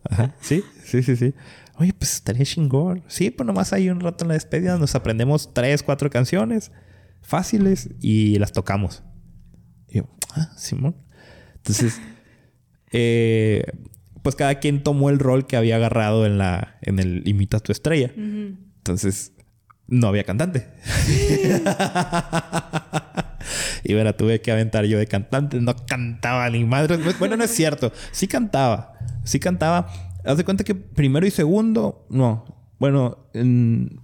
Ajá. 0.04 0.34
Sí, 0.40 0.62
sí, 0.84 1.02
sí, 1.02 1.16
sí. 1.16 1.34
Oye, 1.76 1.92
pues 1.92 2.14
estaría 2.14 2.44
chingón. 2.44 3.04
Sí, 3.06 3.30
pues 3.30 3.46
nomás 3.46 3.72
hay 3.72 3.88
un 3.88 4.00
rato 4.00 4.24
en 4.24 4.28
la 4.28 4.34
despedida. 4.34 4.78
Nos 4.78 4.94
aprendemos 4.94 5.54
tres, 5.54 5.82
cuatro 5.82 6.10
canciones 6.10 6.72
fáciles 7.22 7.90
y 8.00 8.38
las 8.38 8.52
tocamos. 8.52 9.02
Y 9.88 9.98
yo, 9.98 10.08
ah, 10.34 10.50
Simón. 10.56 10.96
Entonces, 11.56 12.00
eh, 12.92 13.64
pues 14.22 14.34
cada 14.34 14.56
quien 14.56 14.82
tomó 14.82 15.10
el 15.10 15.18
rol 15.18 15.46
que 15.46 15.56
había 15.56 15.76
agarrado 15.76 16.26
en 16.26 16.38
la 16.38 16.78
en 16.82 16.98
el 16.98 17.26
imita 17.28 17.60
tu 17.60 17.70
estrella. 17.70 18.12
Entonces, 18.16 19.32
no 19.86 20.08
había 20.08 20.24
cantante. 20.24 20.68
y 23.84 23.94
bueno, 23.94 24.14
tuve 24.14 24.40
que 24.40 24.50
aventar 24.50 24.84
yo 24.84 24.98
de 24.98 25.06
cantante. 25.06 25.60
No 25.60 25.74
cantaba 25.86 26.50
ni 26.50 26.64
madre. 26.64 26.98
Bueno, 27.18 27.36
no 27.36 27.44
es 27.44 27.50
cierto. 27.50 27.92
Sí 28.12 28.26
cantaba. 28.26 28.97
Sí 29.28 29.38
cantaba. 29.40 29.88
Haz 30.24 30.36
de 30.36 30.44
cuenta 30.44 30.64
que 30.64 30.74
primero 30.74 31.26
y 31.26 31.30
segundo, 31.30 32.06
no. 32.10 32.44
Bueno, 32.78 33.18
en- 33.34 34.00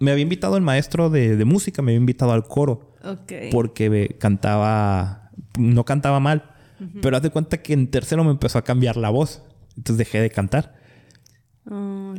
me 0.00 0.10
había 0.10 0.22
invitado 0.22 0.56
el 0.56 0.62
maestro 0.62 1.10
de, 1.10 1.36
de 1.36 1.44
música, 1.44 1.80
me 1.82 1.92
había 1.92 2.00
invitado 2.00 2.32
al 2.32 2.44
coro 2.44 2.94
Ok. 3.04 3.32
porque 3.52 4.16
cantaba, 4.18 5.30
no 5.58 5.84
cantaba 5.84 6.20
mal, 6.20 6.50
pero 7.00 7.16
haz 7.16 7.22
de 7.22 7.30
cuenta 7.30 7.62
que 7.62 7.72
en 7.72 7.90
tercero 7.90 8.24
me 8.24 8.30
empezó 8.30 8.58
a 8.58 8.62
cambiar 8.62 8.96
la 8.96 9.10
voz, 9.10 9.42
entonces 9.76 9.98
dejé 9.98 10.20
de 10.20 10.30
cantar. 10.30 10.74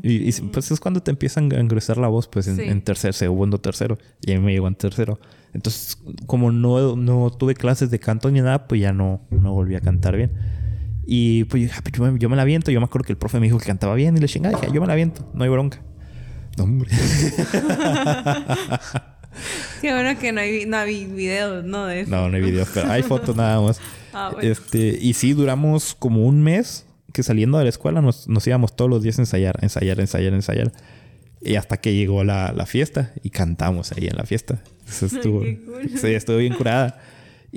Y, 0.02 0.28
y 0.28 0.32
pues 0.52 0.72
es 0.72 0.80
cuando 0.80 1.04
te 1.04 1.12
empiezan 1.12 1.52
a 1.54 1.60
engrosar 1.60 1.98
la 1.98 2.08
voz, 2.08 2.28
pues 2.28 2.48
en, 2.48 2.56
Sí. 2.56 2.64
en 2.64 2.82
tercer, 2.82 3.14
segundo, 3.14 3.60
tercero, 3.60 3.98
y 4.26 4.32
a 4.32 4.40
mí 4.40 4.46
me 4.46 4.54
llegó 4.54 4.68
en 4.68 4.76
tercero. 4.76 5.20
Entonces, 5.54 5.98
como 6.26 6.52
no, 6.52 6.96
no 6.96 7.30
tuve 7.30 7.54
clases 7.54 7.92
de 7.92 8.00
canto 8.00 8.32
ni 8.32 8.42
nada, 8.42 8.68
pues 8.68 8.82
ya 8.82 8.92
no, 8.92 9.22
no 9.30 9.54
volví 9.54 9.76
a 9.76 9.82
cantar 9.82 10.16
bien. 10.18 10.32
Y 11.08 11.44
pues 11.46 11.62
yo, 11.64 11.68
dije, 11.68 11.80
"Ah, 11.84 11.90
yo, 11.92 12.12
me, 12.12 12.20
yo 12.20 12.30
me 12.30 12.36
la 12.36 12.42
aviento. 12.44 12.72
Yo 12.72 12.80
me 12.80 12.86
acuerdo 12.86 13.06
que 13.06 13.14
el 13.14 13.18
profe 13.18 13.40
me 13.40 13.46
dijo 13.48 13.60
que 13.60 13.66
cantaba 13.66 13.96
bien 13.96 14.18
y 14.18 14.20
le 14.20 14.28
chingaba. 14.28 14.56
Dije, 14.56 14.68
"Ah, 14.70 14.74
yo 14.74 14.82
me 14.82 14.88
la 14.88 14.94
aviento, 14.94 15.30
no 15.34 15.44
hay 15.44 15.50
bronca. 15.50 15.82
No, 16.58 16.64
hombre. 16.64 16.90
Qué 19.82 19.94
bueno 19.94 20.18
que 20.20 20.32
no 20.32 20.42
hay, 20.42 20.66
no 20.66 20.78
hay 20.78 21.06
videos, 21.06 21.64
¿no? 21.66 21.86
De 21.88 22.02
eso. 22.02 22.12
No, 22.12 22.30
no 22.30 22.36
hay 22.36 22.42
videos, 22.42 22.70
pero 22.74 22.90
hay 22.90 23.04
fotos 23.04 23.36
nada 23.36 23.62
más. 23.62 23.80
Ah, 24.18 24.30
bueno. 24.32 24.50
Este, 24.50 24.98
y 25.02 25.14
sí, 25.14 25.34
duramos 25.34 25.94
como 25.94 26.26
un 26.26 26.42
mes 26.42 26.86
que 27.12 27.22
saliendo 27.22 27.58
de 27.58 27.66
la 27.66 27.70
escuela 27.70 28.00
nos, 28.02 28.30
nos 28.30 28.48
íbamos 28.48 28.74
todos 28.74 28.90
los 28.90 29.04
días 29.04 29.20
a 29.20 29.24
ensayar, 29.24 29.58
ensayar, 29.62 30.00
ensayar, 30.00 30.34
ensayar. 30.34 30.72
Y 31.42 31.56
hasta 31.56 31.76
que 31.82 31.94
llegó 31.94 32.24
la, 32.24 32.54
la 32.56 32.66
fiesta 32.66 33.12
y 33.24 33.30
cantamos 33.32 33.92
ahí 33.92 34.08
en 34.08 34.16
la 34.16 34.24
fiesta. 34.24 34.64
Eso 34.88 35.06
estuvo, 35.18 35.42
qué 35.42 35.60
cool. 35.66 35.92
sí, 36.00 36.08
estuvo 36.14 36.38
bien 36.38 36.54
curada. 36.54 36.98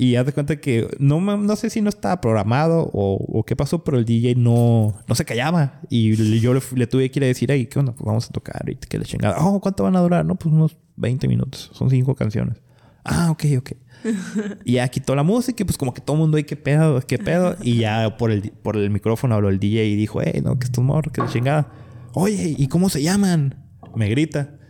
Y 0.01 0.15
haz 0.15 0.27
de 0.27 0.33
cuenta 0.33 0.55
que 0.61 0.87
no, 1.01 1.21
no 1.21 1.57
sé 1.57 1.71
si 1.71 1.81
no 1.81 1.89
estaba 1.89 2.21
programado 2.21 2.89
o, 2.93 3.17
o 3.17 3.43
qué 3.43 3.57
pasó, 3.57 3.83
pero 3.83 3.99
el 3.99 4.05
DJ 4.05 4.37
no, 4.37 4.95
no 5.09 5.15
se 5.17 5.25
callaba. 5.25 5.81
Y 5.91 6.15
yo 6.39 6.55
le, 6.55 6.61
le 6.77 6.87
tuve 6.87 7.11
que 7.11 7.19
ir 7.19 7.25
a 7.25 7.27
decir, 7.27 7.51
ay, 7.51 7.67
¿qué 7.67 7.81
onda? 7.81 7.91
Pues 7.91 8.07
vamos 8.07 8.29
a 8.29 8.33
tocar 8.33 8.63
y 8.71 8.77
que 8.77 8.97
le 8.97 9.05
chingada. 9.05 9.45
Oh, 9.45 9.61
¿cuánto 9.61 9.83
van 9.83 9.97
a 9.97 10.01
durar? 10.01 10.25
No, 10.25 10.37
pues 10.37 10.55
unos 10.55 10.77
20 10.95 11.27
minutos. 11.27 11.73
Son 11.73 11.91
cinco 11.91 12.15
canciones. 12.15 12.59
Ah, 13.03 13.33
ok, 13.33 13.45
ok. 13.59 13.73
y 14.65 14.75
ya 14.75 14.87
quitó 14.87 15.17
la 15.17 15.25
música 15.25 15.65
y 15.65 15.67
pues 15.67 15.77
como 15.77 15.93
que 15.93 16.01
todo 16.01 16.15
el 16.15 16.21
mundo, 16.21 16.37
ay, 16.37 16.45
qué 16.45 16.55
pedo, 16.55 17.01
qué 17.01 17.19
pedo. 17.19 17.57
Y 17.61 17.79
ya 17.79 18.17
por 18.17 18.31
el, 18.31 18.53
por 18.53 18.77
el 18.77 18.91
micrófono 18.91 19.35
habló 19.35 19.49
el 19.49 19.59
DJ 19.59 19.85
y 19.87 19.97
dijo, 19.97 20.21
hey, 20.23 20.43
no, 20.45 20.61
que 20.61 20.67
estos 20.67 20.85
morros, 20.85 21.13
que 21.13 21.23
la 21.23 21.27
chingada. 21.27 21.73
Oye, 22.15 22.55
¿y 22.57 22.69
cómo 22.69 22.89
se 22.89 23.03
llaman? 23.03 23.65
Me 23.97 24.09
grita. 24.09 24.61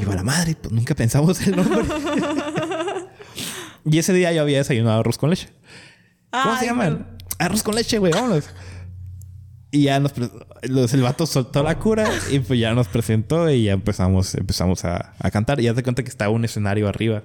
Y 0.00 0.04
va 0.04 0.16
la 0.16 0.24
madre, 0.24 0.56
pues 0.60 0.72
nunca 0.72 0.96
pensamos 0.96 1.46
el 1.46 1.54
nombre. 1.54 1.84
y 3.84 3.98
ese 3.98 4.12
día 4.12 4.32
yo 4.32 4.42
había 4.42 4.58
desayunado 4.58 5.00
arroz 5.00 5.18
con 5.18 5.30
leche. 5.30 5.48
¿Cómo 6.30 6.54
se 6.56 6.62
Ay, 6.62 6.66
llaman? 6.68 7.16
Arroz 7.38 7.62
con 7.62 7.74
leche, 7.74 7.98
güey, 7.98 8.12
vámonos. 8.12 8.48
Y 9.70 9.82
ya 9.84 10.00
nos 10.00 10.12
los, 10.62 10.94
el 10.94 11.02
vato 11.02 11.26
soltó 11.26 11.62
la 11.62 11.78
cura 11.78 12.08
y 12.30 12.38
pues 12.38 12.58
ya 12.58 12.72
nos 12.74 12.88
presentó 12.88 13.50
y 13.50 13.64
ya 13.64 13.72
empezamos, 13.72 14.34
empezamos 14.34 14.84
a, 14.84 15.12
a 15.18 15.30
cantar. 15.30 15.60
Y 15.60 15.68
haz 15.68 15.76
de 15.76 15.82
cuenta 15.82 16.02
que 16.02 16.08
estaba 16.08 16.30
un 16.30 16.44
escenario 16.44 16.88
arriba. 16.88 17.24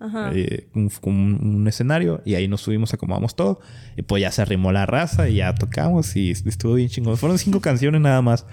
Ajá. 0.00 0.30
Eh, 0.34 0.68
un, 0.74 0.92
un- 1.02 1.56
un 1.56 1.66
escenario 1.68 2.22
y 2.24 2.34
ahí 2.34 2.46
nos 2.46 2.60
subimos, 2.60 2.92
acomodamos 2.94 3.34
todo. 3.34 3.60
Y 3.96 4.02
pues 4.02 4.20
ya 4.20 4.30
se 4.30 4.42
arrimó 4.42 4.70
la 4.70 4.84
raza 4.86 5.28
y 5.28 5.36
ya 5.36 5.54
tocamos 5.54 6.14
y 6.14 6.30
estuvo 6.32 6.74
bien 6.74 6.88
chingón. 6.90 7.16
Fueron 7.16 7.38
cinco 7.38 7.60
canciones 7.60 8.00
nada 8.02 8.20
más, 8.22 8.44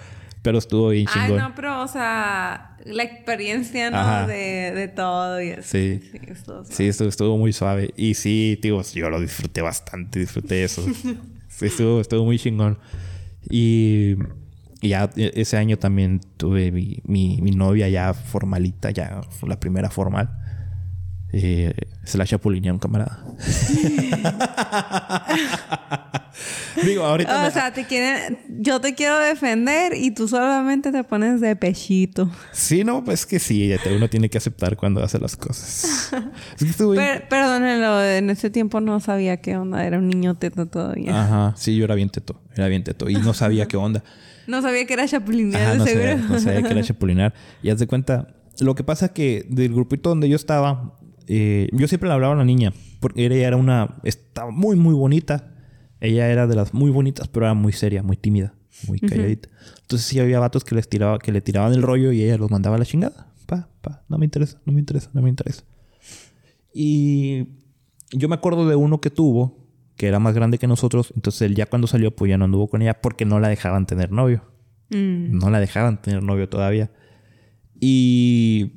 pero 0.46 0.60
estuvo 0.60 0.89
bien 0.89 1.08
Ay, 1.12 1.24
chingón. 1.24 1.41
no, 1.41 1.56
pero, 1.56 1.82
o 1.82 1.88
sea, 1.88 2.78
la 2.86 3.02
experiencia, 3.02 3.89
¿no? 3.89 4.28
De, 4.28 4.72
de 4.76 4.88
todo 4.88 5.41
y 5.41 5.50
eso. 5.50 5.64
Sí. 5.64 6.00
Sí, 6.12 6.20
estuvo. 6.28 6.64
Sí, 6.66 6.88
estuvo, 6.88 7.10
estuvo 7.10 7.38
muy 7.39 7.52
suave. 7.52 7.89
Y 7.98 8.14
sí, 8.14 8.60
digo, 8.62 8.84
yo 8.93 9.10
lo 9.10 9.20
disfruté 9.20 9.64
bastante, 9.64 10.20
disfruté 10.20 10.64
eso. 10.64 10.84
sí, 11.48 11.66
estuvo, 11.66 12.00
estuvo 12.00 12.24
muy 12.26 12.38
chingón. 12.38 12.78
Y, 13.50 14.18
y 14.82 14.89
ya 14.89 15.10
e- 15.16 15.32
ese 15.34 15.58
año 15.58 15.80
también 15.80 16.22
tuve 16.38 16.72
mi, 16.72 17.02
mi, 17.06 17.39
mi 17.41 17.50
novia 17.50 17.89
ya 17.89 18.14
formalita, 18.14 18.91
ya 18.91 19.22
fue 19.32 19.50
la 19.50 19.60
primera 19.60 19.89
formal. 19.89 20.30
Eh, 21.38 21.73
se 22.05 22.17
la 22.17 22.25
chapulinearon, 22.25 22.79
camarada. 22.79 23.19
digo, 26.83 27.05
ahorita 27.05 27.41
me- 27.41 27.47
O 27.47 27.51
sea, 27.51 27.73
te 27.73 27.86
quieren... 27.86 28.38
Yo 28.59 28.79
te 28.79 28.95
quiero 28.95 29.17
defender 29.19 29.93
y 29.95 30.11
tú 30.11 30.27
solamente 30.27 30.91
te 30.91 31.03
pones 31.03 31.41
de 31.41 31.55
pechito. 31.55 32.29
Sí, 32.53 32.83
no, 32.83 33.03
pues 33.03 33.25
que 33.25 33.39
sí, 33.39 33.71
uno 33.95 34.09
tiene 34.09 34.29
que 34.29 34.38
aceptar 34.38 34.75
cuando 34.77 35.03
hace 35.03 35.19
las 35.19 35.36
cosas. 35.36 36.11
Es 36.59 36.75
que 36.75 36.86
Per- 36.95 37.27
perdónenlo, 37.27 38.03
en 38.03 38.29
ese 38.29 38.49
tiempo 38.49 38.79
no 38.79 38.99
sabía 38.99 39.38
qué 39.38 39.57
onda. 39.57 39.86
Era 39.86 39.97
un 39.97 40.07
niño 40.07 40.36
teto 40.36 40.67
todavía. 40.67 41.21
Ajá, 41.21 41.53
sí, 41.57 41.75
yo 41.75 41.86
era 41.86 41.95
bien 41.95 42.09
teto, 42.09 42.41
era 42.55 42.67
bien 42.67 42.83
teto. 42.83 43.09
Y 43.09 43.15
no 43.15 43.33
sabía 43.33 43.67
qué 43.67 43.77
onda. 43.77 44.03
No 44.47 44.61
sabía 44.61 44.86
que 44.86 44.93
era 44.93 45.07
chapulinear, 45.07 45.75
no 45.75 45.86
seguro. 45.86 46.03
sabía, 46.07 46.15
no 46.29 46.39
sabía 46.39 46.61
que 46.61 46.69
era 46.69 46.83
chapulinar. 46.83 47.33
Y 47.63 47.71
haz 47.71 47.79
de 47.79 47.88
cuenta, 47.88 48.27
lo 48.59 48.75
que 48.75 48.83
pasa 48.83 49.11
que 49.11 49.43
del 49.49 49.73
grupito 49.73 50.09
donde 50.09 50.29
yo 50.29 50.36
estaba, 50.36 50.93
eh, 51.28 51.69
yo 51.71 51.88
siempre 51.88 52.07
le 52.07 52.13
hablaba 52.13 52.34
a 52.34 52.38
la 52.38 52.45
niña, 52.45 52.73
porque 52.99 53.26
ella 53.26 53.47
era 53.47 53.57
una, 53.57 53.95
estaba 54.03 54.51
muy, 54.51 54.76
muy 54.76 54.93
bonita. 54.93 55.51
Ella 56.01 56.30
era 56.30 56.45
de 56.45 56.55
las 56.55 56.73
muy 56.73 56.91
bonitas, 56.91 57.28
pero 57.28 57.45
era 57.45 57.53
muy 57.53 57.71
seria, 57.71 58.03
muy 58.03 58.17
tímida, 58.17 58.53
muy 58.88 58.99
calladita. 58.99 59.49
Entonces 59.82 60.07
sí 60.07 60.19
había 60.19 60.39
vatos 60.39 60.63
que 60.63 60.76
les 60.76 60.88
tiraba, 60.89 61.19
que 61.19 61.32
le 61.32 61.41
tiraban 61.41 61.73
el 61.73 61.82
rollo 61.82 62.11
y 62.11 62.21
ella 62.21 62.38
los 62.38 62.51
mandaba 62.51 62.76
a 62.76 62.80
la 62.80 62.86
chingada. 62.86 63.34
Pa, 63.45 63.69
pa, 63.82 64.03
no 64.09 64.17
me 64.17 64.26
interesa, 64.26 64.59
no 64.65 64.73
me 64.73 64.80
interesa, 64.80 65.09
no 65.13 65.21
me 65.21 65.30
interesa. 65.30 65.63
Y 66.73 67.47
yo 68.11 68.28
me 68.28 68.36
acuerdo 68.36 68.67
de 68.67 68.76
uno 68.76 68.99
que 68.99 69.09
tuvo, 69.09 69.65
que 69.95 70.07
era 70.07 70.19
más 70.19 70.36
grande 70.36 70.57
que 70.57 70.67
nosotros. 70.67 71.13
Entonces 71.15 71.43
él 71.43 71.55
ya 71.55 71.65
cuando 71.65 71.88
salió, 71.88 72.15
pues 72.15 72.30
ya 72.30 72.38
no 72.38 72.45
anduvo 72.45 72.67
con 72.67 72.82
ella 72.82 73.01
porque 73.01 73.26
no 73.26 73.39
la 73.39 73.47
dejaban 73.47 73.86
tener 73.86 74.11
novio. 74.11 74.43
Mm. 74.89 75.38
No 75.39 75.49
la 75.49 75.59
dejaban 75.59 76.01
tener 76.01 76.21
novio 76.21 76.49
todavía. 76.49 76.91
Y, 77.80 78.73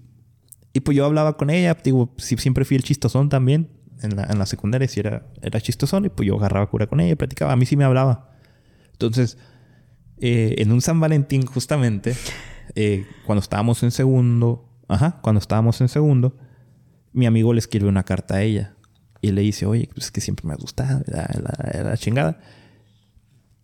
pues 0.81 0.97
yo 0.97 1.05
hablaba 1.05 1.37
con 1.37 1.51
ella. 1.51 1.77
Digo, 1.83 2.13
siempre 2.19 2.65
fui 2.65 2.77
el 2.77 2.83
chistosón 2.83 3.29
también. 3.29 3.69
En 4.03 4.15
la, 4.17 4.25
en 4.25 4.39
la 4.39 4.47
secundaria 4.47 4.87
sí 4.89 5.01
era, 5.01 5.27
era 5.43 5.61
chistosón. 5.61 6.05
Y 6.05 6.09
pues 6.09 6.27
yo 6.27 6.37
agarraba 6.37 6.67
cura 6.69 6.87
con 6.87 7.01
ella 7.01 7.17
platicaba. 7.17 7.53
A 7.53 7.57
mí 7.57 7.67
sí 7.67 7.77
me 7.77 7.85
hablaba. 7.85 8.31
Entonces, 8.93 9.39
eh, 10.21 10.57
en 10.59 10.73
un 10.73 10.81
San 10.81 11.01
Valentín 11.01 11.47
justamente, 11.47 12.15
eh, 12.75 13.07
cuando 13.27 13.41
estábamos 13.41 13.83
en 13.83 13.91
segundo, 13.91 14.69
ajá, 14.89 15.19
cuando 15.23 15.39
estábamos 15.41 15.81
en 15.81 15.89
segundo, 15.89 16.37
mi 17.13 17.27
amigo 17.27 17.53
le 17.53 17.59
escribe 17.61 17.89
una 17.89 18.05
carta 18.05 18.37
a 18.37 18.43
ella. 18.43 18.75
Y 19.21 19.33
le 19.33 19.41
dice, 19.43 19.67
oye, 19.67 19.89
pues 19.95 20.07
es 20.07 20.11
que 20.13 20.21
siempre 20.21 20.47
me 20.47 20.53
ha 20.53 20.57
gustado, 20.57 21.03
la, 21.07 21.29
la- 21.43 21.83
la 21.83 21.97
chingada. 21.97 22.39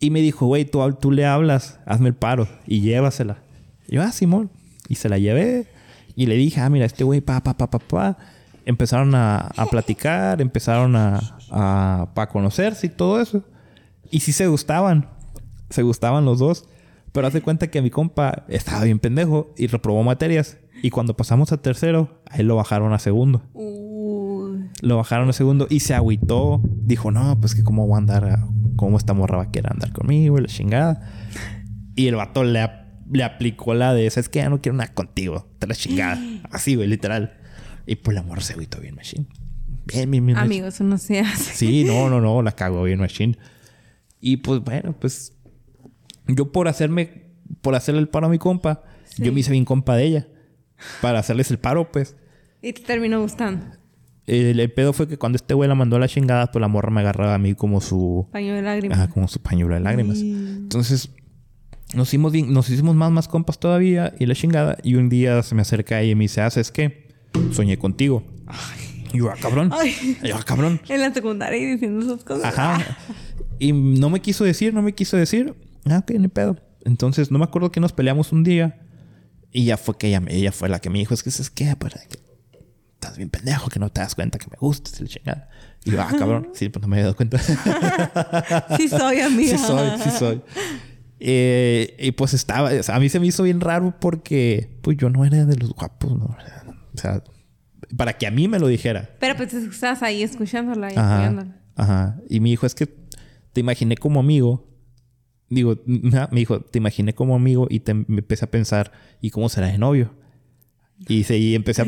Y 0.01 0.11
me 0.11 0.21
dijo, 0.21 0.47
güey, 0.47 0.65
tú, 0.65 0.81
tú 1.01 1.13
le 1.13 1.25
hablas, 1.27 1.79
hazme 1.87 2.09
el 2.09 2.15
paro 2.15 2.49
y 2.67 2.81
llévasela. 2.81 3.39
Y 3.87 3.95
yo, 3.95 4.03
ah, 4.03 4.11
Simón. 4.13 4.51
Y 4.89 4.97
se 4.97 5.09
la 5.09 5.19
llevé. 5.19 5.67
Y 6.17 6.27
le 6.27 6.37
dije, 6.37 6.61
ah, 6.61 6.71
mira, 6.71 6.87
este 6.87 7.05
güey, 7.05 7.21
pa, 7.21 7.41
pa, 7.43 7.57
pa, 7.57 7.69
pa, 7.71 7.79
pa. 7.79 8.17
Empezaron 8.67 9.15
a, 9.15 9.37
a 9.57 9.67
platicar, 9.67 10.41
empezaron 10.41 10.97
a, 10.97 11.21
a, 11.51 12.09
pa 12.15 12.29
conocerse 12.29 12.87
y 12.87 12.91
todo 12.91 13.21
eso. 13.21 13.43
Y 14.11 14.21
sí 14.21 14.33
se 14.33 14.47
gustaban. 14.47 15.09
Se 15.71 15.83
gustaban 15.83 16.25
los 16.25 16.39
dos. 16.39 16.67
Pero 17.13 17.27
hace 17.27 17.43
cuenta 17.43 17.69
que 17.69 17.83
mi 17.83 17.91
compa 17.91 18.45
estaba 18.49 18.85
bien 18.85 18.99
pendejo 18.99 19.53
y 19.57 19.67
reprobó 19.67 20.03
materias. 20.03 20.59
Y 20.83 20.91
cuando 20.91 21.17
pasamos 21.17 21.53
a 21.53 21.59
tercero, 21.59 22.23
a 22.31 22.37
él 22.39 22.47
lo 22.49 22.57
bajaron 22.57 22.93
a 22.93 22.99
segundo. 22.99 23.43
Lo 24.83 24.97
bajaron 24.97 25.29
a 25.29 25.33
segundo 25.33 25.67
y 25.71 25.81
se 25.81 25.95
agüitó. 25.95 26.61
Dijo, 26.65 27.11
no, 27.11 27.39
pues 27.41 27.55
que 27.55 27.63
cómo 27.63 27.87
voy 27.87 27.95
a 27.97 27.99
andar, 27.99 28.25
a- 28.25 28.47
cómo 28.77 28.97
esta 28.99 29.15
morra 29.15 29.37
va 29.39 29.43
a 29.45 29.51
querer 29.51 29.73
andar 29.73 29.93
conmigo, 29.93 30.39
la 30.39 30.47
chingada. 30.49 31.01
Y 31.97 32.09
el 32.09 32.17
vato 32.17 32.43
le, 32.45 32.69
le 33.11 33.23
aplicó 33.25 33.75
la 33.75 33.93
de 33.95 34.07
esa, 34.07 34.21
es 34.21 34.29
que 34.29 34.39
ya 34.41 34.49
no 34.49 34.61
quiero 34.61 34.77
nada 34.79 34.93
contigo, 34.95 35.49
te 35.59 35.67
la 35.67 35.75
chingada. 35.75 36.21
Así, 36.51 36.75
güey, 36.75 36.89
literal. 36.89 37.37
Y 37.87 37.97
pues 37.97 38.15
la 38.15 38.23
morra 38.23 38.41
se 38.41 38.55
agüitó 38.55 38.81
bien, 38.81 38.95
machine. 38.95 39.27
Bien, 39.87 40.11
bien, 40.11 40.25
bien. 40.25 40.39
Amigo, 40.39 40.67
eso 40.67 40.85
no 40.85 40.97
se 40.99 41.21
hace. 41.21 41.53
Sí, 41.55 41.85
no, 41.85 42.09
no, 42.09 42.21
no, 42.21 42.43
la 42.43 42.53
cagó 42.53 42.83
bien, 42.85 42.99
machine. 43.01 43.37
Y 44.21 44.39
pues 44.39 44.61
bueno, 44.61 44.95
pues 44.99 45.37
yo 46.27 46.51
por 46.51 46.69
hacerme, 46.69 47.25
por 47.61 47.75
hacerle 47.75 48.01
el 48.01 48.09
paro 48.09 48.27
a 48.27 48.31
mi 48.31 48.39
compa, 48.39 48.83
yo 49.19 49.33
me 49.33 49.41
hice 49.41 49.53
bien 49.53 49.65
compa 49.67 49.97
de 49.97 50.05
ella. 50.05 50.29
Para 51.03 51.19
hacerles 51.19 51.51
el 51.51 51.59
paro, 51.59 51.93
pues. 51.93 52.17
Y 52.63 52.73
te 52.73 52.81
terminó 52.83 53.21
gustando. 53.21 53.67
El, 54.27 54.59
el 54.59 54.73
pedo 54.73 54.95
fue 54.95 55.07
que 55.07 55.19
cuando 55.19 55.37
este 55.37 55.53
güey 55.53 55.69
la 55.69 55.75
mandó 55.75 55.97
a 55.97 55.99
la 55.99 56.09
chingada, 56.09 56.51
pues 56.51 56.61
la 56.61 56.69
morra 56.69 56.91
me 56.91 57.03
agarraba 57.03 57.35
a 57.35 57.39
mí 57.39 57.55
como 57.55 57.83
su... 57.83 58.27
Paño 58.33 58.55
de 58.55 58.63
lágrimas. 58.63 58.99
Ajá, 58.99 59.09
como 59.11 59.29
su 59.29 59.41
pañuelo 59.43 59.75
de 59.75 59.81
lágrimas. 59.81 60.17
Y- 60.17 60.31
Entonces, 60.33 61.11
nos 61.95 62.09
hicimos, 62.09 62.33
bien- 62.33 62.53
nos 62.53 62.69
hicimos 62.71 62.95
más, 62.97 63.11
más 63.11 63.29
compas 63.29 63.59
todavía 63.59 64.15
y 64.19 64.27
la 64.27 64.35
chingada. 64.35 64.79
Y 64.83 64.95
un 64.95 65.09
día 65.09 65.43
se 65.43 65.55
me 65.55 65.63
acerca 65.63 66.03
y 66.03 66.15
me 66.15 66.25
dice, 66.25 66.41
¿haces 66.41 66.71
qué? 66.71 67.09
Soñé 67.53 67.79
contigo. 67.79 68.25
Y 69.13 69.19
yo, 69.19 69.31
ah, 69.31 69.35
cabrón. 69.41 69.71
Ay. 69.73 70.17
Yo, 70.25 70.37
ah, 70.37 70.43
cabrón. 70.45 70.81
En 70.89 71.01
la 71.01 71.13
secundaria 71.13 71.59
y 71.59 71.67
diciendo 71.73 72.05
esas 72.05 72.25
cosas. 72.25 72.47
Ajá. 72.59 72.97
Y 73.59 73.73
no 73.73 74.11
me 74.11 74.21
quiso 74.21 74.45
decir, 74.45 74.75
no 74.75 74.83
me 74.83 74.93
quiso 74.95 75.17
decir. 75.17 75.55
Ah, 75.89 75.99
ok, 75.99 76.11
ni 76.19 76.29
pedo. 76.29 76.57
Entonces, 76.85 77.31
no 77.31 77.39
me 77.39 77.45
acuerdo 77.45 77.71
que 77.71 77.81
nos 77.81 77.93
peleamos 77.93 78.33
un 78.33 78.43
día. 78.45 78.81
Y 79.53 79.67
ya 79.67 79.77
fue 79.77 79.97
que 79.97 80.09
ella, 80.09 80.21
ella 80.29 80.51
fue 80.51 80.69
la 80.69 80.81
que 80.81 80.91
me 80.91 80.99
dijo, 80.99 81.15
es 81.15 81.23
que 81.23 81.29
es 81.31 81.49
que, 81.51 81.77
para 81.77 82.01
que 82.09 82.19
estás 82.95 83.17
bien 83.17 83.31
pendejo, 83.31 83.69
que 83.69 83.79
no 83.79 83.89
te 83.91 84.01
das 84.01 84.17
cuenta 84.17 84.39
que 84.39 84.47
me 84.51 84.57
gustas 84.59 84.99
y 84.99 85.05
la 85.05 85.09
chingada. 85.09 85.49
Y 85.85 85.93
yo, 85.93 86.03
ah, 86.03 86.11
cabrón. 86.19 86.49
Sí, 86.55 86.69
pues 86.69 86.83
no 86.83 86.89
me 86.89 86.97
había 86.97 87.05
dado 87.05 87.17
cuenta. 87.17 87.39
Sí 88.77 88.89
soy 88.89 89.21
amiga. 89.21 89.57
sí 89.57 89.65
soy, 89.65 89.89
sí 90.03 90.11
soy. 90.19 90.43
Eh, 91.21 91.97
y 91.99 92.13
pues 92.13 92.35
estaba, 92.35 92.71
o 92.73 92.83
sea, 92.83 92.97
a 92.97 93.01
mí 93.01 93.09
se 93.09 93.21
me 93.21 93.27
hizo 93.27 93.43
bien 93.43 93.61
raro 93.61 93.95
porque 94.01 94.79
pues 94.83 94.97
yo 94.97 95.11
no 95.11 95.25
era 95.25 95.45
de 95.45 95.57
los 95.57 95.71
guapos, 95.71 96.19
¿no? 96.19 96.27
O 96.27 96.99
sea, 96.99 97.23
para 97.97 98.15
que 98.15 98.27
a 98.27 98.31
mí 98.31 98.49
me 98.49 98.59
lo 98.59 98.67
dijera. 98.67 99.11
Pero 99.21 99.37
pues 99.37 99.55
estás 99.55 100.03
ahí 100.03 100.23
escuchándola 100.23 100.93
y 100.93 100.97
Ajá, 100.97 101.47
ajá. 101.77 102.21
Y 102.29 102.41
me 102.41 102.51
dijo, 102.51 102.67
es 102.67 102.75
que 102.75 102.87
te 103.53 103.61
imaginé 103.61 103.97
como 103.97 104.21
amigo. 104.21 104.69
Digo, 105.49 105.77
me 105.87 106.41
dijo, 106.41 106.61
te 106.61 106.79
imaginé 106.79 107.15
como 107.15 107.37
amigo 107.37 107.67
y 107.71 107.81
te, 107.81 107.95
me 107.95 108.05
empecé 108.09 108.45
a 108.45 108.51
pensar, 108.51 108.93
¿y 109.21 109.31
cómo 109.31 109.49
será 109.49 109.69
de 109.69 109.79
novio? 109.79 110.15
Y, 111.09 111.25
se, 111.25 111.37
y 111.37 111.55
empecé 111.55 111.83
a- 111.83 111.87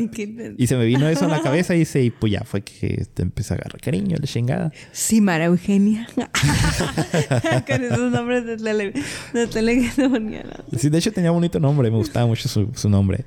y 0.57 0.67
se 0.67 0.75
me 0.75 0.85
vino 0.85 1.07
eso 1.07 1.25
en 1.25 1.31
la 1.31 1.41
cabeza 1.41 1.75
y, 1.75 1.85
se, 1.85 2.03
y 2.03 2.09
pues 2.11 2.31
ya 2.33 2.41
fue 2.43 2.61
que 2.61 3.05
te 3.13 3.23
empecé 3.23 3.53
a 3.53 3.57
agarrar 3.57 3.79
cariño, 3.81 4.17
la 4.19 4.27
chingada. 4.27 4.71
Sí, 4.91 5.21
Mara 5.21 5.45
Eugenia. 5.45 6.07
Con 7.67 7.83
esos 7.83 8.11
nombres 8.11 8.45
de 8.45 8.57
tele, 8.57 8.93
de. 9.33 10.77
Sí, 10.77 10.89
de 10.89 10.97
hecho 10.97 11.11
tenía 11.11 11.31
bonito 11.31 11.59
nombre, 11.59 11.89
me 11.89 11.97
gustaba 11.97 12.25
mucho 12.25 12.47
su, 12.49 12.69
su 12.75 12.89
nombre. 12.89 13.25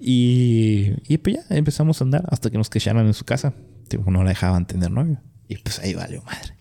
Y, 0.00 0.92
y 1.08 1.18
pues 1.18 1.36
ya 1.36 1.56
empezamos 1.56 2.00
a 2.00 2.04
andar 2.04 2.24
hasta 2.30 2.50
que 2.50 2.58
nos 2.58 2.70
quedaron 2.70 3.06
en 3.06 3.14
su 3.14 3.24
casa. 3.24 3.54
Tipo, 3.88 4.10
no 4.10 4.22
la 4.22 4.30
dejaban 4.30 4.66
tener 4.66 4.90
novio. 4.90 5.20
Y 5.48 5.56
pues 5.58 5.78
ahí 5.80 5.94
valió 5.94 6.22
madre. 6.22 6.54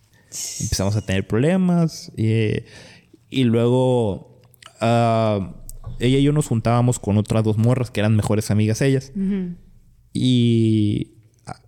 Empezamos 0.59 0.95
a 0.95 1.01
tener 1.05 1.25
problemas. 1.27 2.11
Y, 2.17 2.63
y 3.29 3.43
luego 3.45 4.41
ah, 4.81 5.55
ella 5.99 6.17
y 6.17 6.23
yo 6.23 6.31
nos 6.31 6.47
juntábamos 6.47 6.99
con 6.99 7.17
otras 7.17 7.43
dos 7.43 7.57
morras 7.57 7.91
que 7.91 7.99
eran 7.99 8.15
mejores 8.15 8.51
amigas 8.51 8.81
ellas. 8.81 9.11
Y 10.13 11.13
ah, 11.45 11.61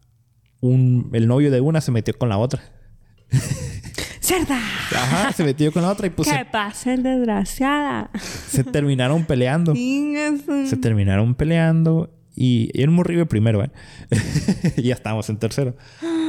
un, 0.62 1.10
el 1.14 1.28
novio 1.28 1.52
de 1.52 1.62
una 1.62 1.82
se 1.82 1.92
metió 1.92 2.18
con 2.18 2.30
la 2.30 2.38
otra. 2.38 2.62
¡Cerda! 4.20 4.58
Ajá, 4.58 5.32
se 5.34 5.44
metió 5.44 5.72
con 5.72 5.82
la 5.82 5.90
otra 5.92 6.08
y 6.08 6.10
pues 6.10 6.30
¿Qué 6.30 6.46
pasa, 6.46 6.96
desgraciada? 6.96 8.12
se 8.20 8.64
terminaron 8.64 9.26
peleando. 9.26 9.74
Se 9.76 10.78
terminaron 10.78 11.36
peleando 11.36 12.14
y 12.36 12.72
y 12.74 12.84
un 12.84 12.94
morrillo 12.94 13.26
primero, 13.26 13.64
¿eh? 13.64 13.72
y 14.78 14.84
ya 14.84 14.94
estábamos 14.94 15.30
en 15.30 15.38
tercero. 15.38 15.76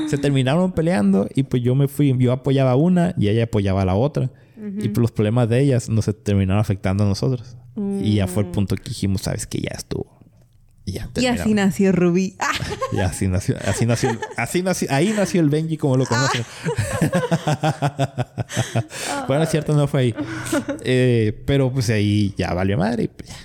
Se 0.08 0.18
terminaron 0.18 0.72
peleando 0.72 1.28
y 1.34 1.44
pues 1.44 1.62
yo 1.62 1.74
me 1.74 1.88
fui, 1.88 2.16
yo 2.18 2.32
apoyaba 2.32 2.72
a 2.72 2.76
una 2.76 3.14
y 3.16 3.28
ella 3.28 3.44
apoyaba 3.44 3.82
a 3.82 3.84
la 3.84 3.94
otra. 3.94 4.30
Y 4.78 4.88
pues 4.90 4.98
los 4.98 5.10
problemas 5.10 5.48
de 5.48 5.60
ellas 5.60 5.88
nos 5.88 6.08
terminaron 6.22 6.60
afectando 6.60 7.02
a 7.02 7.08
nosotros. 7.08 7.56
Y 7.76 8.16
ya 8.16 8.26
fue 8.26 8.42
el 8.42 8.50
punto 8.50 8.76
que 8.76 8.90
dijimos, 8.90 9.22
sabes 9.22 9.46
que 9.46 9.60
ya 9.60 9.70
estuvo. 9.74 10.20
Y 10.84 10.92
ya 10.92 11.08
Y 11.16 11.26
así 11.26 11.54
nació 11.54 11.92
Rubí. 11.92 12.36
¡Ah! 12.38 12.52
Y 12.92 12.98
así 12.98 13.28
nació, 13.28 13.56
así 13.64 13.86
nació, 13.86 14.18
así 14.36 14.62
nació, 14.62 14.88
ahí 14.90 15.14
nació 15.16 15.40
el 15.40 15.48
Benji 15.48 15.78
como 15.78 15.96
lo 15.96 16.04
conocen. 16.04 16.44
bueno, 19.28 19.44
es 19.44 19.50
cierto, 19.50 19.74
no 19.74 19.86
fue 19.86 20.00
ahí. 20.00 20.14
Eh, 20.84 21.42
pero 21.46 21.72
pues 21.72 21.88
ahí 21.88 22.34
ya 22.36 22.52
valió 22.52 22.76
madre 22.76 23.04
y 23.04 23.08
pues 23.08 23.30
ya 23.30 23.36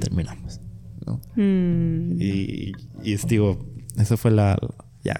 terminamos. 0.00 0.60
¿no? 1.06 1.20
Mm. 1.36 2.20
Y, 2.20 2.72
y 3.02 3.16
digo, 3.26 3.64
eso 3.96 4.18
fue 4.18 4.32
la, 4.32 4.58
ya, 5.02 5.16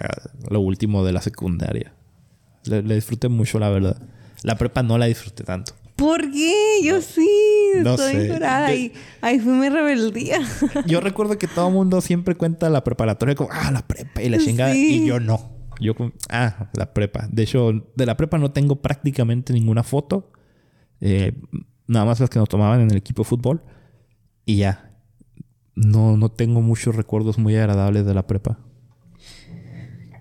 lo 0.50 0.60
último 0.60 1.04
de 1.04 1.12
la 1.12 1.22
secundaria. 1.22 1.94
Le, 2.64 2.82
le 2.82 2.96
disfruté 2.96 3.28
mucho, 3.28 3.58
la 3.58 3.70
verdad. 3.70 4.02
La 4.42 4.58
prepa 4.58 4.82
no 4.82 4.98
la 4.98 5.06
disfruté 5.06 5.44
tanto. 5.44 5.72
¿Por 5.96 6.30
qué? 6.30 6.80
Yo 6.82 7.00
sí. 7.00 7.28
No 7.82 7.90
estoy 7.94 8.12
sé. 8.12 8.28
Yo- 8.28 8.74
Y 8.74 8.92
ahí 9.20 9.38
fue 9.40 9.52
mi 9.52 9.68
rebeldía. 9.68 10.38
Yo 10.86 11.00
recuerdo 11.00 11.38
que 11.38 11.46
todo 11.48 11.68
el 11.68 11.74
mundo 11.74 12.00
siempre 12.00 12.34
cuenta 12.34 12.68
la 12.70 12.84
preparatoria 12.84 13.34
como, 13.34 13.50
ah, 13.52 13.70
la 13.70 13.86
prepa 13.86 14.22
y 14.22 14.28
la 14.28 14.38
chingada. 14.38 14.72
Sí. 14.72 15.02
Y 15.02 15.06
yo 15.06 15.20
no. 15.20 15.52
Yo 15.80 15.94
ah, 16.30 16.70
la 16.74 16.92
prepa. 16.94 17.26
De 17.30 17.42
hecho, 17.42 17.72
de 17.96 18.06
la 18.06 18.16
prepa 18.16 18.38
no 18.38 18.52
tengo 18.52 18.76
prácticamente 18.82 19.52
ninguna 19.52 19.82
foto. 19.82 20.30
Eh, 21.00 21.32
nada 21.86 22.04
más 22.06 22.20
las 22.20 22.30
que 22.30 22.38
nos 22.38 22.48
tomaban 22.48 22.80
en 22.80 22.90
el 22.90 22.96
equipo 22.96 23.22
de 23.22 23.28
fútbol. 23.28 23.62
Y 24.46 24.56
ya. 24.58 24.92
No, 25.74 26.16
no 26.16 26.28
tengo 26.30 26.60
muchos 26.62 26.94
recuerdos 26.94 27.38
muy 27.38 27.56
agradables 27.56 28.06
de 28.06 28.14
la 28.14 28.26
prepa. 28.26 28.58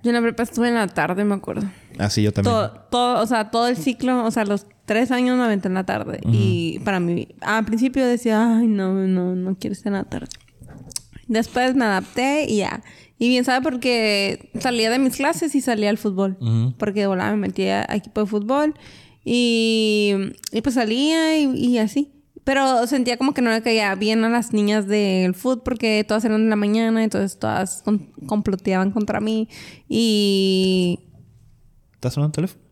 Yo 0.04 0.10
en 0.10 0.16
la 0.16 0.22
prepa 0.22 0.44
estuve 0.44 0.68
en 0.68 0.76
la 0.76 0.88
tarde, 0.88 1.24
me 1.24 1.36
acuerdo. 1.36 1.66
Así 1.98 2.22
yo 2.22 2.34
también. 2.34 2.54
Todo, 2.54 2.72
todo, 2.92 3.24
o 3.24 3.26
sea, 3.26 3.50
todo 3.52 3.68
el 3.70 3.78
ciclo, 3.78 4.26
o 4.26 4.32
sea, 4.32 4.44
los 4.44 4.68
tres 4.86 5.12
años 5.12 5.38
me 5.38 5.44
aventé 5.44 5.70
en 5.70 5.76
la 5.76 5.86
tarde. 5.86 6.20
Y 6.26 6.80
para 6.80 7.00
mí, 7.00 7.30
al 7.42 7.64
principio 7.64 8.06
decía, 8.06 8.58
ay, 8.58 8.68
no, 8.68 8.94
no, 8.94 9.34
no 9.36 9.56
quiero 9.58 9.72
estar 9.74 9.94
en 9.94 10.00
la 10.00 10.04
tarde. 10.04 10.28
Después 11.28 11.74
me 11.76 11.86
adapté 11.86 12.46
y 12.50 12.58
ya. 12.58 12.84
Y 13.18 13.30
bien, 13.30 13.46
¿sabe? 13.46 13.64
Porque 13.64 14.52
salía 14.60 14.90
de 14.90 15.00
mis 15.00 15.16
clases 15.16 15.56
y 15.56 15.62
salía 15.62 15.90
al 15.90 15.98
fútbol. 15.98 16.38
Porque 16.78 17.00
de 17.00 17.08
volada 17.08 17.32
me 17.32 17.38
metía 17.38 17.86
a 17.88 17.96
equipo 17.96 18.22
de 18.22 18.28
fútbol. 18.28 18.74
Y, 19.24 20.14
y 20.52 20.62
pues 20.62 20.76
salía 20.76 21.40
y, 21.40 21.46
y 21.56 21.78
así. 21.78 22.12
Pero 22.44 22.86
sentía 22.88 23.18
como 23.18 23.34
que 23.34 23.42
no 23.42 23.52
le 23.52 23.62
caía 23.62 23.96
bien 23.96 24.24
a 24.26 24.30
las 24.30 24.52
niñas 24.54 24.88
del 24.88 25.34
fútbol 25.34 25.62
porque 25.64 26.04
todas 26.08 26.26
eran 26.26 26.44
de 26.44 26.50
la 26.50 26.56
mañana, 26.58 27.04
entonces 27.04 27.40
todas 27.40 27.84
comploteaban 28.28 28.92
contra 28.92 29.22
mí. 29.22 29.48
Y 29.88 31.00
¿Está 31.96 32.10
sonando 32.12 32.32
el 32.32 32.36
teléfono? 32.36 32.64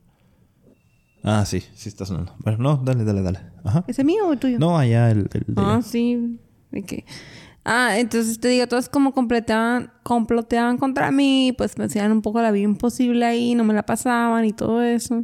Ah, 1.23 1.45
sí, 1.45 1.63
sí 1.75 1.87
está 1.87 2.05
sonando. 2.05 2.35
Bueno, 2.39 2.57
no, 2.59 2.81
dale, 2.83 3.03
dale, 3.05 3.21
dale. 3.21 3.39
Ajá. 3.63 3.85
¿Ese 3.87 4.03
mío 4.03 4.27
o 4.27 4.35
tuyo? 4.37 4.57
No, 4.59 4.77
allá 4.77 5.11
el, 5.11 5.29
el 5.31 5.45
de- 5.47 5.53
Ah, 5.55 5.79
sí. 5.83 6.39
Que... 6.87 7.05
Ah, 7.63 7.99
entonces 7.99 8.39
te 8.39 8.47
digo, 8.47 8.65
todos 8.67 8.89
como 8.89 9.13
completaban, 9.13 9.91
comploteaban 10.03 10.77
contra 10.79 11.11
mí, 11.11 11.53
pues 11.55 11.77
me 11.77 11.85
hacían 11.85 12.11
un 12.11 12.23
poco 12.23 12.41
la 12.41 12.49
vida 12.51 12.63
imposible 12.63 13.23
ahí, 13.23 13.53
no 13.53 13.63
me 13.63 13.73
la 13.75 13.83
pasaban 13.85 14.45
y 14.45 14.51
todo 14.51 14.81
eso. 14.81 15.23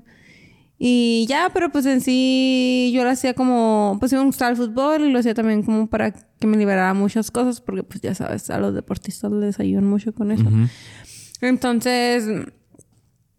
Y 0.80 1.26
ya, 1.28 1.50
pero 1.54 1.72
pues 1.72 1.86
en 1.88 2.02
sí 2.02 2.92
yo 2.94 3.04
lo 3.04 3.10
hacía 3.10 3.34
como, 3.34 3.98
pues 4.00 4.14
me 4.14 4.24
gustaba 4.24 4.52
el 4.52 4.58
fútbol 4.58 5.02
y 5.02 5.12
lo 5.12 5.20
hacía 5.20 5.34
también 5.34 5.64
como 5.64 5.88
para 5.88 6.12
que 6.12 6.46
me 6.46 6.56
liberara 6.56 6.94
muchas 6.94 7.32
cosas, 7.32 7.62
porque 7.62 7.84
pues 7.84 8.02
ya 8.02 8.14
sabes, 8.14 8.50
a 8.52 8.60
los 8.60 8.76
deportistas 8.76 9.32
les 9.32 9.60
ayudan 9.60 9.86
mucho 9.86 10.14
con 10.14 10.32
eso. 10.32 10.46
Entonces, 11.42 12.26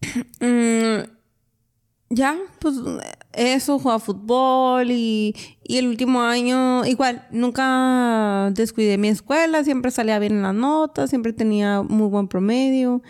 mm, 0.41 1.11
ya, 2.11 2.37
pues 2.59 2.75
eso, 3.33 3.79
jugaba 3.79 4.01
fútbol 4.01 4.91
y, 4.91 5.37
y, 5.63 5.77
el 5.77 5.87
último 5.87 6.23
año, 6.23 6.85
igual, 6.87 7.29
nunca 7.31 8.51
descuidé 8.53 8.99
mi 8.99 9.09
escuela, 9.09 9.63
siempre 9.63 9.93
salía 9.93 10.19
bien 10.19 10.33
en 10.33 10.43
las 10.43 10.55
notas, 10.55 11.11
siempre 11.11 11.33
tenía 11.33 11.83
muy 11.83 12.09
buen 12.09 12.27
promedio. 12.27 13.01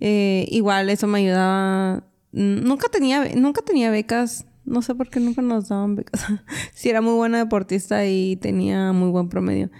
Eh, 0.00 0.46
igual 0.50 0.90
eso 0.90 1.06
me 1.06 1.20
ayudaba 1.20 2.04
Nunca 2.36 2.90
tenía, 2.90 3.34
nunca 3.34 3.62
tenía 3.62 3.90
becas. 3.90 4.44
No 4.66 4.82
sé 4.82 4.94
por 4.94 5.08
qué 5.08 5.20
nunca 5.20 5.40
nos 5.40 5.70
daban 5.70 5.96
becas. 5.96 6.26
sí, 6.74 6.90
era 6.90 7.00
muy 7.00 7.14
buena 7.14 7.38
deportista 7.38 8.04
y 8.04 8.36
tenía 8.36 8.92
muy 8.92 9.08
buen 9.08 9.30
promedio. 9.30 9.70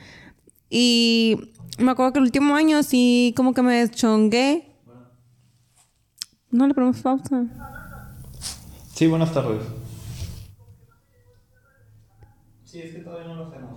Y 0.70 1.52
me 1.78 1.90
acuerdo 1.90 2.14
que 2.14 2.18
el 2.20 2.24
último 2.24 2.54
año 2.54 2.82
sí 2.82 3.34
como 3.36 3.52
que 3.52 3.60
me 3.60 3.74
deschongué. 3.74 4.74
No 6.50 6.66
le 6.66 6.72
ponemos 6.72 7.02
pausa. 7.02 7.44
Sí, 8.94 9.06
buenas 9.06 9.34
tardes. 9.34 9.60
Sí, 12.64 12.80
es 12.80 12.94
que 12.94 13.00
todavía 13.00 13.28
no 13.28 13.34
lo 13.34 13.46
hacemos. 13.48 13.76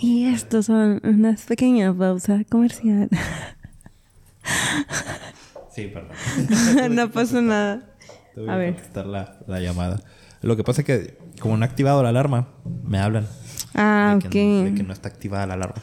Y 0.00 0.24
estos 0.24 0.66
son 0.66 1.00
unas 1.04 1.42
pequeñas 1.44 1.94
pausas 1.94 2.44
comerciales. 2.50 3.10
Sí, 5.74 5.86
perdón. 5.86 6.12
no 6.94 7.10
pasa 7.10 7.40
nada. 7.40 7.82
a 8.48 8.56
ver. 8.56 8.74
contestar 8.74 9.06
la, 9.06 9.38
la, 9.46 9.60
llamada. 9.60 10.00
Lo 10.42 10.56
que 10.56 10.64
pasa 10.64 10.82
es 10.82 10.86
que, 10.86 11.18
como 11.40 11.56
no 11.56 11.64
he 11.64 11.68
activado 11.68 12.02
la 12.02 12.10
alarma, 12.10 12.48
me 12.84 12.98
hablan. 12.98 13.26
Ah, 13.74 14.18
ok. 14.18 14.32
de 14.32 14.74
que 14.76 14.82
no 14.82 14.92
está 14.92 15.08
activada 15.08 15.46
la 15.46 15.54
alarma. 15.54 15.82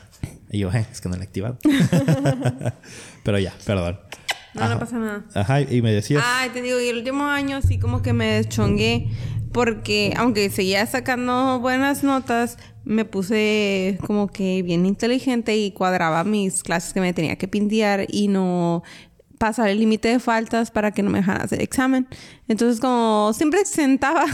Y 0.52 0.60
yo, 0.60 0.72
eh, 0.72 0.86
es 0.92 1.02
que 1.02 1.10
no 1.10 1.16
la 1.16 1.24
he 1.24 1.26
activado. 1.26 1.58
Pero 3.24 3.40
ya, 3.40 3.54
perdón. 3.66 4.00
No, 4.60 4.70
no 4.70 4.80
pasa 4.80 4.98
nada. 4.98 5.26
Ajá, 5.34 5.62
y 5.62 5.82
me 5.82 5.92
decías. 5.92 6.24
Ay, 6.26 6.50
te 6.50 6.62
digo, 6.62 6.80
y 6.80 6.88
el 6.88 6.98
último 6.98 7.26
año 7.26 7.62
sí 7.62 7.80
como 7.80 8.02
que 8.02 8.14
me 8.14 8.26
deschongué. 8.34 9.10
Porque 9.52 10.14
aunque 10.16 10.52
seguía 10.52 10.86
sacando 10.86 11.60
buenas 11.60 12.04
notas, 12.04 12.58
me 12.84 13.04
puse 13.04 13.98
como 14.06 14.28
que 14.28 14.62
bien 14.62 14.86
inteligente 14.86 15.58
y 15.58 15.72
cuadraba 15.72 16.24
mis 16.24 16.62
clases 16.62 16.94
que 16.94 17.02
me 17.02 17.14
tenía 17.14 17.36
que 17.36 17.48
pintear 17.48 18.06
y 18.08 18.28
no 18.28 18.84
pasar 19.40 19.70
el 19.70 19.80
límite 19.80 20.10
de 20.10 20.20
faltas 20.20 20.70
para 20.70 20.92
que 20.92 21.02
no 21.02 21.10
me 21.10 21.20
dejaran 21.20 21.42
hacer 21.42 21.62
examen. 21.62 22.08
Entonces, 22.48 22.80
como 22.80 23.32
siempre 23.34 23.66
sentaba, 23.66 24.26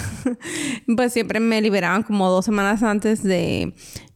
pues 0.98 1.14
siempre 1.14 1.40
me 1.40 1.62
liberaban 1.62 2.04
como 2.04 2.30
dos 2.30 2.44
semanas 2.44 2.84
antes 2.84 3.24
de, 3.24 3.74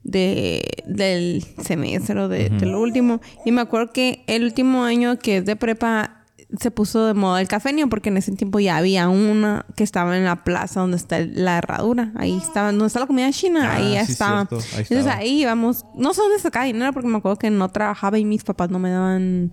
de 0.09 0.83
del 0.85 1.45
semestre 1.63 2.19
o 2.19 2.27
de, 2.27 2.49
del 2.49 2.75
último. 2.75 3.21
Y 3.45 3.51
me 3.51 3.61
acuerdo 3.61 3.93
que 3.93 4.23
el 4.27 4.43
último 4.43 4.83
año 4.83 5.19
que 5.19 5.37
es 5.37 5.45
de 5.45 5.55
prepa 5.55 6.19
se 6.57 6.71
puso 6.71 7.05
de 7.05 7.13
moda 7.13 7.41
el 7.41 7.47
cafenio 7.47 7.87
porque 7.89 8.09
en 8.09 8.17
ese 8.17 8.31
tiempo 8.31 8.59
ya 8.59 8.77
había 8.77 9.07
una 9.07 9.67
que 9.75 9.83
estaba 9.83 10.17
en 10.17 10.25
la 10.25 10.43
plaza 10.43 10.79
donde 10.79 10.97
está 10.97 11.19
la 11.19 11.59
herradura. 11.59 12.11
Ahí 12.15 12.35
estaba, 12.37 12.71
donde 12.71 12.87
está 12.87 13.01
la 13.01 13.07
comida 13.07 13.31
china, 13.31 13.75
ahí 13.75 13.93
ya 13.93 14.01
estaba. 14.01 14.41
Entonces 14.41 15.05
ahí 15.05 15.41
íbamos, 15.41 15.85
no 15.95 16.13
sé 16.13 16.21
dónde 16.21 16.39
sacaba 16.39 16.65
dinero 16.65 16.91
porque 16.91 17.07
me 17.07 17.17
acuerdo 17.17 17.37
que 17.37 17.51
no 17.51 17.69
trabajaba 17.69 18.17
y 18.17 18.25
mis 18.25 18.43
papás 18.43 18.71
no 18.71 18.79
me 18.79 18.89
daban 18.89 19.51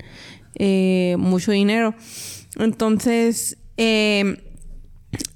eh, 0.54 1.16
mucho 1.18 1.52
dinero. 1.52 1.94
Entonces, 2.58 3.58
eh, 3.76 4.42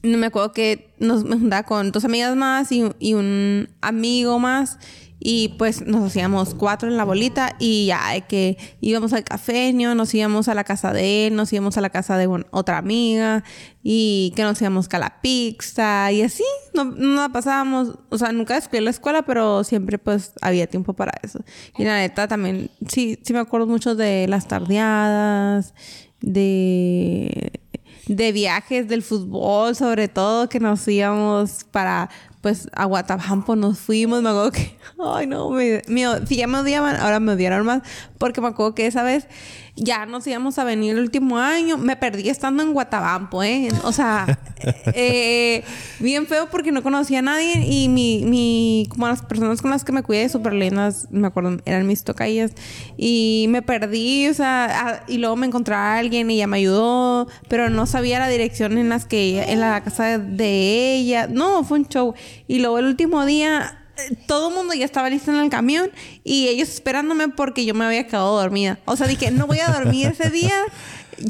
me 0.02 0.26
acuerdo 0.26 0.52
que 0.52 0.94
nos 0.98 1.24
me 1.24 1.36
juntaba 1.36 1.64
con 1.64 1.92
dos 1.92 2.06
amigas 2.06 2.34
más 2.36 2.72
y, 2.72 2.84
y 2.98 3.12
un 3.12 3.68
amigo 3.82 4.38
más 4.38 4.78
y 5.20 5.50
pues 5.58 5.86
nos 5.86 6.06
hacíamos 6.06 6.54
cuatro 6.54 6.88
en 6.88 6.96
la 6.96 7.04
bolita 7.04 7.54
y 7.58 7.86
ya 7.86 8.20
que 8.22 8.56
íbamos 8.80 9.12
al 9.12 9.22
cafeño, 9.22 9.94
nos 9.94 10.14
íbamos 10.14 10.48
a 10.48 10.54
la 10.54 10.64
casa 10.64 10.94
de 10.94 11.26
él, 11.26 11.36
nos 11.36 11.52
íbamos 11.52 11.76
a 11.76 11.82
la 11.82 11.90
casa 11.90 12.16
de 12.16 12.26
otra 12.50 12.78
amiga 12.78 13.44
y 13.82 14.32
que 14.34 14.42
nos 14.42 14.60
íbamos 14.62 14.88
a 14.90 14.98
la 14.98 15.20
pizza 15.20 16.10
y 16.10 16.22
así, 16.22 16.44
no, 16.74 16.84
no 16.84 17.30
pasábamos, 17.30 17.98
o 18.08 18.18
sea, 18.18 18.32
nunca 18.32 18.54
descuidé 18.54 18.80
la 18.80 18.90
escuela, 18.90 19.22
pero 19.22 19.62
siempre 19.62 19.98
pues 19.98 20.32
había 20.40 20.66
tiempo 20.66 20.94
para 20.94 21.12
eso. 21.22 21.40
Y 21.76 21.84
la 21.84 21.98
neta 21.98 22.26
también, 22.26 22.70
sí, 22.88 23.18
sí 23.22 23.32
me 23.34 23.40
acuerdo 23.40 23.66
mucho 23.66 23.94
de 23.94 24.26
las 24.26 24.48
tardeadas, 24.48 25.74
de 26.22 27.60
de 28.06 28.32
viajes 28.32 28.88
del 28.88 29.02
fútbol, 29.02 29.76
sobre 29.76 30.08
todo 30.08 30.48
que 30.48 30.58
nos 30.58 30.86
íbamos 30.88 31.64
para 31.70 32.10
pues 32.40 32.68
a 32.72 32.86
Guatabampo 32.86 33.54
nos 33.56 33.78
fuimos, 33.78 34.22
me 34.22 34.30
acuerdo 34.30 34.52
que, 34.52 34.78
ay 35.04 35.26
no, 35.26 35.50
me, 35.50 35.82
si 36.26 36.36
ya 36.36 36.46
me 36.46 36.58
odiaban, 36.58 36.96
ahora 36.96 37.20
me 37.20 37.32
odiaron 37.32 37.66
más, 37.66 37.82
porque 38.18 38.40
me 38.40 38.48
acuerdo 38.48 38.74
que 38.74 38.86
esa 38.86 39.02
vez 39.02 39.26
ya 39.80 40.04
nos 40.04 40.26
íbamos 40.26 40.58
a 40.58 40.64
venir 40.64 40.94
el 40.94 41.00
último 41.00 41.38
año, 41.38 41.78
me 41.78 41.96
perdí 41.96 42.28
estando 42.28 42.62
en 42.62 42.72
Guatabampo, 42.74 43.42
¿eh? 43.42 43.68
O 43.84 43.92
sea, 43.92 44.38
eh, 44.94 45.64
bien 45.98 46.26
feo 46.26 46.48
porque 46.50 46.70
no 46.70 46.82
conocía 46.82 47.20
a 47.20 47.22
nadie 47.22 47.64
y 47.66 47.88
mi, 47.88 48.24
mi, 48.26 48.86
como 48.90 49.08
las 49.08 49.22
personas 49.22 49.62
con 49.62 49.70
las 49.70 49.82
que 49.82 49.92
me 49.92 50.02
cuidé, 50.02 50.28
súper 50.28 50.52
lindas, 50.52 51.08
me 51.10 51.28
acuerdo, 51.28 51.56
eran 51.64 51.86
mis 51.86 52.04
tocayas, 52.04 52.52
y 52.98 53.46
me 53.48 53.62
perdí, 53.62 54.28
o 54.28 54.34
sea, 54.34 55.02
y 55.08 55.16
luego 55.16 55.36
me 55.36 55.46
encontré 55.46 55.74
a 55.74 55.96
alguien 55.96 56.30
y 56.30 56.34
ella 56.34 56.46
me 56.46 56.58
ayudó, 56.58 57.26
pero 57.48 57.70
no 57.70 57.86
sabía 57.86 58.18
la 58.18 58.28
dirección 58.28 58.76
en 58.76 58.90
las 58.90 59.06
que, 59.06 59.42
en 59.42 59.60
la 59.60 59.82
casa 59.82 60.18
de 60.18 60.94
ella, 60.96 61.26
no, 61.26 61.64
fue 61.64 61.78
un 61.78 61.88
show. 61.88 62.14
Y 62.46 62.58
luego 62.58 62.78
el 62.78 62.86
último 62.86 63.24
día 63.24 63.79
todo 64.26 64.48
el 64.48 64.54
mundo 64.54 64.74
ya 64.74 64.84
estaba 64.84 65.10
listo 65.10 65.30
en 65.30 65.38
el 65.38 65.50
camión 65.50 65.90
y 66.24 66.48
ellos 66.48 66.68
esperándome 66.68 67.28
porque 67.28 67.64
yo 67.64 67.74
me 67.74 67.84
había 67.84 68.06
quedado 68.06 68.40
dormida. 68.40 68.78
O 68.84 68.96
sea, 68.96 69.06
dije, 69.06 69.30
no 69.30 69.46
voy 69.46 69.60
a 69.60 69.72
dormir 69.72 70.08
ese 70.08 70.30
día. 70.30 70.54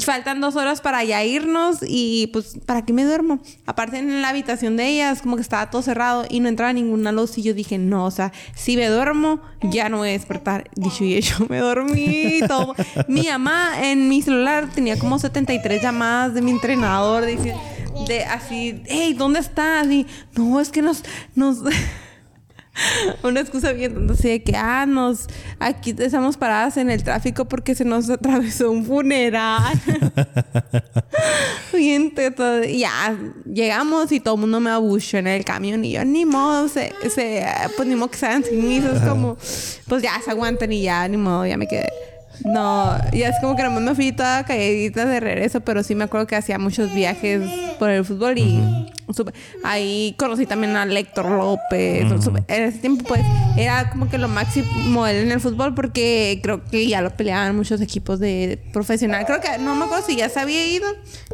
Faltan 0.05 0.39
dos 0.39 0.55
horas 0.55 0.79
para 0.79 1.03
ya 1.03 1.21
irnos 1.23 1.79
y 1.85 2.27
pues, 2.31 2.57
¿para 2.65 2.85
qué 2.85 2.93
me 2.93 3.03
duermo? 3.03 3.41
Aparte 3.65 3.97
en 3.97 4.21
la 4.21 4.29
habitación 4.29 4.77
de 4.77 4.87
ellas, 4.87 5.21
como 5.21 5.35
que 5.35 5.41
estaba 5.41 5.69
todo 5.69 5.81
cerrado 5.81 6.25
y 6.29 6.39
no 6.39 6.47
entraba 6.47 6.71
ninguna 6.71 7.11
luz 7.11 7.37
y 7.37 7.43
yo 7.43 7.53
dije, 7.53 7.77
no, 7.77 8.05
o 8.05 8.11
sea, 8.11 8.31
si 8.55 8.77
me 8.77 8.87
duermo, 8.87 9.41
ya 9.61 9.89
no 9.89 9.97
voy 9.97 10.09
a 10.09 10.11
despertar. 10.13 10.69
Dicho 10.75 11.03
y 11.03 11.15
hecho, 11.15 11.45
me 11.49 11.57
dormí 11.57 12.39
todo. 12.47 12.73
mi 13.09 13.27
mamá 13.27 13.73
en 13.81 14.07
mi 14.07 14.21
celular 14.21 14.69
tenía 14.73 14.97
como 14.97 15.19
73 15.19 15.81
llamadas 15.81 16.35
de 16.35 16.41
mi 16.41 16.51
entrenador, 16.51 17.25
dice, 17.25 17.53
de 18.07 18.23
así, 18.23 18.81
hey, 18.85 19.13
¿dónde 19.17 19.39
estás? 19.39 19.87
Y 19.87 20.05
no, 20.35 20.59
es 20.59 20.69
que 20.69 20.81
nos... 20.81 21.03
una 23.23 23.41
excusa 23.41 23.73
bien 23.73 23.93
entonces 23.97 24.23
de 24.23 24.43
que 24.43 24.55
ah 24.55 24.85
nos 24.85 25.27
aquí 25.59 25.93
estamos 25.97 26.37
paradas 26.37 26.77
en 26.77 26.89
el 26.89 27.03
tráfico 27.03 27.45
porque 27.45 27.75
se 27.75 27.83
nos 27.83 28.09
atravesó 28.09 28.71
un 28.71 28.85
funeral 28.85 29.79
bien 31.73 32.13
ya 32.73 33.17
llegamos 33.45 34.11
y 34.11 34.19
todo 34.19 34.35
el 34.35 34.41
mundo 34.41 34.59
me 34.59 34.69
abuchó 34.69 35.17
en 35.17 35.27
el 35.27 35.43
camión 35.43 35.83
y 35.83 35.91
yo 35.91 36.05
ni 36.05 36.25
modo 36.25 36.67
se, 36.67 36.93
se 37.09 37.45
pues 37.75 37.87
ni 37.87 37.95
modo 37.95 38.09
que 38.09 38.17
sean 38.17 38.43
es 38.43 39.01
como 39.01 39.37
pues 39.87 40.01
ya 40.01 40.19
se 40.23 40.31
aguantan 40.31 40.71
y 40.71 40.83
ya 40.83 41.07
ni 41.07 41.17
modo 41.17 41.45
ya 41.45 41.57
me 41.57 41.67
quedé 41.67 41.89
no, 42.45 42.97
ya 43.11 43.29
es 43.29 43.35
como 43.39 43.55
que 43.55 43.63
nomás 43.63 43.81
me 43.81 43.95
fui 43.95 44.11
toda 44.11 44.43
calladita 44.43 45.05
de 45.05 45.19
regreso, 45.19 45.61
pero 45.61 45.83
sí 45.83 45.95
me 45.95 46.05
acuerdo 46.05 46.27
que 46.27 46.35
hacía 46.35 46.57
muchos 46.57 46.93
viajes 46.93 47.41
por 47.77 47.89
el 47.89 48.03
fútbol 48.05 48.37
y 48.37 48.59
ahí 49.63 50.15
conocí 50.17 50.45
también 50.45 50.75
a 50.75 50.85
Lector 50.85 51.29
López. 51.29 52.05
En 52.47 52.63
ese 52.63 52.79
tiempo, 52.79 53.03
pues, 53.05 53.21
era 53.57 53.89
como 53.89 54.09
que 54.09 54.17
lo 54.17 54.27
máximo 54.27 55.05
él 55.07 55.17
en 55.17 55.31
el 55.31 55.39
fútbol 55.39 55.75
porque 55.75 56.39
creo 56.41 56.63
que 56.65 56.87
ya 56.87 57.01
lo 57.01 57.11
peleaban 57.11 57.55
muchos 57.55 57.81
equipos 57.81 58.19
de 58.19 58.59
profesional. 58.73 59.25
Creo 59.25 59.41
que 59.41 59.57
no 59.59 59.75
me 59.75 59.85
acuerdo 59.85 60.05
si 60.05 60.15
ya 60.15 60.29
se 60.29 60.39
había 60.39 60.65
ido. 60.65 60.87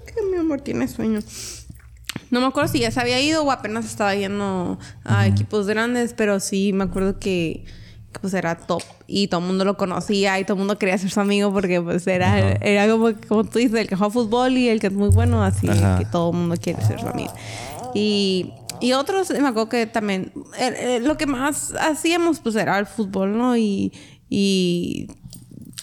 Que 0.06 0.22
mi 0.32 0.38
amor 0.38 0.62
tiene 0.62 0.88
sueño. 0.88 1.20
No 2.32 2.42
me 2.42 2.48
acuerdo 2.48 2.72
si 2.72 2.80
ya 2.80 2.92
se 2.92 3.00
había 3.00 3.22
ido 3.22 3.44
o 3.44 3.52
apenas 3.52 3.86
estaba 3.86 4.16
yendo 4.16 4.80
a 5.06 5.28
equipos 5.28 5.68
grandes, 5.68 6.14
pero 6.14 6.40
sí 6.40 6.74
me 6.74 6.86
acuerdo 6.86 7.20
que 7.20 7.66
pues 8.20 8.34
era 8.34 8.56
top 8.56 8.82
y 9.08 9.28
todo 9.28 9.42
el 9.42 9.48
mundo 9.48 9.66
lo 9.66 9.78
conocía 9.78 10.40
y 10.40 10.44
todo 10.44 10.54
el 10.54 10.60
mundo 10.60 10.78
quería 10.78 10.98
ser 10.98 11.10
su 11.10 11.20
amigo 11.20 11.52
porque 11.52 11.82
pues 11.82 12.06
era, 12.08 12.52
era 12.54 12.90
como, 12.90 13.12
como 13.28 13.44
tú 13.44 13.60
dices, 13.60 13.80
el 13.80 13.88
que 13.88 13.96
juega 13.96 14.12
fútbol 14.12 14.58
y 14.58 14.70
el 14.70 14.80
que 14.80 14.88
es 14.88 14.94
muy 14.94 15.10
bueno, 15.10 15.44
así 15.44 15.68
que 15.68 16.06
todo 16.12 16.32
el 16.32 16.38
mundo 16.38 16.56
quiere 16.62 16.84
ser 16.84 17.00
su 17.00 17.08
amigo. 17.08 17.34
Y, 17.94 18.54
y 18.80 18.94
otros, 18.94 19.30
me 19.32 19.40
acuerdo 19.40 19.70
que 19.70 19.86
también, 19.88 20.32
eh, 20.60 20.74
eh, 20.78 21.00
lo 21.02 21.18
que 21.18 21.26
más 21.26 21.74
hacíamos 21.80 22.40
pues 22.40 22.56
era 22.56 22.78
el 22.78 22.86
fútbol, 22.86 23.38
¿no? 23.38 23.58
Y, 23.58 23.92
y 24.30 25.08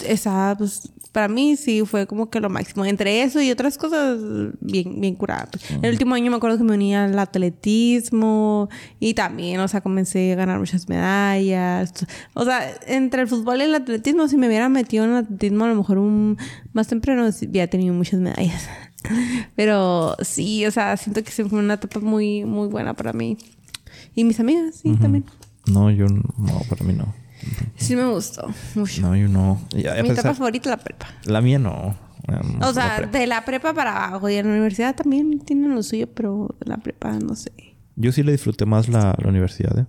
esa, 0.07 0.55
pues 0.57 0.91
para 1.15 1.29
mí 1.29 1.55
sí 1.55 1.83
fue 1.87 2.09
como 2.09 2.29
que 2.29 2.41
lo 2.41 2.51
máximo. 2.51 2.85
Entre 2.85 3.23
eso 3.23 3.41
y 3.41 3.53
otras 3.53 3.79
cosas, 3.79 4.19
bien, 4.61 5.01
bien 5.01 5.15
curada. 5.15 5.49
El 5.81 5.93
último 5.93 6.17
año 6.17 6.29
me 6.29 6.39
acuerdo 6.39 6.59
que 6.59 6.65
me 6.65 6.75
unía 6.75 7.05
al 7.05 7.17
atletismo 7.17 8.69
y 8.99 9.15
también, 9.15 9.61
o 9.61 9.69
sea, 9.69 9.81
comencé 9.81 10.33
a 10.33 10.35
ganar 10.35 10.59
muchas 10.59 10.89
medallas. 10.89 12.05
O 12.35 12.45
sea, 12.45 12.69
entre 12.89 13.23
el 13.23 13.29
fútbol 13.29 13.61
y 13.61 13.63
el 13.63 13.75
atletismo, 13.77 14.27
si 14.27 14.37
me 14.37 14.49
hubiera 14.49 14.69
metido 14.69 15.05
en 15.05 15.11
el 15.11 15.17
atletismo, 15.19 15.67
a 15.67 15.69
lo 15.69 15.77
mejor 15.77 15.99
un 15.99 16.37
más 16.73 16.89
temprano 16.89 17.29
hubiera 17.29 17.69
tenido 17.69 17.95
muchas 17.95 18.19
medallas. 18.19 18.69
Pero 19.55 20.17
sí, 20.21 20.67
o 20.67 20.73
sea, 20.73 20.97
siento 20.97 21.23
que 21.23 21.31
fue 21.31 21.61
una 21.61 21.75
etapa 21.75 22.01
muy, 22.01 22.45
muy 22.45 22.67
buena 22.67 22.95
para 22.95 23.13
mí. 23.13 23.39
Y 24.17 24.25
mis 24.25 24.41
amigas, 24.41 24.81
sí, 24.83 24.97
también. 24.97 25.25
No, 25.67 25.93
yo 25.93 26.07
no, 26.09 26.61
para 26.69 26.85
mí 26.85 26.93
no. 26.93 27.07
Sí 27.77 27.97
me 27.97 28.07
gustó 28.07 28.53
mucho. 28.75 29.03
No, 29.03 29.17
yo 29.17 29.29
no. 29.29 29.61
Mi 29.75 29.83
etapa 29.83 30.35
favorita 30.35 30.71
la 30.71 30.77
prepa. 30.77 31.07
La 31.25 31.41
mía 31.41 31.59
no. 31.59 31.95
o 32.61 32.73
sea, 32.73 33.01
de 33.01 33.27
la 33.27 33.45
prepa 33.45 33.75
para 33.75 34.07
abajo. 34.07 34.29
Y 34.29 34.37
en 34.37 34.47
la 34.47 34.53
universidad 34.53 34.95
también 34.95 35.41
tienen 35.41 35.75
lo 35.75 35.83
suyo, 35.83 36.07
pero 36.07 36.55
la 36.65 36.79
prepa 36.79 37.13
no 37.19 37.35
sé. 37.35 37.53
Yo 37.97 38.13
sí 38.13 38.23
le 38.23 38.33
disfruté 38.33 38.67
más 38.67 38.89
la, 38.89 39.17
universidad, 39.25 39.79
¿eh? 39.79 39.87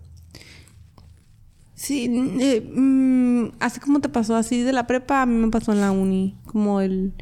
Sí, 1.73 2.09
eh, 2.39 2.61
mm, 2.61 3.55
así 3.59 3.79
como 3.79 3.99
te 3.99 4.09
pasó 4.09 4.35
así 4.35 4.61
de 4.61 4.71
la 4.73 4.87
prepa, 4.87 5.23
a 5.23 5.25
mí 5.25 5.35
me 5.35 5.49
pasó 5.49 5.73
en 5.73 5.81
la 5.81 5.91
uni. 5.91 6.37
Como 6.45 6.81
el, 6.81 7.13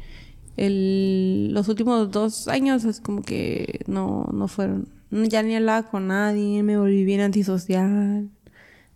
el 0.56 1.52
los 1.52 1.68
últimos 1.68 2.10
dos 2.10 2.48
años 2.48 2.84
es 2.84 3.00
como 3.00 3.22
que 3.22 3.80
no, 3.86 4.28
no 4.32 4.48
fueron. 4.48 4.88
Ya 5.10 5.42
ni 5.42 5.54
hablaba 5.54 5.88
con 5.88 6.08
nadie, 6.08 6.62
me 6.62 6.78
volví 6.78 7.04
bien 7.04 7.20
antisocial. 7.20 8.28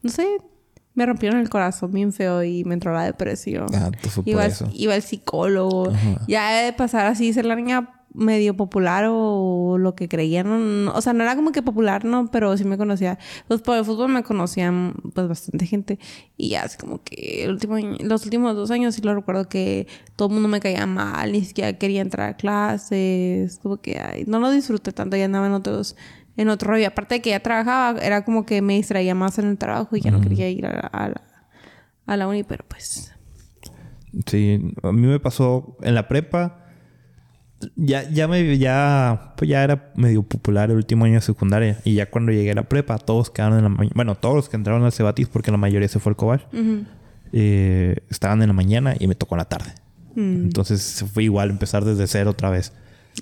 No 0.02 0.10
sé, 0.10 0.26
me 0.98 1.06
rompieron 1.06 1.38
el 1.38 1.48
corazón 1.48 1.92
bien 1.92 2.12
feo 2.12 2.42
y 2.42 2.64
me 2.64 2.74
entró 2.74 2.92
la 2.92 3.04
depresión. 3.04 3.68
Ah, 3.72 3.92
iba, 4.24 4.44
eso. 4.44 4.68
iba 4.74 4.94
al 4.94 5.02
psicólogo. 5.02 5.92
Ya 6.26 6.50
de 6.50 6.72
pasar 6.72 7.06
así, 7.06 7.32
ser 7.32 7.44
la 7.46 7.54
niña 7.54 7.94
medio 8.12 8.56
popular 8.56 9.06
o 9.08 9.76
lo 9.78 9.94
que 9.94 10.08
creían. 10.08 10.88
o 10.88 11.00
sea, 11.00 11.12
no 11.12 11.22
era 11.22 11.36
como 11.36 11.52
que 11.52 11.62
popular, 11.62 12.04
no, 12.04 12.28
pero 12.32 12.56
sí 12.56 12.64
me 12.64 12.76
conocía. 12.76 13.16
Pues 13.46 13.60
por 13.60 13.76
el 13.76 13.84
fútbol 13.84 14.08
me 14.08 14.24
conocían 14.24 14.94
pues 15.14 15.28
bastante 15.28 15.66
gente. 15.66 16.00
Y 16.36 16.48
ya 16.48 16.64
así 16.64 16.76
como 16.78 17.00
que 17.04 17.44
el 17.44 17.50
último, 17.50 17.76
los 17.78 18.24
últimos 18.24 18.56
dos 18.56 18.72
años 18.72 18.96
sí 18.96 19.02
lo 19.02 19.14
recuerdo 19.14 19.48
que 19.48 19.86
todo 20.16 20.28
el 20.28 20.34
mundo 20.34 20.48
me 20.48 20.58
caía 20.58 20.84
mal, 20.84 21.30
ni 21.30 21.44
siquiera 21.44 21.78
quería 21.78 22.00
entrar 22.00 22.30
a 22.30 22.36
clases. 22.36 23.60
Como 23.62 23.76
que 23.76 24.00
ay, 24.00 24.24
no 24.26 24.40
lo 24.40 24.50
disfruté 24.50 24.90
tanto, 24.90 25.16
ya 25.16 25.26
andaba 25.26 25.46
en 25.46 25.52
otros 25.52 25.94
en 26.38 26.48
otro 26.48 26.70
rollo. 26.70 26.86
Aparte 26.86 27.16
de 27.16 27.20
que 27.20 27.30
ya 27.30 27.40
trabajaba, 27.40 28.00
era 28.00 28.24
como 28.24 28.46
que 28.46 28.62
me 28.62 28.74
distraía 28.74 29.14
más 29.14 29.38
en 29.38 29.48
el 29.48 29.58
trabajo 29.58 29.96
y 29.96 30.00
ya 30.00 30.10
no 30.10 30.20
quería 30.20 30.48
ir 30.48 30.66
a, 30.66 31.12
la, 32.06 32.28
uni, 32.28 32.44
pero 32.44 32.64
pues... 32.66 33.12
Sí, 34.24 34.72
a 34.82 34.92
mí 34.92 35.06
me 35.06 35.20
pasó 35.20 35.76
en 35.82 35.94
la 35.94 36.08
prepa. 36.08 36.64
Ya, 37.74 38.08
ya 38.08 38.28
me 38.28 38.56
ya, 38.56 39.34
pues 39.36 39.50
ya 39.50 39.64
era 39.64 39.92
medio 39.96 40.22
popular 40.22 40.70
el 40.70 40.76
último 40.76 41.04
año 41.04 41.14
de 41.16 41.20
secundaria. 41.22 41.80
Y 41.84 41.94
ya 41.94 42.08
cuando 42.08 42.30
llegué 42.30 42.52
a 42.52 42.54
la 42.54 42.68
prepa, 42.68 42.98
todos 42.98 43.30
quedaron 43.30 43.58
en 43.58 43.64
la 43.64 43.68
mañana. 43.68 43.92
Bueno, 43.96 44.14
todos 44.14 44.36
los 44.36 44.48
que 44.48 44.56
entraron 44.56 44.84
al 44.84 44.92
Cebatis, 44.92 45.28
porque 45.28 45.50
la 45.50 45.56
mayoría 45.56 45.88
se 45.88 45.98
fue 45.98 46.10
al 46.10 46.16
Cobal, 46.16 46.46
eh, 47.32 47.96
estaban 48.08 48.40
en 48.42 48.48
la 48.48 48.54
mañana 48.54 48.94
y 48.98 49.08
me 49.08 49.16
tocó 49.16 49.34
en 49.34 49.38
la 49.38 49.44
tarde. 49.46 49.72
Mm. 50.14 50.44
Entonces 50.44 51.04
fue 51.12 51.24
igual 51.24 51.50
empezar 51.50 51.84
desde 51.84 52.06
cero 52.06 52.30
otra 52.30 52.48
vez. 52.48 52.72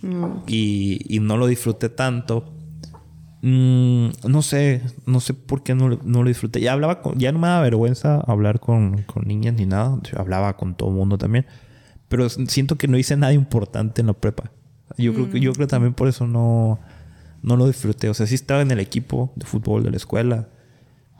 Mm. 0.02 0.42
Y, 0.46 1.00
y, 1.08 1.20
no 1.20 1.38
lo 1.38 1.46
disfruté 1.46 1.88
tanto 1.88 2.55
Mm, 3.48 4.08
no 4.26 4.42
sé, 4.42 4.82
no 5.04 5.20
sé 5.20 5.32
por 5.32 5.62
qué 5.62 5.76
no, 5.76 6.00
no, 6.02 6.24
lo 6.24 6.28
disfruté. 6.28 6.60
Ya 6.60 6.72
hablaba 6.72 7.00
con, 7.00 7.16
ya 7.16 7.30
no 7.30 7.38
me 7.38 7.46
da 7.46 7.60
vergüenza 7.60 8.20
hablar 8.26 8.58
con, 8.58 9.02
con 9.02 9.22
niñas 9.28 9.54
ni 9.54 9.66
nada. 9.66 10.00
Hablaba 10.16 10.56
con 10.56 10.74
todo 10.74 10.88
el 10.88 10.96
mundo 10.96 11.16
también. 11.16 11.46
Pero 12.08 12.28
siento 12.28 12.74
que 12.74 12.88
no 12.88 12.98
hice 12.98 13.16
nada 13.16 13.32
importante 13.32 14.00
en 14.00 14.08
la 14.08 14.14
prepa. 14.14 14.50
Yo 14.98 15.14
creo 15.14 15.30
que 15.30 15.38
yo 15.38 15.52
creo 15.52 15.68
también 15.68 15.94
por 15.94 16.08
eso 16.08 16.26
no, 16.26 16.80
no 17.42 17.56
lo 17.56 17.68
disfruté. 17.68 18.08
O 18.08 18.14
sea, 18.14 18.26
sí 18.26 18.34
estaba 18.34 18.62
en 18.62 18.72
el 18.72 18.80
equipo 18.80 19.32
de 19.36 19.46
fútbol 19.46 19.84
de 19.84 19.92
la 19.92 19.96
escuela. 19.96 20.48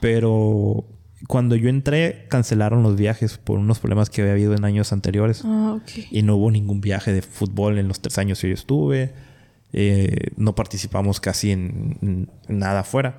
Pero 0.01 0.85
cuando 1.29 1.55
yo 1.55 1.69
entré, 1.69 2.27
cancelaron 2.29 2.83
los 2.83 2.97
viajes 2.97 3.39
por 3.39 3.61
unos 3.61 3.79
problemas 3.79 4.11
que 4.11 4.23
había 4.23 4.33
habido 4.33 4.55
en 4.55 4.65
años 4.65 4.93
anteriores. 4.93 5.43
Ah, 5.45 5.79
y 6.11 6.25
no 6.25 6.35
hubo 6.35 6.51
ningún 6.51 6.81
viaje 6.81 7.13
de 7.13 7.23
fútbol 7.23 7.79
en 7.79 7.87
los 7.87 8.01
tres 8.01 8.19
años 8.19 8.41
que 8.41 8.49
yo 8.49 8.55
estuve. 8.55 9.15
Eh, 9.73 10.31
no 10.37 10.55
participamos 10.55 11.21
casi 11.21 11.51
en, 11.51 12.31
nada 12.49 12.81
afuera. 12.81 13.19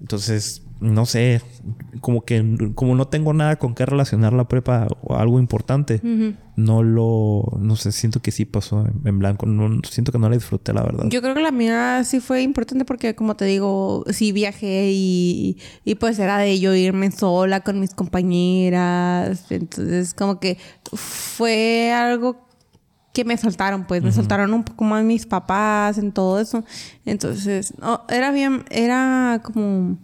Entonces, 0.00 0.62
no 0.80 1.06
sé, 1.06 1.42
como 2.00 2.24
que 2.24 2.70
como 2.76 2.94
no 2.94 3.08
tengo 3.08 3.34
nada 3.34 3.56
con 3.56 3.74
qué 3.74 3.84
relacionar 3.84 4.32
la 4.32 4.46
prepa 4.46 4.86
o 5.02 5.16
algo 5.16 5.40
importante, 5.40 6.00
no 6.54 6.84
lo, 6.84 7.58
no 7.58 7.74
sé, 7.74 7.90
siento 7.90 8.22
que 8.22 8.30
sí 8.30 8.44
pasó 8.44 8.86
en, 9.04 9.18
blanco, 9.18 9.46
no, 9.46 9.80
siento 9.82 10.12
que 10.12 10.20
no 10.20 10.28
la 10.28 10.36
disfruté, 10.36 10.72
la 10.72 10.84
verdad. 10.84 11.06
Yo 11.08 11.20
creo 11.20 11.34
que 11.34 11.42
la 11.42 11.50
mía 11.50 12.04
sí 12.04 12.20
fue 12.20 12.42
importante 12.42 12.84
porque, 12.84 13.16
como 13.16 13.34
te 13.34 13.44
digo, 13.44 14.04
sí 14.10 14.30
viajé 14.30 14.90
y, 14.92 15.58
y 15.84 15.96
pues 15.96 16.16
era 16.20 16.38
de 16.38 16.60
yo 16.60 16.72
irme 16.74 17.10
sola 17.10 17.62
con 17.62 17.80
mis 17.80 17.92
compañeras, 17.92 19.50
entonces 19.50 20.14
como 20.14 20.38
que 20.38 20.58
fue 20.92 21.92
algo 21.92 22.47
que 23.12 23.24
me 23.24 23.36
soltaron, 23.36 23.84
pues 23.84 24.02
me 24.02 24.12
soltaron 24.12 24.52
un 24.54 24.64
poco 24.64 24.84
más 24.84 25.04
mis 25.04 25.26
papás 25.26 25.98
en 25.98 26.12
todo 26.12 26.40
eso. 26.40 26.64
Entonces, 27.04 27.74
no, 27.78 28.04
era 28.08 28.30
bien, 28.30 28.64
era 28.70 29.40
como... 29.42 29.98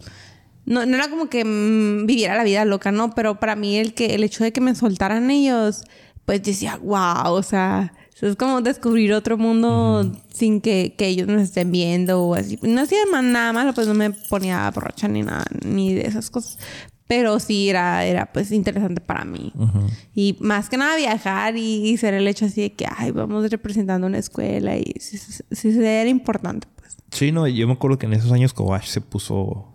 No, 0.66 0.86
no 0.86 0.97
era 0.97 1.09
como 1.10 1.28
que 1.28 1.44
mm, 1.44 2.06
viviera 2.06 2.36
la 2.36 2.44
vida 2.44 2.64
loca, 2.64 2.90
¿no? 2.90 3.14
Pero 3.14 3.39
para 3.39 3.55
mí 3.55 3.76
el, 3.76 3.93
que, 3.93 4.14
el 4.14 4.24
hecho 4.24 4.44
de 4.44 4.52
que 4.52 4.62
me 4.62 4.74
soltaran 4.74 5.31
ellos, 5.31 5.82
pues 6.24 6.43
decía, 6.43 6.78
wow, 6.82 7.35
o 7.35 7.43
sea, 7.43 7.93
es 8.20 8.36
como 8.36 8.62
descubrir 8.62 9.12
otro 9.12 9.36
mundo 9.36 10.10
sin 10.32 10.60
que, 10.60 10.94
que, 10.97 11.09
ellos 11.09 11.28
nos 11.28 11.43
estén 11.43 11.70
viendo 11.70 12.22
o 12.22 12.35
así. 12.35 12.59
No 12.62 12.81
hacía 12.81 13.01
nada 13.10 13.52
malo, 13.52 13.74
pues 13.74 13.86
no 13.86 13.94
me 13.94 14.10
ponía 14.10 14.70
borracha 14.70 15.09
ni 15.09 15.22
nada, 15.22 15.44
ni 15.64 15.93
de 15.93 16.06
esas 16.06 16.31
cosas. 16.31 16.59
Pero 17.06 17.39
sí 17.39 17.68
era, 17.68 18.05
era 18.05 18.32
pues 18.32 18.51
interesante 18.51 19.01
para 19.01 19.24
mí. 19.24 19.52
Y 20.14 20.36
más 20.40 20.70
que 20.70 20.76
nada 20.76 20.97
viajar 20.97 21.56
y, 21.56 21.97
ser 21.98 22.14
el 22.14 22.26
hecho 22.26 22.47
así 22.47 22.62
de 22.62 22.72
que, 22.72 22.86
ay, 22.97 23.10
vamos 23.10 23.51
representando 23.51 24.06
una 24.06 24.18
escuela 24.18 24.76
y 24.76 24.94
sí, 25.01 25.18
sí, 25.18 25.68
era 25.85 26.09
importante, 26.09 26.66
pues. 26.76 26.97
Sí, 27.10 27.31
no, 27.31 27.47
yo 27.47 27.66
me 27.66 27.74
acuerdo 27.74 27.98
que 27.98 28.06
en 28.06 28.14
esos 28.14 28.32
años 28.32 28.52
Kobash 28.55 28.86
se 28.86 29.01
puso... 29.01 29.70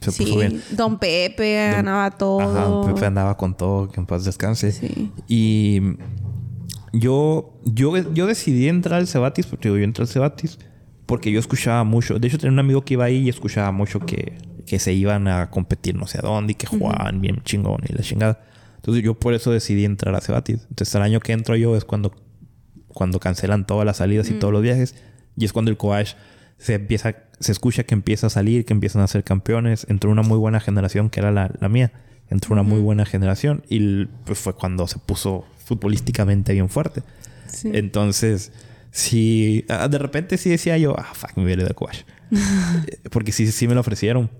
Se 0.00 0.10
puso 0.12 0.38
bien. 0.38 0.62
Don 0.70 0.98
Pepe 0.98 1.54
ganaba 1.72 2.10
todo. 2.12 2.40
Ajá, 2.40 2.92
Pepe 2.92 3.06
andaba 3.06 3.36
con 3.36 3.54
todo, 3.56 3.88
que 3.88 4.00
en 4.00 4.06
paz 4.06 4.24
descanse. 4.24 4.72
Sí. 4.72 5.12
Y 5.28 5.80
yo, 6.92 7.60
yo, 7.64 7.96
yo 8.12 8.26
decidí 8.26 8.68
entrar 8.68 9.00
al 9.00 9.06
Cebatis, 9.06 9.46
porque 9.46 9.68
yo 9.68 9.76
entré 9.76 10.02
al 10.02 10.08
Cebatis, 10.08 10.58
porque 11.06 11.30
yo 11.30 11.38
escuchaba 11.40 11.84
mucho. 11.84 12.18
De 12.18 12.28
hecho, 12.28 12.38
tenía 12.38 12.52
un 12.52 12.58
amigo 12.58 12.84
que 12.84 12.94
iba 12.94 13.04
ahí 13.04 13.18
y 13.18 13.28
escuchaba 13.28 13.70
mucho 13.70 14.00
que 14.00 14.38
que 14.66 14.78
se 14.78 14.92
iban 14.92 15.28
a 15.28 15.50
competir 15.50 15.94
no 15.94 16.06
sé 16.06 16.18
a 16.18 16.22
dónde 16.22 16.52
y 16.52 16.54
que 16.54 16.66
jugaban 16.66 17.20
bien 17.20 17.42
chingón 17.44 17.80
y 17.88 17.92
la 17.92 18.02
chingada. 18.02 18.40
Entonces 18.76 19.04
yo 19.04 19.14
por 19.14 19.34
eso 19.34 19.50
decidí 19.50 19.84
entrar 19.84 20.14
a 20.14 20.20
Cebatis. 20.20 20.66
Entonces 20.70 20.94
el 20.94 21.02
año 21.02 21.20
que 21.20 21.32
entro 21.32 21.56
yo 21.56 21.76
es 21.76 21.84
cuando, 21.84 22.14
cuando 22.88 23.20
cancelan 23.20 23.66
todas 23.66 23.84
las 23.84 23.98
salidas 23.98 24.30
y 24.30 24.34
todos 24.34 24.52
los 24.52 24.62
viajes. 24.62 24.94
Y 25.36 25.44
es 25.44 25.52
cuando 25.52 25.70
el 25.70 25.76
coach 25.76 26.12
se 26.58 26.74
empieza, 26.74 27.14
se 27.38 27.52
escucha 27.52 27.84
que 27.84 27.94
empieza 27.94 28.28
a 28.28 28.30
salir, 28.30 28.64
que 28.64 28.72
empiezan 28.72 29.02
a 29.02 29.06
ser 29.06 29.22
campeones. 29.22 29.86
Entró 29.88 30.10
una 30.10 30.22
muy 30.22 30.38
buena 30.38 30.60
generación 30.60 31.10
que 31.10 31.20
era 31.20 31.30
la, 31.30 31.50
la 31.60 31.68
mía. 31.68 31.92
Entró 32.28 32.54
una 32.54 32.62
muy 32.62 32.80
buena 32.80 33.04
generación 33.04 33.62
y 33.68 34.06
pues 34.24 34.38
fue 34.38 34.54
cuando 34.54 34.86
se 34.86 34.98
puso 34.98 35.44
futbolísticamente 35.64 36.52
bien 36.52 36.68
fuerte. 36.68 37.02
Entonces, 37.64 38.52
si 38.90 39.64
ah, 39.68 39.88
de 39.88 39.98
repente 39.98 40.38
sí 40.38 40.50
decía 40.50 40.78
yo, 40.78 40.94
ah, 40.98 41.08
fuck, 41.12 41.36
me 41.36 41.44
viene 41.44 41.64
de 41.64 41.74
coach. 41.74 41.98
Porque 43.10 43.32
sí, 43.32 43.50
sí 43.50 43.68
me 43.68 43.74
lo 43.74 43.80
ofrecieron. 43.80 44.30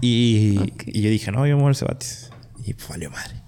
Y, 0.00 0.54
yo 0.86 1.10
dije, 1.10 1.32
no, 1.32 1.46
yo 1.46 1.56
me 1.56 1.62
voy 1.62 1.70
al 1.70 1.76
Cebatis. 1.76 2.30
Y 2.64 2.74
pues 2.74 2.88
valió 2.88 3.10
madre. 3.10 3.42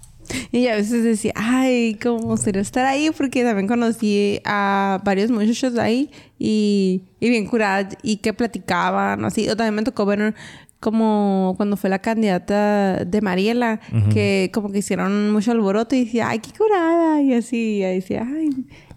Y 0.51 0.67
a 0.67 0.75
veces 0.75 1.03
decía, 1.03 1.33
ay, 1.35 1.97
cómo 2.01 2.35
sería 2.35 2.61
estar 2.61 2.85
ahí, 2.85 3.11
porque 3.15 3.43
también 3.43 3.67
conocí 3.67 4.41
a 4.43 4.99
varios 5.05 5.31
muchachos 5.31 5.77
ahí 5.77 6.11
y, 6.37 7.03
y 7.19 7.29
bien 7.29 7.45
curados 7.45 7.95
y 8.03 8.17
que 8.17 8.33
platicaban, 8.33 9.23
así. 9.23 9.47
O 9.49 9.55
también 9.55 9.75
me 9.75 9.83
tocó 9.83 10.05
ver 10.05 10.35
como 10.79 11.53
cuando 11.57 11.77
fue 11.77 11.89
la 11.89 11.99
candidata 11.99 13.03
de 13.03 13.21
Mariela, 13.21 13.79
que 14.13 14.51
como 14.53 14.71
que 14.71 14.79
hicieron 14.79 15.31
mucho 15.31 15.51
alboroto 15.51 15.95
y 15.95 16.05
decía, 16.05 16.29
ay, 16.29 16.39
qué 16.39 16.51
curada, 16.55 17.21
y 17.21 17.33
así, 17.33 17.77
y 17.77 17.81
decía, 17.81 18.27
ay, 18.27 18.49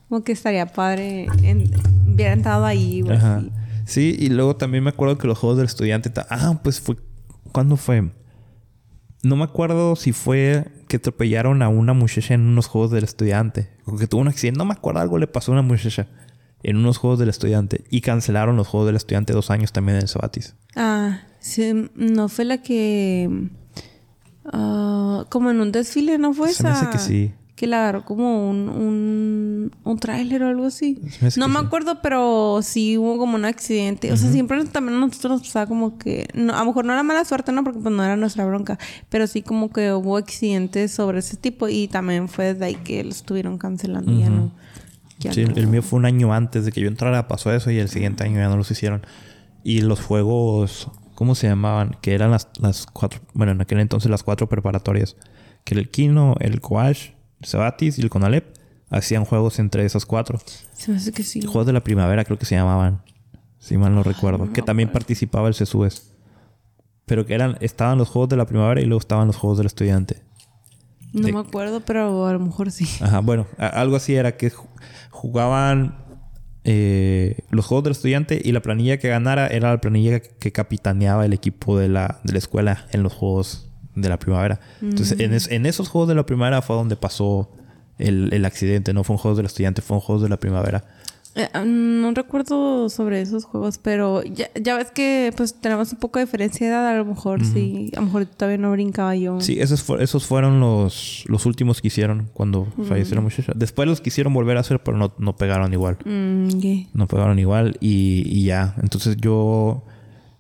como 0.09 0.22
que 0.22 0.32
estaría 0.32 0.66
padre, 0.66 1.27
en, 1.43 1.70
hubiera 2.12 2.35
estado 2.35 2.66
ahí, 2.66 3.02
o 3.02 3.10
así. 3.10 3.51
Sí, 3.90 4.16
y 4.18 4.28
luego 4.28 4.56
también 4.56 4.84
me 4.84 4.90
acuerdo 4.90 5.18
que 5.18 5.26
los 5.26 5.36
juegos 5.36 5.58
del 5.58 5.66
estudiante, 5.66 6.12
ah, 6.30 6.60
pues 6.62 6.80
fue 6.80 6.96
¿Cuándo 7.52 7.76
fue? 7.76 8.10
No 9.22 9.36
me 9.36 9.44
acuerdo 9.44 9.96
si 9.96 10.12
fue 10.12 10.66
que 10.88 10.96
atropellaron 10.96 11.62
a 11.62 11.68
una 11.68 11.92
muchacha 11.92 12.34
en 12.34 12.42
unos 12.42 12.66
juegos 12.66 12.90
del 12.90 13.04
estudiante. 13.04 13.70
O 13.84 13.96
que 13.96 14.06
tuvo 14.06 14.20
un 14.20 14.28
accidente. 14.28 14.58
No 14.58 14.64
me 14.64 14.72
acuerdo, 14.72 15.00
algo 15.00 15.18
le 15.18 15.26
pasó 15.26 15.52
a 15.52 15.54
una 15.54 15.62
muchacha 15.62 16.08
en 16.62 16.76
unos 16.76 16.98
juegos 16.98 17.18
del 17.18 17.28
estudiante. 17.28 17.84
Y 17.90 18.00
cancelaron 18.00 18.56
los 18.56 18.68
juegos 18.68 18.86
del 18.86 18.96
estudiante 18.96 19.32
dos 19.32 19.50
años 19.50 19.72
también 19.72 19.96
en 19.96 20.02
el 20.02 20.08
Sabatis. 20.08 20.54
Ah, 20.76 21.22
sí. 21.40 21.90
No 21.94 22.28
fue 22.28 22.44
la 22.44 22.62
que... 22.62 23.50
Ah, 24.46 25.26
como 25.28 25.50
en 25.50 25.60
un 25.60 25.72
desfile, 25.72 26.16
¿no 26.16 26.32
fue 26.32 26.48
Se 26.48 26.54
esa? 26.54 26.64
Me 26.64 26.70
hace 26.70 26.90
que 26.90 26.98
sí. 26.98 27.34
Que 27.60 27.66
le 27.66 27.76
agarró 27.76 28.06
como 28.06 28.48
un, 28.48 28.70
un, 28.70 29.70
un 29.84 29.98
tráiler 29.98 30.42
o 30.44 30.48
algo 30.48 30.64
así. 30.64 30.98
No 31.36 31.46
me 31.46 31.60
sí. 31.60 31.66
acuerdo, 31.66 32.00
pero 32.00 32.60
sí 32.62 32.96
hubo 32.96 33.18
como 33.18 33.34
un 33.34 33.44
accidente. 33.44 34.10
O 34.10 34.16
sea, 34.16 34.32
siempre 34.32 34.64
también 34.64 34.96
a 34.96 35.00
nosotros 35.00 35.32
nos 35.32 35.42
pasaba 35.42 35.66
como 35.66 35.98
que... 35.98 36.26
no, 36.32 36.54
a 36.54 36.60
lo 36.60 36.64
mejor 36.64 36.86
no 36.86 36.94
era 36.94 37.02
mala 37.02 37.22
suerte, 37.26 37.52
¿no? 37.52 37.62
Porque 37.62 37.78
pues 37.78 37.94
no 37.94 38.02
era 38.02 38.16
nuestra 38.16 38.46
bronca. 38.46 38.78
Pero 39.10 39.26
sí 39.26 39.42
como 39.42 39.70
que 39.70 39.92
hubo 39.92 40.16
accidentes 40.16 40.90
sobre 40.90 41.18
ese 41.18 41.36
tipo. 41.36 41.68
Y 41.68 41.86
también 41.86 42.30
fue 42.30 42.54
desde 42.54 42.64
ahí 42.64 42.76
que 42.76 43.04
lo 43.04 43.10
estuvieron 43.10 43.58
cancelando. 43.58 44.10
Ya 44.18 44.30
no... 44.30 44.52
Ya 45.18 45.34
Sí, 45.34 45.44
no. 45.44 45.54
el 45.54 45.66
mío 45.66 45.82
fue 45.82 45.98
un 45.98 46.06
año 46.06 46.32
antes 46.32 46.64
de 46.64 46.72
que 46.72 46.80
yo 46.80 46.88
entrara, 46.88 47.28
pasó 47.28 47.52
eso 47.52 47.70
y 47.70 47.76
el 47.78 47.90
siguiente 47.90 48.24
año 48.24 48.38
ya 48.38 48.48
no 48.48 48.56
los 48.56 48.70
hicieron. 48.70 49.02
Y 49.62 49.82
los 49.82 50.00
juegos, 50.00 50.88
¿cómo 51.14 51.34
se 51.34 51.46
llamaban? 51.46 51.98
Que 52.00 52.14
eran 52.14 52.30
las, 52.30 52.48
las 52.58 52.86
cuatro, 52.86 53.20
bueno, 53.34 53.52
en 53.52 53.60
aquel 53.60 53.80
entonces 53.80 54.10
las 54.10 54.22
cuatro 54.22 54.48
preparatorias. 54.48 55.18
Que 55.64 55.74
era 55.74 55.82
el 55.82 55.90
Kino, 55.90 56.36
el 56.40 56.62
Coach, 56.62 57.10
el 57.40 57.46
Cebatis 57.46 57.98
y 57.98 58.02
el 58.02 58.10
Conalep. 58.10 58.56
Hacían 58.90 59.24
juegos 59.24 59.58
entre 59.60 59.84
esos 59.84 60.04
cuatro. 60.04 60.40
Se 60.72 60.90
me 60.90 60.96
hace 60.96 61.12
que 61.12 61.22
sí. 61.22 61.40
Juegos 61.42 61.66
de 61.66 61.72
la 61.72 61.82
primavera 61.84 62.24
creo 62.24 62.38
que 62.38 62.44
se 62.46 62.56
llamaban. 62.56 63.02
Si 63.58 63.76
mal 63.76 63.94
no 63.94 64.02
recuerdo. 64.02 64.52
que 64.52 64.62
también 64.62 64.90
participaba 64.90 65.46
el 65.48 65.54
CESUES. 65.54 66.12
Pero 67.06 67.24
que 67.26 67.34
eran, 67.34 67.56
estaban 67.60 67.98
los 67.98 68.08
juegos 68.08 68.28
de 68.30 68.36
la 68.36 68.46
primavera 68.46 68.80
y 68.80 68.84
luego 68.86 69.00
estaban 69.00 69.26
los 69.28 69.36
juegos 69.36 69.58
del 69.58 69.66
estudiante. 69.66 70.22
No 71.12 71.26
de- 71.26 71.32
me 71.32 71.40
acuerdo, 71.40 71.80
pero 71.80 72.26
a 72.26 72.32
lo 72.32 72.40
mejor 72.40 72.70
sí. 72.70 72.86
Ajá, 73.00 73.20
bueno, 73.20 73.46
algo 73.58 73.96
así 73.96 74.14
era 74.14 74.36
que 74.36 74.52
ju- 74.52 74.66
jugaban 75.10 75.96
eh, 76.64 77.38
los 77.50 77.66
juegos 77.66 77.84
del 77.84 77.92
estudiante 77.92 78.40
y 78.44 78.52
la 78.52 78.60
planilla 78.62 78.98
que 78.98 79.08
ganara 79.08 79.46
era 79.48 79.70
la 79.70 79.80
planilla 79.80 80.20
que, 80.20 80.28
que 80.30 80.52
capitaneaba 80.52 81.24
el 81.24 81.32
equipo 81.32 81.78
de 81.78 81.88
la, 81.88 82.20
de 82.24 82.32
la 82.32 82.38
escuela 82.38 82.86
en 82.92 83.02
los 83.02 83.12
juegos 83.12 83.69
de 84.01 84.09
la 84.09 84.18
primavera. 84.18 84.60
Entonces, 84.82 85.18
en, 85.20 85.32
es- 85.35 85.51
en 85.51 85.66
esos 85.66 85.89
juegos 85.89 86.09
de 86.09 86.14
la 86.14 86.24
primavera 86.27 86.62
fue 86.62 86.77
donde 86.77 86.97
pasó 86.97 87.51
el, 87.98 88.32
el 88.32 88.44
accidente. 88.44 88.93
No 88.94 89.05
fue 89.05 89.14
un 89.14 89.18
juego 89.18 89.36
del 89.36 89.47
estudiante, 89.47 89.82
fue 89.82 89.97
un 89.97 90.01
juego 90.01 90.22
de 90.22 90.28
la 90.28 90.36
primavera. 90.39 90.85
Eh, 91.36 91.47
ah, 91.52 91.62
no 91.64 92.10
recuerdo 92.12 92.89
sobre 92.89 93.20
esos 93.20 93.44
juegos, 93.44 93.78
pero 93.78 94.20
ya, 94.24 94.48
ya 94.60 94.77
ves 94.77 94.90
que 94.90 95.32
pues 95.36 95.55
tenemos 95.60 95.93
un 95.93 96.01
poco 96.01 96.18
de 96.18 96.24
diferencia 96.24 96.66
de 96.66 96.72
edad. 96.72 96.89
A 96.89 96.94
lo 96.97 97.05
mejor 97.05 97.44
sí. 97.47 97.93
A 97.97 98.01
lo 98.01 98.06
mejor 98.06 98.27
todavía 98.27 98.59
no 98.59 98.72
brincaba 98.72 99.14
yo. 99.14 99.40
Sí, 99.40 99.60
esos, 99.60 99.89
esos 100.01 100.27
fueron 100.27 100.59
los, 100.59 101.22
los 101.28 101.47
últimos 101.47 101.81
que 101.81 101.86
hicieron 101.86 102.28
cuando 102.35 102.66
falleció 102.89 103.14
la 103.14 103.20
muchacha. 103.20 103.52
Después 103.55 103.86
los 103.86 104.01
quisieron 104.01 104.35
volver 104.35 104.56
a 104.56 104.60
hacer, 104.60 104.82
pero 104.82 104.97
no, 104.97 105.12
no 105.18 105.36
pegaron 105.36 105.72
igual. 105.72 105.98
Mm. 106.05 106.48
No 106.94 107.06
pegaron 107.06 107.39
igual 107.39 107.77
y, 107.81 108.24
y 108.27 108.47
ya. 108.47 108.74
Entonces 108.82 109.16
yo, 109.16 109.85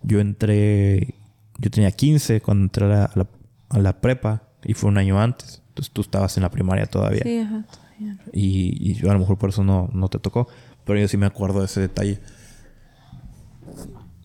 yo 0.02 0.18
entré, 0.18 1.14
yo 1.58 1.70
tenía 1.70 1.92
15 1.92 2.40
cuando 2.40 2.64
entré 2.64 2.86
a 2.86 2.88
la, 2.88 3.04
a 3.04 3.12
la- 3.14 3.28
a 3.70 3.78
la 3.78 4.00
prepa 4.00 4.42
y 4.64 4.74
fue 4.74 4.90
un 4.90 4.98
año 4.98 5.20
antes. 5.20 5.62
Entonces 5.68 5.92
tú 5.92 6.02
estabas 6.02 6.36
en 6.36 6.42
la 6.42 6.50
primaria 6.50 6.86
todavía. 6.86 7.22
Sí, 7.22 7.38
ajá. 7.38 7.64
todavía. 7.70 8.18
Y, 8.32 8.90
y 8.90 8.94
yo 8.94 9.10
a 9.10 9.14
lo 9.14 9.20
mejor 9.20 9.38
por 9.38 9.50
eso 9.50 9.64
no, 9.64 9.88
no 9.92 10.08
te 10.08 10.18
tocó. 10.18 10.48
Pero 10.84 10.98
yo 10.98 11.08
sí 11.08 11.16
me 11.16 11.26
acuerdo 11.26 11.60
de 11.60 11.66
ese 11.66 11.80
detalle. 11.80 12.20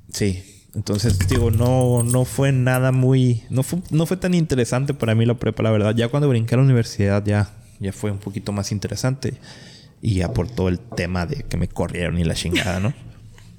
Sí. 0.10 0.44
Entonces, 0.74 1.18
digo, 1.30 1.52
no, 1.52 2.04
no 2.04 2.26
fue 2.26 2.52
nada 2.52 2.92
muy... 2.92 3.44
No 3.50 3.64
fue, 3.64 3.80
no 3.92 4.06
fue 4.06 4.18
tan 4.18 4.34
interesante 4.34 4.94
para 4.94 5.16
mí 5.16 5.26
la 5.26 5.36
prepa, 5.36 5.64
la 5.64 5.72
verdad. 5.72 5.96
Ya 5.96 6.10
cuando 6.10 6.28
brinqué 6.28 6.56
a 6.56 6.58
la 6.58 6.64
universidad 6.64 7.24
ya, 7.24 7.50
ya 7.80 7.94
fue 7.94 8.12
un 8.12 8.18
poquito 8.18 8.52
más 8.52 8.72
interesante. 8.72 9.36
Y 10.02 10.16
ya 10.16 10.34
por 10.34 10.50
todo 10.50 10.68
el 10.68 10.80
tema 10.80 11.26
de 11.26 11.44
que 11.44 11.56
me 11.56 11.70
corrieron 11.70 12.20
y 12.20 12.26
la 12.26 12.34
chingada, 12.34 12.80
¿no? 12.80 12.94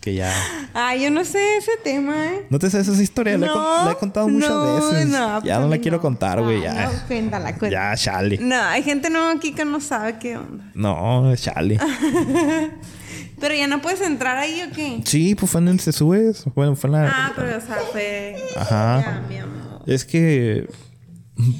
que 0.06 0.14
ya... 0.14 0.32
Ay, 0.72 1.02
yo 1.02 1.10
no 1.10 1.24
sé 1.24 1.56
ese 1.56 1.72
tema, 1.82 2.26
¿eh? 2.26 2.46
¿No 2.48 2.60
te 2.60 2.70
sabes 2.70 2.86
esa 2.86 3.02
historia? 3.02 3.36
la, 3.36 3.46
he, 3.46 3.50
con- 3.50 3.62
la 3.86 3.90
he 3.90 3.96
contado 3.96 4.28
muchas 4.28 4.50
no, 4.50 4.74
veces. 4.90 5.06
no, 5.08 5.18
ya 5.18 5.40
pues 5.40 5.58
no 5.58 5.68
la 5.68 5.76
no. 5.76 5.82
quiero 5.82 6.00
contar, 6.00 6.40
güey. 6.40 6.62
Ya, 6.62 6.84
No, 6.86 6.90
cuéntala, 7.08 7.56
cuéntala. 7.58 7.90
ya, 7.94 7.96
chale. 7.96 8.38
No, 8.40 8.54
hay 8.62 8.84
gente 8.84 9.10
no 9.10 9.28
aquí 9.30 9.52
que 9.52 9.64
no 9.64 9.80
sabe 9.80 10.16
qué 10.20 10.36
onda. 10.36 10.70
No, 10.74 11.34
chale. 11.34 11.80
Pero 13.40 13.54
ya 13.54 13.66
no 13.66 13.82
puedes 13.82 14.00
entrar 14.00 14.36
ahí 14.36 14.62
o 14.62 14.72
qué? 14.72 15.02
Sí, 15.04 15.34
pues 15.34 15.50
fue 15.50 15.60
en 15.60 15.68
el 15.68 15.78
CSUES. 15.78 16.44
Bueno, 16.54 16.76
fue 16.76 16.88
en 16.88 16.92
la... 16.92 17.08
Ah, 17.08 17.32
pero 17.34 17.58
o 17.58 17.60
sea, 17.60 17.76
fue. 17.90 18.36
Ajá. 18.56 19.00
Ya, 19.04 19.24
mi 19.28 19.38
amor. 19.38 19.82
Es 19.86 20.04
que 20.04 20.68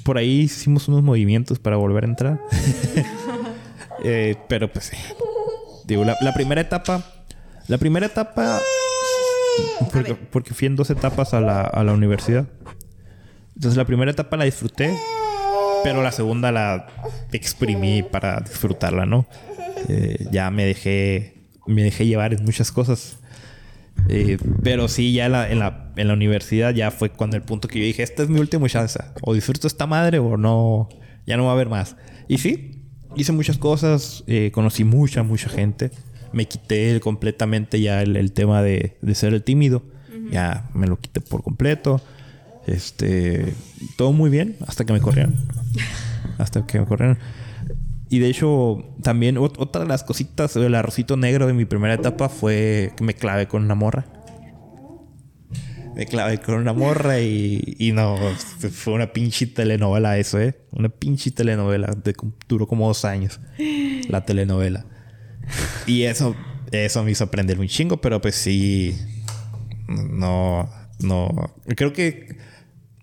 por 0.05 0.19
ahí 0.19 0.43
hicimos 0.43 0.87
unos 0.89 1.03
movimientos 1.03 1.59
para 1.59 1.77
volver 1.77 2.05
a 2.05 2.07
entrar. 2.07 2.41
Eh, 4.05 4.37
pero 4.47 4.71
pues, 4.71 4.93
eh, 4.93 4.97
digo, 5.85 6.05
la, 6.05 6.17
la 6.21 6.33
primera 6.35 6.61
etapa, 6.61 7.03
la 7.69 7.79
primera 7.79 8.07
etapa, 8.07 8.61
porque, 9.93 10.15
porque 10.15 10.55
fui 10.55 10.67
en 10.67 10.77
dos 10.77 10.91
etapas 10.91 11.35
a 11.35 11.41
la, 11.41 11.63
a 11.63 11.85
la 11.85 11.93
universidad. 11.93 12.47
Entonces 13.55 13.77
la 13.77 13.85
primera 13.85 14.11
etapa 14.11 14.37
la 14.37 14.45
disfruté, 14.45 14.95
pero 15.83 16.03
la 16.03 16.13
segunda 16.13 16.53
la 16.53 16.87
exprimí 17.33 18.03
para 18.03 18.41
disfrutarla, 18.41 19.07
¿no? 19.07 19.27
Eh, 19.89 20.27
ya 20.31 20.51
me 20.51 20.65
dejé, 20.65 21.49
me 21.67 21.83
dejé 21.83 22.07
llevar 22.07 22.35
en 22.35 22.45
muchas 22.45 22.71
cosas. 22.71 23.19
Eh, 24.09 24.37
pero 24.63 24.89
sí, 24.89 25.13
ya 25.15 25.27
en 25.27 25.33
la, 25.33 25.51
en, 25.51 25.59
la, 25.59 25.93
en 25.97 26.09
la 26.09 26.15
universidad 26.15 26.75
ya 26.75 26.91
fue 26.91 27.11
cuando 27.11 27.37
el 27.37 27.43
punto 27.43 27.67
que 27.67 27.79
yo 27.79 27.85
dije, 27.85 28.03
esta 28.03 28.23
es 28.23 28.29
mi 28.29 28.39
última 28.41 28.69
chance. 28.69 28.99
O 29.23 29.35
disfruto 29.35 29.67
esta 29.67 29.87
madre 29.87 30.19
o 30.19 30.37
no, 30.37 30.89
ya 31.27 31.37
no 31.37 31.45
va 31.45 31.51
a 31.51 31.55
haber 31.55 31.69
más. 31.69 31.97
Y 32.29 32.39
sí, 32.39 32.85
hice 33.17 33.33
muchas 33.33 33.59
cosas, 33.59 34.23
eh, 34.27 34.51
conocí 34.53 34.85
mucha, 34.85 35.23
mucha 35.23 35.49
gente. 35.49 35.91
Me 36.33 36.47
quité 36.47 36.99
completamente 37.01 37.81
ya 37.81 38.03
el, 38.03 38.17
el 38.17 38.33
tema 38.33 38.63
de, 38.63 38.97
de 39.03 39.15
ser 39.15 39.35
el 39.35 39.43
tímido. 39.43 39.83
Ya 40.31 40.69
me 40.75 40.87
lo 40.87 40.99
quité 40.99 41.21
por 41.21 41.43
completo. 41.43 42.01
Este, 42.67 43.55
todo 43.97 44.13
muy 44.13 44.29
bien 44.29 44.57
hasta 44.67 44.85
que 44.85 44.93
me 44.93 45.01
corrieron. 45.01 45.37
hasta 46.39 46.67
que 46.67 46.81
me 46.81 46.87
corrieron. 46.87 47.19
Y 48.09 48.19
de 48.21 48.29
hecho, 48.29 48.85
también 49.03 49.37
ot- 49.37 49.55
otra 49.59 49.83
de 49.83 49.89
las 49.89 50.05
cositas, 50.05 50.55
el 50.57 50.75
arrocito 50.75 51.17
negro 51.17 51.47
de 51.47 51.53
mi 51.53 51.65
primera 51.65 51.95
etapa 51.95 52.29
fue 52.29 52.93
que 52.97 53.05
me 53.05 53.15
clavé 53.15 53.47
con 53.49 53.65
una 53.65 53.75
morra. 53.75 54.07
Me 55.95 56.05
clavé 56.07 56.39
con 56.39 56.57
una 56.57 56.73
morra 56.75 57.21
y, 57.21 57.75
y 57.79 57.93
no, 57.93 58.17
fue 58.71 58.93
una 58.93 59.13
pinche 59.13 59.47
telenovela 59.47 60.19
eso, 60.19 60.39
¿eh? 60.39 60.55
Una 60.73 60.89
pinche 60.91 61.31
telenovela. 61.31 61.89
De, 62.05 62.15
duró 62.49 62.67
como 62.69 62.87
dos 62.87 63.05
años 63.07 63.41
la 64.09 64.25
telenovela. 64.27 64.85
Y 65.87 66.03
eso, 66.03 66.35
eso 66.73 67.05
me 67.05 67.13
hizo 67.13 67.25
aprender 67.25 67.61
un 67.61 67.69
chingo, 67.69 68.01
pero 68.01 68.21
pues 68.21 68.35
sí, 68.35 68.97
no, 69.89 70.69
no. 71.01 71.55
Creo 71.77 71.93
que 71.93 72.37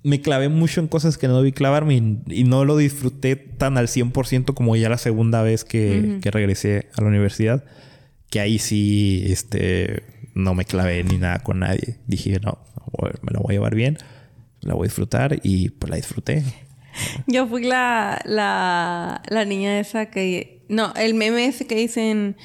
me 0.03 0.21
clavé 0.21 0.49
mucho 0.49 0.81
en 0.81 0.87
cosas 0.87 1.17
que 1.17 1.27
no 1.27 1.37
debí 1.37 1.53
clavarme 1.53 1.95
y, 1.95 2.21
y 2.27 2.43
no 2.43 2.65
lo 2.65 2.75
disfruté 2.75 3.35
tan 3.37 3.77
al 3.77 3.87
100% 3.87 4.53
como 4.53 4.75
ya 4.75 4.89
la 4.89 4.97
segunda 4.97 5.41
vez 5.41 5.63
que, 5.63 6.19
que 6.21 6.31
regresé 6.31 6.89
a 6.95 7.01
la 7.01 7.07
universidad. 7.07 7.63
Que 8.29 8.39
ahí 8.39 8.59
sí, 8.59 9.23
este, 9.27 10.03
no 10.33 10.55
me 10.55 10.65
clavé 10.65 11.03
ni 11.03 11.17
nada 11.17 11.39
con 11.39 11.59
nadie. 11.59 11.99
Dije, 12.07 12.39
no, 12.41 12.59
me 13.21 13.31
la 13.31 13.39
voy 13.39 13.53
a 13.53 13.53
llevar 13.53 13.75
bien, 13.75 13.97
la 14.61 14.73
voy 14.73 14.85
a 14.85 14.89
disfrutar 14.89 15.39
y 15.43 15.69
pues 15.69 15.89
la 15.89 15.95
disfruté. 15.95 16.43
Yo 17.27 17.47
fui 17.47 17.63
la, 17.63 18.21
la, 18.25 19.21
la 19.27 19.45
niña 19.45 19.79
esa 19.79 20.07
que... 20.07 20.62
No, 20.73 20.93
el 20.95 21.13
meme 21.13 21.45
ese 21.45 21.65
que 21.65 21.75
dicen... 21.75 22.35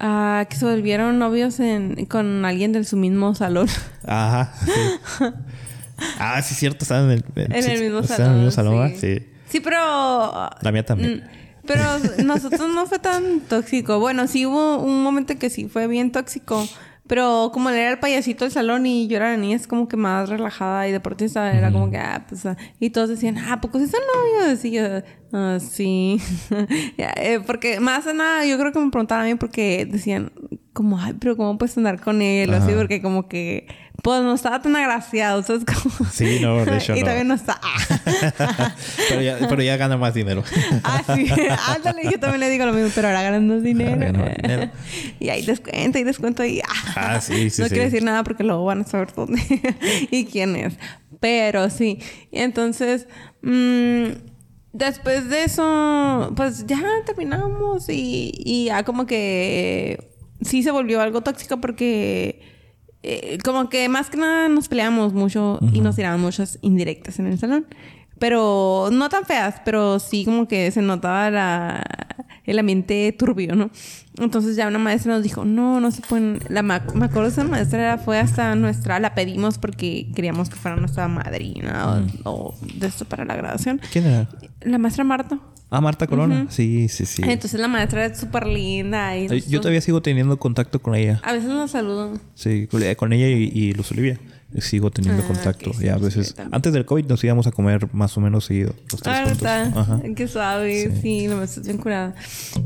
ah, 0.00 0.46
que 0.48 0.56
se 0.56 0.64
volvieron 0.64 1.18
novios 1.18 1.60
en, 1.60 2.06
con 2.06 2.44
alguien 2.44 2.72
de 2.72 2.84
su 2.84 2.96
mismo 2.96 3.34
salón. 3.34 3.68
Ajá. 4.06 4.52
sí. 4.64 5.24
ah, 6.18 6.42
sí, 6.42 6.54
cierto, 6.54 6.84
estaban 6.84 7.10
en 7.10 7.24
el, 7.36 7.52
en 7.52 7.62
sí, 7.62 7.70
el 7.70 7.80
mismo 7.80 8.02
salón. 8.02 8.26
en 8.26 8.32
el 8.32 8.38
mismo 8.38 8.50
salón, 8.50 8.80
¿va? 8.80 8.88
sí. 8.90 8.96
sí. 8.98 9.26
Sí, 9.54 9.60
pero... 9.60 9.78
La 10.62 10.72
mía 10.72 10.84
también. 10.84 11.22
Pero 11.66 11.82
nosotros 12.24 12.68
no 12.74 12.86
fue 12.86 12.98
tan 12.98 13.40
tóxico. 13.40 13.98
Bueno, 14.00 14.26
sí 14.26 14.46
hubo 14.46 14.78
un 14.78 15.02
momento 15.02 15.38
que 15.38 15.50
sí 15.50 15.68
fue 15.68 15.86
bien 15.86 16.12
tóxico. 16.12 16.66
Pero 17.06 17.50
como 17.52 17.68
era 17.68 17.90
el 17.90 17.98
payasito 17.98 18.44
del 18.44 18.52
salón 18.52 18.86
y 18.86 19.08
yo 19.08 19.16
era 19.16 19.32
la 19.32 19.36
niña, 19.36 19.56
es 19.56 19.66
como 19.66 19.88
que 19.88 19.96
más 19.96 20.30
relajada 20.30 20.88
y 20.88 20.92
deportista, 20.92 21.52
era 21.52 21.70
como 21.70 21.90
que, 21.90 21.98
ah, 21.98 22.24
pues, 22.26 22.46
ah, 22.46 22.56
y 22.80 22.90
todos 22.90 23.10
decían, 23.10 23.36
ah, 23.36 23.54
¿a 23.54 23.60
poco 23.60 23.78
son 23.78 24.00
novios? 24.14 24.64
Y 24.64 24.70
yo, 24.70 24.82
ah, 25.32 25.58
sí. 25.60 26.20
Eh, 26.96 27.40
porque 27.46 27.80
más 27.80 28.04
de 28.06 28.14
nada, 28.14 28.46
yo 28.46 28.58
creo 28.58 28.72
que 28.72 28.78
me 28.78 28.90
preguntaban 28.90 29.24
a 29.24 29.28
mí 29.28 29.34
porque 29.34 29.86
decían, 29.86 30.32
como, 30.74 30.98
ay, 30.98 31.14
pero 31.18 31.36
¿cómo 31.36 31.56
puedes 31.56 31.76
andar 31.78 32.00
con 32.00 32.20
él? 32.20 32.52
O 32.52 32.56
así, 32.56 32.72
porque 32.72 33.00
como 33.00 33.28
que, 33.28 33.66
pues 34.02 34.20
no 34.22 34.34
estaba 34.34 34.60
tan 34.60 34.74
agraciado, 34.76 35.42
¿sabes? 35.42 35.64
Como... 35.82 36.10
Sí, 36.10 36.40
no, 36.42 36.64
de 36.64 36.76
hecho 36.76 36.94
y 36.94 37.00
no. 37.00 37.06
también 37.06 37.28
no 37.28 37.34
está. 37.34 37.58
pero, 39.08 39.22
ya, 39.22 39.38
pero 39.48 39.62
ya 39.62 39.76
gana 39.78 39.96
más 39.96 40.12
dinero. 40.12 40.42
Ah, 40.82 41.02
sí. 41.14 41.26
Ándale, 41.68 42.02
yo 42.10 42.18
también 42.18 42.40
le 42.40 42.50
digo 42.50 42.66
lo 42.66 42.72
mismo, 42.72 42.90
pero 42.94 43.08
ahora 43.08 43.22
ganan 43.22 43.48
más 43.48 43.62
dinero. 43.62 43.96
Ganan 43.98 44.72
y 45.20 45.28
ahí 45.30 45.46
descuento, 45.46 45.98
y 45.98 46.04
descuento 46.04 46.44
y... 46.44 46.60
Ah, 46.96 47.20
sí, 47.20 47.48
sí, 47.48 47.62
No 47.62 47.68
sí. 47.68 47.74
quiero 47.74 47.84
decir 47.84 48.02
nada 48.02 48.24
porque 48.24 48.42
luego 48.44 48.64
van 48.64 48.82
a 48.82 48.84
saber 48.84 49.14
dónde 49.14 49.40
y 50.10 50.26
quién 50.26 50.56
es. 50.56 50.74
Pero 51.20 51.70
sí. 51.70 52.00
Y 52.30 52.40
entonces... 52.40 53.06
mm, 53.42 54.08
después 54.72 55.30
de 55.30 55.44
eso, 55.44 56.32
pues 56.36 56.66
ya 56.66 56.82
terminamos 57.06 57.88
y, 57.88 58.32
y 58.36 58.66
ya 58.66 58.82
como 58.82 59.06
que... 59.06 60.13
Sí 60.42 60.62
se 60.62 60.70
volvió 60.70 61.00
algo 61.00 61.20
tóxico 61.22 61.60
porque... 61.60 62.40
eh, 63.02 63.38
como 63.44 63.68
que 63.68 63.88
más 63.88 64.08
que 64.10 64.16
nada 64.16 64.48
nos 64.48 64.68
peleamos 64.68 65.12
mucho 65.12 65.58
y 65.72 65.80
nos 65.80 65.96
tiraban 65.96 66.20
muchas 66.20 66.58
indirectas 66.62 67.18
en 67.18 67.26
el 67.26 67.38
salón. 67.38 67.66
pero 68.18 68.88
no 68.92 69.08
tan 69.08 69.24
feas, 69.24 69.56
pero 69.64 69.98
sí 69.98 70.24
como 70.24 70.46
que 70.48 70.70
se 70.70 70.80
notaba 70.80 71.30
la, 71.30 71.82
el 72.44 72.58
ambiente 72.58 73.14
turbio, 73.18 73.54
¿no? 73.56 73.70
Entonces 74.18 74.56
ya 74.56 74.68
una 74.68 74.78
maestra 74.78 75.12
nos 75.14 75.22
dijo, 75.22 75.44
no, 75.44 75.80
no 75.80 75.90
se 75.90 76.00
pueden... 76.02 76.38
La 76.48 76.62
me 76.62 76.74
acuerdo 76.74 77.26
esa 77.26 77.44
maestra 77.44 77.98
fue 77.98 78.18
hasta 78.18 78.54
nuestra, 78.54 79.00
la 79.00 79.14
pedimos 79.14 79.58
porque 79.58 80.10
queríamos 80.14 80.48
que 80.48 80.56
fuera 80.56 80.76
nuestra 80.76 81.08
madrina 81.08 82.06
o, 82.24 82.30
o 82.30 82.54
de 82.76 82.86
esto 82.86 83.04
para 83.04 83.24
la 83.24 83.36
graduación. 83.36 83.80
¿Quién 83.92 84.06
era? 84.06 84.28
La 84.62 84.78
maestra 84.78 85.04
Marta. 85.04 85.38
Ah, 85.76 85.80
Marta 85.80 86.06
Corona. 86.06 86.46
Sí, 86.50 86.88
sí, 86.88 87.04
sí. 87.06 87.22
Entonces 87.24 87.58
la 87.60 87.68
maestra 87.68 88.06
es 88.06 88.18
súper 88.18 88.46
linda. 88.46 89.16
Y 89.16 89.28
Yo 89.48 89.60
todavía 89.60 89.80
sigo 89.80 90.00
teniendo 90.02 90.38
contacto 90.38 90.80
con 90.80 90.94
ella. 90.94 91.20
A 91.24 91.32
veces 91.32 91.48
nos 91.48 91.70
saludo. 91.70 92.12
Sí, 92.34 92.66
con 92.70 92.82
con 92.94 93.12
ella 93.12 93.28
y, 93.28 93.50
y 93.52 93.72
Luz 93.72 93.90
Olivia. 93.92 94.18
Sigo 94.58 94.90
teniendo 94.92 95.24
Ah, 95.24 95.26
contacto. 95.26 95.70
ok, 95.70 95.76
sí, 95.78 95.86
y 95.86 95.88
a 95.88 95.96
veces... 95.96 96.36
antes 96.52 96.72
del 96.72 96.84
COVID 96.84 97.06
nos 97.06 97.24
íbamos 97.24 97.46
a 97.48 97.50
comer 97.50 97.88
más 97.92 98.16
o 98.16 98.20
menos 98.20 98.44
seguido. 98.44 98.72
Los 98.92 99.00
tres 99.02 99.16
Ah, 99.16 99.22
juntos. 99.24 99.40
¿verdad? 99.42 99.78
Ajá. 99.78 100.00
Qué 100.14 100.28
suave. 100.28 100.90
Sí. 100.94 101.00
Sí, 101.02 101.26
la 101.28 101.34
maestra 101.36 101.60
es 101.62 101.66
bien 101.66 101.78
curada. 101.78 102.14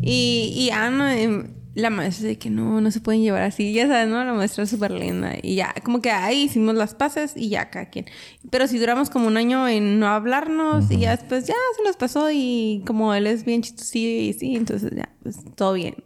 Y, 0.02 0.52
y 0.54 0.70
Ana, 0.70 1.18
em, 1.18 1.46
la 1.74 1.90
maestra 1.90 2.28
de 2.28 2.38
que 2.38 2.50
no, 2.50 2.80
no 2.80 2.90
se 2.90 3.00
pueden 3.00 3.22
llevar 3.22 3.42
así. 3.42 3.72
Ya 3.72 3.86
sabes, 3.86 4.08
¿no? 4.08 4.22
La 4.24 4.32
maestra 4.32 4.64
es 4.64 4.70
súper 4.70 4.90
linda. 4.90 5.34
Y 5.42 5.56
ya, 5.56 5.74
como 5.84 6.00
que 6.00 6.10
ahí 6.10 6.42
hicimos 6.42 6.74
las 6.74 6.94
paces 6.94 7.32
y 7.36 7.48
ya, 7.48 7.70
cada 7.70 7.86
quien. 7.86 8.06
Pero 8.50 8.66
si 8.66 8.78
duramos 8.78 9.10
como 9.10 9.26
un 9.26 9.36
año 9.36 9.68
en 9.68 10.00
no 10.00 10.08
hablarnos 10.08 10.90
y 10.90 10.98
ya 10.98 11.16
después 11.16 11.46
ya 11.46 11.54
se 11.76 11.82
nos 11.84 11.96
pasó 11.96 12.30
y 12.32 12.82
como 12.86 13.14
él 13.14 13.26
es 13.26 13.44
bien 13.44 13.62
chistosillo 13.62 14.08
y 14.08 14.32
sí, 14.32 14.56
entonces 14.56 14.90
ya, 14.94 15.08
pues 15.22 15.36
todo 15.54 15.74
bien. 15.74 15.96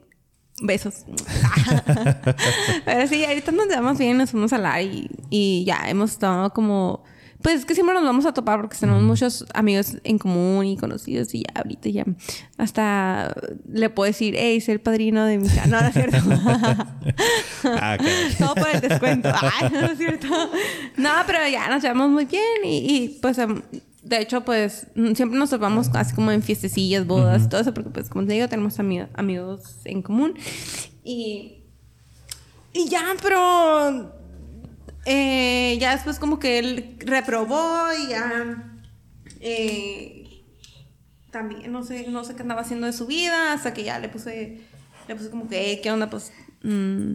Besos. 0.60 1.04
Pero 2.84 3.06
sí, 3.08 3.24
ahorita 3.24 3.52
nos 3.52 3.66
llevamos 3.66 3.98
bien, 3.98 4.18
nos 4.18 4.30
fuimos 4.30 4.52
a 4.52 4.56
hablar 4.56 4.82
y, 4.82 5.10
y 5.30 5.64
ya 5.64 5.88
hemos 5.88 6.12
estado 6.12 6.50
como... 6.52 7.04
Pues 7.42 7.56
es 7.60 7.64
que 7.66 7.74
siempre 7.74 7.94
nos 7.94 8.04
vamos 8.04 8.24
a 8.24 8.32
topar 8.32 8.60
porque 8.60 8.76
tenemos 8.78 9.02
muchos 9.02 9.44
amigos 9.52 9.96
en 10.04 10.18
común 10.18 10.64
y 10.64 10.76
conocidos 10.76 11.34
y 11.34 11.40
ya 11.42 11.52
ahorita 11.60 11.88
ya 11.88 12.04
hasta 12.56 13.34
le 13.70 13.90
puedo 13.90 14.06
decir, 14.06 14.34
hey, 14.38 14.60
soy 14.60 14.74
el 14.74 14.80
padrino 14.80 15.24
de 15.26 15.38
mi 15.38 15.46
hija. 15.46 15.66
No, 15.66 15.80
no 15.80 15.88
es 15.88 15.92
cierto. 15.94 16.18
Ah. 17.64 17.96
Todo 18.38 18.54
por 18.54 18.68
el 18.68 18.80
descuento. 18.80 19.28
Ay, 19.32 19.70
no, 19.72 19.80
no 19.82 19.86
es 19.88 19.98
cierto. 19.98 20.26
No, 20.96 21.10
pero 21.26 21.38
ya 21.50 21.68
nos 21.68 21.82
llevamos 21.82 22.10
muy 22.10 22.24
bien 22.24 22.64
y, 22.64 22.76
y, 22.78 23.08
pues 23.20 23.38
em, 23.38 23.62
de 24.02 24.20
hecho 24.20 24.44
pues 24.44 24.86
siempre 25.14 25.38
nos 25.38 25.50
topamos 25.50 25.88
así 25.94 26.14
como 26.14 26.32
en 26.32 26.42
fiestecillas, 26.42 27.06
bodas 27.06 27.48
todo 27.48 27.60
eso 27.60 27.72
porque 27.72 27.90
pues 27.90 28.08
como 28.08 28.26
te 28.26 28.32
digo 28.34 28.48
tenemos 28.48 28.78
ami- 28.80 29.08
amigos 29.14 29.78
en 29.84 30.02
común 30.02 30.34
y 31.04 31.58
y 32.74 32.88
ya, 32.88 33.02
pero 33.22 34.12
eh, 35.04 35.76
ya 35.80 35.92
después 35.94 36.18
como 36.18 36.38
que 36.38 36.58
él 36.58 36.96
reprobó 37.00 37.86
y 38.04 38.08
ya 38.10 38.78
eh, 39.40 40.42
también 41.30 41.72
no 41.72 41.82
sé, 41.82 42.06
no 42.08 42.24
sé 42.24 42.34
qué 42.36 42.42
andaba 42.42 42.60
haciendo 42.60 42.86
de 42.86 42.92
su 42.92 43.06
vida 43.06 43.52
hasta 43.52 43.72
que 43.74 43.84
ya 43.84 43.98
le 43.98 44.08
puse, 44.08 44.60
le 45.08 45.16
puse 45.16 45.30
como 45.30 45.48
que, 45.48 45.72
"Eh, 45.72 45.80
¿qué 45.80 45.90
onda? 45.90 46.10
Pues 46.10 46.32
mm, 46.62 47.14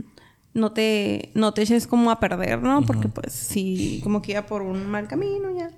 no 0.53 0.71
te, 0.73 1.29
no 1.35 1.53
te 1.53 1.61
eches 1.61 1.85
como 1.87 2.09
a 2.11 2.19
perder, 2.19 2.61
¿no? 2.61 2.81
Porque 2.83 3.07
pues 3.09 3.31
sí, 3.33 3.99
como 4.03 4.21
que 4.21 4.31
iba 4.31 4.45
por 4.47 4.63
un 4.63 4.87
mal 4.87 5.07
camino 5.07 5.55
ya. 5.55 5.69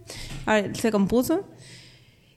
A 0.45 0.53
ver, 0.56 0.76
se 0.77 0.91
compuso. 0.91 1.45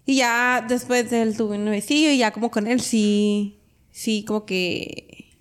Y 0.05 0.17
ya 0.17 0.65
después 0.69 1.09
de 1.11 1.23
él 1.23 1.37
tuve 1.37 1.57
un 1.57 1.65
novecillo 1.65 2.11
y 2.11 2.19
ya 2.19 2.33
como 2.33 2.51
con 2.51 2.67
él 2.67 2.81
sí, 2.81 3.61
sí, 3.93 4.25
como 4.25 4.45
que 4.45 5.37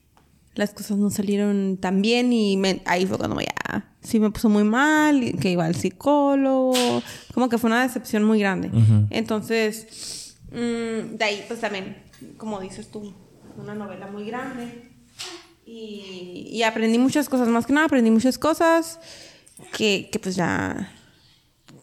las 0.53 0.71
cosas 0.75 0.97
no 0.97 1.09
salieron 1.09 1.77
tan 1.81 2.03
bien 2.03 2.31
y 2.31 2.57
me- 2.57 2.81
ahí 2.85 3.07
fue 3.07 3.17
cuando 3.17 3.41
ya 3.41 3.90
sí 4.01 4.19
me 4.19 4.31
puso 4.31 4.49
muy 4.49 4.63
mal, 4.63 5.35
que 5.39 5.51
iba 5.51 5.65
al 5.65 5.75
psicólogo, 5.75 6.73
como 7.33 7.49
que 7.49 7.57
fue 7.57 7.69
una 7.69 7.83
decepción 7.83 8.23
muy 8.23 8.39
grande. 8.39 8.71
Entonces, 9.09 10.35
mm, 10.51 11.17
de 11.17 11.23
ahí 11.23 11.45
pues 11.47 11.59
también, 11.59 11.97
como 12.37 12.59
dices 12.59 12.89
tú, 12.89 13.13
una 13.57 13.75
novela 13.75 14.07
muy 14.07 14.25
grande 14.25 14.91
y, 15.65 16.47
y 16.51 16.63
aprendí 16.63 16.97
muchas 16.97 17.29
cosas, 17.29 17.47
más 17.47 17.65
que 17.65 17.73
nada 17.73 17.85
aprendí 17.85 18.09
muchas 18.11 18.37
cosas 18.37 18.99
que, 19.73 20.09
que 20.11 20.19
pues 20.19 20.35
ya 20.35 20.91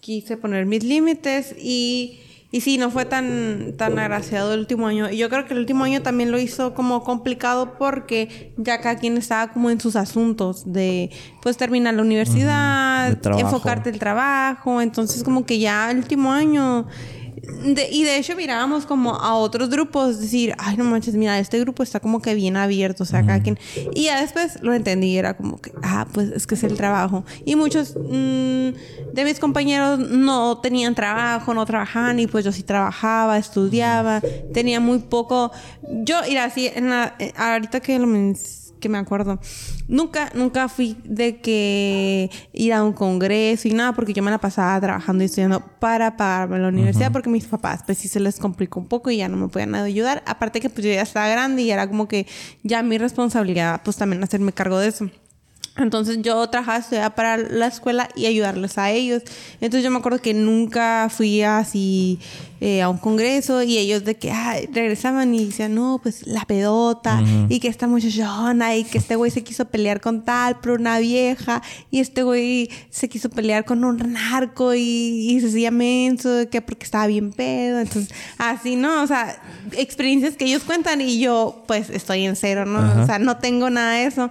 quise 0.01 0.37
poner 0.37 0.67
mis 0.67 0.85
límites 0.85 1.55
y, 1.59 2.21
y 2.51 2.63
sí, 2.63 2.79
no 2.79 2.91
fue 2.91 3.05
tan, 3.05 3.75
tan 3.77 3.99
agraciado 3.99 4.55
el 4.55 4.61
último 4.61 4.87
año. 4.87 5.11
Y 5.11 5.19
yo 5.19 5.29
creo 5.29 5.45
que 5.45 5.53
el 5.53 5.61
último 5.61 5.85
año 5.85 6.01
también 6.01 6.31
lo 6.31 6.39
hizo 6.39 6.73
como 6.73 7.05
complicado 7.05 7.75
porque 7.79 8.55
ya 8.57 8.81
cada 8.81 8.97
quien 8.97 9.19
estaba 9.19 9.53
como 9.53 9.69
en 9.69 9.81
sus 9.81 9.97
asuntos 9.97 10.73
de 10.73 11.11
pues 11.43 11.59
terminar 11.59 11.93
la 11.93 12.03
universidad, 12.03 13.19
enfocarte 13.39 13.91
el 13.91 13.99
trabajo. 13.99 14.81
Entonces 14.81 15.23
como 15.23 15.45
que 15.45 15.59
ya 15.59 15.91
el 15.91 15.99
último 15.99 16.33
año... 16.33 16.87
de- 17.43 17.89
y 17.91 18.05
de 18.05 18.17
hecho 18.19 18.35
mirábamos 18.37 18.87
como 18.87 19.15
a 19.17 19.35
otros 19.35 19.71
grupos, 19.71 20.21
decir, 20.21 20.55
ay, 20.59 20.77
no 20.77 20.85
manches, 20.85 21.15
mira, 21.15 21.39
este 21.39 21.59
grupo 21.61 21.83
está 21.83 22.01
como 22.01 22.21
que 22.23 22.35
bien 22.35 22.57
abierto, 22.57 23.03
o 23.05 23.07
sea, 23.07 23.23
cada 23.25 23.41
quien. 23.41 23.59
Y 23.91 24.05
ya 24.05 24.21
después 24.21 24.59
lo 24.63 24.75
entendí, 24.75 25.17
era 25.17 25.37
como 25.37 25.61
que, 25.61 25.73
ah, 25.83 26.07
pues 26.13 26.31
es 26.31 26.47
que 26.47 26.55
es 26.55 26.65
el 26.65 26.75
trabajo. 26.77 27.25
Y 27.45 27.57
muchos 27.57 27.97
mm, 28.09 28.69
de 29.13 29.25
mis 29.25 29.39
compañeros 29.41 29.99
no 29.99 30.59
tenían 30.61 30.95
trabajo, 30.95 31.55
no 31.55 31.65
trabajaban, 31.67 32.19
y 32.21 32.27
pues 32.27 32.45
yo 32.45 32.53
sí 32.53 32.63
trabajaba, 32.63 33.39
estudiaba, 33.39 34.23
tenía 34.53 34.81
muy 34.81 34.99
poco. 34.99 35.51
Yo, 35.83 36.17
mira, 36.29 36.45
así, 36.45 36.71
en 36.75 36.91
la, 36.91 37.15
eh, 37.19 37.33
ahorita 37.37 37.81
que 37.81 37.99
lo 37.99 38.07
men- 38.07 38.37
que 38.79 38.89
me 38.89 38.99
acuerdo. 38.99 39.39
Nunca, 39.87 40.31
nunca 40.35 40.69
fui 40.69 40.97
de 41.05 41.41
que 41.41 42.31
ir 42.53 42.73
a 42.73 42.83
un 42.83 42.93
congreso 42.93 43.69
y 43.69 43.73
nada, 43.73 43.93
porque 43.93 44.13
yo 44.13 44.23
me 44.23 44.31
la 44.31 44.39
pasaba 44.39 44.81
trabajando 44.81 45.23
y 45.23 45.27
estudiando 45.27 45.61
para 45.79 46.17
pagarme 46.17 46.59
la 46.59 46.69
universidad, 46.69 47.13
porque 47.13 47.29
mis 47.29 47.47
papás, 47.47 47.83
pues 47.85 47.99
sí 47.99 48.09
se 48.09 48.21
les 48.21 48.39
complicó 48.39 48.81
un 48.81 48.87
poco 48.87 49.11
y 49.11 49.19
ya 49.19 49.29
no 49.29 49.37
me 49.37 49.49
podían 49.49 49.75
ayudar. 49.75 50.23
Aparte 50.27 50.61
que 50.61 50.71
pues 50.71 50.87
yo 50.87 50.93
ya 50.93 51.03
estaba 51.03 51.29
grande 51.29 51.63
y 51.63 51.71
era 51.71 51.89
como 51.89 52.09
que 52.09 52.27
ya 52.63 52.83
mi 52.83 52.99
responsabilidad, 52.99 53.81
pues 53.85 53.97
también 53.97 54.23
hacerme 54.23 54.53
cargo 54.53 54.79
de 54.79 54.89
eso. 54.89 55.11
Entonces 55.79 56.19
yo 56.23 56.45
trabajaba 56.49 56.79
estudiaba 56.79 57.11
para 57.15 57.37
la 57.37 57.67
escuela 57.67 58.09
y 58.17 58.27
ayudarles 58.27 58.79
a 58.79 58.91
ellos. 58.91 59.23
Entonces 59.61 59.85
yo 59.85 59.91
me 59.91 59.99
acuerdo 59.99 60.21
que 60.21 60.35
nunca 60.35 61.09
fui 61.09 61.43
así 61.43 62.19
eh, 62.61 62.83
a 62.83 62.89
un 62.89 62.99
congreso 62.99 63.63
y 63.63 63.79
ellos 63.79 64.05
de 64.05 64.17
que 64.17 64.31
ay, 64.31 64.69
regresaban 64.73 65.35
y 65.35 65.47
decían, 65.47 65.75
no, 65.75 66.01
pues 66.03 66.27
la 66.27 66.45
pedota 66.45 67.23
y 67.49 67.61
que 67.61 67.69
esta 67.69 67.87
muchachona 67.87 68.77
y 68.77 68.85
que 68.85 68.99
este 68.99 69.17
güey 69.17 69.31
se 69.31 69.43
quiso 69.43 69.67
pelear 69.67 70.01
con 70.01 70.25
tal 70.25 70.61
por 70.61 70.73
una 70.73 70.99
vieja 70.99 71.63
y 71.91 72.01
este 72.01 72.23
güey 72.23 72.71
se 72.91 73.09
quiso 73.09 73.31
pelear 73.31 73.65
con 73.65 73.85
un 73.85 73.97
narco 74.13 74.75
y, 74.75 74.81
y 74.81 75.41
se 75.41 75.49
hacía 75.49 75.71
menso 75.71 76.31
de 76.31 76.49
que 76.49 76.61
porque 76.61 76.85
estaba 76.85 77.07
bien 77.07 77.33
pedo. 77.33 77.81
Entonces 77.81 78.15
así, 78.39 78.77
¿no? 78.77 79.03
O 79.03 79.07
sea, 79.07 79.41
experiencias 79.73 80.37
que 80.37 80.45
ellos 80.45 80.65
cuentan 80.65 81.01
y 81.01 81.19
yo 81.19 81.63
pues 81.67 81.91
estoy 81.91 82.25
en 82.25 82.37
cero, 82.37 82.65
¿no? 82.67 83.03
O 83.03 83.07
sea, 83.07 83.19
no 83.19 83.39
tengo 83.39 83.71
nada 83.71 83.93
de 83.93 84.07
eso. 84.07 84.31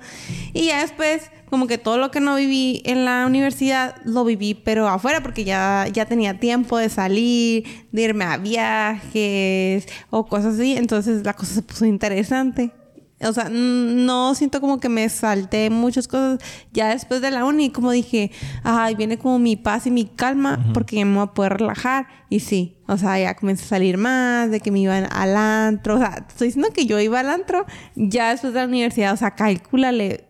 Y 0.53 0.67
ya 0.67 0.81
después, 0.81 1.23
como 1.49 1.68
que 1.68 1.78
todo 1.78 1.98
lo 1.98 2.11
que 2.11 2.19
no 2.19 2.36
viví 2.36 2.82
en 2.86 3.06
la 3.06 3.26
universidad, 3.26 3.95
lo 4.03 4.24
viví, 4.26 4.53
pero 4.53 4.88
afuera, 4.88 5.22
porque 5.22 5.44
ya, 5.44 5.88
ya 5.91 6.06
tenía 6.06 6.40
tiempo 6.40 6.78
de 6.78 6.90
salir, 6.90 7.64
de 7.91 8.02
irme 8.02 8.26
a 8.26 8.38
viajes 8.38 9.88
o 10.10 10.26
cosas 10.26 10.56
así. 10.56 10.76
Entonces 10.76 11.24
la 11.24 11.34
cosa 11.34 11.53
se 11.53 11.61
puso 11.61 11.86
interesante. 11.86 12.72
O 13.19 13.34
sea, 13.34 13.49
no 13.49 14.36
siento 14.36 14.61
como 14.61 14.80
que 14.80 14.90
me 14.90 15.10
salté 15.10 15.72
muchas 15.72 16.07
cosas 16.07 16.40
ya 16.72 16.90
después 16.90 17.19
de 17.19 17.32
la 17.32 17.45
uni. 17.45 17.72
Como 17.72 17.91
dije, 17.91 18.32
ay, 18.64 18.94
viene 18.94 19.18
como 19.18 19.40
mi 19.40 19.56
paz 19.56 19.88
y 19.88 19.91
mi 19.91 20.06
calma 20.06 20.64
porque 20.74 20.98
ya 20.98 21.06
me 21.06 21.15
voy 21.15 21.24
a 21.24 21.34
poder 21.34 21.53
relajar. 21.53 22.07
Y 22.30 22.41
sí, 22.41 22.78
o 22.88 22.95
sea, 22.98 23.18
ya 23.18 23.36
comencé 23.36 23.64
a 23.64 23.68
salir 23.69 23.98
más, 23.98 24.52
de 24.52 24.60
que 24.60 24.69
me 24.69 24.80
iban 24.80 25.07
al 25.11 25.36
antro. 25.36 25.95
O 25.95 25.98
sea, 25.98 26.26
estoy 26.28 26.49
diciendo 26.49 26.69
que 26.74 26.86
yo 26.86 26.99
iba 26.99 27.19
al 27.19 27.30
antro 27.30 27.65
ya 27.95 28.30
después 28.30 28.53
de 28.53 28.60
la 28.60 28.68
universidad. 28.68 29.14
O 29.14 29.18
sea, 29.18 29.32
calcúlale 29.32 30.26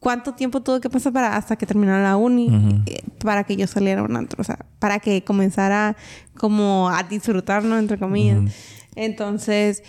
cuánto 0.00 0.34
tiempo 0.34 0.62
tuvo 0.62 0.80
que 0.80 0.90
pasar 0.90 1.12
para 1.12 1.36
hasta 1.36 1.56
que 1.56 1.66
terminara 1.66 2.02
la 2.02 2.16
uni 2.16 2.82
eh, 2.86 3.02
para 3.18 3.44
que 3.44 3.56
yo 3.56 3.66
saliera 3.66 4.00
a 4.00 4.04
un 4.04 4.16
antro. 4.16 4.40
O 4.40 4.44
sea, 4.44 4.58
para 4.78 4.98
que 4.98 5.24
comenzara 5.24 5.96
como 6.36 6.88
a 6.90 7.02
disfrutar, 7.02 7.64
¿no? 7.64 7.78
Entre 7.78 7.98
comillas. 7.98 8.52
Entonces, 8.94 9.82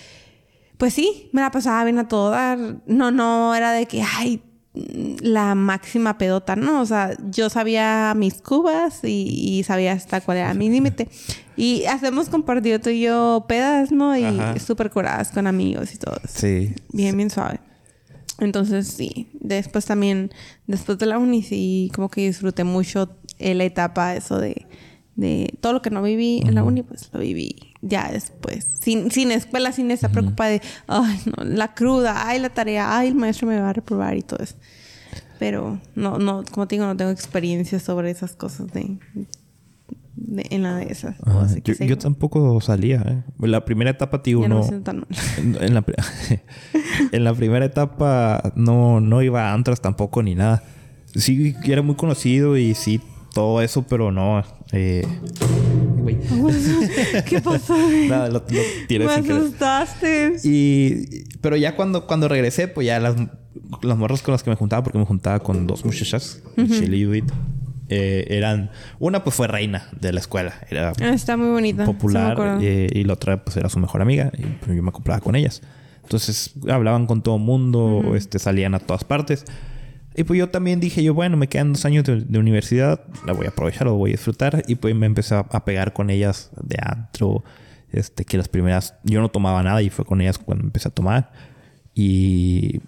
pues 0.77 0.93
sí, 0.93 1.29
me 1.33 1.41
la 1.41 1.51
pasaba 1.51 1.83
bien 1.83 1.99
a 1.99 2.07
todo 2.07 2.31
dar. 2.31 2.57
No, 2.85 3.11
no 3.11 3.55
era 3.55 3.71
de 3.71 3.85
que, 3.85 4.01
ay, 4.01 4.41
la 5.21 5.55
máxima 5.55 6.17
pedota, 6.17 6.55
no. 6.55 6.81
O 6.81 6.85
sea, 6.85 7.15
yo 7.29 7.49
sabía 7.49 8.13
mis 8.15 8.41
cubas 8.41 9.03
y, 9.03 9.59
y 9.59 9.63
sabía 9.63 9.93
hasta 9.93 10.21
cuál 10.21 10.37
era 10.37 10.53
mi 10.53 10.69
límite. 10.71 11.09
Y 11.55 11.85
hacemos 11.85 12.29
compartido 12.29 12.79
tú 12.79 12.91
y 12.91 13.01
yo 13.01 13.45
pedas, 13.47 13.91
¿no? 13.91 14.15
Y 14.15 14.59
súper 14.59 14.91
curadas 14.91 15.31
con 15.31 15.47
amigos 15.47 15.93
y 15.93 15.97
todo. 15.97 16.19
Sí. 16.27 16.73
Bien, 16.93 17.17
bien 17.17 17.31
suave. 17.31 17.59
Entonces, 18.39 18.87
sí. 18.87 19.29
Después 19.39 19.85
también, 19.85 20.31
después 20.67 20.97
de 20.97 21.05
la 21.05 21.17
uni, 21.17 21.43
sí, 21.43 21.91
como 21.95 22.09
que 22.09 22.21
disfruté 22.21 22.63
mucho 22.63 23.17
eh, 23.39 23.55
la 23.55 23.63
etapa, 23.63 24.15
eso 24.15 24.39
de, 24.39 24.67
de 25.15 25.57
todo 25.61 25.73
lo 25.73 25.81
que 25.81 25.89
no 25.89 26.01
viví 26.01 26.41
en 26.45 26.55
la 26.55 26.63
uni, 26.63 26.83
pues 26.83 27.09
lo 27.11 27.19
viví 27.19 27.55
ya 27.81 28.11
después. 28.11 28.65
Sin, 28.81 29.11
sin 29.11 29.31
escuela, 29.31 29.71
sin 29.71 29.91
esa 29.91 30.09
preocupa 30.09 30.47
de, 30.47 30.61
ay, 30.87 31.19
no, 31.25 31.43
la 31.43 31.73
cruda, 31.73 32.27
ay, 32.27 32.39
la 32.39 32.49
tarea, 32.49 32.97
ay, 32.97 33.09
el 33.09 33.15
maestro 33.15 33.47
me 33.47 33.59
va 33.59 33.69
a 33.69 33.73
reprobar 33.73 34.15
y 34.17 34.21
todo 34.21 34.43
eso. 34.43 34.55
Pero 35.39 35.79
no, 35.95 36.17
no, 36.17 36.43
como 36.51 36.67
te 36.67 36.75
digo, 36.75 36.85
no 36.85 36.97
tengo 36.97 37.11
experiencia 37.11 37.79
sobre 37.79 38.11
esas 38.11 38.35
cosas 38.35 38.71
de, 38.71 38.97
de- 40.17 40.45
en 40.49 40.63
la 40.63 40.75
de 40.77 40.91
esas. 40.91 41.15
así 41.25 41.61
que 41.61 41.87
Yo, 41.87 41.97
tampoco 41.97 42.59
salía, 42.61 43.01
¿eh? 43.07 43.23
La 43.47 43.63
primera 43.65 43.91
etapa, 43.91 44.21
tío, 44.23 44.41
Ya 44.41 44.47
no 44.49 44.55
no. 44.55 44.61
me 44.61 44.67
siento 44.67 44.83
tan 44.83 44.97
mal. 44.99 45.07
en, 45.63 45.73
la, 45.73 45.83
en 47.11 47.23
la 47.23 47.33
primera 47.33 47.65
etapa 47.65 48.51
no, 48.55 48.99
no 48.99 49.21
iba 49.21 49.49
a 49.49 49.53
antras 49.53 49.79
tampoco 49.81 50.23
ni 50.23 50.35
nada. 50.35 50.63
Sí, 51.15 51.55
era 51.65 51.81
muy 51.81 51.95
conocido 51.95 52.57
y 52.57 52.73
sí, 52.75 52.99
todo 53.33 53.61
eso, 53.61 53.83
pero 53.87 54.11
no. 54.11 54.43
Eh, 54.71 55.05
güey. 55.99 56.17
¿Qué 57.25 57.39
pasó? 57.43 57.75
Nada, 58.09 58.27
lo, 58.27 58.33
lo 58.39 58.43
tiré 58.87 59.05
me 59.05 59.15
sin 59.21 59.31
asustaste. 59.31 60.33
Y, 60.43 61.23
pero 61.41 61.55
ya 61.55 61.75
cuando, 61.75 62.05
cuando 62.07 62.27
regresé, 62.27 62.67
pues 62.67 62.87
ya 62.87 62.99
las, 62.99 63.15
las 63.81 63.97
morras 63.97 64.21
con 64.21 64.33
las 64.33 64.43
que 64.43 64.49
me 64.49 64.55
juntaba, 64.55 64.83
porque 64.83 64.97
me 64.97 65.05
juntaba 65.05 65.39
con 65.39 65.65
dos 65.67 65.85
muchachas, 65.85 66.41
Michelle 66.55 66.95
y 66.97 67.05
Judith, 67.05 67.31
eh, 67.89 68.25
eran... 68.29 68.69
Una 68.99 69.23
pues 69.23 69.35
fue 69.35 69.47
reina 69.47 69.87
de 69.99 70.11
la 70.13 70.19
escuela, 70.19 70.53
era 70.69 70.93
Ah, 71.01 71.09
está 71.13 71.37
muy 71.37 71.49
bonita. 71.49 71.85
popular 71.85 72.57
eh, 72.61 72.89
y 72.91 73.03
la 73.03 73.13
otra 73.13 73.43
pues 73.43 73.57
era 73.57 73.69
su 73.69 73.79
mejor 73.79 74.01
amiga 74.01 74.31
y 74.37 74.43
pues, 74.43 74.75
yo 74.75 74.83
me 74.83 74.89
acoplaba 74.89 75.19
con 75.21 75.35
ellas. 75.35 75.61
Entonces 76.03 76.53
hablaban 76.69 77.05
con 77.05 77.21
todo 77.21 77.37
mundo, 77.37 78.13
este, 78.15 78.39
salían 78.39 78.73
a 78.75 78.79
todas 78.79 79.03
partes. 79.03 79.45
Y 80.15 80.23
pues 80.23 80.39
yo 80.39 80.49
también 80.49 80.79
dije, 80.79 81.03
yo 81.03 81.13
bueno, 81.13 81.37
me 81.37 81.47
quedan 81.47 81.73
dos 81.73 81.85
años 81.85 82.03
de, 82.05 82.21
de 82.21 82.39
universidad, 82.39 83.01
la 83.25 83.33
voy 83.33 83.45
a 83.45 83.49
aprovechar, 83.49 83.85
lo 83.87 83.93
voy 83.95 84.11
a 84.11 84.13
disfrutar. 84.13 84.63
Y 84.67 84.75
pues 84.75 84.95
me 84.95 85.05
empecé 85.05 85.35
a, 85.35 85.39
a 85.39 85.63
pegar 85.65 85.93
con 85.93 86.09
ellas 86.09 86.49
de 86.63 86.77
antro, 86.81 87.43
este, 87.91 88.25
que 88.25 88.37
las 88.37 88.47
primeras, 88.47 88.95
yo 89.03 89.21
no 89.21 89.29
tomaba 89.29 89.61
nada 89.63 89.81
y 89.81 89.89
fue 89.89 90.05
con 90.05 90.19
ellas 90.21 90.37
cuando 90.39 90.63
empecé 90.63 90.87
a 90.87 90.91
tomar. 90.91 91.31
Y, 91.93 92.79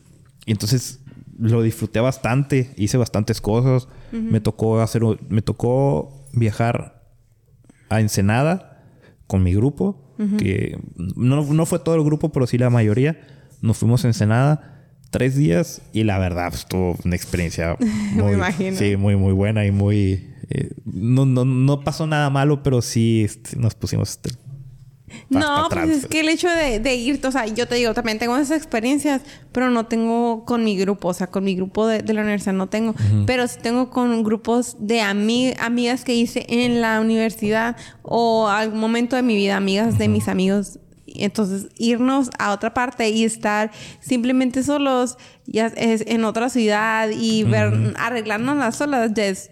y 0.45 0.51
entonces 0.51 0.98
lo 1.39 1.61
disfruté 1.61 1.99
bastante, 1.99 2.73
hice 2.77 2.97
bastantes 2.97 3.41
cosas. 3.41 3.87
Me 4.11 4.41
tocó 4.41 4.81
hacer, 4.81 5.01
me 5.29 5.41
tocó 5.41 6.27
viajar 6.33 7.03
a 7.89 8.01
Ensenada 8.01 8.83
con 9.27 9.43
mi 9.43 9.53
grupo, 9.53 10.15
que 10.37 10.77
no, 11.15 11.43
no 11.45 11.65
fue 11.65 11.79
todo 11.79 11.95
el 11.95 12.03
grupo, 12.03 12.29
pero 12.31 12.45
sí 12.45 12.57
la 12.57 12.69
mayoría. 12.69 13.19
Nos 13.61 13.77
fuimos 13.77 14.03
a 14.03 14.07
Ensenada 14.09 14.75
tres 15.11 15.35
días 15.35 15.81
y 15.93 16.03
la 16.03 16.19
verdad 16.19 16.49
pues, 16.49 16.61
estuvo 16.61 16.97
una 17.03 17.15
experiencia 17.15 17.77
muy, 18.13 18.33
imagino. 18.33 18.77
sí, 18.77 18.95
muy, 18.97 19.15
muy 19.15 19.33
buena 19.33 19.65
y 19.65 19.71
muy... 19.71 20.29
eh, 20.49 20.71
no, 20.85 21.25
no, 21.25 21.45
no 21.45 21.79
pasó 21.81 22.05
nada 22.05 22.29
malo, 22.29 22.63
pero 22.63 22.81
sí 22.81 23.23
este, 23.23 23.57
nos 23.57 23.75
pusimos... 23.75 24.09
este, 24.11 24.31
No, 25.29 25.67
pues 25.69 25.89
es 25.97 26.05
que 26.07 26.19
el 26.21 26.29
hecho 26.29 26.49
de, 26.49 26.79
de 26.79 26.95
irte, 26.95 27.27
o 27.27 27.31
sea, 27.31 27.45
yo 27.47 27.67
te 27.67 27.75
digo, 27.75 27.93
también 27.93 28.19
tengo 28.19 28.35
esas 28.37 28.57
experiencias, 28.57 29.21
pero 29.51 29.69
no 29.69 29.85
tengo 29.87 30.45
con 30.45 30.63
mi 30.63 30.77
grupo, 30.77 31.09
o 31.09 31.13
sea, 31.13 31.27
con 31.27 31.43
mi 31.43 31.55
grupo 31.55 31.87
de, 31.87 31.99
de 31.99 32.13
la 32.13 32.21
universidad 32.21 32.53
no 32.53 32.67
tengo, 32.67 32.95
pero 33.25 33.47
sí 33.47 33.57
tengo 33.61 33.89
con 33.89 34.23
grupos 34.23 34.75
de 34.79 35.01
ami- 35.01 35.55
amigas 35.59 36.03
que 36.03 36.13
hice 36.15 36.45
en 36.49 36.81
la 36.81 36.99
universidad 37.01 37.75
o 38.03 38.47
algún 38.47 38.79
momento 38.79 39.15
de 39.15 39.21
mi 39.23 39.35
vida, 39.35 39.55
amigas 39.57 39.97
de 39.97 40.07
mis 40.07 40.27
amigos. 40.27 40.79
Entonces, 41.15 41.69
irnos 41.79 42.29
a 42.37 42.51
otra 42.51 42.73
parte 42.75 43.09
y 43.09 43.23
estar 43.23 43.71
simplemente 43.99 44.61
solos, 44.63 45.17
ya 45.47 45.65
es 45.67 46.03
en 46.07 46.23
otra 46.23 46.49
ciudad 46.49 47.09
y 47.11 47.43
ver, 47.43 47.93
arreglarnos 47.97 48.57
las 48.57 48.75
solas, 48.75 49.11
ya 49.15 49.25
es 49.25 49.49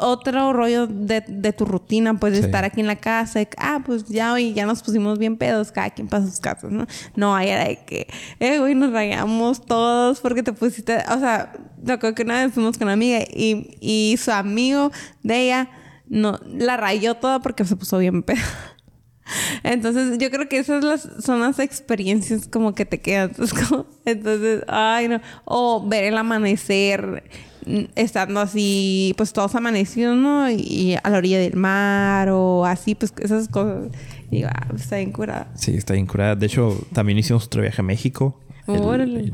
otro 0.00 0.52
rollo 0.52 0.86
de, 0.86 1.22
de 1.26 1.52
tu 1.52 1.64
rutina, 1.64 2.14
pues 2.14 2.32
de 2.32 2.38
Sí. 2.40 2.44
estar 2.46 2.64
aquí 2.64 2.80
en 2.80 2.86
la 2.86 2.96
casa, 2.96 3.38
de 3.40 3.48
ah, 3.58 3.82
pues 3.84 4.04
ya 4.06 4.32
hoy 4.32 4.52
ya 4.54 4.64
nos 4.66 4.82
pusimos 4.82 5.18
bien 5.18 5.36
pedos, 5.36 5.72
cada 5.72 5.90
quien 5.90 6.08
para 6.08 6.24
sus 6.24 6.40
casas, 6.40 6.70
¿no? 6.70 6.86
No, 7.16 7.34
ahí 7.34 7.48
era 7.48 7.64
de 7.64 7.84
que, 7.84 8.06
eh, 8.40 8.58
güey, 8.58 8.74
nos 8.74 8.92
rayamos 8.92 9.64
todos 9.66 10.20
porque 10.20 10.42
te 10.42 10.52
pusiste, 10.52 10.96
o 11.10 11.18
sea, 11.18 11.52
creo 11.98 12.14
que 12.14 12.22
una 12.22 12.44
vez 12.44 12.52
fuimos 12.52 12.78
con 12.78 12.86
una 12.86 12.92
amiga 12.94 13.18
y, 13.30 13.76
y 13.80 14.16
su 14.18 14.30
amigo 14.30 14.90
de 15.22 15.42
ella 15.44 15.70
no, 16.08 16.38
la 16.46 16.76
rayó 16.76 17.14
toda 17.16 17.40
porque 17.40 17.64
se 17.64 17.76
puso 17.76 17.98
bien 17.98 18.22
pedo. 18.22 18.38
Entonces, 19.62 20.16
yo 20.18 20.30
creo 20.30 20.48
que 20.48 20.58
esas 20.58 20.82
las, 20.82 21.06
son 21.20 21.40
las 21.40 21.58
experiencias 21.58 22.48
como 22.48 22.74
que 22.74 22.86
te 22.86 23.00
quedan. 23.00 23.32
Entonces, 24.06 24.62
ay, 24.68 25.08
no. 25.08 25.20
O 25.44 25.86
ver 25.86 26.04
el 26.04 26.16
amanecer 26.16 27.24
estando 27.94 28.40
así, 28.40 29.14
pues 29.16 29.32
todos 29.32 29.54
amanecidos, 29.54 30.16
¿no? 30.16 30.50
Y 30.50 30.96
a 31.02 31.10
la 31.10 31.18
orilla 31.18 31.38
del 31.38 31.56
mar 31.56 32.28
o 32.30 32.64
así, 32.64 32.94
pues 32.94 33.12
esas 33.20 33.48
cosas. 33.48 33.90
Y 34.30 34.36
digo, 34.36 34.48
ah, 34.52 34.66
pues, 34.70 34.82
está 34.82 34.96
bien 34.96 35.12
curada. 35.12 35.50
Sí, 35.54 35.74
está 35.74 35.94
bien 35.94 36.06
curada. 36.06 36.34
De 36.36 36.46
hecho, 36.46 36.78
también 36.92 37.18
hicimos 37.18 37.46
otro 37.46 37.62
viaje 37.62 37.80
a 37.80 37.84
México. 37.84 38.40
Órale. 38.66 39.20
el- 39.20 39.32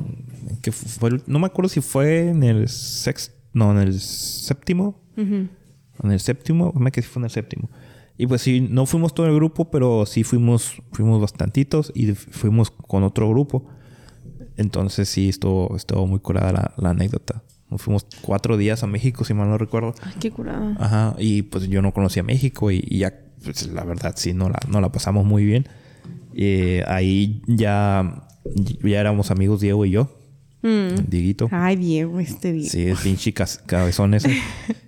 que 0.63 0.71
fue 0.73 1.11
no 1.27 1.39
me 1.39 1.47
acuerdo 1.47 1.69
si 1.69 1.81
fue 1.81 2.29
en 2.29 2.43
el 2.43 2.69
sexto... 2.69 3.35
No, 3.53 3.71
en 3.73 3.79
el 3.79 4.01
séptimo. 4.01 5.01
En 5.17 5.51
el 6.11 6.21
séptimo. 6.21 6.73
Me 6.75 6.91
que 6.91 7.03
sí 7.03 7.09
fue 7.09 7.21
en 7.21 7.25
el 7.25 7.31
séptimo. 7.31 7.71
Y 8.17 8.27
pues 8.27 8.43
sí, 8.43 8.61
no 8.61 8.87
fuimos 8.87 9.13
todo 9.15 9.27
el 9.27 9.35
grupo, 9.35 9.71
pero 9.71 10.07
sí 10.07 10.23
fuimos, 10.25 10.81
fuimos 10.93 11.21
bastantitos 11.21 11.91
y 11.95 12.13
fuimos 12.15 12.71
con 12.71 13.03
otro 13.03 13.29
grupo. 13.29 13.67
Entonces 14.57 15.09
sí, 15.09 15.29
estuvo, 15.29 15.75
estuvo 15.77 16.07
muy 16.07 16.21
curada 16.21 16.53
la, 16.53 16.75
la 16.77 16.91
anécdota. 16.91 17.43
Fuimos 17.79 18.07
cuatro 18.21 18.57
días 18.57 18.83
a 18.83 18.87
México, 18.87 19.25
si 19.25 19.35
mal 19.35 19.49
no 19.49 19.59
recuerdo. 19.59 19.95
Ay, 20.03 20.15
qué 20.21 20.31
curada. 20.31 20.77
Ajá, 20.79 21.15
y 21.19 21.43
pues 21.43 21.69
yo 21.69 21.83
no 21.83 21.93
conocía 21.93 22.23
México 22.23 22.71
y, 22.71 22.83
y 22.87 22.99
ya, 22.99 23.15
pues 23.43 23.67
la 23.69 23.85
verdad 23.85 24.15
sí, 24.17 24.33
no 24.33 24.49
la, 24.49 24.59
no 24.69 24.81
la 24.81 24.91
pasamos 24.91 25.25
muy 25.25 25.45
bien. 25.45 25.67
Eh, 26.35 26.83
ahí 26.87 27.43
ya, 27.47 28.27
ya 28.83 29.01
éramos 29.01 29.31
amigos 29.31 29.61
Diego 29.61 29.85
y 29.85 29.91
yo, 29.91 30.09
Mm. 30.65 31.09
Dieguito. 31.09 31.49
Ay, 31.53 31.77
Diego, 31.77 32.19
este 32.20 32.53
Diego. 32.53 32.69
Sí, 32.70 32.86
el 32.89 32.97
pinche 32.97 33.32
cabezón 33.32 34.15
ese. 34.15 34.31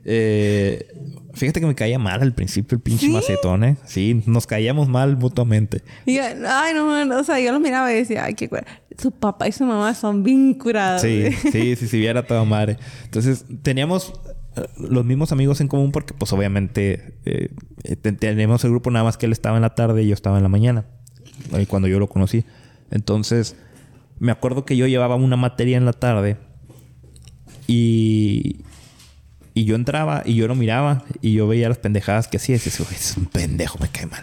Eh, 0.09 0.87
fíjate 1.35 1.59
que 1.59 1.67
me 1.67 1.75
caía 1.75 1.99
mal 1.99 2.23
al 2.23 2.33
principio 2.33 2.77
el 2.77 2.81
pinche 2.81 3.07
¿Sí? 3.07 3.13
macetón, 3.13 3.65
¿eh? 3.65 3.77
Sí, 3.85 4.23
nos 4.27 4.47
caíamos 4.47 4.89
mal 4.89 5.17
mutuamente. 5.17 5.83
Y 6.07 6.19
ay, 6.19 6.75
no, 6.75 7.19
o 7.19 7.25
sea, 7.25 7.41
yo 7.41 7.51
lo 7.51 7.59
miraba 7.59 7.93
y 7.93 7.97
decía, 7.97 8.25
ay, 8.25 8.35
qué 8.35 8.49
cura. 8.49 8.65
Su 8.97 9.11
papá 9.11 9.49
y 9.49 9.53
su 9.53 9.65
mamá 9.65 9.95
son 9.95 10.23
bien 10.23 10.55
curados. 10.55 11.03
Sí, 11.03 11.25
sí, 11.53 11.75
sí, 11.75 11.89
sí, 11.89 11.99
viera 11.99 12.25
toda 12.25 12.45
madre. 12.45 12.77
Entonces, 13.05 13.45
teníamos 13.63 14.13
eh, 14.57 14.63
los 14.79 15.05
mismos 15.05 15.33
amigos 15.33 15.61
en 15.61 15.67
común 15.67 15.91
porque, 15.91 16.15
pues, 16.15 16.33
obviamente, 16.33 17.19
eh, 17.25 17.49
eh, 17.83 17.97
te- 17.97 18.13
tenemos 18.13 18.63
el 18.65 18.71
grupo 18.71 18.93
nada 18.93 19.05
más 19.05 19.17
que 19.17 19.27
él 19.27 19.33
estaba 19.33 19.57
en 19.57 19.63
la 19.63 19.75
tarde 19.75 20.05
y 20.05 20.07
yo 20.07 20.15
estaba 20.15 20.37
en 20.37 20.45
la 20.45 20.49
mañana. 20.49 20.85
Ahí 21.53 21.67
cuando 21.67 21.89
yo 21.89 21.99
lo 21.99 22.07
conocí. 22.09 22.45
Entonces, 22.93 23.57
me 24.19 24.33
acuerdo 24.33 24.65
que 24.65 24.77
yo 24.77 24.87
llevaba 24.87 25.15
una 25.17 25.37
materia 25.37 25.77
en 25.77 25.85
la 25.85 25.93
tarde 25.93 26.37
y... 27.67 28.63
Y 29.55 29.65
yo 29.65 29.75
entraba 29.75 30.23
y 30.27 30.35
yo 30.35 30.47
lo 30.49 30.55
miraba 30.55 31.03
y 31.23 31.33
yo 31.33 31.49
veía 31.49 31.71
las 31.71 31.79
pendejadas 31.79 32.29
que 32.29 32.37
hacía 32.37 32.57
y 32.57 32.59
decía, 32.59 32.85
"Güey, 32.85 32.95
es 32.95 33.17
un 33.17 33.25
pendejo, 33.25 33.79
me 33.81 33.89
cae 33.89 34.05
mal. 34.05 34.21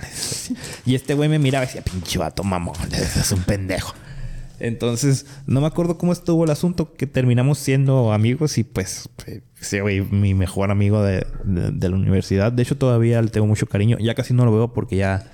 Y 0.85 0.93
este 0.93 1.15
güey 1.15 1.27
me 1.27 1.39
miraba 1.39 1.65
y 1.65 1.67
decía, 1.69 1.81
pinche 1.81 2.19
vato 2.19 2.43
mamón, 2.43 2.75
es 2.93 3.31
un 3.31 3.41
pendejo. 3.41 3.95
Entonces, 4.59 5.25
no 5.47 5.59
me 5.59 5.65
acuerdo 5.65 5.97
cómo 5.97 6.13
estuvo 6.13 6.43
el 6.43 6.51
asunto, 6.51 6.93
que 6.93 7.07
terminamos 7.07 7.57
siendo 7.57 8.13
amigos 8.13 8.59
y 8.59 8.63
pues, 8.63 9.09
sí, 9.59 9.79
güey, 9.79 10.01
mi 10.01 10.35
mejor 10.35 10.69
amigo 10.69 11.01
de, 11.01 11.25
de- 11.45 11.71
de 11.71 11.89
la 11.89 11.95
universidad. 11.95 12.51
De 12.51 12.61
hecho, 12.61 12.77
todavía 12.77 13.19
le 13.19 13.29
tengo 13.29 13.47
mucho 13.47 13.65
cariño. 13.65 13.97
Ya 13.99 14.13
casi 14.13 14.35
no 14.35 14.45
lo 14.45 14.51
veo 14.53 14.71
porque 14.71 14.97
ya, 14.97 15.31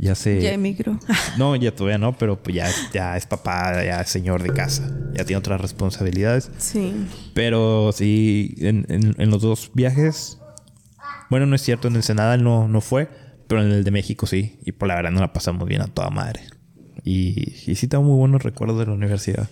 ya 0.00 0.14
se... 0.14 0.40
Ya 0.40 0.52
emigro. 0.52 0.98
No, 1.38 1.54
ya 1.56 1.74
todavía 1.74 1.98
no, 1.98 2.16
pero 2.16 2.42
pues 2.42 2.56
ya, 2.56 2.68
ya 2.92 3.16
es 3.16 3.26
papá, 3.26 3.84
ya 3.84 4.00
es 4.00 4.08
señor 4.08 4.42
de 4.42 4.50
casa. 4.52 4.90
Ya 5.14 5.24
tiene 5.24 5.38
otras 5.38 5.60
responsabilidades. 5.60 6.50
sí. 6.58 7.06
Pero 7.34 7.92
sí, 7.92 8.54
en, 8.58 8.86
en- 8.88 9.14
en 9.18 9.30
los 9.30 9.42
dos 9.42 9.70
viajes... 9.74 10.38
Bueno, 11.30 11.46
no 11.46 11.54
es 11.54 11.62
cierto, 11.62 11.86
en 11.88 11.94
Ensenada 11.96 12.36
no, 12.36 12.66
no 12.66 12.80
fue, 12.80 13.08
pero 13.46 13.62
en 13.62 13.70
el 13.70 13.84
de 13.84 13.90
México 13.92 14.26
sí. 14.26 14.58
Y 14.64 14.72
por 14.72 14.88
la 14.88 14.96
verdad 14.96 15.12
no 15.12 15.20
la 15.20 15.32
pasamos 15.32 15.68
bien 15.68 15.80
a 15.80 15.86
toda 15.86 16.10
madre. 16.10 16.40
Y, 17.04 17.54
y 17.70 17.76
sí 17.76 17.86
tengo 17.86 18.02
muy 18.04 18.16
buenos 18.18 18.42
recuerdos 18.42 18.78
de 18.80 18.86
la 18.86 18.92
universidad. 18.92 19.48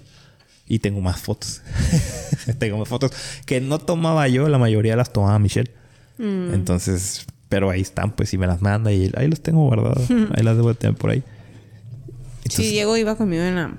Y 0.67 0.81
tengo 0.81 1.01
más 1.01 1.21
fotos. 1.21 1.63
tengo 2.59 2.79
más 2.79 2.89
fotos 2.89 3.13
que 3.47 3.61
no 3.61 3.79
tomaba 3.79 4.27
yo, 4.29 4.49
la 4.49 4.59
mayoría 4.59 4.97
las 4.97 5.13
tomaba 5.13 5.39
Michelle. 5.39 5.71
Entonces, 6.19 7.27
pero 7.49 7.71
ahí 7.71 7.81
están, 7.81 8.13
pues, 8.15 8.33
y 8.35 8.39
me 8.39 8.47
las 8.47 8.61
manda 8.63 8.93
y 8.93 9.11
ahí 9.17 9.29
los 9.29 9.41
tengo 9.41 9.65
guardadas. 9.67 10.09
ahí 10.35 10.43
las 10.43 10.57
debo 10.57 10.69
de 10.69 10.75
tener 10.75 10.97
por 10.97 11.11
ahí. 11.11 11.21
Sí, 11.21 12.15
Entonces, 12.45 12.71
Diego 12.71 12.97
iba 12.97 13.17
conmigo 13.17 13.43
en 13.43 13.55
la, 13.57 13.77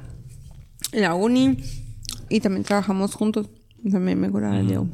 en 0.92 1.02
la 1.02 1.14
uni 1.16 1.58
y 2.30 2.40
también 2.40 2.64
trabajamos 2.64 3.14
juntos. 3.16 3.50
También 3.92 4.20
me 4.20 4.30
curaba 4.30 4.60
Diego. 4.62 4.88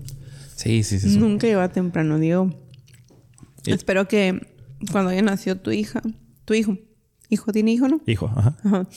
sí, 0.55 0.83
sí, 0.83 0.99
sí. 0.99 1.09
sí. 1.11 1.17
Nunca 1.17 1.47
iba 1.47 1.67
temprano, 1.69 2.19
Diego. 2.19 2.53
Y- 3.65 3.71
Espero 3.71 4.07
que 4.07 4.47
cuando 4.91 5.09
haya 5.11 5.21
nacido 5.21 5.55
tu 5.57 5.71
hija, 5.71 6.01
tu 6.45 6.53
hijo, 6.53 6.77
hijo 7.29 7.51
tiene 7.51 7.71
hijo, 7.71 7.87
¿no? 7.87 8.01
Hijo, 8.05 8.27
ajá. 8.35 8.55
Ajá. 8.63 8.87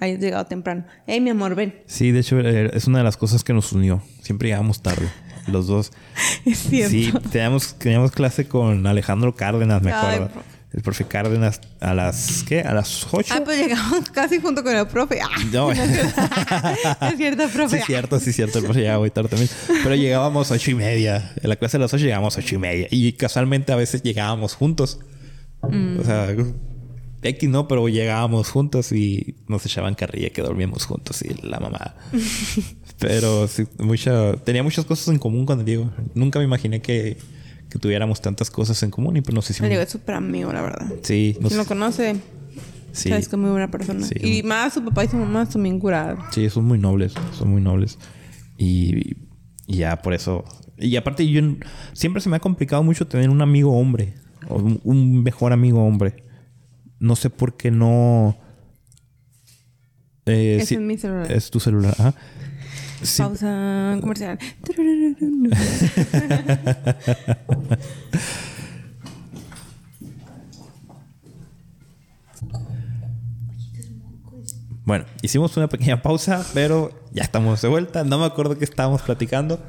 Hayas 0.00 0.20
llegado 0.20 0.46
temprano. 0.46 0.84
Ey, 1.06 1.20
mi 1.20 1.30
amor, 1.30 1.54
ven. 1.56 1.82
Sí, 1.86 2.12
de 2.12 2.20
hecho, 2.20 2.38
eh, 2.40 2.70
es 2.72 2.86
una 2.86 2.98
de 2.98 3.04
las 3.04 3.16
cosas 3.16 3.42
que 3.44 3.52
nos 3.52 3.72
unió. 3.72 4.00
Siempre 4.22 4.48
llegamos 4.48 4.80
tarde, 4.80 5.08
los 5.48 5.66
dos. 5.66 5.92
Es 6.44 6.58
cierto. 6.58 6.90
Sí, 6.90 7.12
teníamos, 7.30 7.74
teníamos 7.78 8.10
clase 8.12 8.46
con 8.48 8.86
Alejandro 8.86 9.34
Cárdenas, 9.34 9.82
me 9.82 9.92
Ay, 9.92 10.16
acuerdo. 10.16 10.42
el 10.72 10.82
profe 10.82 11.04
Cárdenas 11.04 11.60
a 11.80 11.94
las, 11.94 12.42
¿qué? 12.46 12.60
A 12.60 12.74
las 12.74 13.06
8. 13.10 13.34
Ah, 13.36 13.40
pues 13.44 13.58
llegamos 13.58 14.08
casi 14.12 14.40
junto 14.40 14.62
con 14.62 14.74
el 14.76 14.86
profe. 14.86 15.20
Ah, 15.20 15.28
No. 15.52 15.70
es 15.72 17.16
cierto, 17.16 17.42
Sí, 17.48 17.52
profe. 17.54 17.78
es 17.78 17.84
cierto, 17.86 18.20
sí, 18.20 18.30
es 18.30 18.36
cierto. 18.36 18.58
El 18.58 18.64
profe 18.64 18.80
llegaba 18.80 18.98
muy 19.00 19.10
tarde 19.10 19.28
también. 19.30 19.50
Pero 19.82 19.94
llegábamos 19.94 20.50
a 20.50 20.54
ocho 20.54 20.70
y 20.70 20.74
media. 20.74 21.32
En 21.42 21.48
la 21.48 21.56
clase 21.56 21.78
de 21.78 21.82
las 21.84 21.92
ocho 21.94 22.04
llegábamos 22.04 22.36
a 22.36 22.40
ocho 22.40 22.54
y 22.54 22.58
media. 22.58 22.86
Y 22.90 23.12
casualmente 23.12 23.72
a 23.72 23.76
veces 23.76 24.02
llegábamos 24.02 24.54
juntos. 24.54 25.00
O 25.60 26.04
sea, 26.04 26.28
X 27.22 27.48
no, 27.48 27.66
pero 27.66 27.88
llegábamos 27.88 28.48
juntos 28.48 28.92
y 28.92 29.34
nos 29.48 29.66
echaban 29.66 29.94
carrilla 29.96 30.30
que 30.30 30.40
dormíamos 30.40 30.84
juntos 30.86 31.20
y 31.22 31.34
la 31.46 31.58
mamá. 31.58 31.96
Pero 32.98 33.46
sí, 33.48 33.64
mucha, 33.78 34.34
tenía 34.44 34.62
muchas 34.62 34.84
cosas 34.84 35.08
en 35.08 35.18
común 35.18 35.46
con 35.46 35.64
Diego. 35.64 35.90
Nunca 36.14 36.38
me 36.38 36.44
imaginé 36.44 36.80
que, 36.82 37.16
que 37.70 37.78
tuviéramos 37.78 38.20
tantas 38.20 38.50
cosas 38.50 38.82
en 38.82 38.90
común 38.90 39.16
y 39.16 39.20
pues 39.20 39.34
nos 39.34 39.48
hicimos. 39.50 39.68
Diego 39.68 39.82
es 39.82 39.90
súper 39.90 40.14
amigo, 40.16 40.52
la 40.52 40.62
verdad. 40.62 40.92
Sí, 41.02 41.36
nos- 41.40 41.48
Quien 41.50 41.58
lo 41.58 41.64
conoce, 41.66 42.16
sí, 42.92 43.08
sabes 43.08 43.28
que 43.28 43.36
es 43.36 43.40
muy 43.40 43.50
buena 43.50 43.70
persona. 43.70 44.04
Sí. 44.06 44.14
Y 44.20 44.42
más 44.42 44.74
su 44.74 44.84
papá 44.84 45.04
y 45.04 45.08
su 45.08 45.16
mamá 45.16 45.46
son 45.50 45.62
bien 45.62 45.78
curados. 45.78 46.18
sí, 46.32 46.48
son 46.50 46.64
muy 46.64 46.78
nobles, 46.78 47.14
son 47.38 47.50
muy 47.50 47.60
nobles. 47.60 47.98
Y, 48.56 49.16
y 49.66 49.76
ya 49.76 49.96
por 50.02 50.14
eso. 50.14 50.44
Y 50.76 50.96
aparte, 50.96 51.28
yo 51.28 51.40
siempre 51.92 52.20
se 52.22 52.28
me 52.28 52.36
ha 52.36 52.40
complicado 52.40 52.82
mucho 52.82 53.06
tener 53.06 53.30
un 53.30 53.40
amigo 53.42 53.72
hombre. 53.78 54.14
O 54.48 54.56
un, 54.56 54.80
un 54.84 55.22
mejor 55.22 55.52
amigo 55.52 55.84
hombre. 55.84 56.24
No 57.00 57.14
sé 57.16 57.28
por 57.30 57.56
qué 57.56 57.70
no. 57.70 58.36
Eh, 60.26 60.56
Ese 60.56 60.66
sí, 60.66 60.74
es 60.76 60.80
mi 60.80 60.96
celular. 60.98 61.30
Es 61.32 61.50
tu 61.50 61.58
celular, 61.60 61.94
ajá. 61.98 62.14
Sí, 63.02 63.22
Pausa 63.22 63.98
comercial. 64.00 64.38
Bueno, 74.88 75.04
hicimos 75.20 75.54
una 75.58 75.68
pequeña 75.68 76.00
pausa, 76.00 76.42
pero 76.54 76.90
ya 77.12 77.22
estamos 77.22 77.60
de 77.60 77.68
vuelta. 77.68 78.04
No 78.04 78.18
me 78.18 78.24
acuerdo 78.24 78.56
qué 78.56 78.64
estábamos 78.64 79.02
platicando. 79.02 79.60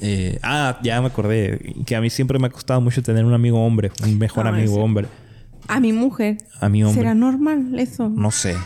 Eh, 0.00 0.38
ah, 0.42 0.78
ya 0.82 0.98
me 1.02 1.08
acordé 1.08 1.74
que 1.84 1.94
a 1.94 2.00
mí 2.00 2.08
siempre 2.08 2.38
me 2.38 2.46
ha 2.46 2.50
costado 2.50 2.80
mucho 2.80 3.02
tener 3.02 3.26
un 3.26 3.34
amigo 3.34 3.62
hombre, 3.62 3.92
un 4.02 4.18
mejor 4.18 4.46
amigo 4.46 4.76
hombre. 4.82 5.08
A 5.68 5.78
mi 5.78 5.92
mujer. 5.92 6.38
A 6.58 6.70
mi 6.70 6.82
hombre. 6.82 7.02
¿Será 7.02 7.14
normal 7.14 7.78
eso? 7.78 8.08
No 8.08 8.30
sé, 8.30 8.56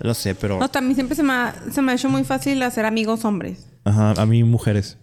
no 0.00 0.14
sé, 0.14 0.34
pero 0.34 0.58
No, 0.58 0.68
también 0.68 0.94
siempre 0.94 1.16
se 1.16 1.22
me, 1.22 1.32
ha, 1.32 1.54
se 1.72 1.82
me 1.82 1.92
ha 1.92 1.94
hecho 1.94 2.08
muy 2.08 2.24
fácil 2.24 2.62
hacer 2.62 2.84
amigos 2.84 3.24
hombres. 3.24 3.66
ajá, 3.84 4.12
a 4.16 4.26
mí 4.26 4.44
mujeres. 4.44 4.98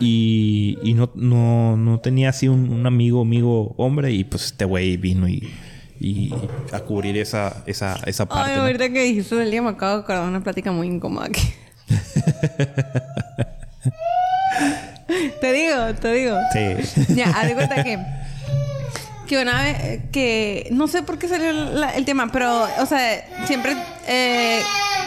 Y, 0.00 0.76
y 0.82 0.94
no, 0.94 1.12
no, 1.14 1.76
no 1.76 2.00
tenía 2.00 2.30
así 2.30 2.48
un, 2.48 2.68
un 2.70 2.86
amigo, 2.86 3.22
amigo 3.22 3.74
hombre, 3.78 4.12
y 4.12 4.24
pues 4.24 4.46
este 4.46 4.64
güey 4.64 4.96
vino 4.96 5.28
y, 5.28 5.48
y 6.00 6.34
a 6.72 6.80
cubrir 6.80 7.16
esa, 7.16 7.62
esa, 7.66 7.96
esa 8.06 8.26
parte. 8.26 8.50
Ay, 8.50 8.56
¿no? 8.56 8.62
ahorita 8.64 8.88
que 8.90 9.04
dijiste 9.04 9.36
del 9.36 9.50
día 9.52 9.62
me 9.62 9.70
acabo 9.70 9.98
de 9.98 10.02
acordar 10.02 10.28
una 10.28 10.42
plática 10.42 10.72
muy 10.72 10.88
incómoda 10.88 11.26
aquí. 11.26 11.42
te 15.40 15.52
digo, 15.52 15.94
te 16.00 16.12
digo. 16.12 16.36
Sí. 16.52 17.14
Ya, 17.14 17.30
haz 17.30 17.46
de 17.48 17.54
cuenta 17.54 17.84
que... 17.84 17.98
Que 19.32 19.40
una 19.40 19.62
vez... 19.62 19.76
eh, 19.80 20.08
Que... 20.12 20.68
No 20.72 20.86
sé 20.88 21.02
por 21.02 21.18
qué 21.18 21.26
salió 21.26 21.48
el 21.48 22.04
tema, 22.04 22.30
pero... 22.30 22.64
O 22.80 22.84
sea, 22.84 23.46
siempre... 23.46 23.74
Eh, 24.06 24.62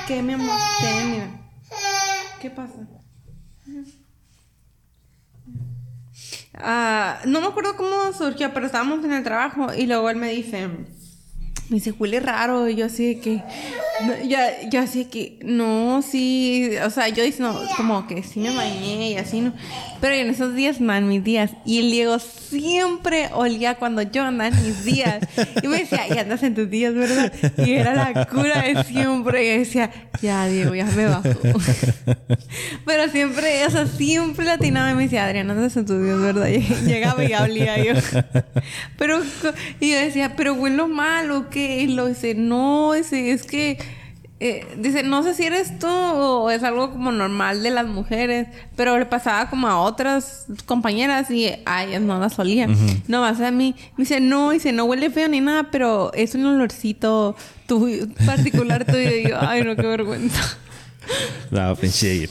que 0.07 0.23
mi 0.23 0.34
amor... 0.34 0.57
Ten, 0.81 1.11
mira. 1.11 1.27
¿Qué 2.41 2.49
pasa? 2.49 2.73
Ah, 6.56 7.19
no 7.26 7.39
me 7.39 7.45
acuerdo 7.45 7.76
cómo 7.76 8.14
surgió, 8.14 8.52
pero 8.52 8.65
estábamos 8.65 9.06
en 9.06 9.14
el 9.14 9.23
trabajo 9.23 9.72
y 9.76 9.85
luego 9.85 10.10
él 10.10 10.15
me 10.15 10.30
dice... 10.31 10.69
Me 11.69 11.75
dice, 11.75 11.91
huele 11.91 12.19
raro. 12.19 12.69
Y 12.69 12.75
yo 12.75 12.85
así 12.85 13.15
de 13.15 13.19
que... 13.19 13.41
yo, 14.27 14.37
yo 14.69 14.81
así 14.81 15.05
de 15.05 15.09
que... 15.09 15.39
No, 15.43 16.01
sí... 16.01 16.71
O 16.85 16.89
sea, 16.89 17.09
yo 17.09 17.23
diciendo 17.23 17.59
como 17.77 18.07
que 18.07 18.23
sí 18.23 18.39
me 18.39 18.55
bañé 18.55 19.11
y 19.11 19.17
así, 19.17 19.41
¿no? 19.41 19.53
Pero 20.01 20.15
en 20.15 20.29
esos 20.29 20.55
días, 20.55 20.81
man, 20.81 21.07
mis 21.07 21.23
días. 21.23 21.51
Y 21.65 21.79
el 21.79 21.91
Diego 21.91 22.19
siempre 22.19 23.29
olía 23.33 23.75
cuando 23.75 24.01
yo 24.01 24.23
andaba 24.23 24.49
en 24.49 24.63
mis 24.63 24.83
días. 24.83 25.25
Y 25.63 25.67
me 25.67 25.79
decía, 25.79 26.07
y 26.07 26.17
andas 26.17 26.43
en 26.43 26.55
tus 26.55 26.69
días, 26.69 26.93
¿verdad? 26.93 27.33
Y 27.57 27.73
era 27.73 27.93
la 27.93 28.25
cura 28.25 28.61
de 28.61 28.83
siempre. 28.83 29.43
Y 29.43 29.53
yo 29.53 29.59
decía, 29.59 29.91
ya, 30.21 30.45
Diego, 30.47 30.75
ya 30.75 30.85
me 30.85 31.05
bajó. 31.05 31.29
Pero 32.85 33.09
siempre, 33.09 33.65
o 33.65 33.69
sea, 33.69 33.87
siempre 33.87 34.45
latinaba 34.45 34.91
y 34.91 34.95
me 34.95 35.03
decía, 35.03 35.25
Adriana, 35.25 35.53
andas 35.53 35.75
en 35.77 35.85
tus 35.85 36.01
días, 36.01 36.19
¿verdad? 36.19 36.47
Y 36.47 36.59
llegaba 36.85 37.23
y 37.23 37.33
olía 37.33 37.83
yo. 37.83 37.93
Pero, 38.97 39.21
y 39.79 39.91
yo 39.91 39.99
decía, 39.99 40.35
pero 40.35 40.53
huelo 40.53 40.87
mal 40.87 41.31
o 41.31 41.49
qué? 41.56 41.82
Y 41.84 41.88
lo 41.88 42.07
dice, 42.07 42.36
no, 42.36 42.94
ese, 42.94 43.32
es 43.32 43.44
que, 43.44 43.77
eh, 44.41 44.68
dice, 44.77 45.03
no 45.03 45.23
sé 45.23 45.34
si 45.34 45.45
eres 45.45 45.80
tú 45.80 45.88
o 45.88 46.52
es 46.52 46.61
algo 46.64 46.91
como 46.91 47.11
normal 47.14 47.64
de 47.64 47.72
las 47.72 47.88
mujeres, 47.88 48.48
pero 48.76 48.99
le 48.99 49.06
pasaba 49.06 49.49
como 49.49 49.68
a 49.68 49.80
otras 49.80 50.48
compañeras 50.65 51.32
y 51.32 51.49
a 51.65 51.86
ellas 51.86 52.02
no 52.02 52.19
las 52.19 52.38
olía. 52.38 52.68
No 53.07 53.22
más 53.22 53.40
a 53.40 53.52
mí. 53.52 53.73
Me 53.98 54.03
dice, 54.03 54.19
no, 54.19 54.52
dice, 54.52 54.73
no 54.73 54.84
huele 54.84 55.10
feo 55.10 55.30
ni 55.30 55.40
nada, 55.40 55.72
pero 55.72 56.11
es 56.14 56.36
un 56.36 56.45
olorcito 56.45 57.36
tu, 57.68 58.10
particular 58.26 58.84
tuyo. 58.86 59.15
Y 59.15 59.30
yo, 59.30 59.38
ay, 59.40 59.64
no, 59.64 59.76
qué 59.76 59.88
vergüenza. 59.88 60.41
No, 61.52 61.76
pinche. 61.76 62.27